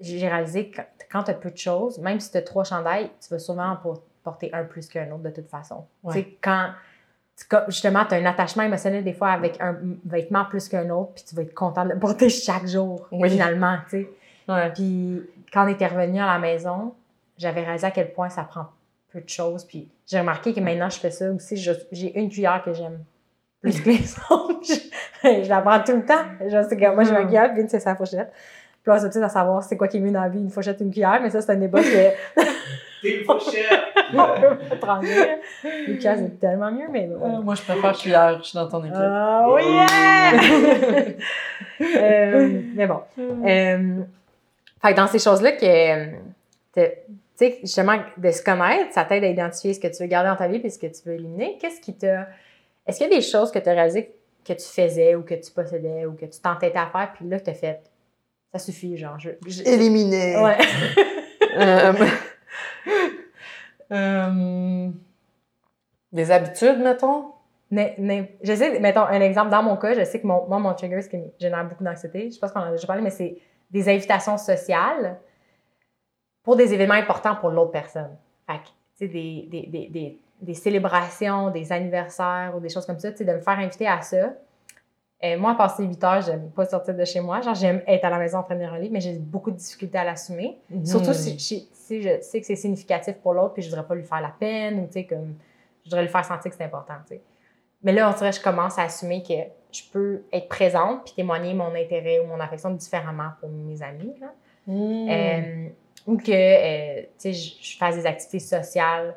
j'ai 0.00 0.28
réalisé 0.28 0.70
que 0.70 0.80
quand 1.10 1.22
tu 1.24 1.30
as 1.30 1.34
peu 1.34 1.50
de 1.50 1.56
choses, 1.56 1.98
même 1.98 2.20
si 2.20 2.30
tu 2.30 2.36
as 2.36 2.42
trois 2.42 2.64
chandails, 2.64 3.10
tu 3.20 3.28
vas 3.30 3.38
souvent 3.38 3.68
en 3.70 3.76
por- 3.76 4.02
porter 4.22 4.50
un 4.52 4.64
plus 4.64 4.88
qu'un 4.88 5.10
autre 5.12 5.22
de 5.22 5.30
toute 5.30 5.48
façon. 5.48 5.84
Ouais. 6.02 6.14
Tu 6.14 6.20
sais, 6.20 6.38
quand 6.42 6.70
justement, 7.68 8.04
tu 8.04 8.14
as 8.14 8.18
un 8.18 8.26
attachement 8.26 8.62
émotionnel 8.64 9.04
des 9.04 9.12
fois 9.12 9.30
avec 9.30 9.60
un 9.60 9.76
vêtement 10.04 10.44
plus 10.44 10.68
qu'un 10.68 10.88
autre, 10.90 11.12
puis 11.14 11.24
tu 11.24 11.34
vas 11.34 11.42
être 11.42 11.54
content 11.54 11.84
de 11.84 11.90
le 11.92 11.98
porter 12.00 12.28
chaque 12.28 12.66
jour, 12.66 13.06
Oui. 13.12 13.30
finalement, 13.30 13.76
tu 13.88 14.02
sais. 14.02 14.10
Ouais. 14.48 14.70
Puis 14.72 15.22
quand 15.52 15.64
on 15.64 15.68
était 15.68 15.86
revenu 15.86 16.20
à 16.20 16.26
la 16.26 16.38
maison, 16.38 16.94
j'avais 17.38 17.62
réalisé 17.62 17.86
à 17.86 17.90
quel 17.90 18.12
point 18.12 18.28
ça 18.28 18.42
prend 18.44 18.66
peu 19.12 19.20
de 19.20 19.28
choses. 19.28 19.64
Puis 19.64 19.88
j'ai 20.06 20.18
remarqué 20.20 20.52
que 20.52 20.60
maintenant 20.60 20.88
je 20.90 20.98
fais 20.98 21.10
ça 21.10 21.30
aussi. 21.30 21.56
J'ai 21.56 22.18
une 22.18 22.28
cuillère 22.30 22.62
que 22.64 22.72
j'aime 22.72 23.00
plus 23.62 23.80
que 23.80 23.88
les 23.90 23.98
autres. 24.30 24.60
je, 24.66 25.42
je 25.44 25.48
la 25.48 25.60
prends 25.62 25.80
tout 25.82 25.96
le 25.96 26.04
temps. 26.04 26.24
Je 26.40 26.62
sais 26.68 26.76
que 26.76 26.94
moi 26.94 27.04
j'ai 27.04 27.10
une 27.12 27.18
Mm. 27.22 27.26
cuillère, 27.26 27.54
puis 27.54 27.64
c'est 27.68 27.80
sa 27.80 27.94
fourchette. 27.96 28.32
Puis 28.82 28.92
là, 28.92 28.98
c'est 28.98 29.16
à 29.22 29.28
savoir 29.30 29.62
c'est 29.62 29.76
quoi 29.78 29.88
qui 29.88 29.96
est 29.96 30.00
mieux 30.00 30.10
dans 30.10 30.20
la 30.20 30.28
vie, 30.28 30.38
une 30.40 30.50
fourchette 30.50 30.78
ou 30.80 30.84
une 30.84 30.90
cuillère. 30.90 31.18
Mais 31.22 31.30
ça, 31.30 31.40
c'est 31.40 31.52
un 31.52 31.56
débat 31.56 31.80
que 31.80 31.86
T'es 33.02 33.18
une 33.20 33.24
fourchette! 33.24 33.80
on 34.14 34.26
peut 34.68 34.78
trancher. 34.78 35.38
Une 35.64 35.94
cuillère, 35.94 36.16
c'est 36.18 36.38
tellement 36.40 36.70
mieux, 36.70 36.86
mais 36.90 37.08
Euh, 37.10 37.40
moi, 37.42 37.54
je 37.54 37.62
préfère 37.62 37.92
cuillère. 37.92 38.38
Je 38.42 38.48
suis 38.48 38.56
dans 38.58 38.68
ton 38.68 38.80
équipe. 38.84 38.94
Ah 38.98 39.46
oui! 39.54 39.62
yeah! 39.64 41.14
Euh, 41.80 42.60
mais 42.74 42.86
bon. 42.86 43.00
Euh, 43.18 44.02
fait 44.82 44.90
que 44.92 44.96
dans 44.96 45.06
ces 45.06 45.18
choses-là, 45.18 45.52
que, 45.52 45.64
euh, 45.64 46.06
tu 47.38 47.46
sais, 47.46 47.58
justement, 47.62 47.96
de 48.16 48.30
se 48.30 48.42
connaître, 48.42 48.92
ça 48.92 49.04
t'aide 49.04 49.24
à 49.24 49.28
identifier 49.28 49.74
ce 49.74 49.80
que 49.80 49.88
tu 49.88 50.02
veux 50.02 50.08
garder 50.08 50.28
dans 50.30 50.36
ta 50.36 50.48
vie 50.48 50.60
et 50.62 50.70
ce 50.70 50.78
que 50.78 50.86
tu 50.86 51.02
veux 51.06 51.14
éliminer. 51.14 51.58
Qu'est-ce 51.60 51.80
qui 51.80 51.94
t'a. 51.96 52.28
Est-ce 52.86 52.98
qu'il 52.98 53.10
y 53.10 53.12
a 53.12 53.16
des 53.16 53.22
choses 53.22 53.50
que 53.50 53.58
tu 53.58 53.68
as 53.68 53.72
réalisées 53.72 54.14
que 54.46 54.52
tu 54.52 54.64
faisais 54.66 55.14
ou 55.14 55.22
que 55.22 55.34
tu 55.34 55.50
possédais 55.50 56.04
ou 56.04 56.12
que 56.12 56.26
tu 56.26 56.38
t'entêtais 56.40 56.76
à 56.78 56.86
faire, 56.86 57.12
puis 57.14 57.26
là, 57.28 57.40
tu 57.40 57.50
as 57.50 57.54
fait. 57.54 57.80
Ça 58.52 58.58
suffit, 58.58 58.96
genre. 58.96 59.18
Je, 59.18 59.30
je- 59.46 59.62
Éliminé. 59.64 60.36
Ouais. 60.38 60.56
Euh, 61.56 61.92
euh, 63.92 64.88
des 66.12 66.30
habitudes, 66.30 66.78
mettons? 66.80 67.26
N'im- 67.70 67.92
n'im- 67.98 68.26
je 68.42 68.54
sais, 68.54 68.78
mettons 68.80 69.02
un 69.04 69.20
exemple, 69.20 69.50
dans 69.50 69.62
mon 69.62 69.76
cas, 69.76 69.94
je 69.94 70.04
sais 70.04 70.20
que 70.20 70.26
mon, 70.26 70.46
moi, 70.48 70.58
mon 70.58 70.74
trigger, 70.74 71.00
ce 71.02 71.08
qui 71.08 71.16
me 71.16 71.24
génère 71.38 71.64
beaucoup 71.64 71.84
d'anxiété, 71.84 72.30
je 72.30 72.38
pense 72.38 72.52
qu'on 72.52 72.60
en 72.60 72.64
a 72.64 72.70
déjà 72.72 72.86
parlé, 72.86 73.02
mais 73.02 73.10
c'est 73.10 73.36
des 73.70 73.88
invitations 73.88 74.36
sociales 74.36 75.16
pour 76.44 76.54
des 76.56 76.72
événements 76.72 76.94
importants 76.94 77.34
pour 77.36 77.50
l'autre 77.50 77.72
personne. 77.72 78.10
Fait 78.46 78.58
que, 78.58 78.64
tu 78.66 78.70
sais, 78.96 79.08
des, 79.08 79.48
des, 79.50 79.66
des, 79.66 79.88
des, 79.88 80.18
des 80.40 80.54
célébrations, 80.54 81.50
des 81.50 81.72
anniversaires 81.72 82.52
ou 82.56 82.60
des 82.60 82.68
choses 82.68 82.86
comme 82.86 82.98
ça, 83.00 83.10
tu 83.10 83.18
sais, 83.18 83.24
de 83.24 83.32
me 83.32 83.40
faire 83.40 83.58
inviter 83.58 83.88
à 83.88 84.00
ça. 84.02 84.34
Euh, 85.24 85.38
moi, 85.38 85.54
passer 85.56 85.84
8 85.84 86.04
heures, 86.04 86.20
j'aime 86.20 86.50
pas 86.50 86.66
sortir 86.66 86.94
de 86.94 87.04
chez 87.04 87.20
moi. 87.20 87.40
Genre, 87.40 87.54
j'aime 87.54 87.82
être 87.86 88.04
à 88.04 88.10
la 88.10 88.18
maison 88.18 88.38
en 88.38 88.42
train 88.42 88.56
de 88.56 88.60
lire 88.60 88.74
un 88.74 88.78
livre, 88.78 88.92
mais 88.92 89.00
j'ai 89.00 89.14
beaucoup 89.18 89.50
de 89.50 89.56
difficultés 89.56 89.96
à 89.96 90.04
l'assumer. 90.04 90.58
Surtout 90.84 91.14
si, 91.14 91.40
si- 91.40 91.68
si 91.72 92.02
je 92.02 92.20
sais 92.20 92.40
que 92.40 92.46
c'est 92.46 92.56
significatif 92.56 93.14
pour 93.22 93.32
l'autre, 93.32 93.54
puis 93.54 93.62
je 93.62 93.70
voudrais 93.70 93.86
pas 93.86 93.94
lui 93.94 94.04
faire 94.04 94.20
la 94.20 94.34
peine, 94.38 94.80
ou 94.80 94.86
tu 94.86 94.92
sais, 94.92 95.04
comme, 95.04 95.34
je 95.84 95.88
voudrais 95.90 96.02
lui 96.02 96.10
faire 96.10 96.24
sentir 96.26 96.50
que 96.50 96.56
c'est 96.56 96.64
important, 96.64 96.94
tu 97.08 97.14
sais. 97.14 97.22
Mais 97.82 97.92
là, 97.92 98.10
on 98.10 98.12
dirait 98.16 98.30
que 98.30 98.36
je 98.36 98.42
commence 98.42 98.78
à 98.78 98.82
assumer 98.82 99.22
que 99.22 99.34
je 99.72 99.82
peux 99.92 100.22
être 100.32 100.48
présente 100.48 101.04
puis 101.04 101.14
témoigner 101.14 101.54
mon 101.54 101.74
intérêt 101.74 102.18
ou 102.20 102.26
mon 102.26 102.40
affection 102.40 102.70
différemment 102.70 103.30
pour 103.40 103.48
mes 103.48 103.82
amis, 103.82 104.14
là. 104.20 104.26
Hmm. 104.66 105.08
Euh, 105.08 105.68
ou 106.06 106.16
que, 106.16 106.30
euh, 106.30 107.02
je, 107.24 107.76
fasse 107.78 107.96
des 107.96 108.06
activités 108.06 108.38
sociales. 108.38 109.14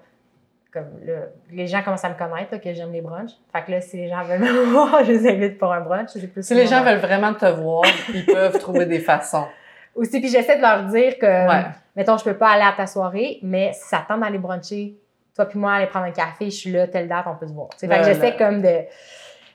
Comme 0.72 1.00
là, 1.06 1.14
les 1.52 1.68
gens 1.68 1.82
commencent 1.82 2.06
à 2.06 2.10
me 2.10 2.18
connaître, 2.18 2.52
là, 2.52 2.60
que 2.60 2.74
j'aime 2.74 2.92
les 2.92 3.02
brunchs. 3.02 3.32
Fait 3.52 3.64
que 3.64 3.72
là, 3.72 3.82
si 3.82 3.98
les 3.98 4.10
gens 4.10 4.24
veulent 4.24 4.40
me 4.40 4.64
voir, 4.72 5.04
je 5.04 5.12
les 5.14 5.28
invite 5.28 5.58
pour 5.58 5.72
un 5.72 5.82
brunch. 5.82 6.12
Plus 6.34 6.44
Si 6.44 6.54
les 6.54 6.68
gens 6.68 6.84
veulent 6.84 7.00
vraiment 7.00 7.34
te 7.34 7.46
voir, 7.46 7.86
ils 8.14 8.26
peuvent 8.26 8.60
trouver 8.60 8.86
des 8.86 9.00
façons. 9.00 9.48
Aussi, 9.96 10.20
puis 10.20 10.30
j'essaie 10.30 10.58
de 10.58 10.62
leur 10.62 10.84
dire 10.84 11.18
que, 11.18 11.26
Ouais. 11.26 11.66
mettons, 11.96 12.18
je 12.18 12.24
peux 12.24 12.38
pas 12.38 12.50
aller 12.50 12.64
à 12.64 12.74
ta 12.76 12.86
soirée, 12.86 13.40
mais 13.42 13.72
si 13.74 13.88
ça 13.88 14.06
tente 14.08 14.20
d'aller 14.20 14.38
bruncher, 14.38 14.96
toi 15.36 15.46
puis 15.46 15.58
moi, 15.58 15.74
aller 15.74 15.88
prendre 15.88 16.06
un 16.06 16.12
café, 16.12 16.46
je 16.46 16.56
suis 16.56 16.72
là, 16.72 16.88
telle 16.88 17.08
date, 17.08 17.26
on 17.28 17.36
peut 17.36 17.48
se 17.48 17.54
voir. 17.54 17.70
Fait 17.78 17.88
que 17.88 18.04
j'essaie 18.04 18.36
comme 18.36 18.62
de... 18.62 18.82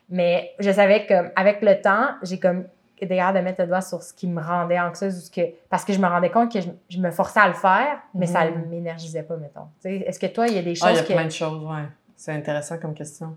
Mais 0.09 0.53
je 0.59 0.71
savais 0.71 1.07
que 1.07 1.15
avec 1.37 1.63
le 1.63 1.81
temps, 1.81 2.09
j'ai 2.23 2.39
comme 2.39 2.67
d'ailleurs 3.07 3.33
de 3.33 3.39
mettre 3.41 3.61
le 3.61 3.67
doigt 3.67 3.81
sur 3.81 4.03
ce 4.03 4.13
qui 4.15 4.27
me 4.27 4.41
rendait 4.43 4.79
anxieuse 4.81 5.17
ou 5.17 5.21
ce 5.21 5.31
que 5.31 5.43
parce 5.69 5.85
que 5.85 5.93
je 5.93 5.99
me 5.99 6.07
rendais 6.07 6.31
compte 6.31 6.53
que 6.53 6.61
je, 6.61 6.69
je 6.89 6.99
me 6.99 7.11
forçais 7.11 7.41
à 7.41 7.49
le 7.49 7.55
faire 7.55 7.99
mais 8.15 8.27
ça 8.27 8.45
Mhm. 8.45 8.69
m'énergisait 8.69 9.23
pas 9.23 9.37
mettons 9.37 9.69
est-ce 9.85 10.19
que 10.19 10.27
toi 10.27 10.47
il 10.49 10.55
y 10.55 10.59
a 10.59 10.63
des 10.63 10.75
choses 10.75 10.89
Ah, 10.89 10.93
il 10.93 10.97
y 10.97 11.01
a 11.01 11.03
que 11.03 11.13
plein 11.13 11.25
de 11.27 11.31
choses, 11.31 11.63
ouais. 11.65 11.85
C'est 12.17 12.33
intéressant 12.33 12.79
comme 12.79 12.95
question. 12.95 13.37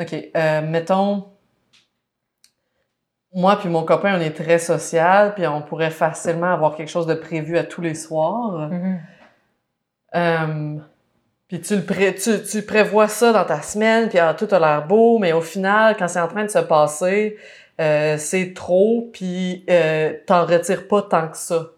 OK. 0.00 0.14
euh, 0.36 0.62
mettons, 0.62 1.26
moi 3.34 3.56
puis 3.58 3.68
mon 3.68 3.84
copain, 3.84 4.16
on 4.16 4.20
est 4.20 4.30
très 4.30 4.58
social, 4.58 5.34
puis 5.34 5.46
on 5.46 5.60
pourrait 5.62 5.90
facilement 5.90 6.52
avoir 6.52 6.76
quelque 6.76 6.88
chose 6.90 7.06
de 7.06 7.14
prévu 7.14 7.58
à 7.58 7.64
tous 7.64 7.80
les 7.80 7.94
soirs. 7.94 8.68
Mhm. 8.70 9.00
Euh, 10.14 10.76
puis 11.48 11.60
tu, 11.60 11.76
le 11.76 11.82
pré- 11.84 12.14
tu, 12.14 12.42
tu 12.42 12.62
prévois 12.62 13.08
ça 13.08 13.32
dans 13.32 13.44
ta 13.44 13.60
semaine, 13.60 14.08
puis 14.08 14.18
ah, 14.18 14.32
tout 14.34 14.48
a 14.52 14.58
l'air 14.58 14.86
beau, 14.86 15.18
mais 15.18 15.32
au 15.32 15.40
final, 15.40 15.96
quand 15.98 16.08
c'est 16.08 16.20
en 16.20 16.28
train 16.28 16.44
de 16.44 16.50
se 16.50 16.60
passer, 16.60 17.36
euh, 17.80 18.16
c'est 18.18 18.54
trop, 18.54 19.10
puis 19.12 19.64
euh, 19.70 20.14
t'en 20.26 20.46
retires 20.46 20.86
pas 20.88 21.02
tant 21.02 21.28
que 21.28 21.36
ça. 21.36 21.70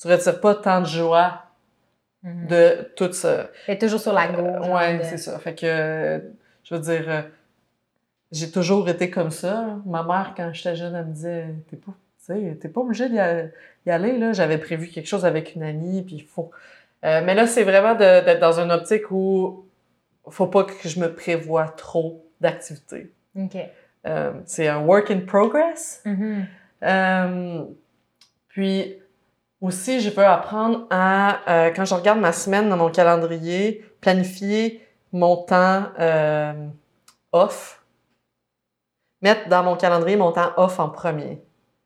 Tu 0.00 0.08
retires 0.08 0.40
pas 0.40 0.54
tant 0.54 0.80
de 0.80 0.86
joie 0.86 1.44
Mhm. 2.22 2.46
de 2.48 2.92
tout 2.96 3.12
ça. 3.12 3.48
T'es 3.66 3.78
toujours 3.78 4.00
sur 4.00 4.12
la 4.12 4.26
gauche 4.28 4.38
Euh, 4.68 4.74
ouais, 4.74 4.98
de- 4.98 5.04
c'est 5.04 5.16
ça. 5.18 5.38
Fait 5.38 5.54
que, 5.54 5.64
euh, 5.64 6.18
je 6.64 6.74
veux 6.74 6.80
dire, 6.80 7.24
j'ai 8.32 8.50
toujours 8.50 8.88
été 8.88 9.10
comme 9.10 9.30
ça. 9.30 9.78
Ma 9.86 10.02
mère, 10.02 10.34
quand 10.36 10.52
j'étais 10.52 10.76
jeune, 10.76 10.94
elle 10.94 11.06
me 11.06 11.12
disait, 11.12 11.46
t'es 11.70 11.76
pas, 11.76 11.92
t'es 12.26 12.68
pas 12.68 12.80
obligé 12.82 13.08
d'y 13.08 13.18
aller, 13.18 14.18
là. 14.18 14.32
J'avais 14.32 14.58
prévu 14.58 14.88
quelque 14.88 15.06
chose 15.06 15.24
avec 15.24 15.54
une 15.54 15.62
amie, 15.62 16.02
puis 16.02 16.16
il 16.16 16.22
faut... 16.24 16.50
Mais 17.02 17.34
là, 17.34 17.46
c'est 17.46 17.64
vraiment 17.64 17.94
d'être 17.94 18.38
dans 18.40 18.60
une 18.60 18.70
optique 18.70 19.10
où 19.10 19.64
faut 20.28 20.46
pas 20.46 20.64
que 20.64 20.88
je 20.88 21.00
me 21.00 21.12
prévoie 21.14 21.68
trop 21.68 22.24
d'activités. 22.40 23.10
ok 23.36 23.56
c'est 24.44 24.68
un 24.68 24.80
work 24.80 25.10
in 25.10 25.20
progress. 25.20 26.02
Mhm. 26.04 26.46
Euh, 26.82 27.64
puis 28.48 28.96
aussi, 29.60 30.00
je 30.00 30.10
veux 30.10 30.24
apprendre 30.24 30.86
à, 30.90 31.40
euh, 31.48 31.70
quand 31.70 31.84
je 31.84 31.94
regarde 31.94 32.18
ma 32.18 32.32
semaine 32.32 32.68
dans 32.68 32.76
mon 32.76 32.90
calendrier, 32.90 33.84
planifier 34.00 34.86
mon 35.12 35.36
temps 35.36 35.84
euh, 35.98 36.52
off. 37.32 37.82
Mettre 39.22 39.48
dans 39.48 39.62
mon 39.62 39.76
calendrier 39.76 40.16
mon 40.16 40.32
temps 40.32 40.52
off 40.56 40.80
en 40.80 40.88
premier. 40.88 41.42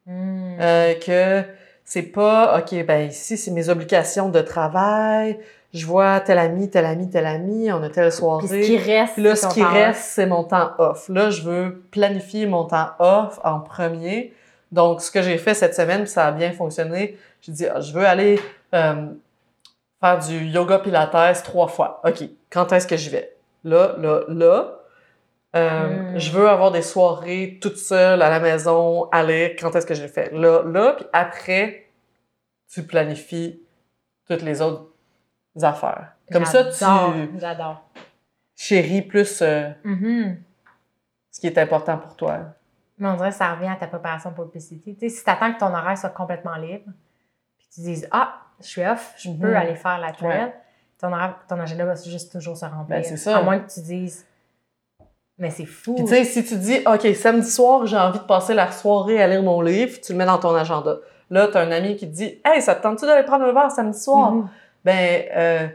Mhm. 0.07 0.57
Euh, 0.61 0.95
que 0.95 1.45
c'est 1.85 2.03
pas, 2.03 2.59
OK, 2.59 2.87
ben 2.87 3.09
ici, 3.09 3.37
c'est 3.37 3.51
mes 3.51 3.69
obligations 3.69 4.29
de 4.29 4.41
travail. 4.41 5.39
Je 5.75 5.85
vois 5.87 6.21
tel 6.21 6.39
ami, 6.39 6.71
tel 6.71 6.87
ami, 6.87 7.11
tel 7.11 7.27
ami, 7.27 7.71
on 7.73 7.83
a 7.83 7.91
telle 7.91 8.13
soirée. 8.13 8.47
puis 8.47 8.63
ce 8.63 8.67
qui 8.69 8.79
reste 8.79 9.17
là, 9.17 9.35
c'est 9.35 9.49
ce 9.49 9.55
qui 9.55 9.63
reste, 9.63 10.01
c'est 10.03 10.27
mon 10.27 10.45
temps 10.45 10.71
off. 10.79 11.09
Là, 11.09 11.31
je 11.31 11.43
veux 11.43 11.83
planifier 11.91 12.47
mon 12.47 12.65
temps 12.65 12.91
off 13.01 13.41
en 13.43 13.59
premier. 13.61 14.33
Donc, 14.71 15.03
ce 15.03 15.11
que 15.11 15.21
j'ai 15.21 15.37
fait 15.37 15.55
cette 15.55 15.75
semaine, 15.75 16.03
puis 16.03 16.11
ça 16.11 16.27
a 16.27 16.33
bien 16.33 16.53
fonctionné, 16.53 17.19
j'ai 17.41 17.53
dit, 17.53 17.67
ah, 17.67 17.81
je 17.81 17.93
veux 17.93 18.07
aller 18.07 18.41
euh, 18.75 19.07
faire 20.01 20.19
du 20.21 20.45
yoga 20.47 20.79
pilates 20.79 21.43
trois 21.43 21.69
fois. 21.69 22.01
OK, 22.05 22.23
quand 22.51 22.73
est-ce 22.73 22.87
que 22.87 22.97
j'y 22.97 23.11
vais? 23.11 23.37
Là, 23.65 23.97
là, 23.99 24.21
là. 24.29 24.79
Euh, 25.57 26.05
Mm. 26.15 26.19
Je 26.19 26.31
veux 26.31 26.49
avoir 26.49 26.71
des 26.71 26.83
soirées 26.83 27.59
toute 27.61 27.77
seule 27.77 28.23
à 28.23 28.31
la 28.31 28.41
maison, 28.41 29.09
aller, 29.11 29.57
quand 29.59 29.75
est-ce 29.75 29.87
que 29.87 29.95
je 29.95 30.03
le 30.03 30.09
fais? 30.09 30.31
Là, 30.33 30.63
là, 30.65 30.93
puis 30.97 31.07
après, 31.13 31.89
tu 32.73 32.85
planifies 32.85 33.61
toutes 34.29 34.43
les 34.43 34.63
autres 34.63 34.87
affaires. 35.63 36.13
Comme 36.33 36.45
ça, 36.45 36.65
tu 36.65 36.85
J'adore. 37.39 37.83
chéris 38.57 39.03
plus 39.03 39.41
euh, 39.43 39.71
Mhm. 39.85 40.39
ce 41.31 41.41
qui 41.41 41.47
est 41.47 41.59
important 41.59 41.99
pour 41.99 42.17
toi. 42.17 42.39
Mais 42.99 43.09
on 43.09 43.17
dirait 43.17 43.31
que 43.31 43.35
ça 43.37 43.53
revient 43.55 43.69
à 43.69 43.77
ta 43.77 43.87
préparation 43.89 44.33
pour 44.33 44.45
le 44.45 44.51
PCT. 44.51 44.95
Tu 44.95 45.01
sais, 45.01 45.09
si 45.17 45.25
tu 45.25 45.31
attends 45.31 45.53
que 45.53 45.59
ton 45.59 45.75
horaire 45.75 45.99
soit 45.99 46.11
complètement 46.11 46.55
libre, 46.57 46.91
puis 47.59 47.67
tu 47.75 47.81
dises 47.81 48.09
Ah, 48.11 48.35
je 48.61 48.67
suis 48.67 48.85
off, 48.87 49.15
je 49.19 49.31
peux 49.31 49.49
Mhm. 49.51 49.57
aller 49.57 49.75
faire 49.75 49.99
la 49.99 50.13
trail, 50.13 50.45
Ouais. 50.45 50.55
ton, 51.01 51.13
horaire- 51.13 51.39
ton 51.49 51.59
agenda 51.61 51.85
va 51.85 51.95
juste 51.97 52.33
toujours 52.33 52.57
se 52.57 52.65
remplir. 52.65 52.99
Ben, 52.99 53.05
c'est 53.05 53.17
ça. 53.17 53.39
À 53.39 53.43
moins 53.43 53.59
que 53.59 53.71
tu 53.73 53.81
dises 53.81 54.27
Mais 55.37 55.51
c'est 55.51 55.67
fou. 55.67 55.97
Puis 55.97 56.05
tu 56.05 56.11
sais, 56.11 56.23
si 56.25 56.45
tu 56.45 56.57
dis, 56.57 56.79
OK, 56.87 57.13
samedi 57.17 57.51
soir, 57.51 57.85
j'ai 57.87 57.97
envie 57.99 58.21
de 58.21 58.25
passer 58.25 58.55
la 58.55 58.71
soirée 58.71 59.21
à 59.21 59.27
lire 59.27 59.43
mon 59.43 59.61
livre, 59.63 60.01
tu 60.01 60.13
le 60.13 60.19
mets 60.19 60.27
dans 60.27 60.39
ton 60.39 60.55
agenda. 60.55 60.99
Là, 61.29 61.49
tu 61.49 61.57
as 61.57 61.63
un 61.63 61.73
ami 61.73 61.97
qui 61.97 62.09
te 62.09 62.15
dit, 62.15 62.41
Hey, 62.45 62.63
ça 62.63 62.77
te 62.77 62.83
tente-tu 62.85 63.05
d'aller 63.05 63.25
prendre 63.25 63.45
un 63.45 63.53
verre 63.53 63.69
samedi 63.73 63.99
soir? 64.01 64.31
Mhm. 64.31 64.49
Ben, 64.85 65.25
euh, 65.35 65.67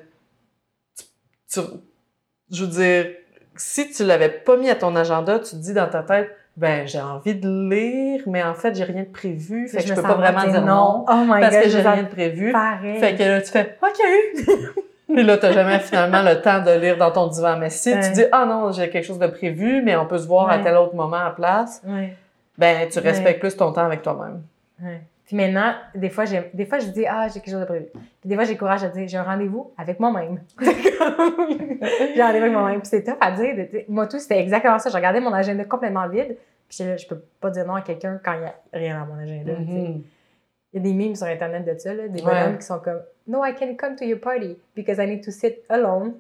tu, 1.52 1.60
tu- 1.62 1.68
je 2.52 2.66
veux 2.66 2.72
dire, 2.72 3.12
si 3.56 3.92
tu 3.92 4.04
l'avais 4.06 4.30
pas 4.30 4.58
mis 4.58 4.70
à 4.70 4.76
ton 4.76 4.96
agenda, 4.96 5.40
tu 5.40 5.52
te 5.52 5.56
dis 5.56 5.74
dans 5.74 5.90
ta 5.90 6.04
tête, 6.04 6.30
ben 6.58 6.86
j'ai 6.88 7.00
envie 7.02 7.36
de 7.36 7.48
lire, 7.70 8.24
mais 8.28 8.44
en 8.44 8.54
fait, 8.54 8.76
j'ai 8.76 8.84
rien 8.84 9.04
de 9.04 9.08
prévu. 9.10 9.68
Fait 9.70 9.78
que 9.78 9.84
je, 9.88 9.92
me 9.94 9.96
peux 9.96 10.02
pas 10.02 10.16
vraiment 10.16 10.46
dire 10.52 10.66
non. 10.66 11.06
Oh 11.08 11.24
my 11.26 11.40
parce 11.42 11.56
god, 11.56 11.64
que 11.64 11.70
je 11.70 11.78
j'ai 11.78 11.82
rien 11.88 12.04
de 12.04 12.08
prévu. 12.10 12.52
pareil. 12.52 13.00
Fait 13.00 13.16
que 13.16 13.24
là, 13.24 13.42
tu 13.42 13.50
fais 13.52 13.78
OK. 13.82 14.56
Puis 15.08 15.24
là, 15.24 15.38
t'as 15.38 15.54
jamais 15.54 15.80
finalement 15.80 16.22
le 16.22 16.42
temps 16.42 16.62
de 16.62 16.72
lire 16.72 16.98
dans 16.98 17.12
ton 17.12 17.28
divan. 17.28 17.58
Mais 17.58 17.70
si 17.70 17.94
Ouais. 17.94 18.02
tu 18.02 18.12
dis 18.12 18.26
Ah 18.32 18.46
non, 18.46 18.72
j'ai 18.74 18.90
quelque 18.90 19.06
chose 19.06 19.20
de 19.20 19.28
prévu, 19.28 19.82
mais 19.84 19.96
on 19.96 20.06
peut 20.06 20.18
se 20.18 20.28
voir 20.28 20.50
à 20.50 20.60
tel 20.60 20.76
autre 20.76 20.96
moment 20.96 21.18
à 21.26 21.32
place, 21.32 21.82
Ouais. 21.88 22.14
ben 22.58 22.88
tu 22.90 23.00
respectes 23.00 23.40
plus 23.40 23.56
ton 23.56 23.72
temps 23.72 23.86
avec 23.86 24.02
toi-même. 24.02 24.42
Puis 25.30 25.38
maintenant, 25.38 25.76
des 25.94 26.10
fois, 26.10 26.26
j'ai, 26.26 26.50
des 26.56 26.66
fois, 26.66 26.80
je 26.80 26.88
dis, 26.88 27.06
ah, 27.06 27.28
j'ai 27.28 27.40
quelque 27.40 27.52
chose 27.52 27.60
de 27.60 27.66
prévu. 27.66 27.86
Puis 28.20 28.28
des 28.28 28.34
fois, 28.34 28.46
j'ai 28.46 28.54
le 28.54 28.58
courage 28.58 28.82
de 28.82 28.88
dire, 28.88 29.08
j'ai 29.08 29.18
un 29.18 29.22
rendez-vous 29.22 29.72
avec 29.78 30.00
moi-même. 30.00 30.40
j'ai 30.60 32.20
un 32.20 32.26
rendez-vous 32.26 32.46
avec 32.46 32.52
moi-même. 32.52 32.80
Puis 32.80 32.90
c'est 32.90 33.04
tough 33.04 33.18
à 33.22 33.30
dire. 33.34 33.68
Moi, 33.90 34.08
tout, 34.08 34.18
c'était 34.18 34.40
exactement 34.40 34.80
ça. 34.80 34.90
Je 34.90 34.96
regardais 34.96 35.20
mon 35.20 35.32
agenda 35.32 35.64
complètement 35.66 36.08
vide. 36.08 36.36
Puis 36.68 36.84
là, 36.84 36.98
je 36.98 37.06
peux 37.06 37.22
pas 37.40 37.52
dire 37.52 37.64
non 37.68 37.76
à 37.76 37.82
quelqu'un 37.82 38.20
quand 38.26 38.34
il 38.34 38.42
y 38.42 38.46
a 38.46 38.56
rien 38.74 39.00
dans 39.00 39.06
mon 39.06 39.22
agenda. 39.22 39.54
Mhm. 39.54 40.02
Il 40.74 40.78
y 40.78 40.78
a 40.80 40.82
des 40.82 40.94
memes 40.94 41.14
sur 41.16 41.28
Internet 41.28 41.64
de 41.64 41.78
ça, 41.78 41.94
là, 41.94 42.08
des 42.08 42.24
Ouais. 42.24 42.32
bonhommes 42.32 42.58
qui 42.58 42.66
sont 42.66 42.80
comme, 42.80 43.02
no, 43.28 43.46
I 43.46 43.54
can't 43.54 43.78
come 43.78 43.96
to 43.98 44.06
your 44.06 44.20
party 44.20 44.58
because 44.76 44.98
I 44.98 45.06
need 45.06 45.24
to 45.26 45.32
sit 45.32 45.64
alone, 45.70 46.14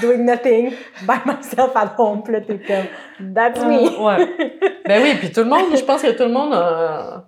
doing 0.00 0.24
nothing 0.24 0.70
by 1.08 1.16
myself 1.26 1.74
at 1.74 1.94
home. 1.98 2.22
Puis 2.22 2.34
là, 2.34 2.40
t'es 2.42 2.60
comme, 2.60 3.34
that's 3.34 3.58
me. 3.64 3.88
Ah, 3.98 4.16
ouais. 4.18 4.26
Ben 4.86 5.02
oui, 5.02 5.14
puis 5.18 5.32
tout 5.32 5.40
le 5.40 5.50
monde, 5.50 5.76
je 5.76 5.82
pense 5.84 6.02
que 6.02 6.12
tout 6.12 6.22
le 6.22 6.32
monde 6.32 6.54
a, 6.54 7.24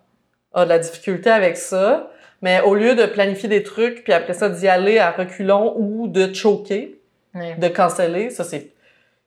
a 0.54 0.64
de 0.64 0.68
la 0.70 0.78
difficulté 0.78 1.30
avec 1.30 1.56
ça. 1.56 2.10
Mais 2.42 2.60
au 2.60 2.74
lieu 2.74 2.94
de 2.94 3.06
planifier 3.06 3.48
des 3.48 3.62
trucs, 3.62 4.04
puis 4.04 4.12
après 4.12 4.34
ça 4.34 4.48
d'y 4.48 4.68
aller 4.68 4.98
à 4.98 5.10
reculons 5.12 5.74
ou 5.76 6.08
de 6.08 6.32
choquer, 6.34 7.00
Ouais. 7.34 7.56
de 7.56 7.68
canceller, 7.68 8.30
ça 8.30 8.44
c'est 8.44 8.70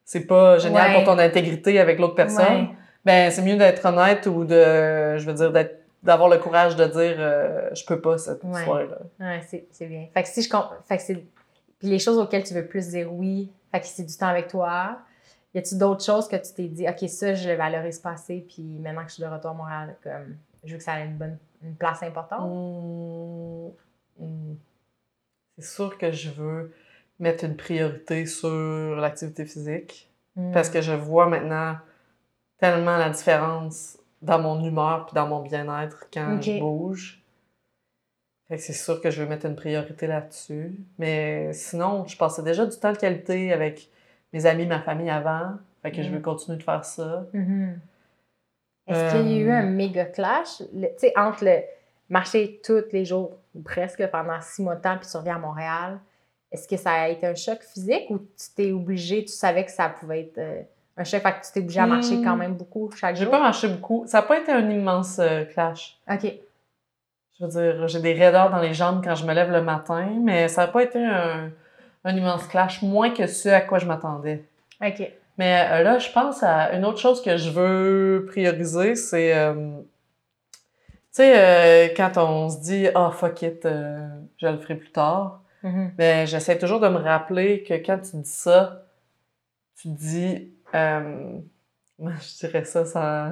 c'est 0.05 0.25
pas 0.25 0.57
génial 0.59 0.91
Ouais. 0.91 0.95
pour 0.95 1.03
ton 1.03 1.19
intégrité 1.19 1.77
avec 1.79 1.99
l'autre 1.99 2.15
personne. 2.15 2.45
Ouais. 2.61 2.69
Ben 3.03 3.31
c'est 3.31 3.41
mieux 3.41 3.57
d'être 3.57 3.83
honnête 3.85 4.25
ou 4.27 4.45
de 4.45 5.17
je 5.17 5.25
veux 5.25 5.33
dire 5.33 5.51
d'être 5.51 5.81
d'avoir 6.03 6.29
le 6.29 6.37
courage 6.37 6.75
de 6.77 6.85
dire 6.85 7.15
euh, 7.19 7.69
je 7.73 7.83
peux 7.85 7.99
pas 7.99 8.17
cette 8.17 8.41
soirée-là. 8.41 8.99
Ouais, 9.19 9.41
c'est, 9.47 9.65
c'est 9.71 9.87
bien. 9.87 10.05
Fait 10.13 10.23
que 10.23 10.29
si 10.29 10.41
je 10.41 10.49
fait 10.87 10.97
que 10.97 11.03
c'est 11.03 11.15
puis 11.79 11.89
les 11.89 11.99
choses 11.99 12.17
auxquelles 12.17 12.43
tu 12.43 12.53
veux 12.53 12.65
plus 12.65 12.89
dire 12.89 13.11
oui, 13.11 13.51
fait 13.73 13.81
que 13.81 13.85
c'est 13.87 14.03
du 14.05 14.15
temps 14.15 14.27
avec 14.27 14.47
toi. 14.47 14.99
Y 15.53 15.59
a-tu 15.59 15.75
d'autres 15.77 16.03
choses 16.05 16.27
que 16.27 16.35
tu 16.37 16.53
t'es 16.55 16.63
dit 16.67 16.85
OK, 16.87 17.09
ça 17.09 17.33
je 17.33 17.49
le 17.49 17.55
valorise 17.55 17.99
pas 17.99 18.11
assez 18.11 18.45
puis 18.47 18.63
maintenant 18.79 19.01
que 19.03 19.09
je 19.09 19.15
suis 19.15 19.23
de 19.23 19.27
retour 19.27 19.51
à 19.51 19.53
Montréal 19.53 19.95
comme 20.03 20.37
je 20.63 20.71
veux 20.73 20.77
que 20.77 20.83
ça 20.83 20.99
ait 20.99 21.05
une 21.05 21.17
bonne 21.17 21.37
une 21.63 21.75
place 21.75 22.03
importante. 22.03 22.49
C'est 25.57 25.65
sûr 25.65 25.97
que 25.97 26.11
je 26.11 26.29
veux 26.29 26.73
mettre 27.19 27.43
une 27.45 27.55
priorité 27.55 28.25
sur 28.27 28.95
l'activité 28.95 29.45
physique. 29.45 30.09
Mm. 30.35 30.51
Parce 30.51 30.69
que 30.69 30.81
je 30.81 30.91
vois 30.93 31.27
maintenant 31.27 31.77
tellement 32.59 32.97
la 32.97 33.09
différence 33.09 33.97
dans 34.21 34.39
mon 34.39 34.63
humeur 34.63 35.05
puis 35.07 35.15
dans 35.15 35.27
mon 35.27 35.41
bien-être 35.41 36.07
quand 36.13 36.39
je 36.41 36.59
bouge. 36.59 37.21
Fait 38.47 38.57
que 38.57 38.61
c'est 38.61 38.73
sûr 38.73 39.01
que 39.01 39.09
je 39.09 39.21
veux 39.23 39.27
mettre 39.27 39.45
une 39.47 39.55
priorité 39.55 40.07
là-dessus. 40.07 40.79
Mais 40.99 41.51
sinon, 41.53 42.05
je 42.05 42.15
passais 42.17 42.43
déjà 42.43 42.65
du 42.65 42.77
temps 42.77 42.93
de 42.93 42.97
qualité 42.97 43.51
avec 43.51 43.89
mes 44.33 44.45
amis, 44.45 44.65
ma 44.67 44.79
famille 44.79 45.09
avant. 45.09 45.53
Fait 45.81 45.91
que 45.91 46.01
je 46.03 46.09
Mm. 46.09 46.13
veux 46.13 46.19
continuer 46.21 46.57
de 46.57 46.63
faire 46.63 46.85
ça. 46.85 47.25
Est-ce 48.87 49.11
qu'il 49.15 49.27
y 49.31 49.35
a 49.35 49.37
eu 49.39 49.49
Euh, 49.51 49.59
un 49.59 49.63
méga 49.63 50.05
clash? 50.05 50.61
Le- 50.73 50.89
entre 51.19 51.43
le 51.45 51.57
marcher 52.09 52.59
tous 52.63 52.83
les 52.91 53.03
jours 53.05 53.37
ou 53.53 53.61
presque 53.61 54.05
pendant 54.07 54.39
six 54.41 54.61
mois 54.61 54.75
de 54.75 54.81
temps 54.81 54.97
puis 54.97 55.07
tu 55.09 55.17
reviens 55.17 55.35
à 55.35 55.39
Montréal? 55.39 55.99
Est-ce 56.51 56.67
que 56.67 56.77
ça 56.77 56.91
a 56.93 57.07
été 57.09 57.27
un 57.27 57.35
choc 57.35 57.59
physique 57.61 58.05
ou 58.09 58.19
tu 58.19 58.49
t'es 58.55 58.71
obligé, 58.71 59.23
tu 59.25 59.33
savais 59.33 59.65
que 59.65 59.71
ça 59.71 59.89
pouvait 59.89 60.21
être 60.21 60.37
euh, 60.37 60.61
un 60.95 61.03
choc, 61.03 61.21
fait 61.21 61.31
que 61.33 61.45
tu 61.45 61.51
t'es 61.53 61.59
obligé 61.59 61.79
à 61.81 61.85
marcher 61.85 62.15
Hmm. 62.15 62.23
quand 62.23 62.35
même 62.37 62.53
beaucoup 62.53 62.89
chaque 62.91 63.15
J'ai 63.17 63.23
jour? 63.25 63.31
pas 63.31 63.39
marché 63.41 63.67
beaucoup. 63.67 64.05
Ça 64.07 64.19
n'a 64.21 64.27
pas 64.27 64.39
été 64.39 64.51
un 64.53 64.69
immense 64.69 65.19
euh, 65.19 65.43
clash. 65.43 65.97
OK. 66.09 66.33
Je 67.39 67.45
veux 67.45 67.49
dire, 67.51 67.87
j'ai 67.87 67.99
des 67.99 68.13
raideurs 68.13 68.49
dans 68.49 68.59
les 68.61 68.73
jambes 68.73 69.03
quand 69.03 69.13
je 69.13 69.25
me 69.25 69.33
lève 69.33 69.51
le 69.51 69.61
matin, 69.61 70.07
mais 70.23 70.47
ça 70.47 70.61
n'a 70.65 70.67
pas 70.71 70.81
été 70.83 71.03
un, 71.03 71.51
un 72.05 72.15
immense 72.15 72.47
clash, 72.47 72.81
moins 72.81 73.11
que 73.11 73.27
ce 73.27 73.49
à 73.49 73.61
quoi 73.61 73.77
je 73.77 73.85
m'attendais. 73.85 74.43
OK. 74.81 75.11
Mais 75.37 75.67
euh, 75.71 75.83
là, 75.83 75.99
je 75.99 76.09
pense 76.11 76.41
à 76.43 76.73
une 76.73 76.83
autre 76.85 76.99
chose 76.99 77.21
que 77.21 77.37
je 77.37 77.49
veux 77.51 78.25
prioriser, 78.27 78.95
c'est, 78.95 79.35
euh, 79.37 79.53
tu 80.89 80.97
sais, 81.11 81.33
euh, 81.35 81.93
quand 81.95 82.17
on 82.17 82.49
se 82.49 82.59
dit 82.61 82.87
«Ah, 82.95 83.11
fuck 83.13 83.41
it, 83.43 83.63
je 83.63 84.47
le 84.47 84.57
ferai 84.57 84.75
plus 84.75 84.91
tard 84.91 85.41
Mhm. 85.63 85.91
ben, 85.97 86.27
j'essaie 86.27 86.57
toujours 86.59 86.79
de 86.79 86.87
me 86.87 86.97
rappeler 86.97 87.63
que 87.63 87.73
quand 87.73 87.97
tu 87.99 88.17
dis 88.17 88.29
ça, 88.29 88.83
tu 89.81 89.87
dis... 89.89 90.51
euh, 90.75 91.39
comment 91.97 92.11
je 92.21 92.37
dirais 92.47 92.63
ça 92.63 92.85
sans... 92.85 93.31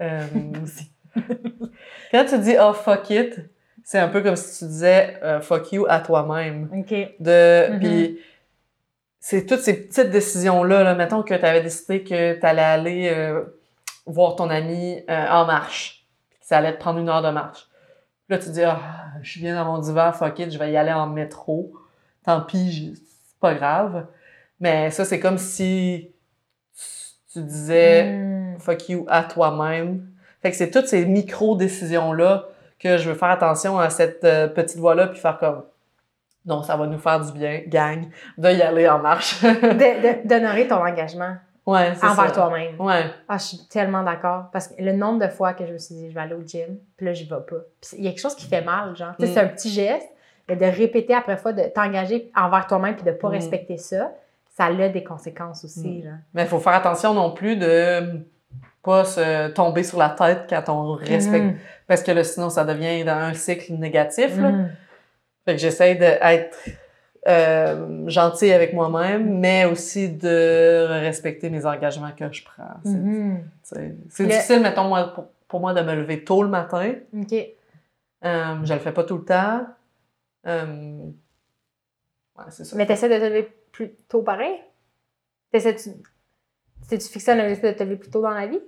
quand 2.12 2.24
tu 2.26 2.38
dis 2.40 2.56
«Ah, 2.58 2.72
fuck 2.72 3.10
it», 3.10 3.40
c'est 3.84 3.98
un 3.98 4.08
peu 4.08 4.20
comme 4.22 4.36
si 4.36 4.58
tu 4.58 4.64
disais 4.66 5.14
fuck 5.40 5.72
you» 5.72 5.86
à 5.88 6.00
toi-même. 6.00 6.68
OK. 6.76 6.94
De, 7.20 7.70
Mhm. 7.72 7.78
Puis 7.80 8.18
c'est 9.30 9.44
toutes 9.44 9.60
ces 9.60 9.74
petites 9.86 10.08
décisions-là. 10.10 10.82
Là. 10.84 10.94
Mettons 10.94 11.22
que 11.22 11.34
tu 11.34 11.44
avais 11.44 11.60
décidé 11.60 12.02
que 12.02 12.38
tu 12.40 12.46
allais 12.46 12.62
aller 12.62 13.12
euh, 13.14 13.42
voir 14.06 14.36
ton 14.36 14.48
ami 14.48 15.02
euh, 15.10 15.26
en 15.28 15.44
marche. 15.44 16.06
Puis 16.30 16.38
que 16.40 16.46
ça 16.46 16.56
allait 16.56 16.72
te 16.72 16.78
prendre 16.78 16.98
une 16.98 17.10
heure 17.10 17.20
de 17.20 17.28
marche. 17.28 17.68
Puis 18.26 18.36
là, 18.36 18.38
tu 18.38 18.46
te 18.46 18.50
dis, 18.52 18.62
ah, 18.64 18.80
je 19.20 19.30
suis 19.30 19.40
bien 19.42 19.54
dans 19.54 19.70
mon 19.70 19.78
divan, 19.80 20.12
fuck 20.14 20.38
it, 20.38 20.50
je 20.50 20.58
vais 20.58 20.72
y 20.72 20.78
aller 20.78 20.92
en 20.92 21.06
métro. 21.06 21.72
Tant 22.24 22.40
pis, 22.40 22.94
c'est 22.96 23.38
pas 23.38 23.52
grave. 23.52 24.06
Mais 24.60 24.90
ça, 24.90 25.04
c'est 25.04 25.20
comme 25.20 25.36
si 25.36 26.10
tu- 26.74 27.32
tu 27.34 27.42
disais 27.44 28.04
Mm. 28.04 28.58
fuck 28.60 28.88
you 28.88 29.04
à 29.08 29.24
toi-même. 29.24 30.06
Fait 30.40 30.50
que 30.50 30.56
c'est 30.56 30.70
toutes 30.70 30.86
ces 30.88 31.04
micro-décisions-là 31.04 32.46
que 32.78 32.96
je 32.96 33.10
veux 33.10 33.14
faire 33.14 33.28
attention 33.30 33.78
à 33.78 33.90
cette 33.90 34.24
euh, 34.24 34.46
petite 34.48 34.78
voix-là, 34.78 35.08
puis 35.08 35.18
faire 35.20 35.36
comme 35.38 35.64
non, 36.48 36.62
ça 36.62 36.76
va 36.76 36.86
nous 36.86 36.98
faire 36.98 37.20
du 37.20 37.30
bien, 37.32 37.60
gang, 37.68 38.06
de 38.36 38.50
y 38.50 38.62
aller 38.62 38.88
en 38.88 38.98
marche. 38.98 39.40
D'honorer 40.24 40.66
ton 40.66 40.76
engagement 40.84 41.36
ouais, 41.66 41.92
c'est 41.94 42.06
envers 42.06 42.32
toi-même. 42.32 42.80
Ouais. 42.80 43.04
Ah, 43.28 43.36
je 43.38 43.44
suis 43.44 43.58
tellement 43.70 44.02
d'accord. 44.02 44.46
Parce 44.52 44.68
que 44.68 44.82
le 44.82 44.92
nombre 44.92 45.20
de 45.24 45.28
fois 45.30 45.52
que 45.52 45.66
je 45.66 45.72
me 45.72 45.78
suis 45.78 45.94
dit, 45.94 46.08
je 46.10 46.14
vais 46.14 46.20
aller 46.22 46.34
au 46.34 46.42
gym, 46.42 46.78
puis 46.96 47.06
là, 47.06 47.12
j'y 47.12 47.24
vais 47.24 47.36
pas. 47.36 47.56
Il 47.96 48.04
y 48.04 48.08
a 48.08 48.10
quelque 48.10 48.20
chose 48.20 48.34
qui 48.34 48.46
fait 48.46 48.62
mal, 48.62 48.96
genre. 48.96 49.12
Sais, 49.20 49.26
Mm. 49.26 49.30
c'est 49.34 49.40
un 49.40 49.48
petit 49.48 49.70
geste, 49.70 50.08
mais 50.48 50.56
de 50.56 50.64
répéter 50.64 51.14
après 51.14 51.36
fois, 51.36 51.52
de 51.52 51.62
t'engager 51.64 52.30
envers 52.34 52.66
toi-même, 52.66 52.94
puis 52.96 53.04
de 53.04 53.12
pas 53.12 53.28
Mm. 53.28 53.32
respecter 53.32 53.76
ça, 53.76 54.12
ça 54.56 54.64
a 54.64 54.88
des 54.88 55.04
conséquences 55.04 55.64
aussi, 55.64 55.98
Mm. 56.00 56.02
genre. 56.04 56.12
Mais 56.34 56.42
il 56.42 56.48
faut 56.48 56.58
faire 56.58 56.72
attention 56.74 57.12
non 57.14 57.32
plus 57.32 57.56
de 57.56 58.24
pas 58.82 59.04
se 59.04 59.48
tomber 59.48 59.82
sur 59.82 59.98
la 59.98 60.08
tête 60.08 60.46
quand 60.48 60.68
on 60.70 60.92
respecte. 60.94 61.56
Parce 61.86 62.02
que 62.02 62.10
là, 62.12 62.24
sinon, 62.24 62.48
ça 62.48 62.64
devient 62.64 63.04
dans 63.04 63.12
un 63.12 63.34
cycle 63.34 63.74
négatif. 63.74 64.38
là. 64.38 64.50
Fait 65.48 65.54
que 65.54 65.62
j'essaie 65.62 65.94
d'être 65.94 66.58
euh, 67.26 68.06
gentil 68.06 68.52
avec 68.52 68.74
moi-même, 68.74 69.38
mais 69.38 69.64
aussi 69.64 70.10
de 70.10 70.86
respecter 71.00 71.48
mes 71.48 71.64
engagements 71.64 72.12
que 72.12 72.30
je 72.30 72.44
prends. 72.44 72.64
C'est 72.84 72.90
Mhm. 72.90 73.48
c'est- 73.62 73.94
c'est 74.10 74.22
Le- 74.24 74.28
difficile, 74.28 74.60
mettons, 74.60 74.84
moi, 74.88 75.14
pour, 75.14 75.28
pour 75.48 75.60
moi, 75.60 75.72
de 75.72 75.80
me 75.80 75.94
lever 75.94 76.22
tôt 76.22 76.42
le 76.42 76.50
matin. 76.50 76.96
OK. 77.18 77.32
Euh, 77.32 78.56
je 78.62 78.74
le 78.74 78.78
fais 78.80 78.92
pas 78.92 79.04
tout 79.04 79.16
le 79.16 79.24
temps. 79.24 79.66
Euh, 80.46 81.06
ouais, 82.36 82.44
c'est 82.50 82.64
ça. 82.64 82.76
Mais 82.76 82.84
t'essaies 82.84 83.08
de 83.08 83.14
te 83.18 83.24
lever 83.24 83.48
plus 83.72 83.94
tôt 84.06 84.20
pareil? 84.20 84.54
T'essaies-tu... 85.50 85.92
T'es-tu 86.90 87.08
fixé 87.08 87.30
à 87.30 87.34
un 87.36 87.40
objectif 87.40 87.64
de 87.64 87.72
te 87.72 87.82
lever 87.84 87.96
plus 87.96 88.10
tôt 88.10 88.20
dans 88.20 88.30
la 88.32 88.46
vie? 88.46 88.60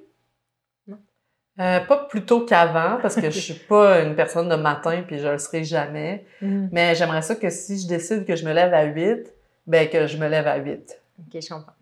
Euh, 1.61 1.81
pas 1.81 2.07
plus 2.09 2.25
tôt 2.25 2.47
qu'avant, 2.47 2.99
parce 3.03 3.17
que 3.17 3.29
je 3.31 3.39
suis 3.39 3.55
pas 3.69 4.01
une 4.01 4.15
personne 4.15 4.49
de 4.49 4.55
matin, 4.57 5.03
puis 5.07 5.19
je 5.19 5.29
le 5.29 5.37
serai 5.39 5.63
jamais. 5.63 6.25
Mhm. 6.41 6.71
Mais 6.73 6.95
j'aimerais 6.95 7.23
ça 7.23 7.35
que 7.37 7.51
si 7.51 7.79
je 7.81 7.87
décide 7.87 8.25
que 8.25 8.35
je 8.35 8.47
me 8.47 8.53
lève 8.53 8.73
à 8.73 8.85
8, 8.85 9.33
ben 9.67 9.89
que 9.89 10.07
je 10.07 10.17
me 10.17 10.27
lève 10.29 10.47
à 10.47 10.57
8. 10.57 11.01
OK, 11.19 11.41
je 11.43 11.49
comprends. 11.49 11.73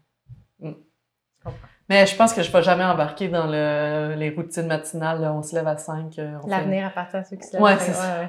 Mais 1.88 2.05
je 2.06 2.14
pense 2.16 2.34
que 2.34 2.42
je 2.42 2.48
ne 2.48 2.52
vais 2.52 2.62
jamais 2.62 2.84
embarquer 2.84 3.28
dans 3.28 3.46
le, 3.46 4.14
les 4.16 4.28
routines 4.30 4.66
matinales. 4.66 5.20
là, 5.22 5.32
on 5.32 5.42
se 5.42 5.55
lève 5.55 5.66
à 5.66 5.76
5. 5.78 6.18
euh, 6.18 6.38
fait- 6.40 6.48
L'avenir 6.50 6.86
appartient 6.86 7.16
à 7.16 7.24
ceux 7.24 7.36
qui 7.36 7.46
se 7.46 7.52
lèvent. 7.55 7.62
Ouais, 7.62 7.78
ça. 7.78 8.20
ouais. 8.20 8.28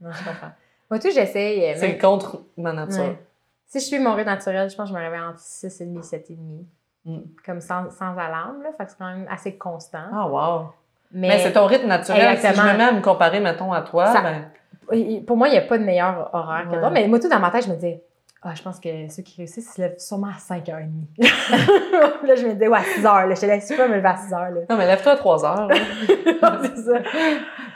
Non, 0.00 0.10
je 0.12 0.18
comprends. 0.18 0.52
Moi, 0.90 1.00
tout, 1.00 1.10
j'essaye. 1.12 1.64
euh, 1.64 1.74
C'est 1.76 1.98
contre 1.98 2.42
ma 2.56 2.72
nature. 2.72 3.00
Ouais. 3.02 3.18
Si 3.66 3.80
je 3.80 3.84
suis 3.86 3.98
mon 3.98 4.14
rythme 4.14 4.28
naturel, 4.30 4.70
je 4.70 4.76
pense 4.76 4.88
que 4.90 4.94
je 4.94 4.98
me 5.00 5.02
réveille 5.04 5.20
entre 5.22 5.40
6 5.40 5.80
et 5.80 5.86
demi, 5.86 6.04
7 6.04 6.30
et 6.30 6.34
demi. 6.34 6.64
Mm. 7.04 7.18
Comme 7.44 7.60
sans, 7.60 7.90
sans 7.90 8.16
alarme, 8.16 8.62
là. 8.62 8.70
Fait 8.76 8.84
que 8.84 8.90
c'est 8.90 8.98
quand 8.98 9.06
même 9.10 9.26
assez 9.30 9.56
constant. 9.56 10.04
Ah, 10.12 10.26
wow. 10.26 10.72
Mais, 11.12 11.28
Mais, 11.28 11.38
c'est 11.38 11.52
ton 11.52 11.66
rythme 11.66 11.86
naturel. 11.86 12.36
Si 12.36 12.42
je 12.42 12.48
Exactement. 12.48 12.72
me 12.72 12.78
mets 12.78 12.84
à 12.84 12.92
me 12.92 13.00
comparer, 13.00 13.40
mettons, 13.40 13.72
à 13.72 13.82
toi, 13.82 14.06
Ça- 14.06 14.22
ben, 14.22 15.22
pour 15.26 15.36
moi, 15.36 15.48
il 15.48 15.52
n'y 15.52 15.58
a 15.58 15.62
pas 15.62 15.78
de 15.78 15.84
meilleur 15.84 16.30
horaire 16.32 16.68
que 16.70 16.76
toi. 16.76 16.90
Mais 16.90 17.06
moi, 17.06 17.18
tout 17.20 17.28
dans 17.28 17.38
ma 17.38 17.50
tête, 17.50 17.64
je 17.64 17.70
me 17.70 17.74
disais, 17.74 18.02
ah, 18.42 18.52
je 18.54 18.62
pense 18.62 18.78
que 18.78 19.08
ceux 19.08 19.22
qui 19.22 19.36
réussissent, 19.38 19.68
ils 19.70 19.74
se 19.74 19.80
lèvent 19.80 19.98
sûrement 19.98 20.26
à 20.28 20.38
5h30. 20.38 20.88
là, 21.18 22.34
je 22.34 22.46
me 22.46 22.52
disais, 22.52 22.68
ouais, 22.68 22.78
à 22.78 22.82
6h. 22.82 23.28
Là. 23.28 23.34
Je 23.34 23.40
te 23.40 23.46
laisse 23.46 23.72
pas 23.74 23.88
me 23.88 23.96
lever 23.96 24.08
à 24.08 24.14
6h. 24.16 24.30
Là. 24.54 24.60
non, 24.68 24.76
mais 24.76 24.86
lève-toi 24.86 25.12
à 25.12 25.16
3 25.16 25.44
heures. 25.46 25.68
là. 25.68 25.74
c'est 26.62 26.76
ça. 26.76 26.98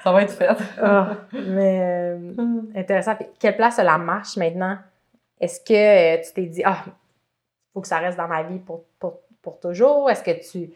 ça 0.04 0.12
va 0.12 0.22
être 0.22 0.32
fait. 0.32 0.48
Ah, 0.82 1.08
mais 1.32 1.80
euh, 1.82 2.32
intéressant. 2.76 3.14
Puis, 3.14 3.26
quelle 3.38 3.56
place 3.56 3.78
a 3.78 3.84
la 3.84 3.96
marche 3.98 4.36
maintenant? 4.36 4.76
Est-ce 5.40 5.60
que 5.60 6.18
euh, 6.18 6.22
tu 6.22 6.32
t'es 6.34 6.46
dit, 6.46 6.62
ah, 6.64 6.78
faut 7.78 7.82
que 7.82 7.88
ça 7.88 7.98
reste 7.98 8.18
dans 8.18 8.26
ma 8.26 8.42
vie 8.42 8.58
pour, 8.58 8.84
pour, 8.98 9.20
pour 9.40 9.60
toujours? 9.60 10.10
Est-ce 10.10 10.24
que 10.24 10.32
tu, 10.50 10.72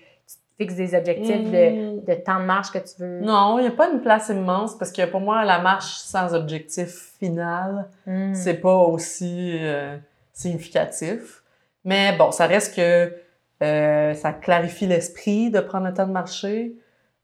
fixes 0.58 0.76
des 0.76 0.94
objectifs 0.94 1.50
de, 1.50 1.96
Hmm. 1.96 2.04
de 2.04 2.14
temps 2.14 2.38
de 2.38 2.44
marche 2.44 2.70
que 2.70 2.78
tu 2.78 3.00
veux? 3.00 3.20
Non, 3.20 3.58
il 3.58 3.62
n'y 3.62 3.68
a 3.68 3.72
pas 3.72 3.90
une 3.90 4.00
place 4.00 4.28
immense 4.28 4.76
parce 4.78 4.92
que 4.92 5.04
pour 5.06 5.20
moi, 5.20 5.44
la 5.44 5.58
marche 5.60 5.96
sans 5.96 6.34
objectif 6.34 7.14
final, 7.18 7.88
Hmm. 8.06 8.34
c'est 8.34 8.60
pas 8.60 8.76
aussi 8.76 9.58
euh, 9.60 9.96
significatif. 10.32 11.42
Mais 11.84 12.16
bon, 12.16 12.30
ça 12.30 12.46
reste 12.46 12.76
que 12.76 13.12
euh, 13.62 14.14
ça 14.14 14.32
clarifie 14.32 14.86
l'esprit 14.86 15.50
de 15.50 15.58
prendre 15.60 15.86
le 15.88 15.94
temps 15.94 16.06
de 16.06 16.12
marcher. 16.12 16.76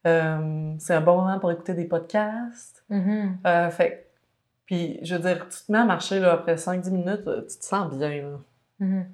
Euh, 0.07 0.73
c'est 0.79 0.95
un 0.95 1.01
bon 1.01 1.17
moment 1.19 1.39
pour 1.39 1.53
écouter 1.53 1.75
des 1.75 1.85
podcasts. 1.85 2.83
Mhm. 2.89 3.39
Euh, 3.47 3.71
fait 3.71 4.07
puis, 4.67 4.99
je 5.03 5.15
veux 5.15 5.23
dire, 5.23 5.49
tu 5.49 5.65
te 5.67 5.73
mets 5.73 5.79
à 5.79 5.85
marcher 5.85 6.21
là, 6.21 6.33
après 6.33 6.57
5-10 6.57 6.91
minutes, 6.91 7.25
tu 7.49 7.59
te 7.59 7.65
sens 7.65 7.91
bien. 7.95 8.11
Là. 8.23 8.39
Mhm. 8.81 9.07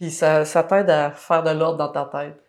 Puis 0.00 0.10
ça, 0.10 0.44
ça 0.46 0.62
t'aide 0.64 0.88
à 0.88 1.10
faire 1.10 1.42
de 1.42 1.50
l'ordre 1.50 1.76
dans 1.76 1.88
ta 1.92 2.06
tête. 2.06 2.40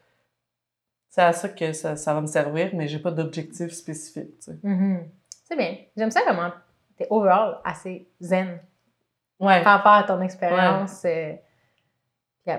C'est 1.10 1.22
à 1.22 1.34
ça 1.34 1.49
que 1.49 1.73
ça, 1.73 1.98
ça 1.98 2.14
va 2.14 2.22
me 2.22 2.28
servir, 2.28 2.69
mais 2.73 2.88
j'ai 2.88 2.99
pas 2.99 3.11
d'objectif 3.11 3.72
spécifique. 3.73 4.40
tu 4.40 4.52
sais. 4.52 4.57
Mhm. 4.64 5.03
C'est 5.44 5.57
bien. 5.57 5.76
J'aime 5.98 6.11
ça 6.11 6.22
comment 6.26 6.52
t'es 6.98 7.07
overall 7.10 7.57
assez 7.65 8.07
zen 8.22 8.60
Ouais. 9.40 9.61
par 9.64 9.78
rapport 9.78 9.91
à 9.94 10.03
ton 10.03 10.22
expérience, 10.22 11.03
euh, 11.06 11.34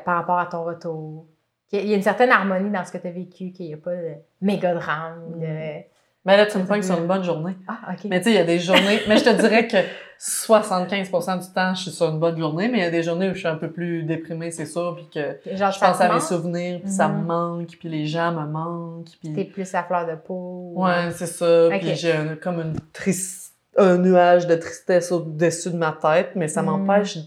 par 0.05 0.17
rapport 0.17 0.39
à 0.39 0.47
ton 0.47 0.65
retour. 0.65 1.27
Qu'il 1.69 1.87
y 1.89 1.95
a 1.95 1.97
une 1.97 2.03
certaine 2.03 2.31
harmonie 2.31 2.71
dans 2.71 2.85
ce 2.85 2.93
que 2.93 2.99
tu 2.99 3.07
as 3.07 3.13
vécu, 3.13 3.53
qu'il 3.53 3.67
n'y 3.69 3.75
a 3.75 3.79
pas 3.79 3.95
de 3.95 4.15
méga 4.43 4.75
drame. 4.75 5.39
de- 5.39 5.83
Mais 6.25 6.37
là, 6.37 6.45
tu 6.47 6.59
me 6.59 6.67
pognes 6.67 6.83
sur 6.83 6.99
une 6.99 7.07
bonne 7.07 7.25
journée. 7.25 7.57
Ah, 7.67 7.93
OK. 7.93 8.05
Mais 8.11 8.19
tu 8.19 8.25
sais, 8.25 8.31
il 8.33 8.37
y 8.37 8.39
a 8.39 8.45
des 8.45 8.59
journées. 8.59 9.01
mais 9.09 9.17
je 9.17 9.25
te 9.25 9.31
dirais 9.41 9.67
que 9.67 9.79
75 10.25 11.11
du 11.41 11.53
temps, 11.53 11.75
je 11.75 11.83
suis 11.83 11.91
sur 11.91 12.09
une 12.09 12.21
bonne 12.21 12.39
journée, 12.39 12.69
mais 12.69 12.79
il 12.79 12.85
y 12.85 12.87
a 12.87 12.91
des 12.91 13.03
journées 13.03 13.29
où 13.29 13.35
je 13.35 13.41
suis 13.41 13.49
un 13.49 13.57
peu 13.57 13.73
plus 13.73 14.05
déprimée, 14.05 14.53
c'est 14.53 14.67
sûr, 14.67 14.95
puis 14.95 15.09
que 15.13 15.57
Genre, 15.57 15.73
je 15.73 15.81
pense 15.81 16.01
à 16.01 16.13
mes 16.15 16.21
souvenirs, 16.21 16.81
puis 16.81 16.91
ça 16.93 17.09
me 17.09 17.19
Mhm. 17.19 17.27
manque, 17.27 17.67
puis 17.79 17.89
les 17.89 18.07
gens 18.07 18.31
me 18.31 18.47
manquent, 18.47 19.09
T'es 19.21 19.31
puis... 19.33 19.45
plus 19.47 19.75
à 19.75 19.83
fleur 19.83 20.07
de 20.07 20.15
peau. 20.15 20.75
ou- 20.77 20.85
Ouais, 20.85 21.11
c'est 21.11 21.27
ça. 21.27 21.69
Puis 21.71 21.97
j'ai 21.97 22.15
comme 22.41 22.61
une 22.61 22.77
triste... 22.93 23.55
un 23.77 23.97
nuage 23.99 24.47
de 24.47 24.55
tristesse 24.55 25.11
au-dessus 25.11 25.71
de 25.71 25.77
ma 25.77 25.93
tête, 25.93 26.37
mais 26.37 26.47
ça 26.47 26.63
Mhm. 26.63 26.69
m'empêche 26.87 27.19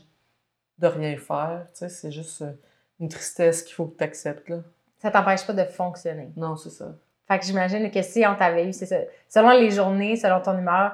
de 0.79 0.87
rien 0.87 1.17
faire. 1.17 1.63
Tu 1.73 1.79
sais, 1.79 1.89
c'est 1.89 2.11
juste 2.11 2.43
euh, 2.43 2.51
une 2.99 3.09
tristesse 3.09 3.61
qu'il 3.63 3.73
faut 3.75 3.85
que 3.87 3.97
tu 3.97 4.03
acceptes, 4.05 4.47
là. 4.49 4.57
Ça 4.99 5.11
t'empêche 5.11 5.45
pas 5.45 5.53
de 5.53 5.63
fonctionner. 5.65 6.29
Non, 6.37 6.55
c'est 6.55 6.69
ça. 6.69 6.93
Fait 7.27 7.39
que 7.39 7.45
j'imagine 7.45 7.89
que 7.91 8.01
si 8.03 8.23
on 8.27 8.35
t'avait 8.35 8.67
eu, 8.69 8.73
c'est 8.73 8.85
ça. 8.85 8.97
Selon 9.27 9.49
les 9.51 9.71
journées, 9.71 10.15
selon 10.15 10.39
ton 10.39 10.57
humeur, 10.57 10.93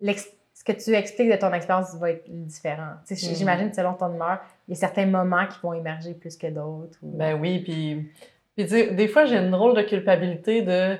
l'ex- 0.00 0.24
ce 0.24 0.30
que 0.66 0.72
tu 0.72 0.94
expliques 0.94 1.30
de 1.30 1.36
ton 1.36 1.52
expérience 1.52 1.94
va 1.94 2.10
être 2.10 2.24
différent. 2.28 2.94
Mhm. 3.10 3.16
J'imagine 3.16 3.70
que 3.70 3.76
selon 3.76 3.94
ton 3.94 4.12
humeur, 4.12 4.40
il 4.66 4.74
y 4.74 4.76
a 4.76 4.80
certains 4.80 5.06
moments 5.06 5.46
qui 5.46 5.58
vont 5.62 5.72
émerger 5.72 6.14
plus 6.14 6.36
que 6.36 6.48
d'autres. 6.48 6.98
ou- 7.02 7.16
Ben 7.16 7.38
oui, 7.40 7.60
puis, 7.60 8.10
des 8.56 9.08
fois, 9.08 9.26
j'ai 9.26 9.36
une 9.36 9.50
drôle 9.50 9.76
de 9.76 9.82
culpabilité 9.82 10.62
de 10.62 10.96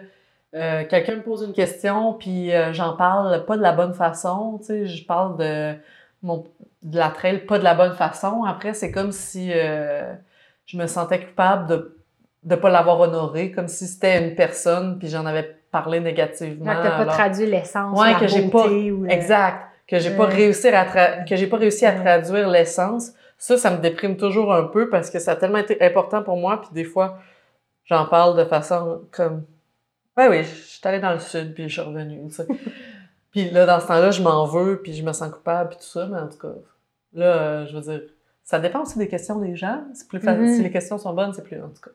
euh, 0.55 0.84
quelqu'un 0.84 1.16
me 1.16 1.22
pose 1.22 1.43
une 1.43 1.52
question, 1.52 2.14
puis 2.14 2.52
euh, 2.55 2.72
j'en 2.72 2.97
parle 2.97 3.44
pas 3.44 3.56
de 3.56 3.62
la 3.62 3.72
bonne 3.72 3.93
façon, 3.93 4.59
je 4.68 5.05
parle 5.05 5.36
de 5.36 5.74
mon 6.22 6.44
de 6.82 6.98
la 6.98 7.10
trail 7.10 7.44
pas 7.44 7.59
de 7.59 7.64
la 7.64 7.74
bonne 7.74 7.94
façon. 7.94 8.44
Après, 8.44 8.72
c'est 8.72 8.93
comme 8.93 9.10
si 9.12 9.51
euh, 9.52 10.14
je 10.66 10.78
me 10.78 10.86
sentais 10.86 11.24
coupable 11.24 11.66
de 11.68 11.93
de 12.44 12.55
pas 12.55 12.70
l'avoir 12.70 13.01
honoré, 13.01 13.51
comme 13.51 13.66
si 13.66 13.88
c'était 13.88 14.24
une 14.24 14.36
personne, 14.36 14.98
puis 15.01 15.09
j'en 15.09 15.26
avais 15.26 15.55
parlé 15.70 16.01
négativement. 16.01 16.74
Que 16.74 16.82
t'as 16.82 16.97
pas 17.05 17.06
traduit 17.06 17.47
l'essence, 17.47 17.98
Ouais, 17.98 18.12
la 18.12 18.20
que 18.20 18.26
j'ai 18.26 18.43
beauté 18.43 18.90
ou 18.93 19.06
Exact. 19.06 19.62
Que 19.86 19.98
j'ai 19.98 20.10
pas 20.16 20.26
réussi 20.26 20.68
à 20.68 21.24
que 21.24 21.36
j'ai 21.36 21.47
pas 21.47 21.56
réussi 21.59 21.86
à 21.86 21.93
traduire 21.93 22.48
l'essence. 22.48 23.12
Ça, 23.38 23.56
ça 23.56 23.70
me 23.70 23.76
déprime 23.78 24.16
toujours 24.16 24.52
un 24.52 24.64
peu 24.64 24.88
parce 24.88 25.10
que 25.10 25.18
ça 25.18 25.32
a 25.32 25.36
tellement 25.36 25.59
été 25.59 25.80
important 25.82 26.22
pour 26.22 26.36
moi. 26.36 26.60
Puis 26.60 26.70
des 26.72 26.84
fois, 26.84 27.18
j'en 27.84 28.06
parle 28.06 28.36
de 28.36 28.44
façon 28.44 29.02
comme, 29.12 29.44
ouais, 30.16 30.28
oui, 30.28 30.43
je 30.43 30.48
suis 30.48 30.80
allée 30.84 31.01
dans 31.01 31.12
le 31.12 31.18
sud 31.18 31.55
puis 31.55 31.68
je 31.68 31.72
suis 31.74 31.82
revenue. 31.82 32.26
tu 32.28 32.34
sais. 32.34 32.47
puis 33.30 33.51
là, 33.51 33.66
dans 33.66 33.78
ce 33.78 33.86
temps-là, 33.86 34.10
je 34.10 34.22
m'en 34.22 34.44
veux 34.47 34.80
puis 34.82 34.93
je 34.94 35.05
me 35.05 35.12
sens 35.12 35.30
coupable 35.30 35.68
puis 35.70 35.78
tout 35.78 35.84
ça. 35.84 36.06
Mais 36.10 36.18
en 36.18 36.28
tout 36.28 36.38
cas, 36.38 36.55
là, 37.12 37.26
euh, 37.26 37.66
je 37.66 37.76
veux 37.76 37.82
dire, 37.82 38.01
ça 38.43 38.59
dépend 38.59 38.80
aussi 38.82 38.98
des 38.98 39.09
questions 39.09 39.38
des 39.38 39.55
gens. 39.55 39.82
C'est 39.94 40.09
plus 40.09 40.20
facile. 40.20 40.43
Mhm. 40.47 40.55
Si 40.56 40.62
les 40.62 40.70
questions 40.70 40.98
sont 40.98 41.12
bonnes, 41.12 41.32
c'est 41.32 41.44
plus 41.44 41.59
en 41.62 41.68
tout 41.68 41.82
cas. 41.82 41.90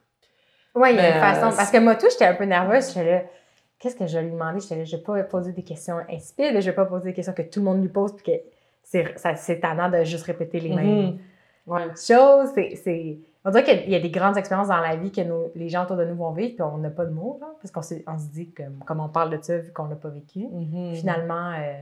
Ouais, 0.76 0.94
il 0.94 0.98
y 0.98 1.00
a 1.00 1.16
une 1.16 1.20
façon. 1.20 1.48
euh, 1.54 1.58
Parce 1.58 1.72
que 1.72 1.78
moi, 1.80 1.96
tout, 1.96 2.08
j'étais 2.10 2.26
un 2.28 2.36
peu 2.36 2.46
nerveuse. 2.46 2.88
J'étais 2.90 3.12
là, 3.12 3.22
qu'est-ce 3.82 3.96
que 3.96 4.06
je 4.08 4.20
lui 4.20 4.32
là, 4.78 4.84
je 4.86 4.96
vais 4.96 5.02
pas 5.02 5.24
poser 5.24 5.52
des 5.54 5.64
questions 5.64 5.98
insipides, 6.10 6.54
je 6.62 6.66
vais 6.70 6.76
pas 6.76 6.86
poser 6.86 7.10
des 7.10 7.14
questions 7.14 7.34
que 7.34 7.42
tout 7.42 7.60
le 7.60 7.66
monde 7.66 7.82
lui 7.82 7.90
pose, 7.90 8.14
puis 8.16 8.24
que 8.32 8.40
c'est, 8.84 9.60
tannant 9.60 9.90
de 9.90 10.04
juste 10.04 10.24
répéter 10.26 10.60
les 10.60 10.70
mêmes 10.76 10.88
Mhm. 11.68 11.92
Choses. 11.96 12.50
C'est. 12.56 13.20
On 13.44 13.50
dirait 13.50 13.64
qu'il 13.64 13.90
y 13.90 13.96
a- 13.96 14.00
des 14.00 14.10
grandes 14.12 14.38
expériences 14.38 14.68
dans 14.68 14.80
la 14.82 14.96
vie 14.96 15.12
que 15.12 15.22
les 15.56 15.70
gens 15.70 15.84
autour 15.84 15.96
de 15.98 16.06
nous 16.06 16.16
vont 16.16 16.32
vivre, 16.32 16.54
puis 16.54 16.62
on 16.62 16.78
n'a 16.78 16.90
pas 16.92 17.06
de 17.06 17.12
mots, 17.12 17.40
là, 17.42 17.48
parce 17.62 17.72
qu'on 17.72 17.82
on 18.08 18.18
se 18.20 18.28
dit 18.32 18.52
que, 18.52 18.64
comme 18.86 19.00
on 19.00 19.10
parle 19.10 19.36
de 19.36 19.42
ça, 19.42 19.58
vu 19.58 19.72
qu'on 19.74 19.86
l'a 19.86 19.96
pas 19.96 20.10
vécu. 20.10 20.46
Mhm. 20.48 20.94
Finalement, 20.96 21.52
euh, 21.54 21.82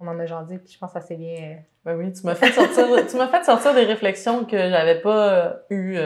on 0.00 0.06
en 0.08 0.18
a 0.18 0.26
jasé, 0.26 0.58
puis 0.58 0.72
je 0.74 0.78
pense 0.78 0.92
que 0.92 1.00
ça 1.00 1.06
s'est 1.06 1.16
bien. 1.16 1.34
euh, 1.34 1.54
Ben 1.84 1.96
oui, 1.96 2.12
tu 2.12 2.26
m'as 2.26 2.34
fait 2.34 2.52
sortir, 2.52 2.86
tu 3.08 3.16
m'as 3.16 3.28
fait 3.28 3.42
sortir 3.44 3.74
des 3.74 3.84
réflexions 3.84 4.44
que 4.44 4.56
j'avais 4.58 5.00
pas 5.00 5.32
euh, 5.32 5.52
eues 5.70 5.96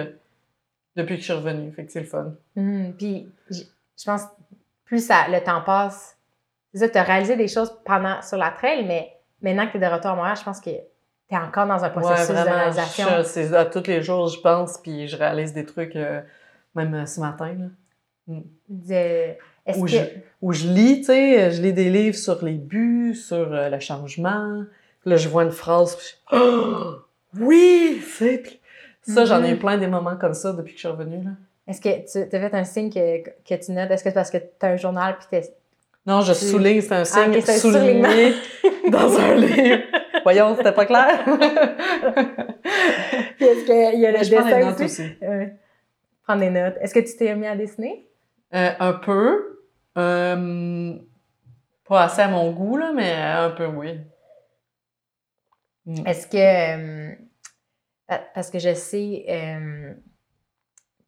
depuis 0.95 1.15
que 1.17 1.21
je 1.21 1.25
suis 1.25 1.33
revenue. 1.33 1.71
Fait 1.73 1.85
que 1.85 1.93
c'est 1.93 2.01
le 2.01 2.07
fun. 2.07 2.35
Mhm. 2.55 2.95
Puis, 2.97 3.29
je 3.51 4.05
pense, 4.05 4.23
plus 4.87 5.05
ça, 5.07 5.27
le 5.29 5.41
temps 5.45 5.61
passe, 5.61 6.17
c'est 6.73 6.91
tu 6.93 6.99
as 6.99 7.03
réalisé 7.03 7.37
des 7.37 7.49
choses 7.49 7.77
pendant, 7.85 8.23
sur 8.23 8.39
la 8.39 8.51
trail, 8.51 8.85
mais 8.87 9.13
maintenant 9.43 9.67
que 9.67 9.73
tu 9.73 9.77
es 9.79 9.81
de 9.81 9.87
retour 9.93 10.13
à 10.13 10.15
Montréal, 10.17 10.37
je 10.39 10.45
pense 10.45 10.61
que 10.61 10.71
tu 10.71 10.77
es 11.35 11.37
encore 11.37 11.67
dans 11.67 11.85
un 11.85 11.91
processus 11.91 12.29
de 12.29 12.35
réalisation. 12.51 13.07
c'est 13.25 13.55
à 13.55 13.65
tous 13.65 13.87
les 13.87 14.01
jours, 14.03 14.29
je 14.29 14.41
pense, 14.41 14.79
puis 14.79 15.09
je 15.09 15.17
réalise 15.17 15.53
des 15.53 15.65
trucs, 15.67 15.97
euh, 15.97 16.21
même 16.75 16.95
euh, 16.95 17.07
ce 17.07 17.21
matin, 17.21 17.53
là, 17.55 18.37
De- 18.69 19.35
Est-ce 19.67 19.79
où, 19.79 19.85
que. 19.85 19.91
je, 19.91 19.99
où 20.43 20.53
je 20.53 20.69
lis, 20.69 20.99
tu 21.01 21.07
sais, 21.07 21.51
je 21.51 21.63
lis 21.63 21.73
des 21.73 21.91
livres 21.91 22.17
sur 22.17 22.45
les 22.45 22.53
buts, 22.55 23.15
sur 23.15 23.53
euh, 23.53 23.69
le 23.69 23.81
changement. 23.81 24.63
Là, 25.05 25.17
je 25.17 25.29
vois 25.29 25.45
une 25.45 25.53
phrase, 25.53 25.97
puis 25.97 26.07
je... 26.33 26.37
Oh! 26.37 26.97
oui, 27.41 28.01
Ça, 29.03 29.25
j'en 29.25 29.43
ai 29.45 29.51
eu 29.51 29.55
Mhm. 29.55 29.59
plein 29.59 29.79
des 29.79 29.87
moments 29.87 30.17
comme 30.17 30.35
ça 30.35 30.53
depuis 30.53 30.73
que 30.75 30.79
je 30.81 30.87
suis 30.87 30.89
revenue, 30.89 31.25
là. 31.25 31.31
Est-ce 31.69 31.81
que 31.81 32.29
tu 32.29 32.37
as 32.37 32.41
fait 32.41 32.55
un 32.55 32.65
signe 32.65 32.91
que, 32.91 33.29
que 33.29 33.55
tu 33.65 33.73
notes? 33.73 33.91
Est-ce 33.91 34.05
que 34.05 34.11
c'est 34.11 34.15
parce 34.15 34.31
que 34.31 34.39
tu 34.39 34.45
as 34.63 34.69
un 34.69 34.77
journal 34.77 35.17
puis 35.19 35.27
t'es. 35.31 35.43
Non, 36.07 36.21
je 36.21 36.33
Tu- 36.33 36.45
souligne, 36.45 36.81
c'est 36.81 36.95
un 36.95 37.05
signe 37.05 37.41
c'est 37.41 37.53
un 37.55 37.59
souligné 37.59 38.33
dans 38.91 39.19
un 39.19 39.35
livre. 39.37 39.83
Voyons, 40.23 40.55
c'était 40.57 40.73
pas 40.73 40.87
clair? 40.87 41.25
Puis 43.37 43.47
est-ce 43.47 43.65
qu'il 43.65 44.01
y 44.01 44.07
a 44.07 44.13
le 44.13 44.23
je 44.25 44.35
prends 44.35 44.45
des 44.45 44.51
dessin 44.55 44.61
notes 44.71 44.81
aussi? 44.81 45.03
aussi. 45.03 45.17
Prendre 46.25 46.41
des 46.41 46.51
notes. 46.51 46.75
Est-ce 46.81 46.95
que 46.95 47.01
tu 47.01 47.17
t'es 47.17 47.35
mis 47.35 47.47
à 47.47 47.57
dessiner? 47.57 48.09
Euh, 48.55 48.71
un 48.79 48.93
peu. 48.93 49.61
Euh, 49.99 50.95
pas 51.89 52.05
assez 52.05 52.23
à 52.23 52.29
mon 52.29 52.51
goût, 52.53 52.77
là, 52.77 52.93
mais 52.95 53.13
un 53.15 53.51
peu, 53.51 53.67
oui. 53.67 53.99
Mm. 55.87 56.07
Est-ce 56.07 56.27
que. 56.27 56.37
euh, 57.11 57.15
pa- 58.07 58.25
parce 58.35 58.51
que 58.51 58.59
je 58.59 58.75
sais 58.75 59.25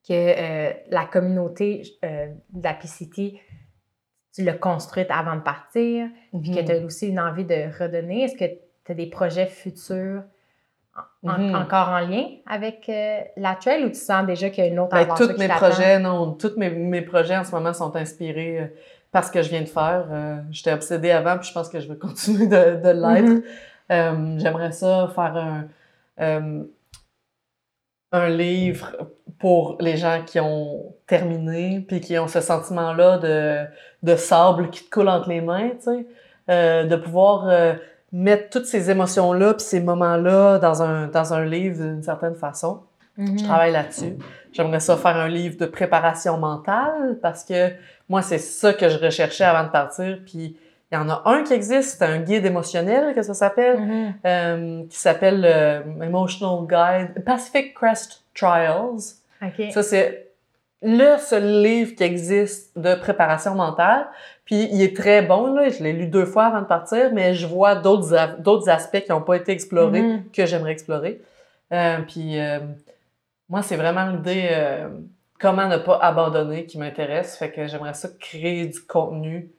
que 0.09 0.14
euh, 0.14 0.72
la 0.90 1.05
communauté 1.05 1.82
euh, 2.05 2.26
de 2.52 2.64
la 2.64 2.74
PCT, 2.74 3.40
tu 4.35 4.43
l'as 4.44 4.55
construite 4.55 5.09
avant 5.10 5.36
de 5.36 5.40
partir, 5.43 6.09
puis 6.32 6.51
que 6.52 6.60
Mhm. 6.60 6.64
tu 6.64 6.72
as 6.72 6.78
aussi 6.85 7.09
une 7.09 7.20
envie 7.20 7.44
de 7.44 7.66
redonner. 7.78 8.22
Est-ce 8.24 8.36
que 8.36 8.44
tu 8.85 8.93
as 8.93 8.94
des 8.94 9.06
projets 9.06 9.47
futurs 9.47 10.22
en- 11.24 11.39
Mhm. 11.39 11.55
encore 11.55 11.89
en 11.89 12.01
lien 12.01 12.24
avec 12.47 12.89
euh, 12.89 13.20
la 13.36 13.55
trail 13.55 13.85
ou 13.85 13.89
tu 13.89 13.94
sens 13.97 14.26
déjà 14.26 14.51
qu'il 14.51 14.64
y 14.64 14.66
a 14.66 14.70
une 14.70 14.78
autre 14.78 14.94
Ben, 14.94 15.02
aventure 15.02 15.26
tous 15.28 15.35
qui 15.35 15.40
mes 15.40 15.48
t'attend? 15.48 15.66
projets, 15.68 15.98
non, 15.98 16.32
tous 16.32 16.56
mes, 16.56 16.70
mes 16.70 17.02
projets 17.02 17.36
en 17.36 17.44
ce 17.44 17.52
moment 17.52 17.72
sont 17.72 17.94
inspirés 17.97 18.59
euh, 18.60 18.66
par 19.12 19.24
ce 19.24 19.30
que 19.32 19.43
je 19.43 19.48
viens 19.51 19.62
de 19.62 19.66
faire. 19.68 20.06
J'étais 20.51 20.72
obsédée 20.72 21.10
avant, 21.10 21.39
puis 21.39 21.48
je 21.48 21.52
pense 21.55 21.68
que 21.68 21.80
je 21.80 21.89
vais 21.89 21.98
continuer 21.98 22.47
de, 22.47 22.80
de 22.82 22.89
l'être. 22.90 23.43
Mhm. 23.90 24.39
J'aimerais 24.39 24.72
ça 24.72 25.10
faire 25.14 25.66
un, 26.18 26.64
un 28.12 28.28
livre 28.28 28.97
pour 29.39 29.76
les 29.80 29.97
gens 29.97 30.22
qui 30.26 30.40
ont 30.40 30.94
terminé, 31.06 31.85
puis 31.86 32.01
qui 32.01 32.18
ont 32.18 32.28
ce 32.28 32.40
sentiment-là 32.40 33.18
de, 33.18 33.64
de 34.02 34.16
sable 34.16 34.70
qui 34.70 34.85
te 34.85 34.90
coule 34.90 35.09
entre 35.09 35.28
les 35.28 35.40
mains, 35.40 35.70
tu 35.70 35.85
sais. 35.85 36.06
Euh, 36.51 36.85
de 36.85 36.97
pouvoir 36.97 37.48
euh, 37.48 37.74
mettre 38.10 38.48
toutes 38.48 38.64
ces 38.64 38.90
émotions-là, 38.90 39.55
puis 39.55 39.64
ces 39.64 39.80
moments-là 39.80 40.59
dans 40.59 40.82
un, 40.82 41.06
dans 41.09 41.35
un 41.35 41.44
livre 41.44 41.76
d'une 41.76 42.02
certaine 42.02 42.35
façon. 42.35 42.80
Je 43.18 43.44
travaille 43.44 43.72
là-dessus. 43.72 44.16
J'aimerais 44.52 44.78
ça 44.78 44.97
faire 44.97 45.16
un 45.16 45.28
livre 45.28 45.59
de 45.59 45.66
préparation 45.66 46.39
mentale 46.39 47.18
parce 47.20 47.44
que 47.44 47.72
moi, 48.09 48.22
c'est 48.22 48.39
ça 48.39 48.72
que 48.72 48.89
je 48.89 48.97
recherchais 48.97 49.44
avant 49.44 49.64
de 49.64 49.70
partir. 49.70 50.20
Puis 50.24 50.56
il 50.90 50.94
y 50.94 50.98
en 50.98 51.09
a 51.10 51.23
un 51.27 51.43
qui 51.43 51.52
existe, 51.52 52.01
un 52.02 52.19
guide 52.19 52.47
émotionnel 52.47 53.15
que 53.15 53.23
ça 53.23 53.35
s'appelle, 53.35 53.78
Mhm. 53.78 54.15
euh, 54.24 54.82
qui 54.89 54.97
s'appelle 54.98 55.44
euh, 55.44 55.81
Emotional 56.02 56.66
Guide, 56.66 57.24
Pacific 57.24 57.74
Crest 57.74 58.23
Trials. 58.35 59.16
Ça, 59.70 59.82
c'est 59.82 60.28
le 60.82 61.16
seul 61.19 61.62
livre 61.62 61.94
qui 61.94 62.05
existe 62.05 62.78
de 62.78 62.94
préparation 62.94 63.55
mentale. 63.55 64.06
Puis 64.44 64.69
il 64.73 64.81
est 64.81 64.97
très 64.97 65.23
bon, 65.23 65.52
là. 65.52 65.69
Je 65.69 65.82
l'ai 65.82 65.93
lu 65.93 66.06
deux 66.06 66.24
fois 66.24 66.47
avant 66.47 66.60
de 66.60 66.66
partir, 66.66 67.10
mais 67.12 67.35
je 67.35 67.47
vois 67.47 67.74
d'autres 67.74 68.69
aspects 68.69 69.01
qui 69.01 69.10
n'ont 69.10 69.20
pas 69.20 69.36
été 69.36 69.52
explorés 69.52 70.01
Mhm. 70.02 70.23
que 70.32 70.47
j'aimerais 70.47 70.73
explorer. 70.73 71.20
Euh, 71.73 71.98
puis 72.09 72.40
euh, 72.40 72.60
moi, 73.51 73.60
c'est 73.62 73.77
vraiment 73.77 74.06
l'idée 74.06 74.48
euh, 74.52 74.89
comment 75.39 75.69
ne 75.69 75.77
pas 75.77 75.98
abandonner 76.01 76.65
qui 76.65 76.78
m'intéresse. 76.78 77.36
Fait 77.36 77.51
que 77.51 77.66
j'aimerais 77.66 77.94
ça 77.94 78.09
créer 78.19 78.66
du 78.66 78.81
contenu 78.81 79.51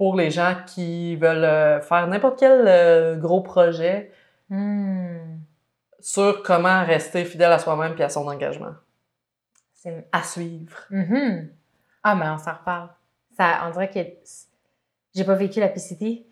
pour 0.00 0.16
les 0.16 0.30
gens 0.30 0.54
qui 0.66 1.14
veulent 1.16 1.44
euh, 1.44 1.78
faire 1.82 2.06
n'importe 2.06 2.38
quel 2.38 2.64
euh, 2.66 3.16
gros 3.16 3.42
projet 3.42 4.10
Hmm. 4.48 5.36
sur 6.00 6.42
comment 6.42 6.84
rester 6.86 7.26
fidèle 7.26 7.52
à 7.52 7.58
soi-même 7.58 7.94
et 7.98 8.02
à 8.02 8.08
son 8.08 8.26
engagement. 8.26 8.72
C'est 9.74 10.08
À 10.10 10.22
suivre. 10.22 10.76
Mhm. 10.90 11.50
Ah, 12.02 12.14
mais 12.14 12.28
on 12.30 12.38
s'en 12.38 12.54
reparle. 12.54 12.88
Ça, 13.36 13.60
on 13.66 13.70
dirait 13.72 13.90
que 13.90 14.00
j'ai 15.14 15.24
pas 15.24 15.34
vécu 15.34 15.60
la 15.60 15.68
PCT, 15.68 16.26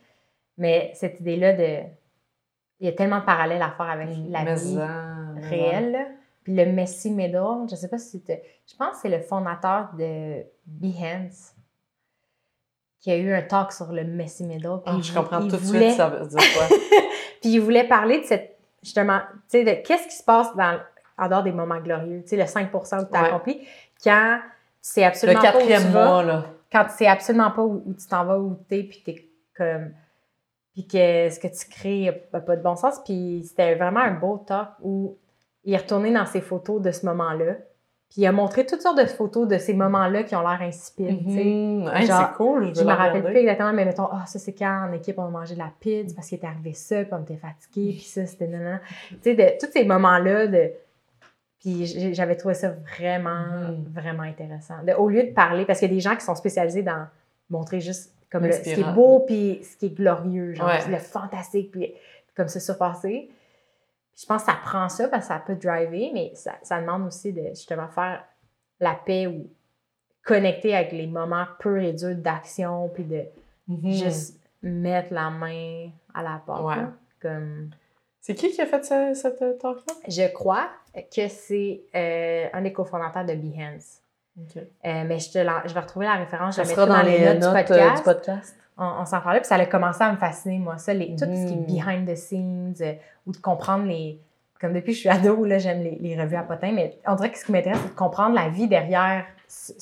mais 0.56 0.90
cette 0.94 1.20
idée-là 1.20 1.52
de. 1.52 1.82
Il 2.80 2.86
y 2.86 2.88
a 2.88 2.92
tellement 2.92 3.20
de 3.20 3.24
parallèles 3.26 3.60
à 3.62 3.70
faire 3.72 3.90
avec 3.90 4.08
la 4.30 4.44
Mais 4.44 4.54
vie 4.54 4.78
en- 4.78 5.34
réelle. 5.48 6.06
Puis 6.42 6.54
le 6.56 6.64
Messi 6.72 7.10
Middle, 7.10 7.68
je 7.70 7.76
sais 7.76 7.88
pas 7.88 7.98
si 7.98 8.12
c'était. 8.18 8.42
Je 8.66 8.74
pense 8.76 8.92
que 8.96 9.02
c'est 9.02 9.10
le 9.10 9.20
fondateur 9.20 9.90
de 9.98 10.42
Behance 10.64 11.54
qui 13.00 13.10
a 13.12 13.16
eu 13.16 13.32
un 13.32 13.42
talk 13.42 13.72
sur 13.72 13.92
le 13.92 14.04
Messi 14.04 14.44
Middle. 14.44 14.80
puis 14.84 14.94
Ah, 14.96 14.98
je 15.00 15.12
comprends 15.14 15.40
tout 15.40 15.48
de 15.48 15.56
voulait- 15.56 15.86
suite 15.90 15.96
ça 15.96 16.08
veut 16.08 16.26
dire 16.26 16.38
quoi. 16.56 16.76
Puis 17.40 17.50
il 17.50 17.60
voulait 17.60 17.86
parler 17.86 18.20
de 18.20 18.24
cette. 18.24 18.56
Justement, 18.82 19.20
tu 19.50 19.58
sais, 19.58 19.64
de 19.64 19.86
qu'est-ce 19.86 20.06
qui 20.08 20.14
se 20.16 20.22
passe 20.24 20.54
dans, 20.56 20.78
en 21.18 21.28
dehors 21.28 21.42
des 21.42 21.52
moments 21.52 21.78
glorieux, 21.80 22.22
tu 22.22 22.28
sais, 22.30 22.36
le 22.36 22.44
5% 22.44 22.70
que 23.06 23.10
tu 23.10 23.16
as 23.16 23.22
Ouais. 23.22 23.28
accompli, 23.28 23.66
quand 24.02 24.38
tu 24.40 24.50
sais 24.82 25.00
Le 25.02 25.06
absolument 25.08 25.40
pas 25.40 25.48
où 25.48 25.52
tu 25.52 25.58
quatrième 25.58 25.82
vas 25.92 26.04
mois, 26.04 26.22
là. 26.22 26.44
quand 26.72 26.84
tu 26.84 26.90
sais 26.92 27.06
absolument 27.08 27.50
pas 27.50 27.62
où, 27.62 27.82
où 27.86 27.92
tu 27.94 28.06
t'en 28.06 28.24
vas, 28.24 28.38
où 28.38 28.56
tu 28.68 28.76
es, 28.76 28.82
puis 28.84 29.02
t'es 29.04 29.28
comme. 29.56 29.92
Puis 30.74 30.86
que 30.86 31.28
ce 31.28 31.40
que 31.40 31.48
tu 31.48 31.68
crées 31.68 32.28
n'a 32.32 32.40
pas 32.40 32.54
de 32.56 32.62
bon 32.62 32.76
sens. 32.76 33.00
Puis 33.04 33.44
c'était 33.48 33.74
vraiment 33.74 34.00
un 34.00 34.12
beau 34.12 34.38
talk 34.46 34.68
où 34.80 35.16
il 35.64 35.74
est 35.74 35.78
retourné 35.78 36.12
dans 36.12 36.24
ses 36.26 36.40
photos 36.40 36.80
de 36.80 36.92
ce 36.92 37.04
moment-là. 37.06 37.54
Puis 38.10 38.22
il 38.22 38.26
a 38.26 38.32
montré 38.32 38.64
toutes 38.64 38.80
sortes 38.80 38.98
de 38.98 39.04
photos 39.04 39.46
de 39.46 39.58
ces 39.58 39.74
moments-là 39.74 40.22
qui 40.22 40.34
ont 40.34 40.40
l'air 40.40 40.62
insipides. 40.62 41.08
sais. 41.28 41.44
Mhm. 41.44 41.90
Hey, 41.94 42.06
Genre, 42.06 42.28
c'est 42.30 42.36
cool, 42.36 42.74
je 42.74 42.80
me 42.82 42.86
rappelle 42.88 43.08
regarder. 43.16 43.30
plus 43.30 43.38
exactement, 43.40 43.72
mais 43.74 43.84
mettons, 43.84 44.08
ah, 44.10 44.24
ça 44.26 44.38
c'est 44.38 44.54
quand 44.54 44.86
en 44.88 44.92
équipe 44.92 45.18
on 45.18 45.26
a 45.26 45.30
mangé 45.30 45.54
de 45.54 45.58
la 45.58 45.70
pizza 45.78 46.14
parce 46.14 46.28
qu'il 46.28 46.38
est 46.38 46.44
arrivé 46.46 46.72
ça, 46.72 47.04
puis 47.04 47.12
on 47.12 47.22
était 47.22 47.36
fatigué, 47.36 47.92
puis 47.92 48.04
ça 48.04 48.24
c'était 48.24 48.46
nanana. 48.46 48.80
Tu 49.10 49.16
sais, 49.22 49.34
de 49.34 49.44
tous 49.60 49.70
ces 49.72 49.84
moments-là 49.84 50.46
de. 50.46 50.70
Puis 51.60 52.14
j'avais 52.14 52.36
trouvé 52.36 52.54
ça 52.54 52.70
vraiment, 52.96 53.44
Mhm. 53.72 53.84
vraiment 53.92 54.22
intéressant. 54.22 54.76
De- 54.86 54.92
au 54.92 55.08
lieu 55.08 55.24
de 55.24 55.32
parler, 55.32 55.64
parce 55.66 55.80
qu'il 55.80 55.88
y 55.88 55.92
a 55.92 55.94
des 55.94 56.00
gens 56.00 56.14
qui 56.14 56.24
sont 56.24 56.36
spécialisés 56.36 56.82
dans 56.82 57.06
montrer 57.50 57.80
juste 57.80 58.14
comme 58.30 58.44
le- 58.46 58.52
ce 58.52 58.60
qui 58.62 58.70
est 58.80 58.92
beau, 58.94 59.20
puis 59.26 59.60
ce 59.64 59.76
qui 59.76 59.86
est 59.86 59.94
glorieux, 59.94 60.54
genre 60.54 60.66
Ouais. 60.68 60.90
le 60.90 60.98
fantastique, 60.98 61.72
puis 61.72 61.92
comme 62.36 62.48
se 62.48 62.60
surpasser. 62.60 63.28
Je 64.20 64.26
pense 64.26 64.42
que 64.44 64.50
ça 64.50 64.58
prend 64.64 64.88
ça 64.88 65.08
parce 65.08 65.28
que 65.28 65.34
ça 65.34 65.38
peut 65.38 65.54
driver, 65.54 66.10
mais 66.12 66.32
ça, 66.34 66.54
ça 66.62 66.80
demande 66.80 67.06
aussi 67.06 67.32
de 67.32 67.48
justement 67.50 67.88
faire 67.88 68.24
la 68.80 68.94
paix 68.94 69.26
ou 69.26 69.48
connecter 70.24 70.74
avec 70.74 70.92
les 70.92 71.06
moments 71.06 71.46
purs 71.60 71.78
et 71.78 71.92
durs 71.92 72.16
d'action, 72.16 72.88
puis 72.92 73.04
de 73.04 73.22
Mhm. 73.68 73.92
juste 73.92 74.40
mettre 74.62 75.12
la 75.12 75.30
main 75.30 75.90
à 76.14 76.22
la 76.22 76.42
porte. 76.44 76.64
Ouais. 76.64 76.76
là. 76.76 76.92
Comme... 77.20 77.70
C'est 78.20 78.34
qui 78.34 78.50
qui 78.50 78.60
a 78.60 78.66
fait 78.66 78.84
ce- 78.84 79.14
cette 79.14 79.40
euh, 79.42 79.54
talk-là? 79.58 79.94
Je 80.08 80.32
crois 80.32 80.68
que 80.94 81.28
c'est 81.28 81.82
euh, 81.94 82.46
un 82.52 82.62
des 82.62 82.72
cofondateurs 82.72 83.24
de 83.24 83.34
Behance. 83.34 84.00
Euh, 84.56 85.04
mais 85.06 85.18
je, 85.18 85.32
te 85.32 85.38
la- 85.38 85.62
je 85.66 85.74
vais 85.74 85.80
retrouver 85.80 86.06
la 86.06 86.14
référence, 86.14 86.56
je 86.56 86.62
Ça 86.62 86.62
la 86.62 86.68
mettrai 86.68 86.86
dans, 86.86 86.96
dans, 86.96 87.02
les 87.02 87.34
notes, 87.34 87.38
du 87.40 87.44
euh, 87.46 87.52
podcast. 87.52 88.04
podcast. 88.04 88.56
On, 88.76 88.84
on 89.00 89.04
s'en 89.04 89.20
parlait, 89.20 89.40
puis 89.40 89.48
ça 89.48 89.56
a 89.56 89.66
commencé 89.66 90.02
à 90.04 90.12
me 90.12 90.16
fasciner, 90.16 90.58
moi, 90.58 90.78
ça, 90.78 90.94
les, 90.94 91.08
tout 91.16 91.24
ce 91.24 91.46
qui 91.46 91.52
est 91.54 91.56
Mhm. 91.56 91.66
behind 91.66 92.08
the 92.08 92.14
scenes, 92.16 92.74
euh, 92.80 92.92
ou 93.26 93.32
de 93.32 93.38
comprendre 93.38 93.84
les... 93.86 94.20
Comme 94.60 94.72
depuis 94.72 94.86
que 94.92 94.96
je 94.96 95.00
suis 95.00 95.08
ado, 95.08 95.44
là, 95.44 95.58
j'aime 95.58 95.82
les, 95.82 95.96
les 96.00 96.20
revues 96.20 96.36
à 96.36 96.42
potins, 96.42 96.72
mais 96.72 96.98
on 97.06 97.14
dirait 97.14 97.30
que 97.30 97.38
ce 97.38 97.44
qui 97.44 97.52
m'intéresse, 97.52 97.78
c'est 97.82 97.90
de 97.90 97.94
comprendre 97.94 98.34
la 98.34 98.48
vie 98.48 98.66
derrière 98.68 99.24
ce, 99.48 99.72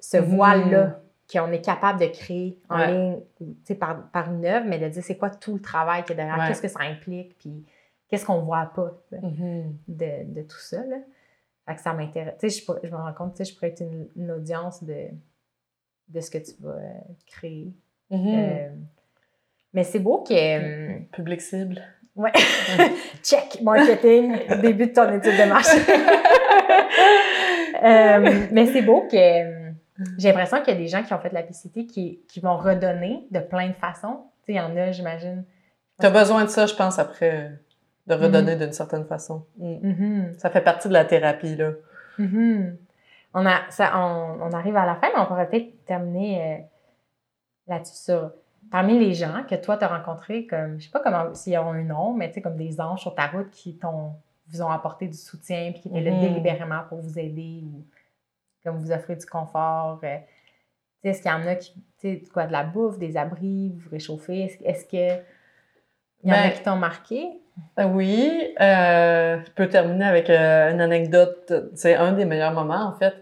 ce, 0.00 0.16
Mhm. 0.18 0.24
voile-là 0.24 1.00
qu'on 1.32 1.50
est 1.52 1.60
capable 1.64 2.00
de 2.00 2.06
créer 2.06 2.58
en 2.70 2.78
Ouais. 2.78 2.92
ligne, 2.92 3.16
ou, 3.40 3.46
tu 3.46 3.56
sais, 3.64 3.74
par, 3.74 3.96
par 4.12 4.30
une 4.32 4.44
œuvre, 4.46 4.64
mais 4.68 4.78
de 4.78 4.88
dire 4.88 5.02
c'est 5.02 5.16
quoi 5.16 5.28
tout 5.30 5.54
le 5.54 5.60
travail 5.60 6.02
qu'il 6.04 6.16
y 6.16 6.20
a 6.20 6.24
derrière, 6.24 6.38
Ouais. 6.42 6.48
qu'est-ce 6.48 6.62
que 6.62 6.68
ça 6.68 6.80
implique, 6.80 7.36
puis 7.38 7.64
qu'est-ce 8.08 8.24
qu'on 8.24 8.40
voit 8.40 8.70
pas 8.74 8.92
Mhm. 9.22 9.74
de, 9.88 10.34
de 10.34 10.42
tout 10.42 10.58
ça, 10.60 10.78
là. 10.78 10.96
Fait 11.66 11.74
que 11.74 11.80
ça 11.80 11.92
m'intéresse. 11.92 12.34
Tu 12.40 12.48
sais, 12.50 12.64
je, 12.84 12.88
me 12.90 12.96
rends 12.96 13.12
compte, 13.12 13.34
tu 13.34 13.44
sais, 13.44 13.50
je 13.50 13.54
pourrais 13.56 13.68
être 13.68 13.80
une, 13.80 14.08
une 14.16 14.30
audience 14.30 14.84
de, 14.84 15.08
de 16.08 16.20
ce 16.20 16.30
que 16.30 16.38
tu 16.38 16.52
vas 16.60 16.70
euh, 16.70 16.92
créer. 17.26 17.72
Mhm. 18.10 18.34
Euh, 18.34 18.68
mais 19.74 19.84
c'est 19.84 19.98
beau 19.98 20.22
que. 20.22 20.32
euh, 20.32 20.98
Public 21.12 21.40
cible. 21.40 21.82
ouais. 22.14 22.32
Check, 23.22 23.60
marketing, 23.62 24.36
début 24.62 24.86
de 24.86 24.92
ton 24.92 25.12
étude 25.12 25.36
de 25.38 25.48
marché. 25.48 25.78
Euh, 27.84 28.46
mais 28.52 28.66
c'est 28.72 28.80
beau 28.80 29.02
que. 29.02 29.16
J'ai 30.16 30.28
l'impression 30.28 30.62
qu'il 30.62 30.72
y 30.72 30.76
a 30.76 30.80
des 30.80 30.88
gens 30.88 31.02
qui 31.02 31.12
ont 31.12 31.18
fait 31.18 31.28
de 31.28 31.34
la 31.34 31.42
PCT 31.42 31.84
qui, 31.86 32.20
qui 32.26 32.40
vont 32.40 32.56
redonner 32.56 33.26
de 33.30 33.38
plein 33.38 33.68
de 33.68 33.74
façons. 33.74 34.20
Tu 34.44 34.46
sais, 34.46 34.52
il 34.52 34.56
y 34.56 34.60
en 34.60 34.74
a, 34.76 34.92
j'imagine. 34.92 35.44
Tu 36.00 36.06
as 36.06 36.10
besoin 36.10 36.44
de 36.44 36.48
ça, 36.48 36.64
je 36.64 36.74
pense, 36.74 36.98
après, 36.98 37.52
de 38.06 38.14
redonner 38.14 38.54
Mhm. 38.54 38.60
d'une 38.60 38.72
certaine 38.72 39.04
façon. 39.04 39.44
Mm. 39.58 39.88
Mhm. 39.88 40.34
Ça 40.38 40.50
fait 40.50 40.60
partie 40.60 40.88
de 40.88 40.92
la 40.92 41.04
thérapie, 41.04 41.56
là. 41.56 41.72
Mhm. 42.18 42.76
On, 43.34 43.44
a, 43.46 43.70
ça, 43.70 43.92
on, 43.98 44.38
on 44.42 44.52
arrive 44.52 44.76
à 44.76 44.86
la 44.86 44.94
fin, 44.96 45.08
mais 45.14 45.20
on 45.20 45.26
pourrait 45.26 45.48
peut-être 45.48 45.84
terminer 45.84 46.40
euh, 46.42 46.62
là-dessus 47.68 47.96
sur 47.96 48.32
parmi 48.70 48.98
les 48.98 49.12
gens 49.14 49.42
que 49.48 49.54
toi, 49.56 49.76
tu 49.76 49.84
as 49.84 49.88
rencontrés, 49.88 50.46
comme, 50.46 50.78
je 50.80 50.84
sais 50.86 50.90
pas 50.90 51.00
comment, 51.00 51.34
s'ils 51.34 51.56
ont 51.58 51.70
un 51.72 51.82
nom, 51.82 52.14
mais 52.14 52.28
tu 52.28 52.34
sais, 52.34 52.42
comme 52.42 52.56
des 52.56 52.80
anges 52.80 53.00
sur 53.00 53.14
ta 53.14 53.26
route 53.26 53.50
qui 53.50 53.76
t'ont, 53.76 54.12
vous 54.48 54.62
ont 54.62 54.70
apporté 54.70 55.06
du 55.08 55.16
soutien, 55.16 55.72
puis 55.72 55.82
qui 55.82 55.88
étaient 55.88 56.00
là 56.00 56.12
Mhm. 56.12 56.20
délibérément 56.20 56.82
pour 56.88 56.98
vous 56.98 57.18
aider 57.18 57.62
ou 57.64 57.84
comme 58.64 58.78
vous 58.78 58.90
offrir 58.92 59.16
du 59.16 59.26
confort. 59.26 60.00
euh, 60.04 60.16
tu 60.18 60.22
sais, 61.02 61.08
est-ce 61.10 61.22
qu'il 61.22 61.30
y 61.30 61.34
en 61.34 61.46
a 61.46 61.54
qui, 61.56 61.74
tu 61.74 61.80
sais, 61.98 62.22
quoi, 62.32 62.46
de 62.46 62.52
la 62.52 62.64
bouffe, 62.64 62.98
des 62.98 63.16
abris, 63.16 63.70
vous 63.76 63.90
réchauffez? 63.90 64.44
Est-ce, 64.44 64.64
est-ce 64.64 64.84
que 64.86 65.22
il 66.24 66.30
y 66.30 66.32
en 66.32 66.36
a 66.36 66.42
Ben, 66.48 66.52
qui 66.52 66.62
t'ont 66.62 66.76
marqué? 66.76 67.40
Oui, 67.78 68.54
euh, 68.60 69.38
je 69.44 69.50
peux 69.50 69.68
terminer 69.68 70.04
avec 70.06 70.30
euh, 70.30 70.72
une 70.72 70.80
anecdote. 70.80 71.52
C'est 71.74 71.94
un 71.94 72.12
des 72.12 72.24
meilleurs 72.24 72.52
moments, 72.52 72.86
en 72.86 72.98
fait. 72.98 73.14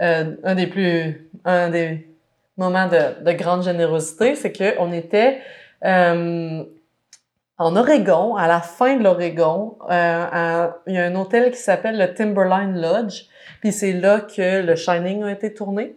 Euh, 0.00 0.36
un 0.42 0.54
des 0.54 0.66
plus, 0.66 1.30
un 1.44 1.70
des 1.70 2.08
moments 2.56 2.88
de, 2.88 3.24
de 3.24 3.32
grande 3.32 3.62
générosité, 3.62 4.34
c'est 4.34 4.52
que 4.52 4.78
on 4.78 4.92
était 4.92 5.40
en 5.82 7.76
Oregon, 7.76 8.36
à 8.36 8.48
la 8.48 8.60
fin 8.60 8.96
de 8.96 9.04
l'Oregon. 9.04 9.76
il 9.88 10.94
y 10.94 10.98
a 10.98 11.04
un 11.04 11.14
hôtel 11.14 11.50
qui 11.50 11.58
s'appelle 11.58 11.98
le 11.98 12.12
Timberline 12.14 12.80
Lodge. 12.80 13.24
Puis 13.60 13.72
c'est 13.72 13.92
là 13.92 14.20
que 14.20 14.62
le 14.62 14.74
Shining 14.74 15.22
a 15.24 15.32
été 15.32 15.52
tourné. 15.52 15.96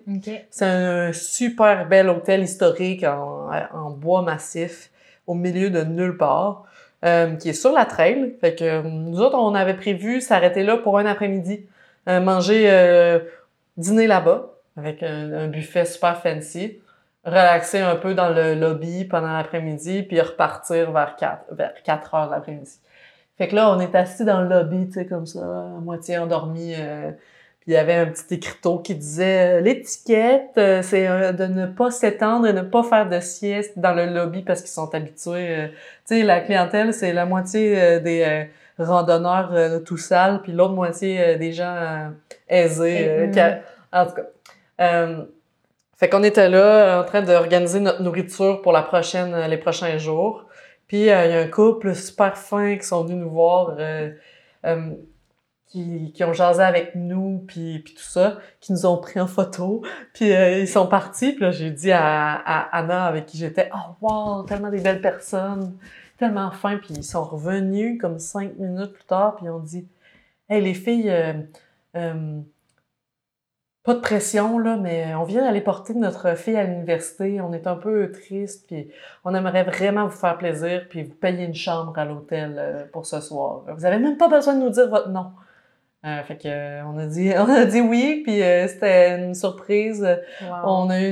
C'est 0.49 0.65
un 0.65 1.13
super 1.13 1.87
bel 1.87 2.09
hôtel 2.09 2.43
historique 2.43 3.03
en, 3.03 3.49
en 3.73 3.89
bois 3.91 4.21
massif 4.21 4.89
au 5.27 5.33
milieu 5.33 5.69
de 5.69 5.83
nulle 5.83 6.17
part, 6.17 6.65
euh, 7.03 7.35
qui 7.35 7.49
est 7.49 7.53
sur 7.53 7.71
la 7.71 7.85
trail. 7.85 8.35
Fait 8.39 8.55
que 8.55 8.63
euh, 8.63 8.81
nous 8.83 9.19
autres, 9.19 9.37
on 9.37 9.55
avait 9.55 9.75
prévu 9.75 10.21
s'arrêter 10.21 10.63
là 10.63 10.77
pour 10.77 10.97
un 10.97 11.05
après-midi, 11.05 11.65
euh, 12.07 12.19
manger, 12.19 12.69
euh, 12.69 13.19
dîner 13.77 14.07
là-bas 14.07 14.49
avec 14.77 15.03
un, 15.03 15.47
buffet 15.47 15.85
super 15.85 16.21
fancy, 16.21 16.79
relaxer 17.25 17.79
un 17.79 17.95
peu 17.95 18.15
dans 18.15 18.29
le 18.29 18.55
lobby 18.55 19.05
pendant 19.05 19.31
l'après-midi, 19.33 20.03
puis 20.03 20.19
repartir 20.19 20.91
vers 20.91 21.15
4, 21.15 21.53
vers 21.53 21.73
4 21.83 22.15
heures 22.15 22.29
l'après-midi. 22.29 22.79
Fait 23.37 23.47
que 23.47 23.55
là, 23.55 23.69
on 23.69 23.79
est 23.79 23.93
assis 23.93 24.25
dans 24.25 24.41
le 24.41 24.49
lobby, 24.49 24.87
tu 24.87 24.93
sais, 24.93 25.05
comme 25.05 25.27
ça, 25.27 25.41
à 25.41 25.79
moitié 25.79 26.17
endormi. 26.17 26.73
Puis 27.63 27.71
il 27.71 27.73
y 27.73 27.77
avait 27.77 27.95
un 27.95 28.05
petit 28.07 28.35
écriteau 28.35 28.79
qui 28.79 28.93
disait 28.95 29.57
euh, 29.57 29.61
l'étiquette, 29.61 30.51
euh, 30.57 30.81
c'est 30.81 31.07
euh, 31.07 31.31
de 31.31 31.45
ne 31.45 31.65
pas 31.65 31.91
s'étendre 31.91 32.45
et 32.47 32.53
ne 32.53 32.61
pas 32.61 32.83
faire 32.83 33.07
de 33.09 33.19
sieste 33.19 33.79
dans 33.79 33.93
le 33.93 34.05
lobby 34.05 34.41
parce 34.41 34.61
qu'ils 34.61 34.69
sont 34.71 34.93
habitués. 34.93 35.69
tu 36.05 36.15
sais, 36.15 36.23
la 36.23 36.41
clientèle, 36.41 36.93
c'est 36.93 37.13
la 37.13 37.25
moitié 37.25 37.99
des 38.01 38.47
randonneurs 38.77 39.81
tout 39.85 39.97
sales, 39.97 40.41
puis 40.41 40.51
l'autre 40.51 40.73
moitié 40.73 41.35
des 41.37 41.51
gens 41.53 42.11
aisés. 42.49 43.29
qui 43.31 43.39
a- 43.39 43.61
en 43.93 44.05
tout 44.07 44.15
cas. 44.15 44.23
Euh, 44.81 45.23
fait 45.97 46.09
qu'on 46.09 46.23
était 46.23 46.49
là 46.49 46.99
en 47.01 47.05
train 47.05 47.21
d'organiser 47.21 47.79
notre 47.79 48.01
nourriture 48.01 48.61
pour 48.61 48.71
la 48.73 48.81
prochaine, 48.81 49.35
les 49.47 49.57
prochains 49.57 49.97
jours. 49.97 50.45
Puis 50.87 51.09
euh, 51.09 51.25
il 51.25 51.31
y 51.31 51.35
a 51.35 51.39
un 51.39 51.47
couple 51.47 51.95
super 51.95 52.35
fin 52.37 52.75
qui 52.77 52.83
sont 52.85 53.03
venus 53.05 53.23
nous 53.23 53.29
voir. 53.29 53.75
euh, 53.79 54.09
qui, 55.73 56.11
qui 56.13 56.23
ont 56.23 56.33
jasé 56.33 56.61
avec 56.61 56.93
nous, 56.93 57.43
puis, 57.47 57.79
puis 57.79 57.95
tout 57.95 58.03
ça, 58.03 58.37
qui 58.59 58.73
nous 58.73 58.85
ont 58.85 58.97
pris 58.97 59.19
en 59.19 59.25
photo, 59.25 59.81
puis 60.13 60.31
euh, 60.31 60.59
ils 60.59 60.67
sont 60.67 60.85
partis, 60.85 61.31
puis 61.31 61.41
là, 61.41 61.49
j'ai 61.49 61.71
dit 61.71 61.91
à, 61.91 62.35
à 62.35 62.77
Anna, 62.77 63.05
avec 63.05 63.25
qui 63.25 63.39
j'étais, 63.39 63.71
«Oh, 63.73 63.95
wow, 64.01 64.43
tellement 64.43 64.69
des 64.69 64.81
belles 64.81 65.01
personnes, 65.01 65.75
tellement 66.19 66.51
fins», 66.51 66.77
puis 66.81 66.93
ils 66.93 67.03
sont 67.03 67.23
revenus 67.23 67.99
comme 67.99 68.19
cinq 68.19 68.55
minutes 68.59 68.93
plus 68.93 69.05
tard, 69.05 69.35
puis 69.35 69.47
ils 69.47 69.49
ont 69.49 69.57
dit, 69.57 69.87
«Hey, 70.49 70.61
les 70.61 70.75
filles, 70.75 71.09
euh, 71.09 71.33
euh, 71.95 72.39
pas 73.83 73.95
de 73.95 73.99
pression, 73.99 74.59
là, 74.59 74.77
mais 74.77 75.15
on 75.15 75.23
vient 75.23 75.41
d'aller 75.41 75.61
porter 75.61 75.95
notre 75.95 76.37
fille 76.37 76.55
à 76.55 76.65
l'université, 76.65 77.41
on 77.41 77.51
est 77.51 77.65
un 77.65 77.77
peu 77.77 78.11
triste, 78.11 78.67
puis 78.67 78.91
on 79.25 79.33
aimerait 79.33 79.63
vraiment 79.63 80.05
vous 80.05 80.15
faire 80.15 80.37
plaisir, 80.37 80.85
puis 80.87 81.01
vous 81.01 81.15
payer 81.15 81.45
une 81.45 81.55
chambre 81.55 81.97
à 81.97 82.05
l'hôtel 82.05 82.87
pour 82.93 83.07
ce 83.07 83.19
soir. 83.21 83.63
Vous 83.75 83.85
avez 83.85 83.97
même 83.97 84.17
pas 84.17 84.27
besoin 84.27 84.53
de 84.53 84.59
nous 84.59 84.69
dire 84.69 84.87
votre 84.87 85.09
nom.» 85.09 85.31
Euh, 86.05 86.21
fait 86.23 86.35
que 86.35 86.49
euh, 86.49 86.83
on 86.85 86.97
a 86.97 87.05
dit 87.05 87.31
on 87.37 87.49
a 87.49 87.63
dit 87.65 87.79
oui, 87.79 88.23
puis 88.25 88.43
euh, 88.43 88.67
c'était 88.67 89.17
une 89.17 89.33
surprise. 89.33 90.03
Wow. 90.41 90.55
On 90.65 90.89
a 90.89 91.01
eu 91.01 91.09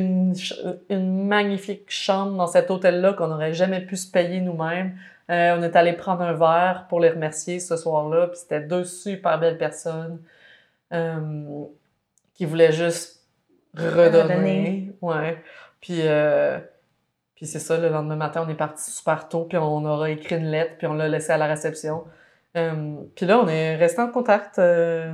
une, 0.89 1.27
magnifique 1.27 1.89
chambre 1.89 2.35
dans 2.35 2.47
cet 2.47 2.69
hôtel-là 2.69 3.13
qu'on 3.13 3.27
n'aurait 3.27 3.53
jamais 3.53 3.81
pu 3.81 3.95
se 3.95 4.11
payer 4.11 4.41
nous-mêmes. 4.41 4.97
On 5.29 5.63
est 5.63 5.77
allé 5.77 5.93
prendre 5.93 6.23
un 6.23 6.33
verre 6.33 6.87
pour 6.89 6.99
les 6.99 7.09
remercier 7.09 7.61
ce 7.61 7.77
soir-là, 7.77 8.27
puis 8.27 8.39
c'était 8.39 8.59
deux 8.59 8.83
super 8.83 9.39
belles 9.39 9.57
personnes 9.57 10.19
qui 12.33 12.43
voulaient 12.43 12.73
juste 12.73 13.23
redonner. 13.73 14.23
Redonner. 14.23 14.91
Ouais. 15.01 15.41
Puis, 15.79 16.01
puis 17.33 17.45
c'est 17.45 17.59
ça, 17.59 17.77
le 17.77 17.87
lendemain 17.87 18.17
matin, 18.17 18.43
on 18.45 18.49
est 18.49 18.55
parti 18.55 18.91
super 18.91 19.29
tôt, 19.29 19.45
puis 19.45 19.57
on 19.57 19.85
aura 19.85 20.09
écrit 20.09 20.35
une 20.35 20.51
lettre, 20.51 20.73
puis 20.77 20.87
on 20.87 20.95
l'a 20.95 21.07
laissé 21.07 21.31
à 21.31 21.37
la 21.37 21.47
réception. 21.47 22.03
Euh, 22.57 22.95
puis 23.15 23.25
là, 23.25 23.39
on 23.39 23.47
est 23.47 23.75
resté 23.75 24.01
en 24.01 24.09
contact. 24.09 24.59
euh, 24.59 25.13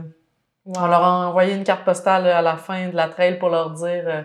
Wow. 0.66 0.74
on 0.80 0.88
leur 0.88 1.02
a 1.04 1.28
envoyé 1.30 1.56
une 1.56 1.64
carte 1.64 1.86
postale 1.86 2.28
à 2.28 2.42
la 2.42 2.58
fin 2.58 2.90
de 2.90 2.96
la 2.96 3.08
trail 3.08 3.40
pour 3.40 3.48
leur 3.50 3.70
dire 3.72 4.04
euh, 4.06 4.22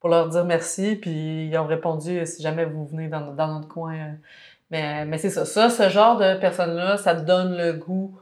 pour 0.00 0.08
leur 0.08 0.28
dire 0.28 0.44
merci. 0.44 0.94
Puis 0.94 1.46
ils 1.48 1.58
ont 1.58 1.66
répondu 1.66 2.24
si 2.26 2.40
jamais 2.42 2.64
vous 2.64 2.86
venez 2.86 3.08
dans, 3.08 3.32
dans 3.34 3.48
notre 3.54 3.66
coin. 3.68 3.96
Mais, 4.70 5.04
mais 5.04 5.18
c'est 5.18 5.30
ça. 5.30 5.44
Ça, 5.44 5.68
ce 5.70 5.88
genre 5.88 6.16
de 6.18 6.34
personnes-là, 6.38 6.96
ça 6.98 7.14
te 7.16 7.22
donne 7.22 7.56
le 7.56 7.72
goût 7.72 8.16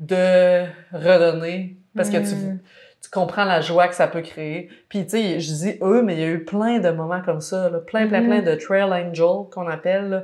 de 0.00 0.64
redonner. 0.92 1.76
Parce 1.94 2.10
que 2.10 2.16
tu, 2.16 2.34
Mm. 2.34 2.58
tu 3.02 3.10
comprends 3.10 3.44
la 3.44 3.60
joie 3.60 3.86
que 3.86 3.94
ça 3.94 4.08
peut 4.08 4.22
créer. 4.22 4.68
Puis, 4.88 5.04
tu 5.04 5.10
sais, 5.10 5.38
je 5.40 5.52
dis 5.52 5.78
eux, 5.82 6.02
mais 6.02 6.14
il 6.14 6.20
y 6.20 6.24
a 6.24 6.28
eu 6.28 6.44
plein 6.44 6.80
de 6.80 6.90
moments 6.90 7.22
comme 7.22 7.40
ça. 7.40 7.68
là. 7.70 7.78
plein, 7.78 8.08
plein, 8.08 8.22
Mhm. 8.22 8.26
plein 8.26 8.42
de 8.42 8.54
trail 8.56 8.82
angels 8.92 9.48
qu'on 9.52 9.68
appelle, 9.68 10.08
là, 10.10 10.22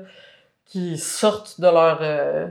qui 0.64 0.98
sortent 0.98 1.60
de 1.60 1.66
leur, 1.68 1.98
euh, 2.02 2.48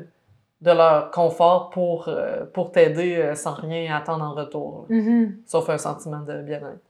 de 0.61 0.71
leur 0.71 1.11
confort 1.11 1.69
pour, 1.69 2.07
euh, 2.09 2.45
pour 2.53 2.71
t'aider 2.71 3.15
euh, 3.17 3.35
sans 3.35 3.53
rien 3.53 3.95
attendre 3.95 4.25
en 4.25 4.33
retour. 4.33 4.85
Mhm. 4.89 5.37
Sauf 5.45 5.69
un 5.69 5.77
sentiment 5.77 6.19
de 6.19 6.41
bien-être. 6.41 6.81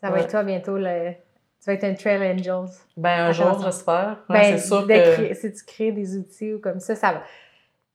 Ça 0.00 0.08
va 0.10 0.14
Ouais. 0.16 0.22
être 0.22 0.30
toi 0.30 0.44
bientôt, 0.44 0.76
le... 0.78 1.10
tu 1.60 1.66
vas 1.66 1.72
être 1.72 1.84
un 1.84 1.94
Trail 1.94 2.32
Angels. 2.32 2.70
Ben, 2.96 3.26
un 3.26 3.32
jour, 3.32 3.60
j'espère. 3.62 4.18
Ouais, 4.30 4.52
Ben, 4.52 4.58
c'est 4.58 4.66
sûr 4.68 4.86
que... 4.86 5.14
créer- 5.14 5.34
si 5.34 5.52
tu 5.52 5.64
crées 5.64 5.92
des 5.92 6.16
outils 6.16 6.54
ou 6.54 6.60
comme 6.60 6.78
ça, 6.78 6.94
ça 6.94 7.12
va. 7.14 7.22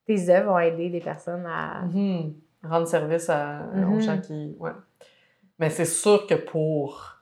Tes 0.05 0.29
œuvres 0.29 0.51
vont 0.51 0.59
aider 0.59 0.89
des 0.89 0.99
personnes 0.99 1.45
à. 1.47 1.83
Mhm. 1.83 2.33
Rendre 2.69 2.87
service 2.87 3.29
à, 3.29 3.59
Mhm. 3.73 3.93
aux 3.93 3.99
gens 4.01 4.17
qui. 4.19 4.55
Ouais. 4.59 4.71
Mais 5.59 5.69
c'est 5.69 5.85
sûr 5.85 6.27
que 6.27 6.35
pour 6.35 7.17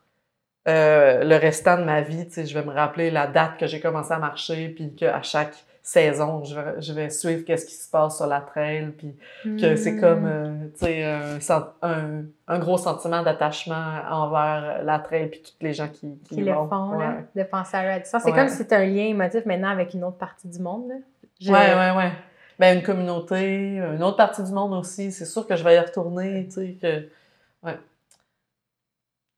euh, 0.68 1.24
le 1.24 1.36
restant 1.38 1.78
de 1.78 1.84
ma 1.84 2.02
vie, 2.02 2.28
je 2.36 2.54
vais 2.58 2.64
me 2.66 2.72
rappeler 2.72 3.10
la 3.12 3.28
date 3.28 3.58
que 3.60 3.66
j'ai 3.68 3.80
commencé 3.80 4.12
à 4.14 4.20
marcher, 4.20 4.70
puis 4.70 4.94
qu'à 4.96 5.22
chaque 5.24 5.56
saison, 5.84 6.44
je 6.44 6.54
vais, 6.60 6.82
je 6.82 6.94
vais 6.94 7.10
suivre 7.10 7.44
qu'est-ce 7.44 7.66
qui 7.66 7.74
se 7.74 7.90
passe 7.90 8.18
sur 8.18 8.28
la 8.28 8.40
trail, 8.42 8.92
puis 8.98 9.16
que 9.60 9.76
c'est 9.76 9.94
Mm. 9.94 10.00
comme, 10.00 10.26
euh, 10.26 10.68
tu 10.78 10.86
sais, 10.86 11.04
un, 11.04 11.40
un, 11.82 12.24
un 12.48 12.60
gros 12.60 12.78
sentiment 12.78 13.24
d'attachement 13.24 14.02
envers 14.10 14.84
la 14.84 15.00
trail, 15.00 15.28
puis 15.30 15.42
tous 15.42 15.54
les 15.66 15.74
gens 15.74 15.88
qui, 15.88 16.18
qui, 16.30 16.42
le 16.42 16.52
vont. 16.54 16.68
font, 16.70 16.92
là, 17.00 17.16
Ouais. 17.36 17.44
de 17.44 17.48
penser 17.50 17.78
à. 17.78 18.04
Ça, 18.04 18.20
c'est 18.20 18.32
Ouais. 18.32 18.38
comme 18.38 18.50
si 18.50 18.68
tu 18.68 18.74
un 18.74 18.86
lien 18.86 19.06
émotif 19.06 19.46
maintenant 19.46 19.70
avec 19.70 19.94
une 19.94 20.04
autre 20.04 20.18
partie 20.18 20.48
du 20.48 20.60
monde. 20.60 20.88
Là. 20.90 20.96
Je- 21.40 21.52
Ouais, 21.52 21.74
ouais, 21.74 21.98
ouais. 21.98 22.12
Ben, 22.60 22.78
une 22.78 22.84
communauté, 22.84 23.78
une 23.78 24.04
autre 24.04 24.18
partie 24.18 24.44
du 24.44 24.52
monde 24.52 24.74
aussi, 24.74 25.12
c'est 25.12 25.26
sûr 25.26 25.48
que 25.48 25.56
je 25.56 25.64
vais 25.64 25.76
y 25.76 25.80
retourner, 25.80 26.46
tu 26.46 26.52
sais, 26.52 26.78
que... 26.80 27.08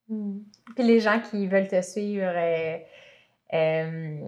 Mm. 0.10 0.40
Puis 0.76 0.84
les 0.84 1.00
gens 1.00 1.20
qui 1.20 1.48
veulent 1.48 1.68
te 1.68 1.82
suivre, 1.82 2.26
euh, 2.36 2.78
euh, 3.54 4.20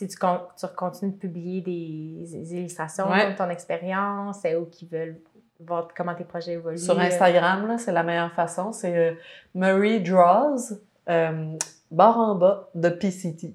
si 0.00 0.08
tu, 0.08 0.16
con- 0.16 0.40
tu 0.58 0.66
continues 0.76 1.12
de 1.12 1.16
publier 1.18 1.60
des, 1.60 2.24
des 2.32 2.54
illustrations 2.54 3.10
Ouais. 3.10 3.32
de 3.32 3.36
ton 3.36 3.50
expérience, 3.50 4.42
euh, 4.46 4.60
ou 4.60 4.64
qui 4.66 4.86
veulent 4.86 5.20
voir 5.60 5.88
comment 5.94 6.14
tes 6.14 6.24
projets 6.24 6.52
évoluent. 6.54 6.78
Sur 6.78 6.98
euh, 6.98 7.02
Instagram, 7.02 7.76
c'est 7.78 7.92
la 7.92 8.02
meilleure 8.02 8.32
façon. 8.32 8.72
C'est 8.72 8.96
euh, 8.96 9.14
Marie 9.54 10.00
Draws, 10.00 10.56
euh, 11.10 11.56
barre 11.90 12.18
en 12.18 12.34
bas 12.34 12.70
de 12.74 12.88
PCT. 12.88 13.54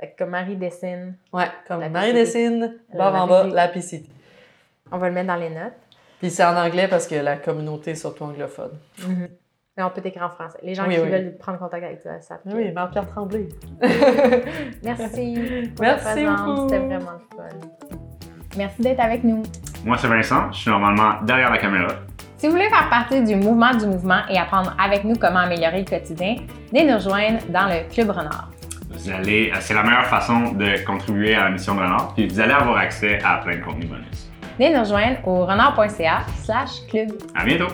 fait 0.00 0.10
que 0.12 0.18
comme 0.18 0.30
Marie 0.30 0.56
dessine, 0.56 1.16
Ouais, 1.32 1.46
comme 1.68 1.86
Marie 1.88 2.12
PCT. 2.12 2.14
dessine, 2.14 2.74
barre 2.92 3.14
en 3.14 3.26
bas, 3.28 3.44
la 3.46 3.68
PCT. 3.68 4.08
on 4.90 4.98
va 4.98 5.08
le 5.08 5.14
mettre 5.14 5.28
dans 5.28 5.36
les 5.36 5.50
notes. 5.50 5.74
Puis 6.18 6.30
c'est 6.30 6.44
en 6.44 6.56
anglais 6.56 6.88
parce 6.88 7.06
que 7.06 7.14
la 7.14 7.36
communauté 7.36 7.92
est 7.92 7.94
surtout 7.94 8.24
anglophone. 8.24 8.76
Mais 9.78 9.84
on 9.84 9.90
peut 9.90 10.00
t'écrire 10.00 10.24
en 10.24 10.30
français. 10.30 10.58
Les 10.64 10.74
gens 10.74 10.82
Oui, 10.88 10.96
qui 10.96 11.00
oui. 11.02 11.08
veulent 11.08 11.36
prendre 11.38 11.56
contact 11.60 11.84
avec 11.84 12.02
toi 12.02 12.20
savent. 12.20 12.38
que- 12.44 12.52
Oui, 12.52 12.72
Marc-Pierre 12.72 13.06
Tremblay. 13.06 13.46
Merci. 14.82 15.70
pour 15.76 15.80
Merci 15.84 16.04
présence. 16.04 16.40
beaucoup. 16.40 16.68
C'était 16.68 16.78
vraiment 16.84 17.12
le 17.12 17.36
fun. 17.36 17.98
Merci 18.56 18.82
d'être 18.82 19.00
avec 19.00 19.22
nous. 19.22 19.42
Moi, 19.84 19.96
c'est 19.98 20.08
Vincent. 20.08 20.50
Je 20.50 20.58
suis 20.58 20.70
normalement 20.70 21.22
derrière 21.22 21.50
la 21.50 21.58
caméra. 21.58 21.86
Si 22.38 22.46
vous 22.46 22.52
voulez 22.52 22.68
faire 22.68 22.88
partie 22.90 23.22
du 23.22 23.36
mouvement 23.36 23.72
du 23.72 23.86
mouvement 23.86 24.20
et 24.28 24.36
apprendre 24.36 24.74
avec 24.82 25.04
nous 25.04 25.14
comment 25.14 25.40
améliorer 25.40 25.78
le 25.78 25.84
quotidien, 25.84 26.36
venez 26.72 26.84
nous 26.84 26.94
rejoindre 26.96 27.38
dans 27.48 27.66
le 27.68 27.88
Club 27.92 28.10
Renard. 28.10 28.50
Vous 28.90 29.10
allez, 29.10 29.52
c'est 29.60 29.74
la 29.74 29.84
meilleure 29.84 30.06
façon 30.06 30.52
de 30.54 30.84
contribuer 30.84 31.34
à 31.36 31.44
la 31.44 31.50
mission 31.50 31.74
de 31.76 31.80
Renard, 31.80 32.14
puis 32.14 32.26
vous 32.26 32.40
allez 32.40 32.52
avoir 32.52 32.78
accès 32.78 33.18
à 33.24 33.36
plein 33.38 33.58
de 33.58 33.62
contenus 33.64 33.88
bonus. 33.88 34.28
Venez 34.58 34.72
nous 34.74 34.80
rejoindre 34.80 35.18
au 35.28 35.46
renard.ca 35.46 36.22
slash 36.42 36.84
club. 36.90 37.10
À 37.36 37.44
bientôt! 37.44 37.68